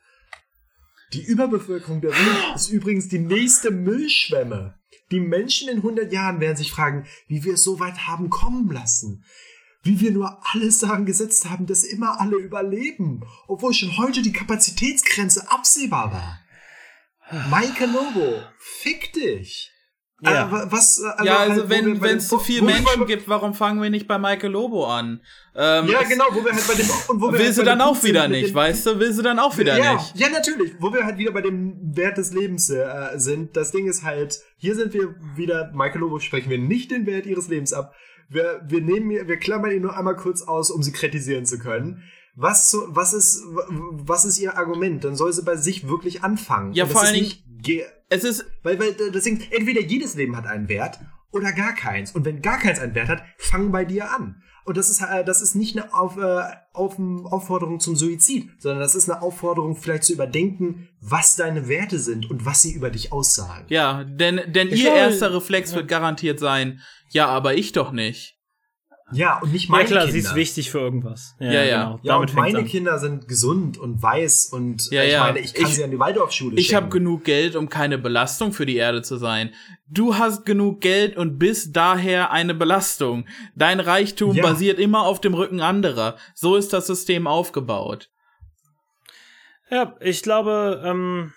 Die 1.12 1.22
Überbevölkerung 1.22 2.00
der 2.00 2.12
Welt 2.12 2.54
ist 2.54 2.70
übrigens 2.70 3.08
die 3.08 3.18
nächste 3.18 3.70
Müllschwemme. 3.70 4.79
Die 5.10 5.20
Menschen 5.20 5.68
in 5.68 5.78
100 5.78 6.12
Jahren 6.12 6.40
werden 6.40 6.56
sich 6.56 6.70
fragen, 6.70 7.06
wie 7.26 7.44
wir 7.44 7.54
es 7.54 7.64
so 7.64 7.80
weit 7.80 8.06
haben 8.06 8.30
kommen 8.30 8.70
lassen. 8.70 9.24
Wie 9.82 10.00
wir 10.00 10.12
nur 10.12 10.40
alles 10.52 10.80
daran 10.80 11.06
gesetzt 11.06 11.48
haben, 11.48 11.66
dass 11.66 11.84
immer 11.84 12.20
alle 12.20 12.36
überleben, 12.36 13.24
obwohl 13.48 13.72
schon 13.72 13.96
heute 13.96 14.22
die 14.22 14.32
Kapazitätsgrenze 14.32 15.50
absehbar 15.50 16.12
war. 16.12 16.40
Michael 17.48 17.90
Lobo, 17.90 18.42
fick 18.58 19.12
dich. 19.12 19.72
Ja, 20.22 20.64
äh, 20.64 20.70
was, 20.70 20.98
äh, 20.98 21.06
also 21.06 21.24
ja, 21.24 21.38
also 21.38 21.68
halt, 21.68 22.00
wenn 22.02 22.18
es 22.18 22.28
so 22.28 22.38
viele 22.38 22.66
Menschen 22.66 23.06
gibt, 23.06 23.28
warum 23.28 23.54
fangen 23.54 23.80
wir 23.82 23.90
nicht 23.90 24.06
bei 24.06 24.18
Michael 24.18 24.50
Lobo 24.50 24.86
an? 24.86 25.20
Ähm, 25.54 25.88
ja, 25.88 26.02
genau, 26.02 26.26
wo 26.32 26.44
wir 26.44 26.52
halt 26.52 26.66
bei 26.66 26.74
dem 26.74 26.86
und 27.08 27.20
wo 27.20 27.32
wir 27.32 27.38
will 27.38 27.46
halt 27.46 27.54
sie 27.54 27.64
dann 27.64 27.80
auch 27.80 28.02
wieder 28.02 28.28
nicht, 28.28 28.54
weißt 28.54 28.86
du? 28.86 28.98
Will 28.98 29.12
sie 29.12 29.22
dann 29.22 29.38
auch 29.38 29.56
wieder 29.56 29.78
ja, 29.78 29.94
nicht? 29.94 30.16
Ja, 30.16 30.28
natürlich, 30.28 30.72
wo 30.78 30.92
wir 30.92 31.04
halt 31.04 31.18
wieder 31.18 31.32
bei 31.32 31.40
dem 31.40 31.96
Wert 31.96 32.18
des 32.18 32.32
Lebens 32.32 32.68
äh, 32.70 32.84
sind. 33.16 33.56
Das 33.56 33.72
Ding 33.72 33.86
ist 33.86 34.02
halt, 34.02 34.40
hier 34.58 34.74
sind 34.74 34.92
wir 34.92 35.14
wieder 35.36 35.70
Michael 35.74 36.00
Lobo 36.00 36.18
sprechen 36.18 36.50
wir 36.50 36.58
nicht 36.58 36.90
den 36.90 37.06
Wert 37.06 37.26
ihres 37.26 37.48
Lebens 37.48 37.72
ab. 37.72 37.94
Wir 38.28 38.60
wir 38.66 38.80
nehmen 38.80 39.10
wir 39.10 39.36
klammern 39.38 39.72
ihn 39.72 39.82
nur 39.82 39.96
einmal 39.96 40.16
kurz 40.16 40.42
aus, 40.42 40.70
um 40.70 40.82
sie 40.82 40.92
kritisieren 40.92 41.46
zu 41.46 41.58
können. 41.58 42.04
Was, 42.36 42.70
so, 42.70 42.84
was, 42.88 43.12
ist, 43.12 43.42
was 43.68 44.24
ist 44.24 44.38
ihr 44.38 44.56
Argument? 44.56 45.04
Dann 45.04 45.16
soll 45.16 45.32
sie 45.32 45.42
bei 45.42 45.56
sich 45.56 45.88
wirklich 45.88 46.22
anfangen. 46.22 46.72
Ja, 46.72 46.86
vor 46.86 47.02
allen 47.02 47.14
Dingen. 47.14 47.32
Es 48.08 48.24
ist. 48.24 48.44
Weil, 48.62 48.78
weil 48.78 48.94
deswegen, 49.12 49.40
entweder 49.50 49.80
jedes 49.80 50.14
Leben 50.14 50.36
hat 50.36 50.46
einen 50.46 50.68
Wert 50.68 50.98
oder 51.32 51.52
gar 51.52 51.74
keins. 51.74 52.12
Und 52.12 52.24
wenn 52.24 52.42
gar 52.42 52.58
keins 52.58 52.80
einen 52.80 52.94
Wert 52.94 53.08
hat, 53.08 53.22
fang 53.38 53.70
bei 53.70 53.84
dir 53.84 54.10
an. 54.12 54.42
Und 54.64 54.76
das 54.76 54.90
ist, 54.90 55.00
äh, 55.00 55.24
das 55.24 55.40
ist 55.40 55.54
nicht 55.54 55.76
eine 55.76 55.92
Auf, 55.94 56.16
äh, 56.16 56.42
Auf, 56.72 56.96
Aufforderung 56.98 57.80
zum 57.80 57.96
Suizid, 57.96 58.50
sondern 58.58 58.80
das 58.80 58.94
ist 58.94 59.10
eine 59.10 59.22
Aufforderung, 59.22 59.74
vielleicht 59.74 60.04
zu 60.04 60.12
überdenken, 60.12 60.88
was 61.00 61.36
deine 61.36 61.68
Werte 61.68 61.98
sind 61.98 62.30
und 62.30 62.44
was 62.44 62.62
sie 62.62 62.72
über 62.72 62.90
dich 62.90 63.12
aussagen. 63.12 63.64
Ja, 63.68 64.04
denn, 64.04 64.40
denn 64.52 64.68
ihr 64.68 64.92
erster 64.92 65.34
Reflex 65.34 65.70
ja. 65.70 65.78
wird 65.78 65.88
garantiert 65.88 66.38
sein, 66.38 66.80
ja, 67.08 67.26
aber 67.26 67.54
ich 67.54 67.72
doch 67.72 67.92
nicht. 67.92 68.39
Ja, 69.12 69.38
und 69.40 69.52
nicht 69.52 69.68
meine 69.68 69.84
ja, 69.84 69.88
klar, 69.88 70.04
Kinder. 70.04 70.12
sie 70.12 70.18
ist 70.18 70.34
wichtig 70.34 70.70
für 70.70 70.78
irgendwas. 70.78 71.34
Ja, 71.38 71.52
ja. 71.52 71.62
ja. 71.64 71.84
Genau. 71.84 72.00
ja 72.02 72.16
und 72.16 72.34
meine 72.34 72.64
Kinder 72.64 72.98
sind 72.98 73.28
gesund 73.28 73.78
und 73.78 74.02
weiß 74.02 74.46
und 74.46 74.90
ja, 74.90 75.02
ich 75.02 75.18
meine, 75.18 75.38
ich 75.40 75.54
kann 75.54 75.66
ich, 75.66 75.74
sie 75.74 75.84
an 75.84 75.90
die 75.90 75.98
Waldorfschule 75.98 76.56
Ich 76.56 76.74
habe 76.74 76.88
genug 76.88 77.24
Geld, 77.24 77.56
um 77.56 77.68
keine 77.68 77.98
Belastung 77.98 78.52
für 78.52 78.66
die 78.66 78.76
Erde 78.76 79.02
zu 79.02 79.16
sein. 79.16 79.52
Du 79.88 80.16
hast 80.16 80.44
genug 80.44 80.80
Geld 80.80 81.16
und 81.16 81.38
bist 81.38 81.76
daher 81.76 82.30
eine 82.30 82.54
Belastung. 82.54 83.26
Dein 83.56 83.80
Reichtum 83.80 84.36
ja. 84.36 84.42
basiert 84.42 84.78
immer 84.78 85.02
auf 85.02 85.20
dem 85.20 85.34
Rücken 85.34 85.60
anderer. 85.60 86.16
So 86.34 86.56
ist 86.56 86.72
das 86.72 86.86
System 86.86 87.26
aufgebaut. 87.26 88.10
Ja, 89.70 89.96
ich 90.00 90.22
glaube, 90.22 90.82
ähm, 90.84 91.32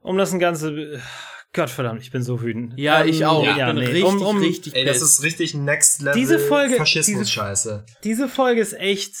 um 0.00 0.18
das 0.18 0.32
ein 0.32 0.38
ganze 0.38 1.00
Gottverdammt, 1.54 2.02
ich 2.02 2.10
bin 2.10 2.22
so 2.22 2.42
wütend. 2.42 2.74
Ja, 2.76 3.02
ähm, 3.02 3.08
ich 3.08 3.24
auch. 3.24 3.44
Ja, 3.44 3.52
ich 3.52 3.64
bin 3.66 3.76
nee. 3.76 3.86
richtig, 3.86 4.04
um, 4.04 4.22
um, 4.22 4.38
richtig 4.38 4.74
Ey, 4.74 4.84
das 4.84 5.00
ist 5.00 5.22
richtig 5.22 5.54
Next 5.54 6.02
Level 6.02 6.20
diese 6.20 6.38
Folge, 6.38 6.76
Faschismus-Scheiße. 6.76 7.84
Diese, 7.86 7.98
diese, 8.02 8.28
Folge 8.28 8.60
ist 8.60 8.74
echt 8.74 9.14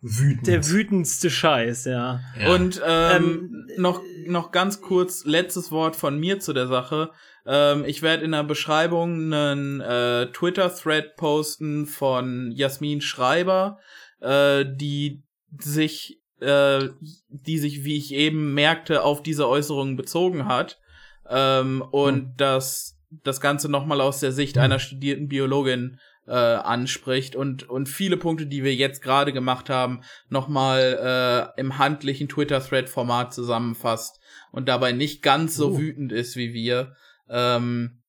Wütend. 0.00 0.48
der 0.48 0.68
wütendste 0.68 1.30
Scheiß, 1.30 1.84
ja. 1.84 2.20
ja. 2.38 2.54
Und 2.54 2.82
ähm, 2.84 3.24
ähm, 3.24 3.66
noch, 3.78 4.02
noch 4.26 4.50
ganz 4.50 4.80
kurz 4.80 5.24
letztes 5.24 5.70
Wort 5.70 5.94
von 5.94 6.18
mir 6.18 6.40
zu 6.40 6.52
der 6.52 6.66
Sache. 6.66 7.10
Ähm, 7.46 7.84
ich 7.86 8.02
werde 8.02 8.24
in 8.24 8.32
der 8.32 8.42
Beschreibung 8.42 9.32
einen 9.32 9.80
äh, 9.80 10.26
Twitter-Thread 10.32 11.14
posten 11.16 11.86
von 11.86 12.50
Jasmin 12.50 13.00
Schreiber, 13.00 13.78
äh, 14.20 14.64
die 14.66 15.22
sich 15.60 16.18
äh, 16.40 16.88
die 17.28 17.58
sich, 17.58 17.84
wie 17.84 17.96
ich 17.96 18.12
eben 18.12 18.52
merkte, 18.52 19.04
auf 19.04 19.22
diese 19.22 19.48
Äußerungen 19.48 19.96
bezogen 19.96 20.46
hat 20.46 20.80
ähm, 21.28 21.82
und 21.90 22.14
hm. 22.14 22.34
das 22.36 22.98
das 23.24 23.42
Ganze 23.42 23.68
nochmal 23.68 24.00
aus 24.00 24.20
der 24.20 24.32
Sicht 24.32 24.56
hm. 24.56 24.62
einer 24.62 24.78
studierten 24.78 25.28
Biologin 25.28 25.98
äh, 26.26 26.32
anspricht 26.32 27.36
und 27.36 27.68
und 27.68 27.88
viele 27.88 28.16
Punkte, 28.16 28.46
die 28.46 28.64
wir 28.64 28.74
jetzt 28.74 29.02
gerade 29.02 29.32
gemacht 29.32 29.68
haben, 29.68 30.02
nochmal 30.28 31.52
äh, 31.56 31.60
im 31.60 31.78
handlichen 31.78 32.28
Twitter-Thread-Format 32.28 33.34
zusammenfasst 33.34 34.20
und 34.52 34.68
dabei 34.68 34.92
nicht 34.92 35.22
ganz 35.22 35.56
so 35.56 35.72
uh. 35.72 35.78
wütend 35.78 36.12
ist 36.12 36.36
wie 36.36 36.52
wir. 36.52 36.96
Ähm, 37.28 38.02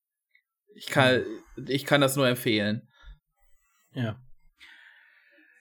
ich 0.74 0.86
kann 0.86 1.22
ich 1.66 1.84
kann 1.84 2.00
das 2.00 2.16
nur 2.16 2.28
empfehlen. 2.28 2.88
Ja. 3.92 4.16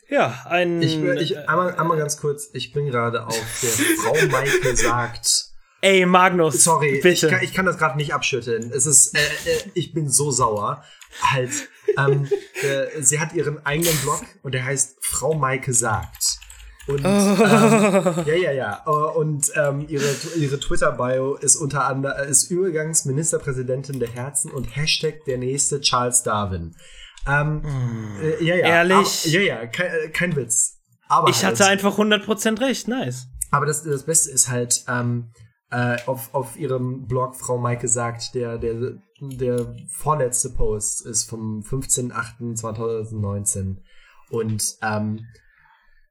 Ja, 0.09 0.45
ein. 0.47 0.81
Ich, 0.81 1.01
ich, 1.01 1.49
einmal, 1.49 1.75
einmal 1.75 1.97
ganz 1.97 2.17
kurz, 2.17 2.49
ich 2.53 2.71
bin 2.71 2.85
gerade 2.85 3.25
auf 3.25 3.59
der 3.61 3.69
Frau 3.97 4.13
Maike 4.27 4.75
sagt. 4.75 5.52
Ey, 5.83 6.05
Magnus. 6.05 6.63
Sorry, 6.63 7.01
bitte. 7.03 7.27
Ich, 7.27 7.33
kann, 7.33 7.43
ich 7.43 7.53
kann 7.53 7.65
das 7.65 7.77
gerade 7.77 7.97
nicht 7.97 8.13
abschütteln. 8.13 8.71
Es 8.73 8.85
ist, 8.85 9.17
äh, 9.17 9.19
äh, 9.19 9.59
ich 9.73 9.93
bin 9.93 10.07
so 10.07 10.31
sauer. 10.31 10.81
Halt, 11.21 11.51
ähm, 11.97 12.25
äh, 12.61 13.01
sie 13.01 13.19
hat 13.19 13.33
ihren 13.33 13.65
eigenen 13.65 13.97
Blog 13.97 14.21
und 14.43 14.53
der 14.53 14.63
heißt 14.63 14.95
Frau 15.01 15.33
Maike 15.33 15.73
sagt. 15.73 16.39
Und 16.87 17.03
oh. 17.03 17.09
ähm, 17.09 18.23
ja, 18.25 18.33
ja, 18.33 18.51
ja. 18.53 18.83
Und 18.85 19.51
ähm, 19.55 19.85
ihre, 19.89 20.09
ihre 20.37 20.57
Twitter-Bio 20.57 21.35
ist 21.35 21.57
unter 21.57 21.85
anderem 21.85 22.29
ist 22.29 22.49
Übergangs 22.49 23.03
Ministerpräsidentin 23.03 23.99
der 23.99 24.09
Herzen 24.09 24.51
und 24.51 24.77
Hashtag 24.77 25.25
der 25.25 25.37
nächste 25.37 25.81
Charles 25.81 26.23
Darwin. 26.23 26.77
Ähm, 27.27 27.61
mm. 27.61 28.21
äh, 28.21 28.43
ja, 28.43 28.55
ja. 28.55 28.67
Ehrlich? 28.67 29.25
Aber, 29.25 29.33
ja, 29.33 29.41
ja, 29.41 29.67
kein, 29.67 29.87
äh, 29.87 30.09
kein 30.13 30.35
Witz. 30.37 30.77
Aber 31.09 31.27
ich 31.27 31.43
halt, 31.43 31.59
hatte 31.59 31.69
einfach 31.69 31.97
100% 31.97 32.61
recht, 32.61 32.87
nice. 32.87 33.27
Aber 33.51 33.65
das, 33.65 33.83
das 33.83 34.03
Beste 34.03 34.31
ist 34.31 34.47
halt, 34.47 34.85
ähm, 34.87 35.29
äh, 35.73 35.97
auf, 36.05 36.33
auf 36.35 36.57
ihrem 36.57 37.07
Blog 37.07 37.35
Frau 37.35 37.57
Maike 37.57 37.87
sagt, 37.87 38.35
der, 38.35 38.59
der, 38.59 38.99
der 39.19 39.75
vorletzte 39.89 40.51
Post 40.51 41.03
ist 41.05 41.23
vom 41.23 41.61
15.08.2019. 41.61 43.77
Und, 44.29 44.77
ähm, 44.83 45.25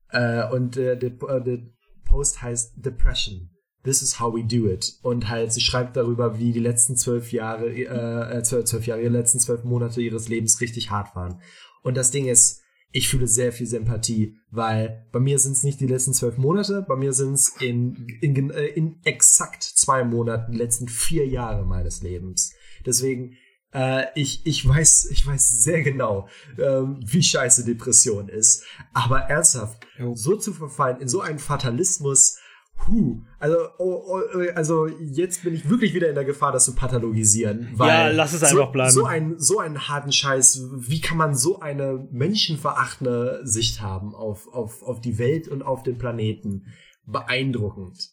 äh, 0.08 0.50
und 0.50 0.74
der, 0.74 0.96
der, 0.96 1.10
der 1.10 1.58
Post 2.04 2.42
heißt 2.42 2.84
Depression. 2.84 3.50
This 3.84 4.02
is 4.02 4.18
how 4.18 4.34
we 4.34 4.42
do 4.42 4.68
it. 4.68 4.98
Und 5.02 5.28
halt, 5.28 5.52
sie 5.52 5.60
schreibt 5.60 5.96
darüber, 5.96 6.40
wie 6.40 6.50
die 6.52 6.58
letzten 6.58 6.96
zwölf 6.96 7.30
Jahre, 7.30 7.68
äh, 7.68 8.38
äh 8.38 8.42
zwölf 8.42 8.86
Jahre, 8.86 9.02
die 9.02 9.08
letzten 9.08 9.38
zwölf 9.38 9.62
Monate 9.62 10.02
ihres 10.02 10.28
Lebens 10.28 10.60
richtig 10.60 10.90
hart 10.90 11.14
waren. 11.14 11.40
Und 11.84 11.96
das 11.96 12.10
Ding 12.10 12.26
ist, 12.26 12.61
ich 12.92 13.08
fühle 13.08 13.26
sehr 13.26 13.52
viel 13.52 13.66
Sympathie, 13.66 14.36
weil 14.50 15.06
bei 15.12 15.18
mir 15.18 15.38
sind 15.38 15.52
es 15.52 15.62
nicht 15.62 15.80
die 15.80 15.86
letzten 15.86 16.12
zwölf 16.12 16.36
Monate, 16.36 16.84
bei 16.86 16.94
mir 16.94 17.12
sind 17.12 17.34
es 17.34 17.48
in, 17.60 18.06
in, 18.20 18.50
äh, 18.50 18.66
in 18.66 19.00
exakt 19.04 19.62
zwei 19.62 20.04
Monaten 20.04 20.52
die 20.52 20.58
letzten 20.58 20.88
vier 20.88 21.26
Jahre 21.26 21.64
meines 21.64 22.02
Lebens. 22.02 22.52
Deswegen, 22.84 23.36
äh, 23.72 24.04
ich, 24.14 24.44
ich, 24.44 24.66
weiß, 24.68 25.08
ich 25.10 25.26
weiß 25.26 25.64
sehr 25.64 25.82
genau, 25.82 26.28
ähm, 26.58 27.00
wie 27.02 27.22
scheiße 27.22 27.64
Depression 27.64 28.28
ist. 28.28 28.64
Aber 28.92 29.20
ernsthaft, 29.20 29.86
so 30.14 30.36
zu 30.36 30.52
verfallen 30.52 31.00
in 31.00 31.08
so 31.08 31.22
einen 31.22 31.38
Fatalismus, 31.38 32.38
Puh, 32.84 33.20
also, 33.38 33.56
oh, 33.78 34.02
oh, 34.06 34.40
also 34.56 34.88
jetzt 34.88 35.44
bin 35.44 35.54
ich 35.54 35.70
wirklich 35.70 35.94
wieder 35.94 36.08
in 36.08 36.16
der 36.16 36.24
Gefahr, 36.24 36.50
das 36.50 36.64
zu 36.64 36.74
pathologisieren. 36.74 37.76
Ja, 37.78 38.08
lass 38.08 38.32
es 38.32 38.42
einfach 38.42 38.72
bleiben. 38.72 38.90
So, 38.90 39.04
ein, 39.04 39.38
so 39.38 39.60
einen 39.60 39.88
harten 39.88 40.10
Scheiß, 40.10 40.68
wie 40.74 41.00
kann 41.00 41.16
man 41.16 41.34
so 41.34 41.60
eine 41.60 42.08
menschenverachtende 42.10 43.42
Sicht 43.44 43.80
haben 43.82 44.16
auf, 44.16 44.52
auf, 44.52 44.82
auf 44.82 45.00
die 45.00 45.18
Welt 45.18 45.46
und 45.46 45.62
auf 45.62 45.84
den 45.84 45.96
Planeten? 45.96 46.66
Beeindruckend. 47.06 48.10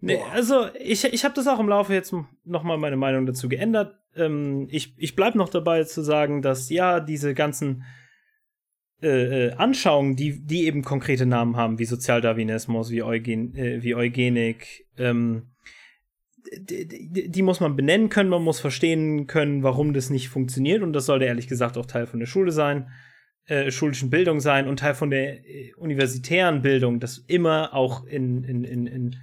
Nee, 0.00 0.20
also 0.32 0.66
ich, 0.78 1.04
ich 1.04 1.24
habe 1.24 1.34
das 1.34 1.48
auch 1.48 1.58
im 1.58 1.68
Laufe 1.68 1.92
jetzt 1.92 2.14
nochmal 2.44 2.78
meine 2.78 2.96
Meinung 2.96 3.26
dazu 3.26 3.48
geändert. 3.48 3.96
Ähm, 4.14 4.68
ich, 4.70 4.94
ich 4.96 5.16
bleib 5.16 5.34
noch 5.34 5.48
dabei 5.48 5.84
zu 5.84 6.02
sagen, 6.02 6.42
dass 6.42 6.68
ja, 6.68 7.00
diese 7.00 7.34
ganzen 7.34 7.84
äh, 9.04 9.48
äh, 9.48 9.52
Anschauungen, 9.52 10.16
die, 10.16 10.40
die 10.40 10.64
eben 10.64 10.82
konkrete 10.82 11.26
Namen 11.26 11.56
haben, 11.56 11.78
wie 11.78 11.84
Sozialdarwinismus, 11.84 12.90
wie, 12.90 13.02
Eugen, 13.02 13.54
äh, 13.54 13.82
wie 13.82 13.94
Eugenik, 13.94 14.86
ähm, 14.96 15.50
die, 16.56 17.28
die, 17.28 17.42
muss 17.42 17.60
man 17.60 17.76
benennen 17.76 18.08
können, 18.08 18.30
man 18.30 18.42
muss 18.42 18.60
verstehen 18.60 19.26
können, 19.26 19.62
warum 19.62 19.92
das 19.92 20.08
nicht 20.08 20.30
funktioniert 20.30 20.82
und 20.82 20.94
das 20.94 21.06
sollte 21.06 21.26
ehrlich 21.26 21.48
gesagt 21.48 21.76
auch 21.76 21.84
Teil 21.84 22.06
von 22.06 22.18
der 22.18 22.26
Schule 22.26 22.50
sein, 22.50 22.88
äh, 23.46 23.70
schulischen 23.70 24.08
Bildung 24.08 24.40
sein 24.40 24.66
und 24.66 24.78
Teil 24.78 24.94
von 24.94 25.10
der 25.10 25.46
äh, 25.46 25.74
universitären 25.76 26.62
Bildung, 26.62 26.98
dass 26.98 27.18
immer 27.18 27.74
auch 27.74 28.06
in, 28.06 28.42
in, 28.44 28.64
in, 28.64 28.86
in 28.86 29.16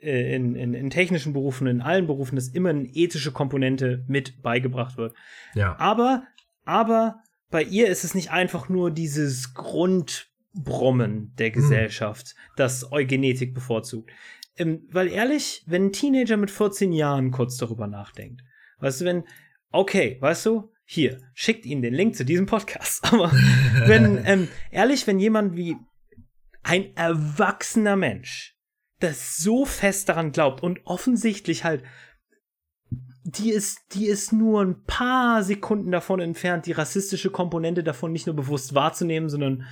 äh, 0.00 0.34
in, 0.34 0.54
in, 0.54 0.72
in, 0.72 0.88
technischen 0.88 1.34
Berufen, 1.34 1.66
in 1.66 1.82
allen 1.82 2.06
Berufen, 2.06 2.36
dass 2.36 2.48
immer 2.48 2.70
eine 2.70 2.86
ethische 2.86 3.32
Komponente 3.32 4.02
mit 4.08 4.40
beigebracht 4.40 4.96
wird. 4.96 5.14
Ja. 5.54 5.78
Aber, 5.78 6.22
aber 6.64 7.22
bei 7.50 7.62
ihr 7.62 7.88
ist 7.88 8.04
es 8.04 8.14
nicht 8.14 8.30
einfach 8.30 8.68
nur 8.68 8.90
dieses 8.90 9.54
Grundbrummen 9.54 11.34
der 11.36 11.48
hm. 11.48 11.54
Gesellschaft, 11.54 12.28
hm. 12.28 12.52
das 12.56 12.92
Eugenetik 12.92 13.54
bevorzugt. 13.54 14.10
Ähm, 14.56 14.86
weil 14.90 15.08
ehrlich, 15.08 15.62
wenn 15.66 15.86
ein 15.86 15.92
Teenager 15.92 16.36
mit 16.36 16.50
14 16.50 16.92
Jahren 16.92 17.30
kurz 17.30 17.56
darüber 17.56 17.86
nachdenkt, 17.86 18.42
weißt 18.78 19.00
du, 19.00 19.04
wenn, 19.04 19.24
okay, 19.70 20.16
weißt 20.20 20.46
du, 20.46 20.72
hier, 20.84 21.20
schickt 21.34 21.66
ihnen 21.66 21.82
den 21.82 21.94
Link 21.94 22.14
zu 22.14 22.24
diesem 22.24 22.46
Podcast. 22.46 23.04
Aber 23.12 23.30
wenn, 23.86 24.22
ähm, 24.24 24.48
ehrlich, 24.70 25.06
wenn 25.06 25.18
jemand 25.18 25.56
wie 25.56 25.76
ein 26.62 26.96
erwachsener 26.96 27.96
Mensch 27.96 28.56
das 28.98 29.36
so 29.36 29.66
fest 29.66 30.08
daran 30.08 30.32
glaubt 30.32 30.62
und 30.62 30.80
offensichtlich 30.84 31.64
halt 31.64 31.84
die 33.26 33.50
ist, 33.50 33.80
die 33.92 34.06
ist 34.06 34.32
nur 34.32 34.62
ein 34.62 34.84
paar 34.84 35.42
Sekunden 35.42 35.90
davon 35.90 36.20
entfernt, 36.20 36.66
die 36.66 36.72
rassistische 36.72 37.30
Komponente 37.30 37.82
davon 37.82 38.12
nicht 38.12 38.26
nur 38.26 38.36
bewusst 38.36 38.74
wahrzunehmen, 38.76 39.28
sondern 39.28 39.66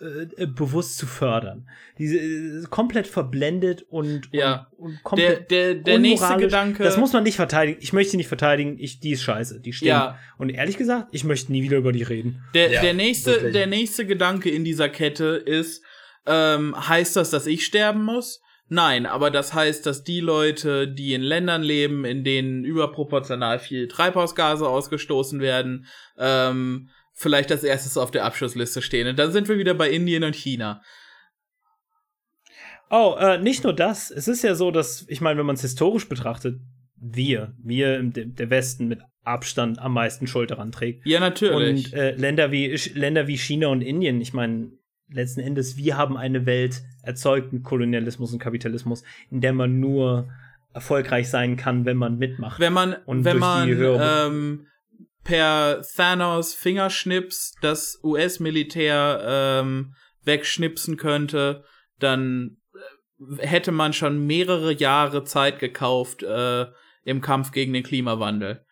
äh, 0.00 0.42
äh 0.42 0.46
bewusst 0.46 0.98
zu 0.98 1.06
fördern. 1.06 1.68
Diese 1.98 2.18
äh, 2.18 2.64
komplett 2.68 3.06
verblendet 3.06 3.82
und, 3.88 4.28
ja. 4.32 4.66
und, 4.76 4.94
und 4.94 5.02
komplett 5.04 5.52
der, 5.52 5.74
der, 5.74 5.82
der 5.84 5.98
nächste 6.00 6.36
Gedanke. 6.36 6.82
Das 6.82 6.96
muss 6.96 7.12
man 7.12 7.22
nicht 7.22 7.36
verteidigen. 7.36 7.78
Ich 7.80 7.92
möchte 7.92 8.10
sie 8.10 8.16
nicht 8.16 8.26
verteidigen. 8.26 8.76
Ich, 8.76 8.98
die 8.98 9.12
ist 9.12 9.22
scheiße. 9.22 9.60
Die 9.60 9.72
stimmt. 9.72 9.90
Ja. 9.90 10.18
Und 10.36 10.50
ehrlich 10.50 10.76
gesagt, 10.76 11.08
ich 11.12 11.22
möchte 11.22 11.52
nie 11.52 11.62
wieder 11.62 11.76
über 11.76 11.92
die 11.92 12.02
reden. 12.02 12.42
Der, 12.54 12.72
ja, 12.72 12.80
der 12.80 12.94
nächste, 12.94 13.52
der 13.52 13.68
nächste 13.68 14.04
Gedanke 14.04 14.50
in 14.50 14.64
dieser 14.64 14.88
Kette 14.88 15.26
ist, 15.46 15.84
ähm, 16.26 16.74
heißt 16.76 17.14
das, 17.14 17.30
dass 17.30 17.46
ich 17.46 17.64
sterben 17.64 18.02
muss? 18.02 18.42
Nein, 18.68 19.06
aber 19.06 19.30
das 19.30 19.54
heißt, 19.54 19.86
dass 19.86 20.02
die 20.02 20.20
Leute, 20.20 20.88
die 20.88 21.14
in 21.14 21.22
Ländern 21.22 21.62
leben, 21.62 22.04
in 22.04 22.24
denen 22.24 22.64
überproportional 22.64 23.60
viel 23.60 23.86
Treibhausgase 23.86 24.68
ausgestoßen 24.68 25.40
werden, 25.40 25.86
ähm, 26.18 26.90
vielleicht 27.12 27.52
als 27.52 27.62
erstes 27.62 27.96
auf 27.96 28.10
der 28.10 28.24
Abschlussliste 28.24 28.82
stehen. 28.82 29.06
Und 29.06 29.18
dann 29.18 29.30
sind 29.30 29.48
wir 29.48 29.58
wieder 29.58 29.74
bei 29.74 29.90
Indien 29.90 30.24
und 30.24 30.34
China. 30.34 30.82
Oh, 32.90 33.16
äh, 33.18 33.38
nicht 33.38 33.64
nur 33.64 33.72
das. 33.72 34.10
Es 34.10 34.28
ist 34.28 34.42
ja 34.42 34.54
so, 34.54 34.70
dass, 34.70 35.04
ich 35.08 35.20
meine, 35.20 35.38
wenn 35.38 35.46
man 35.46 35.56
es 35.56 35.62
historisch 35.62 36.08
betrachtet, 36.08 36.60
wir, 36.96 37.54
wir 37.62 37.96
im 37.96 38.12
der 38.12 38.50
Westen 38.50 38.88
mit 38.88 39.00
Abstand 39.22 39.78
am 39.80 39.92
meisten 39.92 40.26
Schuld 40.26 40.50
daran 40.50 40.72
trägt. 40.72 41.04
Ja, 41.06 41.20
natürlich. 41.20 41.92
Und 41.92 41.94
äh, 41.94 42.14
Länder 42.14 42.52
wie 42.52 42.74
Länder 42.94 43.26
wie 43.26 43.36
China 43.36 43.68
und 43.68 43.82
Indien, 43.82 44.20
ich 44.20 44.32
meine, 44.32 44.70
letzten 45.08 45.40
Endes, 45.40 45.76
wir 45.76 45.96
haben 45.96 46.16
eine 46.16 46.46
Welt 46.46 46.82
erzeugt 47.02 47.52
mit 47.52 47.62
Kolonialismus 47.62 48.32
und 48.32 48.38
Kapitalismus, 48.38 49.04
in 49.30 49.40
der 49.40 49.52
man 49.52 49.80
nur 49.80 50.28
erfolgreich 50.72 51.30
sein 51.30 51.56
kann, 51.56 51.84
wenn 51.86 51.96
man 51.96 52.18
mitmacht. 52.18 52.60
Wenn 52.60 52.72
man, 52.72 52.96
und 53.06 53.24
wenn 53.24 53.38
man 53.38 53.70
ähm, 53.70 54.66
per 55.24 55.82
Thanos 55.82 56.54
Fingerschnips 56.54 57.54
das 57.62 57.98
US-Militär 58.02 59.22
ähm, 59.24 59.94
wegschnipsen 60.24 60.96
könnte, 60.96 61.64
dann 61.98 62.58
äh, 63.38 63.46
hätte 63.46 63.72
man 63.72 63.92
schon 63.94 64.26
mehrere 64.26 64.72
Jahre 64.72 65.24
Zeit 65.24 65.60
gekauft 65.60 66.22
äh, 66.22 66.66
im 67.04 67.20
Kampf 67.22 67.52
gegen 67.52 67.72
den 67.72 67.82
Klimawandel. 67.82 68.65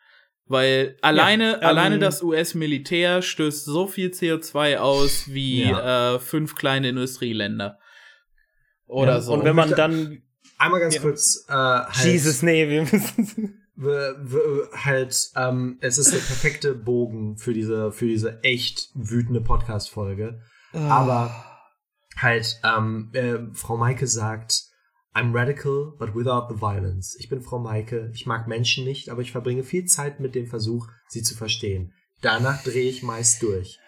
Weil 0.46 0.96
alleine, 1.00 1.52
ja, 1.52 1.56
ähm, 1.56 1.64
alleine 1.64 1.98
das 1.98 2.22
US-Militär 2.22 3.22
stößt 3.22 3.64
so 3.64 3.86
viel 3.86 4.10
CO2 4.10 4.76
aus 4.76 5.32
wie 5.32 5.64
ja. 5.64 6.16
äh, 6.16 6.18
fünf 6.18 6.54
kleine 6.54 6.90
Industrieländer. 6.90 7.78
Oder 8.86 9.14
ja, 9.14 9.20
so. 9.20 9.32
Und 9.32 9.44
wenn 9.44 9.56
man 9.56 9.70
dann. 9.70 10.22
Einmal 10.58 10.80
ganz 10.80 11.00
kurz. 11.00 11.46
Äh, 11.48 11.52
halt, 11.52 12.04
Jesus, 12.04 12.42
nee, 12.42 12.68
wir 12.68 12.82
müssen. 12.82 13.60
halt, 14.84 15.30
ähm, 15.34 15.78
es 15.80 15.98
ist 15.98 16.12
der 16.12 16.18
perfekte 16.18 16.74
Bogen 16.74 17.38
für 17.38 17.52
diese, 17.52 17.90
für 17.90 18.06
diese 18.06 18.42
echt 18.44 18.90
wütende 18.94 19.40
Podcast-Folge. 19.40 20.40
Oh. 20.72 20.78
Aber 20.78 21.34
halt, 22.16 22.60
ähm, 22.62 23.10
äh, 23.14 23.38
Frau 23.52 23.76
Maike 23.76 24.06
sagt, 24.06 24.64
I'm 25.15 25.32
radical, 25.32 25.95
but 25.99 26.15
without 26.15 26.49
the 26.49 26.61
violence. 26.61 27.16
Ich 27.19 27.28
bin 27.28 27.41
Frau 27.41 27.59
Maike, 27.59 28.11
ich 28.12 28.27
mag 28.27 28.49
Menschen 28.49 28.85
nicht, 28.85 29.11
aber 29.11 29.23
ich 29.23 29.32
verbringe 29.32 29.62
viel 29.62 29.85
Zeit 29.85 30.20
mit 30.20 30.35
dem 30.35 30.47
Versuch, 30.47 30.89
sie 31.09 31.23
zu 31.23 31.36
verstehen. 31.36 31.93
Danach 32.20 32.62
drehe 32.65 32.89
ich 32.89 33.03
meist 33.03 33.43
durch. 33.43 33.78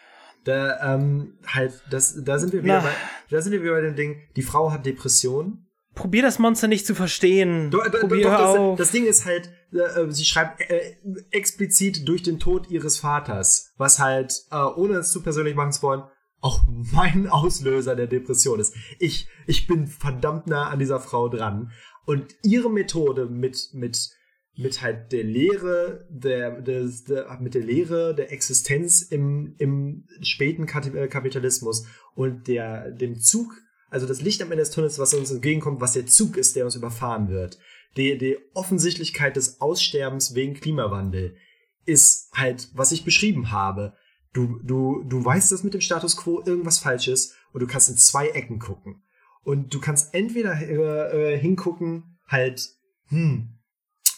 Da, 0.45 0.95
ähm, 0.95 1.39
halt, 1.47 1.83
das, 1.91 2.23
da 2.23 2.39
sind 2.39 2.53
wir 2.53 2.63
wieder 2.63 2.81
bei, 2.81 2.93
da 3.31 3.43
sind 3.43 3.53
wir 3.53 3.63
wieder 3.63 3.73
bei 3.73 3.81
dem 3.81 3.97
Ding, 3.97 4.23
die 4.37 4.43
Frau 4.43 4.71
hat 4.71 4.87
Depressionen 4.87 5.67
probier 5.97 6.23
das 6.23 6.39
Monster 6.39 6.69
nicht 6.69 6.87
zu 6.87 6.95
verstehen. 6.95 7.73
Do, 7.73 7.83
do, 7.83 7.99
probier 7.99 8.29
doch, 8.29 8.77
das, 8.77 8.87
das, 8.87 8.91
Ding 8.93 9.07
ist 9.07 9.25
halt, 9.25 9.51
äh, 9.73 9.79
äh, 9.79 10.13
sie 10.13 10.25
schreibt 10.25 10.61
äh, 10.61 10.97
explizit 11.33 12.07
durch 12.07 12.23
den 12.23 12.39
Tod 12.39 12.71
ihres 12.71 12.99
Vaters, 12.99 13.73
was 13.77 13.99
halt, 13.99 14.45
äh, 14.53 14.57
ohne 14.57 14.99
es 14.99 15.11
zu 15.11 15.23
persönlich 15.23 15.57
machen 15.57 15.73
zu 15.73 15.83
wollen, 15.83 16.05
auch 16.47 16.63
mein 16.69 17.27
Auslöser 17.27 17.97
der 17.97 18.07
Depression 18.07 18.61
ist. 18.61 18.75
Ich, 18.99 19.29
ich 19.47 19.67
bin 19.67 19.89
verdammt 19.89 20.47
nah 20.47 20.69
an 20.69 20.79
dieser 20.79 21.01
Frau 21.01 21.29
dran. 21.29 21.73
Und 22.05 22.37
ihre 22.45 22.71
Methode 22.71 23.27
mit, 23.27 23.71
mit, 23.73 24.11
mit 24.55 24.81
halt 24.81 25.11
der 25.11 25.25
Lehre, 25.25 26.07
der, 26.09 26.61
der, 26.61 26.89
der, 27.09 27.39
mit 27.41 27.55
der 27.55 27.65
Lehre 27.65 28.15
der 28.15 28.33
Existenz 28.33 29.03
im, 29.03 29.57
im 29.59 30.05
späten 30.23 30.69
äh, 30.69 31.09
Kapitalismus 31.09 31.87
und 32.15 32.47
der, 32.47 32.93
dem 32.93 33.19
Zug 33.19 33.61
also 33.89 34.07
das 34.07 34.21
Licht 34.21 34.43
am 34.43 34.51
Ende 34.51 34.63
des 34.63 34.73
Tunnels, 34.73 34.99
was 34.99 35.15
uns 35.15 35.31
entgegenkommt, 35.31 35.81
was 35.81 35.93
der 35.93 36.07
Zug 36.07 36.37
ist, 36.37 36.57
der 36.57 36.65
uns 36.65 36.75
überfahren 36.75 37.29
wird. 37.29 37.59
Die, 37.97 38.19
die 38.19 38.37
Offensichtlichkeit 38.53 39.37
des 39.37 39.61
Aussterbens 39.61 40.35
wegen 40.35 40.55
Klimawandel 40.55 41.37
ist 41.85 42.31
halt, 42.35 42.69
was 42.75 42.91
ich 42.93 43.05
beschrieben 43.05 43.53
habe. 43.53 43.95
Du, 44.37 44.61
du, 44.63 45.03
du 45.09 45.25
weißt, 45.25 45.51
dass 45.51 45.65
mit 45.65 45.73
dem 45.73 45.81
Status 45.81 46.15
quo 46.15 46.43
irgendwas 46.45 46.79
falsch 46.79 47.09
ist 47.09 47.35
und 47.55 47.61
du 47.61 47.67
kannst 47.67 47.89
in 47.89 47.97
zwei 47.97 48.29
Ecken 48.29 48.59
gucken. 48.59 49.03
Und 49.45 49.73
du 49.73 49.81
kannst 49.81 50.13
entweder 50.13 50.61
äh, 50.61 51.35
äh 51.35 51.39
hingucken, 51.39 52.19
halt, 52.29 52.69
hm, 53.09 53.49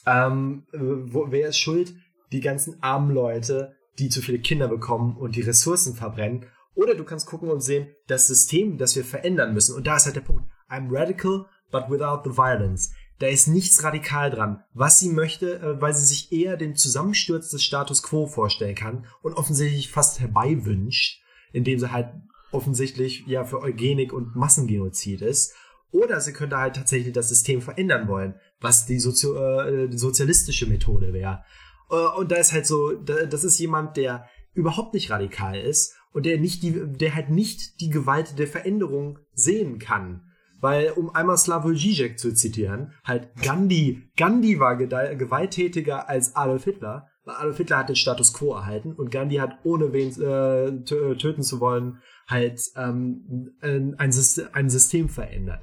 ähm, 0.05 0.66
wo, 0.73 1.31
wer 1.31 1.49
ist 1.49 1.61
schuld? 1.61 1.95
Die 2.32 2.40
ganzen 2.40 2.82
armen 2.82 3.15
Leute, 3.15 3.77
die 4.01 4.09
zu 4.09 4.20
viele 4.20 4.40
Kinder 4.40 4.66
bekommen 4.66 5.16
und 5.16 5.36
die 5.36 5.43
Ressourcen 5.43 5.95
verbrennen. 5.95 6.47
Oder 6.74 6.97
du 6.97 7.05
kannst 7.05 7.28
gucken 7.28 7.49
und 7.49 7.61
sehen, 7.61 7.86
das 8.09 8.27
System, 8.27 8.77
das 8.77 8.97
wir 8.97 9.05
verändern 9.05 9.55
müssen. 9.55 9.77
Und 9.77 9.86
da 9.86 9.95
ist 9.95 10.07
halt 10.07 10.16
der 10.16 10.23
Punkt. 10.23 10.51
I'm 10.69 10.89
radical, 10.90 11.47
but 11.70 11.85
without 11.89 12.28
the 12.28 12.36
violence. 12.36 12.90
Da 13.19 13.27
ist 13.27 13.49
nichts 13.49 13.82
radikal 13.82 14.31
dran. 14.31 14.62
Was 14.74 15.01
sie 15.01 15.11
möchte, 15.11 15.59
äh, 15.61 15.81
weil 15.81 15.95
sie 15.95 16.07
sich 16.07 16.32
eher 16.32 16.57
den 16.57 16.77
Zusammensturz 16.77 17.51
des 17.51 17.65
Status 17.65 18.03
quo 18.03 18.27
vorstellen 18.27 18.74
kann 18.74 19.07
und 19.23 19.35
offensichtlich 19.35 19.90
fast 19.90 20.20
herbeiwünscht, 20.20 21.23
indem 21.53 21.78
sie 21.78 21.93
halt 21.93 22.12
offensichtlich 22.53 23.24
ja 23.27 23.45
für 23.45 23.61
Eugenik 23.61 24.12
und 24.12 24.36
Massengenozid 24.36 25.23
ist. 25.23 25.55
Oder 25.90 26.20
sie 26.20 26.32
könnte 26.32 26.59
halt 26.59 26.77
tatsächlich 26.77 27.15
das 27.15 27.28
System 27.28 27.62
verändern 27.62 28.09
wollen, 28.09 28.35
was 28.61 28.86
die, 28.86 29.01
Sozio 29.01 29.35
äh, 29.35 29.89
die 29.89 29.99
sozialistische 29.99 30.66
Methode 30.66 31.12
wäre. 31.12 31.45
Äh, 31.90 32.19
und 32.19 32.31
da 32.31 32.36
ist 32.36 32.53
halt 32.53 32.66
so, 32.66 32.93
das 32.93 33.45
ist 33.45 33.59
jemand, 33.59 33.97
der 33.97 34.27
überhaupt 34.53 34.95
nicht 34.95 35.11
radikal 35.11 35.59
ist 35.59 35.95
und 36.12 36.27
der 36.27 36.39
nicht 36.39 36.62
die, 36.62 36.74
der 36.86 37.15
halt 37.15 37.31
nicht 37.31 37.81
die 37.81 37.90
Gewalt 37.90 38.39
der 38.39 38.47
Veränderung 38.47 39.19
sehen 39.32 39.78
kann. 39.78 40.28
Weil, 40.61 40.91
um 40.91 41.15
einmal 41.15 41.39
Slavoj 41.39 41.75
Žižek 41.75 42.19
zu 42.19 42.35
zitieren, 42.35 42.93
halt 43.05 43.31
Gandhi, 43.43 44.11
Gandhi 44.17 44.59
war 44.59 44.77
gewalttätiger 44.77 46.09
als 46.09 46.35
Adolf 46.35 46.65
Hitler, 46.65 47.09
weil 47.25 47.37
Adolf 47.37 47.59
Hitler 47.59 47.79
hat 47.79 47.89
den 47.89 47.97
Status 47.97 48.33
quo 48.33 48.55
erhalten 48.55 48.93
und 48.93 49.11
Gandhi 49.11 49.37
hat, 49.37 49.59
ohne 49.63 49.93
wen 49.93 50.09
äh, 50.21 50.85
töten 50.85 51.43
zu 51.43 51.61
wollen, 51.61 51.99
halt 52.27 52.61
ähm, 52.77 53.53
ein, 53.61 54.13
System, 54.13 54.49
ein 54.53 54.69
System 54.69 55.09
verändert. 55.09 55.63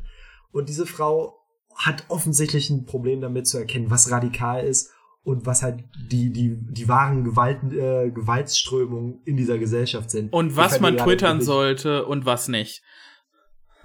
Und 0.51 0.69
diese 0.69 0.85
Frau 0.85 1.35
hat 1.75 2.05
offensichtlich 2.07 2.69
ein 2.69 2.85
Problem 2.85 3.19
damit 3.19 3.47
zu 3.47 3.57
erkennen, 3.57 3.91
was 3.91 4.09
radikal 4.11 4.65
ist 4.65 4.91
und 5.23 5.45
was 5.45 5.63
halt 5.63 5.83
die, 6.11 6.31
die, 6.31 6.55
die 6.55 6.87
wahren 6.87 7.23
Gewalt, 7.23 7.57
äh, 7.73 8.11
Gewaltströmungen 8.11 9.21
in 9.25 9.35
dieser 9.35 9.57
Gesellschaft 9.57 10.11
sind. 10.11 10.31
Und 10.31 10.55
was 10.55 10.79
man 10.79 10.97
twittern 10.97 11.41
sollte 11.41 12.05
und 12.05 12.25
was 12.25 12.47
nicht. 12.47 12.83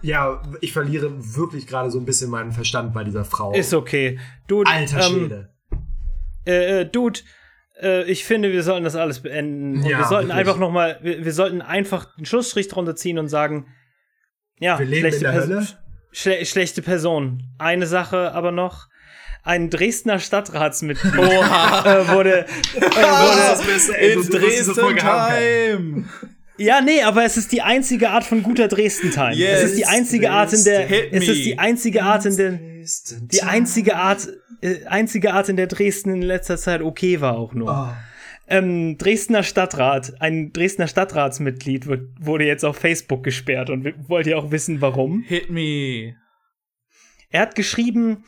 Ja, 0.02 0.42
ich 0.60 0.72
verliere 0.72 1.12
wirklich 1.36 1.66
gerade 1.66 1.90
so 1.90 1.98
ein 1.98 2.04
bisschen 2.04 2.30
meinen 2.30 2.52
Verstand 2.52 2.92
bei 2.94 3.04
dieser 3.04 3.24
Frau. 3.24 3.52
Ist 3.52 3.74
okay. 3.74 4.18
Dude, 4.46 4.70
Alter 4.70 5.06
ähm, 5.06 5.12
Schwede. 5.12 5.54
Äh, 6.46 6.80
äh, 6.80 6.84
Dude, 6.86 7.20
äh, 7.80 8.04
ich 8.04 8.24
finde, 8.24 8.52
wir 8.52 8.62
sollten 8.62 8.84
das 8.84 8.96
alles 8.96 9.20
beenden. 9.20 9.78
Und 9.78 9.84
ja, 9.84 9.98
wir 9.98 10.04
sollten 10.06 10.28
wirklich. 10.28 10.48
einfach 10.48 10.58
noch 10.58 10.70
mal, 10.70 10.98
wir, 11.02 11.24
wir, 11.24 11.32
sollten 11.32 11.62
einfach 11.62 12.14
den 12.16 12.26
Schlussstrich 12.26 12.68
drunter 12.68 12.96
ziehen 12.96 13.18
und 13.18 13.28
sagen, 13.28 13.66
ja, 14.58 14.78
wir 14.78 14.86
leben 14.86 15.12
in 15.12 15.20
der 15.20 15.32
Hölle. 15.32 15.66
Schle 16.12 16.44
schlechte 16.44 16.82
Person. 16.82 17.44
Eine 17.58 17.86
Sache 17.86 18.32
aber 18.32 18.50
noch 18.50 18.88
ein 19.42 19.70
Dresdner 19.70 20.18
Stadtratsmitglied 20.18 21.14
äh, 21.14 21.18
wurde, 21.18 22.46
äh, 22.74 22.80
wurde 22.80 23.96
in 23.96 24.28
Dresden 24.28 24.96
Time. 24.96 26.04
Ja, 26.60 26.82
nee, 26.82 27.02
aber 27.02 27.24
es 27.24 27.38
ist 27.38 27.52
die 27.52 27.62
einzige 27.62 28.10
Art 28.10 28.22
von 28.22 28.42
guter 28.42 28.68
Dresden-Time. 28.68 29.32
Yes, 29.34 29.62
es 29.62 29.70
ist 29.70 29.78
die 29.78 29.86
einzige 29.86 30.30
Art 30.30 30.52
in 30.52 30.64
der, 30.64 31.12
es 31.12 31.26
ist 31.26 31.46
die 31.46 31.58
einzige 31.58 32.02
Art 32.02 32.26
in 32.26 32.36
der, 32.36 32.52
die 32.52 33.42
einzige 33.42 33.96
Art, 33.96 34.28
äh, 34.60 34.84
einzige 34.84 35.32
Art 35.32 35.48
in 35.48 35.56
der 35.56 35.68
Dresden 35.68 36.10
in 36.10 36.22
letzter 36.22 36.58
Zeit 36.58 36.82
okay 36.82 37.22
war 37.22 37.38
auch 37.38 37.54
nur. 37.54 37.70
Oh. 37.70 37.96
Ähm, 38.46 38.98
Dresdner 38.98 39.42
Stadtrat, 39.42 40.20
ein 40.20 40.52
Dresdner 40.52 40.86
Stadtratsmitglied 40.86 41.86
wird, 41.86 42.08
wurde 42.20 42.44
jetzt 42.44 42.64
auf 42.64 42.76
Facebook 42.76 43.22
gesperrt 43.22 43.70
und 43.70 43.94
wollt 44.08 44.26
ihr 44.26 44.36
auch 44.36 44.50
wissen, 44.50 44.82
warum? 44.82 45.22
Hit 45.22 45.48
me. 45.50 46.16
Er 47.30 47.42
hat 47.42 47.54
geschrieben, 47.54 48.24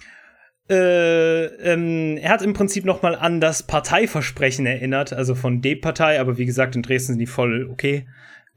äh, 0.70 1.44
ähm, 1.44 2.16
er 2.16 2.30
hat 2.30 2.40
im 2.40 2.54
Prinzip 2.54 2.86
nochmal 2.86 3.14
an 3.14 3.40
das 3.40 3.64
Parteiversprechen 3.64 4.64
erinnert, 4.64 5.12
also 5.12 5.34
von 5.34 5.60
D-Partei, 5.60 6.18
aber 6.18 6.38
wie 6.38 6.46
gesagt, 6.46 6.76
in 6.76 6.82
Dresden 6.82 7.12
sind 7.12 7.18
die 7.18 7.26
voll 7.26 7.68
okay. 7.70 8.06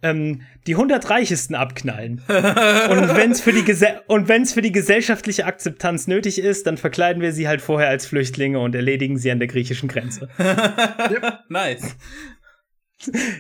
Ähm, 0.06 0.42
die 0.68 0.74
100 0.74 1.10
Reichesten 1.10 1.56
abknallen. 1.56 2.22
und 2.28 3.16
wenn 3.16 3.32
es 3.32 3.42
für, 3.42 3.54
die 3.54 3.64
für 3.64 4.62
die 4.62 4.72
gesellschaftliche 4.72 5.46
Akzeptanz 5.46 6.08
nötig 6.08 6.40
ist, 6.40 6.68
dann 6.68 6.78
verkleiden 6.78 7.22
wir 7.22 7.32
sie 7.32 7.48
halt 7.48 7.62
vorher 7.62 7.90
als 7.90 8.06
Flüchtlinge 8.06 8.60
und 8.60 8.76
erledigen 8.76 9.18
sie 9.18 9.32
an 9.32 9.40
der 9.40 9.48
griechischen 9.48 9.90
Grenze. 9.90 10.30
nice. 11.50 11.96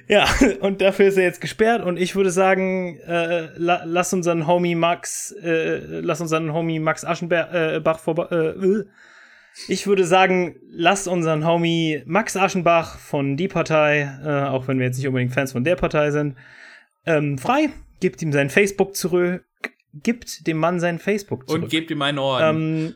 Ja, 0.07 0.27
und 0.59 0.81
dafür 0.81 1.07
ist 1.07 1.17
er 1.17 1.23
jetzt 1.23 1.41
gesperrt 1.41 1.83
und 1.83 1.97
ich 1.97 2.15
würde 2.15 2.29
sagen, 2.29 2.99
äh, 2.99 3.47
la, 3.55 3.83
lass 3.85 4.13
unseren 4.13 4.47
Homie 4.47 4.75
Max, 4.75 5.31
äh, 5.31 5.77
lass 6.01 6.21
unseren 6.21 6.53
Homie 6.53 6.79
Max 6.79 7.05
Aschenbach 7.05 7.53
äh, 7.53 7.99
vorbei. 7.99 8.85
Ich 9.67 9.87
würde 9.87 10.05
sagen, 10.05 10.55
lass 10.69 11.07
unseren 11.07 11.45
Homie 11.45 12.03
Max 12.05 12.35
Aschenbach 12.35 12.99
von 12.99 13.37
die 13.37 13.47
Partei, 13.47 14.01
äh, 14.23 14.49
auch 14.49 14.67
wenn 14.67 14.79
wir 14.79 14.85
jetzt 14.85 14.97
nicht 14.97 15.07
unbedingt 15.07 15.33
Fans 15.33 15.53
von 15.53 15.63
der 15.63 15.75
Partei 15.75 16.11
sind, 16.11 16.35
ähm, 17.05 17.37
frei. 17.37 17.69
Gibt 17.99 18.21
ihm 18.21 18.33
sein 18.33 18.49
Facebook 18.49 18.95
zurück. 18.95 19.45
Gibt 19.93 20.45
dem 20.47 20.57
Mann 20.57 20.79
sein 20.79 20.99
Facebook 20.99 21.47
zurück. 21.47 21.63
Und 21.63 21.69
gebt 21.69 21.89
ihm 21.89 22.01
einen 22.01 22.19
Orden. 22.19 22.95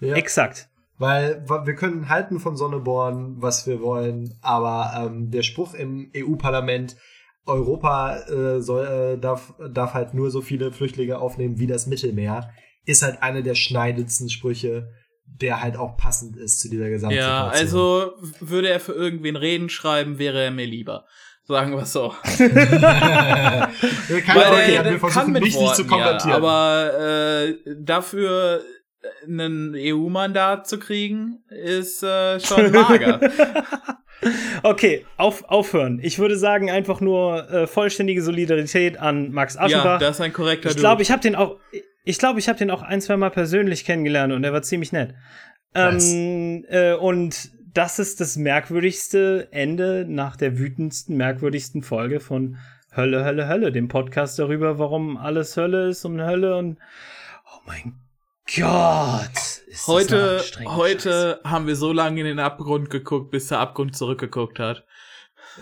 Ähm, 0.00 0.08
ja. 0.08 0.16
Exakt. 0.16 0.68
Weil 0.98 1.42
wir 1.48 1.74
können 1.76 2.08
halten 2.08 2.40
von 2.40 2.56
Sonneborn, 2.56 3.40
was 3.40 3.66
wir 3.66 3.80
wollen, 3.80 4.34
aber 4.42 5.06
ähm, 5.06 5.30
der 5.30 5.42
Spruch 5.42 5.72
im 5.72 6.10
EU-Parlament, 6.14 6.96
Europa 7.46 8.18
äh, 8.28 8.60
soll, 8.60 8.86
äh, 8.86 9.18
darf, 9.18 9.54
darf 9.72 9.94
halt 9.94 10.12
nur 10.12 10.30
so 10.30 10.42
viele 10.42 10.72
Flüchtlinge 10.72 11.18
aufnehmen 11.18 11.58
wie 11.58 11.66
das 11.66 11.86
Mittelmeer, 11.86 12.50
ist 12.84 13.02
halt 13.02 13.22
einer 13.22 13.40
der 13.40 13.54
schneidendsten 13.54 14.28
Sprüche, 14.28 14.90
der 15.40 15.62
halt 15.62 15.76
auch 15.76 15.96
passend 15.96 16.36
ist 16.36 16.60
zu 16.60 16.68
dieser 16.68 16.88
Gesamtsituation. 16.88 17.38
Ja, 17.38 17.48
also 17.48 18.12
würde 18.40 18.68
er 18.68 18.80
für 18.80 18.92
irgendwen 18.92 19.36
Reden 19.36 19.68
schreiben, 19.68 20.18
wäre 20.18 20.42
er 20.42 20.50
mir 20.50 20.66
lieber. 20.66 21.06
Sagen 21.44 21.72
wir 21.76 21.84
so. 21.84 22.14
kann 22.38 23.70
Weil 24.36 24.70
er, 24.70 24.84
wir 24.84 25.00
versuchen 25.00 25.32
nicht, 25.32 25.56
Worten, 25.56 25.74
zu 25.74 25.86
kommentieren. 25.86 26.30
Ja, 26.30 26.36
aber 26.36 26.92
äh, 26.98 27.54
dafür 27.76 28.62
ein 29.26 29.74
EU-Mandat 29.74 30.68
zu 30.68 30.78
kriegen, 30.78 31.42
ist 31.48 32.02
äh, 32.02 32.38
schon 32.38 32.70
mager. 32.72 33.20
okay, 34.62 35.06
auf, 35.16 35.44
aufhören. 35.48 36.00
Ich 36.02 36.18
würde 36.18 36.36
sagen, 36.36 36.70
einfach 36.70 37.00
nur 37.00 37.50
äh, 37.50 37.66
vollständige 37.66 38.22
Solidarität 38.22 38.98
an 38.98 39.32
Max 39.32 39.56
Aschenbach. 39.56 39.84
Ja, 39.84 39.98
das 39.98 40.16
ist 40.16 40.20
ein 40.20 40.32
korrekter 40.32 40.70
Ich 40.70 40.76
glaube, 40.76 41.02
ich 41.02 41.10
habe 41.10 41.22
den 41.22 41.34
auch, 41.34 41.56
ich 42.04 42.18
glaube, 42.18 42.38
ich 42.38 42.48
habe 42.48 42.58
den 42.58 42.70
auch 42.70 42.82
ein, 42.82 43.00
zwei 43.00 43.16
Mal 43.16 43.30
persönlich 43.30 43.84
kennengelernt 43.84 44.32
und 44.32 44.44
er 44.44 44.52
war 44.52 44.62
ziemlich 44.62 44.92
nett. 44.92 45.14
Ähm, 45.74 46.64
äh, 46.68 46.94
und 46.94 47.50
das 47.72 47.98
ist 47.98 48.20
das 48.20 48.36
merkwürdigste 48.36 49.48
Ende 49.52 50.04
nach 50.08 50.36
der 50.36 50.58
wütendsten, 50.58 51.16
merkwürdigsten 51.16 51.82
Folge 51.82 52.20
von 52.20 52.58
Hölle, 52.94 53.24
Hölle, 53.24 53.46
Hölle, 53.46 53.70
dem 53.70 53.88
Podcast 53.88 54.38
darüber, 54.38 54.78
warum 54.78 55.16
alles 55.16 55.56
Hölle 55.56 55.88
ist 55.88 56.04
und 56.04 56.20
Hölle 56.20 56.56
und 56.56 56.78
oh 57.46 57.60
mein 57.66 57.94
Gott. 58.56 59.62
heute 59.86 60.42
heute 60.64 61.40
haben 61.44 61.68
wir 61.68 61.76
so 61.76 61.92
lange 61.92 62.20
in 62.20 62.26
den 62.26 62.40
Abgrund 62.40 62.90
geguckt, 62.90 63.30
bis 63.30 63.46
der 63.46 63.60
Abgrund 63.60 63.96
zurückgeguckt 63.96 64.58
hat. 64.58 64.84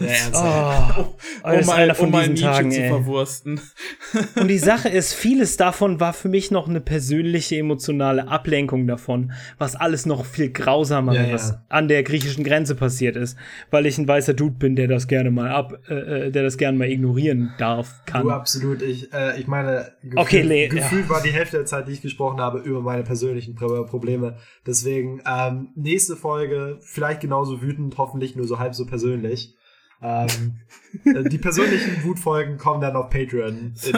Ja. 0.00 0.94
Oh, 0.96 1.14
oh, 1.44 1.50
um 1.50 1.66
mal, 1.66 1.94
von 1.94 2.06
um 2.06 2.12
mal 2.12 2.34
Tagen, 2.34 2.70
zu 2.70 2.86
verwursten. 2.86 3.60
Und 4.40 4.48
die 4.48 4.58
Sache 4.58 4.88
ist, 4.88 5.14
vieles 5.14 5.56
davon 5.56 5.98
war 5.98 6.12
für 6.12 6.28
mich 6.28 6.50
noch 6.50 6.68
eine 6.68 6.80
persönliche 6.80 7.56
emotionale 7.56 8.28
Ablenkung 8.28 8.86
davon, 8.86 9.32
was 9.58 9.76
alles 9.76 10.06
noch 10.06 10.24
viel 10.24 10.50
grausamer, 10.50 11.14
ja, 11.14 11.32
was 11.32 11.50
ja. 11.50 11.64
an 11.68 11.88
der 11.88 12.02
griechischen 12.02 12.44
Grenze 12.44 12.74
passiert 12.74 13.16
ist, 13.16 13.36
weil 13.70 13.86
ich 13.86 13.98
ein 13.98 14.06
weißer 14.06 14.34
Dude 14.34 14.56
bin, 14.56 14.76
der 14.76 14.88
das 14.88 15.08
gerne 15.08 15.30
mal 15.30 15.50
ab, 15.50 15.72
äh, 15.88 15.94
äh 16.26 16.30
der 16.30 16.42
das 16.42 16.58
gerne 16.58 16.78
mal 16.78 16.88
ignorieren 16.88 17.52
darf, 17.58 18.04
kann. 18.06 18.22
Du 18.22 18.30
absolut. 18.30 18.82
Ich, 18.82 19.12
äh, 19.12 19.40
ich 19.40 19.46
meine, 19.46 19.92
gefühlt, 20.02 20.18
okay, 20.18 20.68
gefühlt 20.68 21.04
ja. 21.04 21.10
war 21.10 21.22
die 21.22 21.32
Hälfte 21.32 21.56
der 21.56 21.66
Zeit, 21.66 21.88
die 21.88 21.92
ich 21.92 22.02
gesprochen 22.02 22.40
habe, 22.40 22.58
über 22.58 22.80
meine 22.82 23.02
persönlichen 23.02 23.54
Probleme. 23.54 24.36
Deswegen 24.66 25.22
ähm, 25.26 25.68
nächste 25.74 26.16
Folge 26.16 26.78
vielleicht 26.80 27.20
genauso 27.20 27.62
wütend, 27.62 27.96
hoffentlich 27.98 28.36
nur 28.36 28.46
so 28.46 28.58
halb 28.58 28.74
so 28.74 28.86
persönlich. 28.86 29.56
Ähm, 30.00 30.60
äh, 31.04 31.28
die 31.28 31.38
persönlichen 31.38 32.04
Wutfolgen 32.04 32.56
kommen 32.56 32.80
dann 32.80 32.94
auf 32.96 33.10
Patreon. 33.10 33.74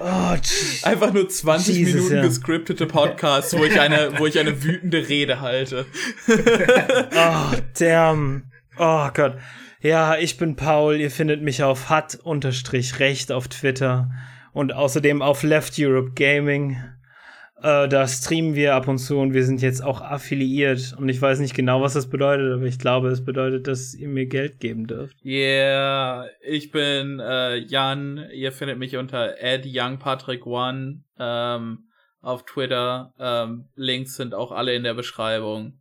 oh, 0.00 0.36
Einfach 0.82 1.12
nur 1.12 1.28
20 1.28 1.76
Jesus, 1.76 1.94
Minuten 1.94 2.16
ja. 2.16 2.22
gescriptete 2.22 2.86
Podcasts, 2.86 3.56
wo 3.56 3.64
ich 3.64 3.78
eine, 3.78 4.18
wo 4.18 4.26
ich 4.26 4.38
eine 4.38 4.62
wütende 4.62 5.08
Rede 5.08 5.40
halte. 5.40 5.86
oh, 6.28 7.56
damn. 7.78 8.50
Oh 8.78 9.08
Gott. 9.12 9.36
Ja, 9.80 10.16
ich 10.16 10.38
bin 10.38 10.56
Paul. 10.56 10.96
Ihr 10.96 11.10
findet 11.10 11.42
mich 11.42 11.62
auf 11.62 11.88
hat-recht 11.88 13.32
auf 13.32 13.48
Twitter 13.48 14.10
und 14.52 14.72
außerdem 14.72 15.22
auf 15.22 15.42
Left 15.42 15.74
Europe 15.78 16.12
Gaming. 16.14 16.78
Äh, 17.60 17.88
da 17.88 18.06
streamen 18.06 18.54
wir 18.54 18.74
ab 18.74 18.86
und 18.86 18.98
zu 18.98 19.18
und 19.18 19.34
wir 19.34 19.44
sind 19.44 19.62
jetzt 19.62 19.82
auch 19.82 20.00
affiliiert. 20.00 20.94
Und 20.96 21.08
ich 21.08 21.20
weiß 21.20 21.40
nicht 21.40 21.54
genau, 21.54 21.82
was 21.82 21.94
das 21.94 22.08
bedeutet, 22.08 22.52
aber 22.52 22.64
ich 22.64 22.78
glaube, 22.78 23.08
es 23.08 23.24
bedeutet, 23.24 23.66
dass 23.66 23.94
ihr 23.94 24.08
mir 24.08 24.26
Geld 24.26 24.60
geben 24.60 24.86
dürft. 24.86 25.16
Yeah, 25.24 26.26
ich 26.40 26.70
bin 26.70 27.18
äh, 27.18 27.56
Jan. 27.56 28.28
Ihr 28.32 28.52
findet 28.52 28.78
mich 28.78 28.96
unter 28.96 29.34
youngpatrick1 29.42 31.00
ähm, 31.18 31.78
auf 32.20 32.44
Twitter. 32.44 33.12
Ähm, 33.18 33.68
Links 33.74 34.14
sind 34.14 34.34
auch 34.34 34.52
alle 34.52 34.74
in 34.74 34.84
der 34.84 34.94
Beschreibung. 34.94 35.80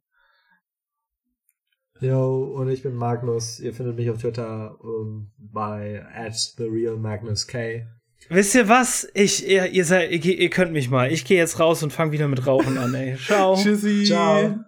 Yo, 2.00 2.44
und 2.56 2.70
ich 2.70 2.84
bin 2.84 2.96
Magnus. 2.96 3.60
Ihr 3.60 3.74
findet 3.74 3.98
mich 3.98 4.10
auf 4.10 4.20
Twitter 4.20 4.80
um, 4.84 5.32
bei 5.38 6.04
at 6.14 6.56
therealmagnus 6.56 7.48
K. 7.48 7.88
Wisst 8.30 8.56
ihr 8.56 8.68
was? 8.68 9.08
Ich, 9.14 9.48
ihr, 9.48 9.68
ihr 9.68 9.86
seid, 9.86 10.12
ihr, 10.12 10.40
ihr 10.40 10.50
könnt 10.50 10.74
mich 10.74 10.90
mal. 10.90 11.12
Ich 11.12 11.24
gehe 11.24 11.38
jetzt 11.38 11.60
raus 11.60 11.82
und 11.84 11.94
fange 11.94 12.12
wieder 12.12 12.28
mit 12.28 12.46
Rauchen 12.46 12.78
an, 12.78 12.94
ey. 12.94 13.16
Ciao. 13.18 13.56
Tschüssi. 13.62 14.04
Ciao. 14.06 14.66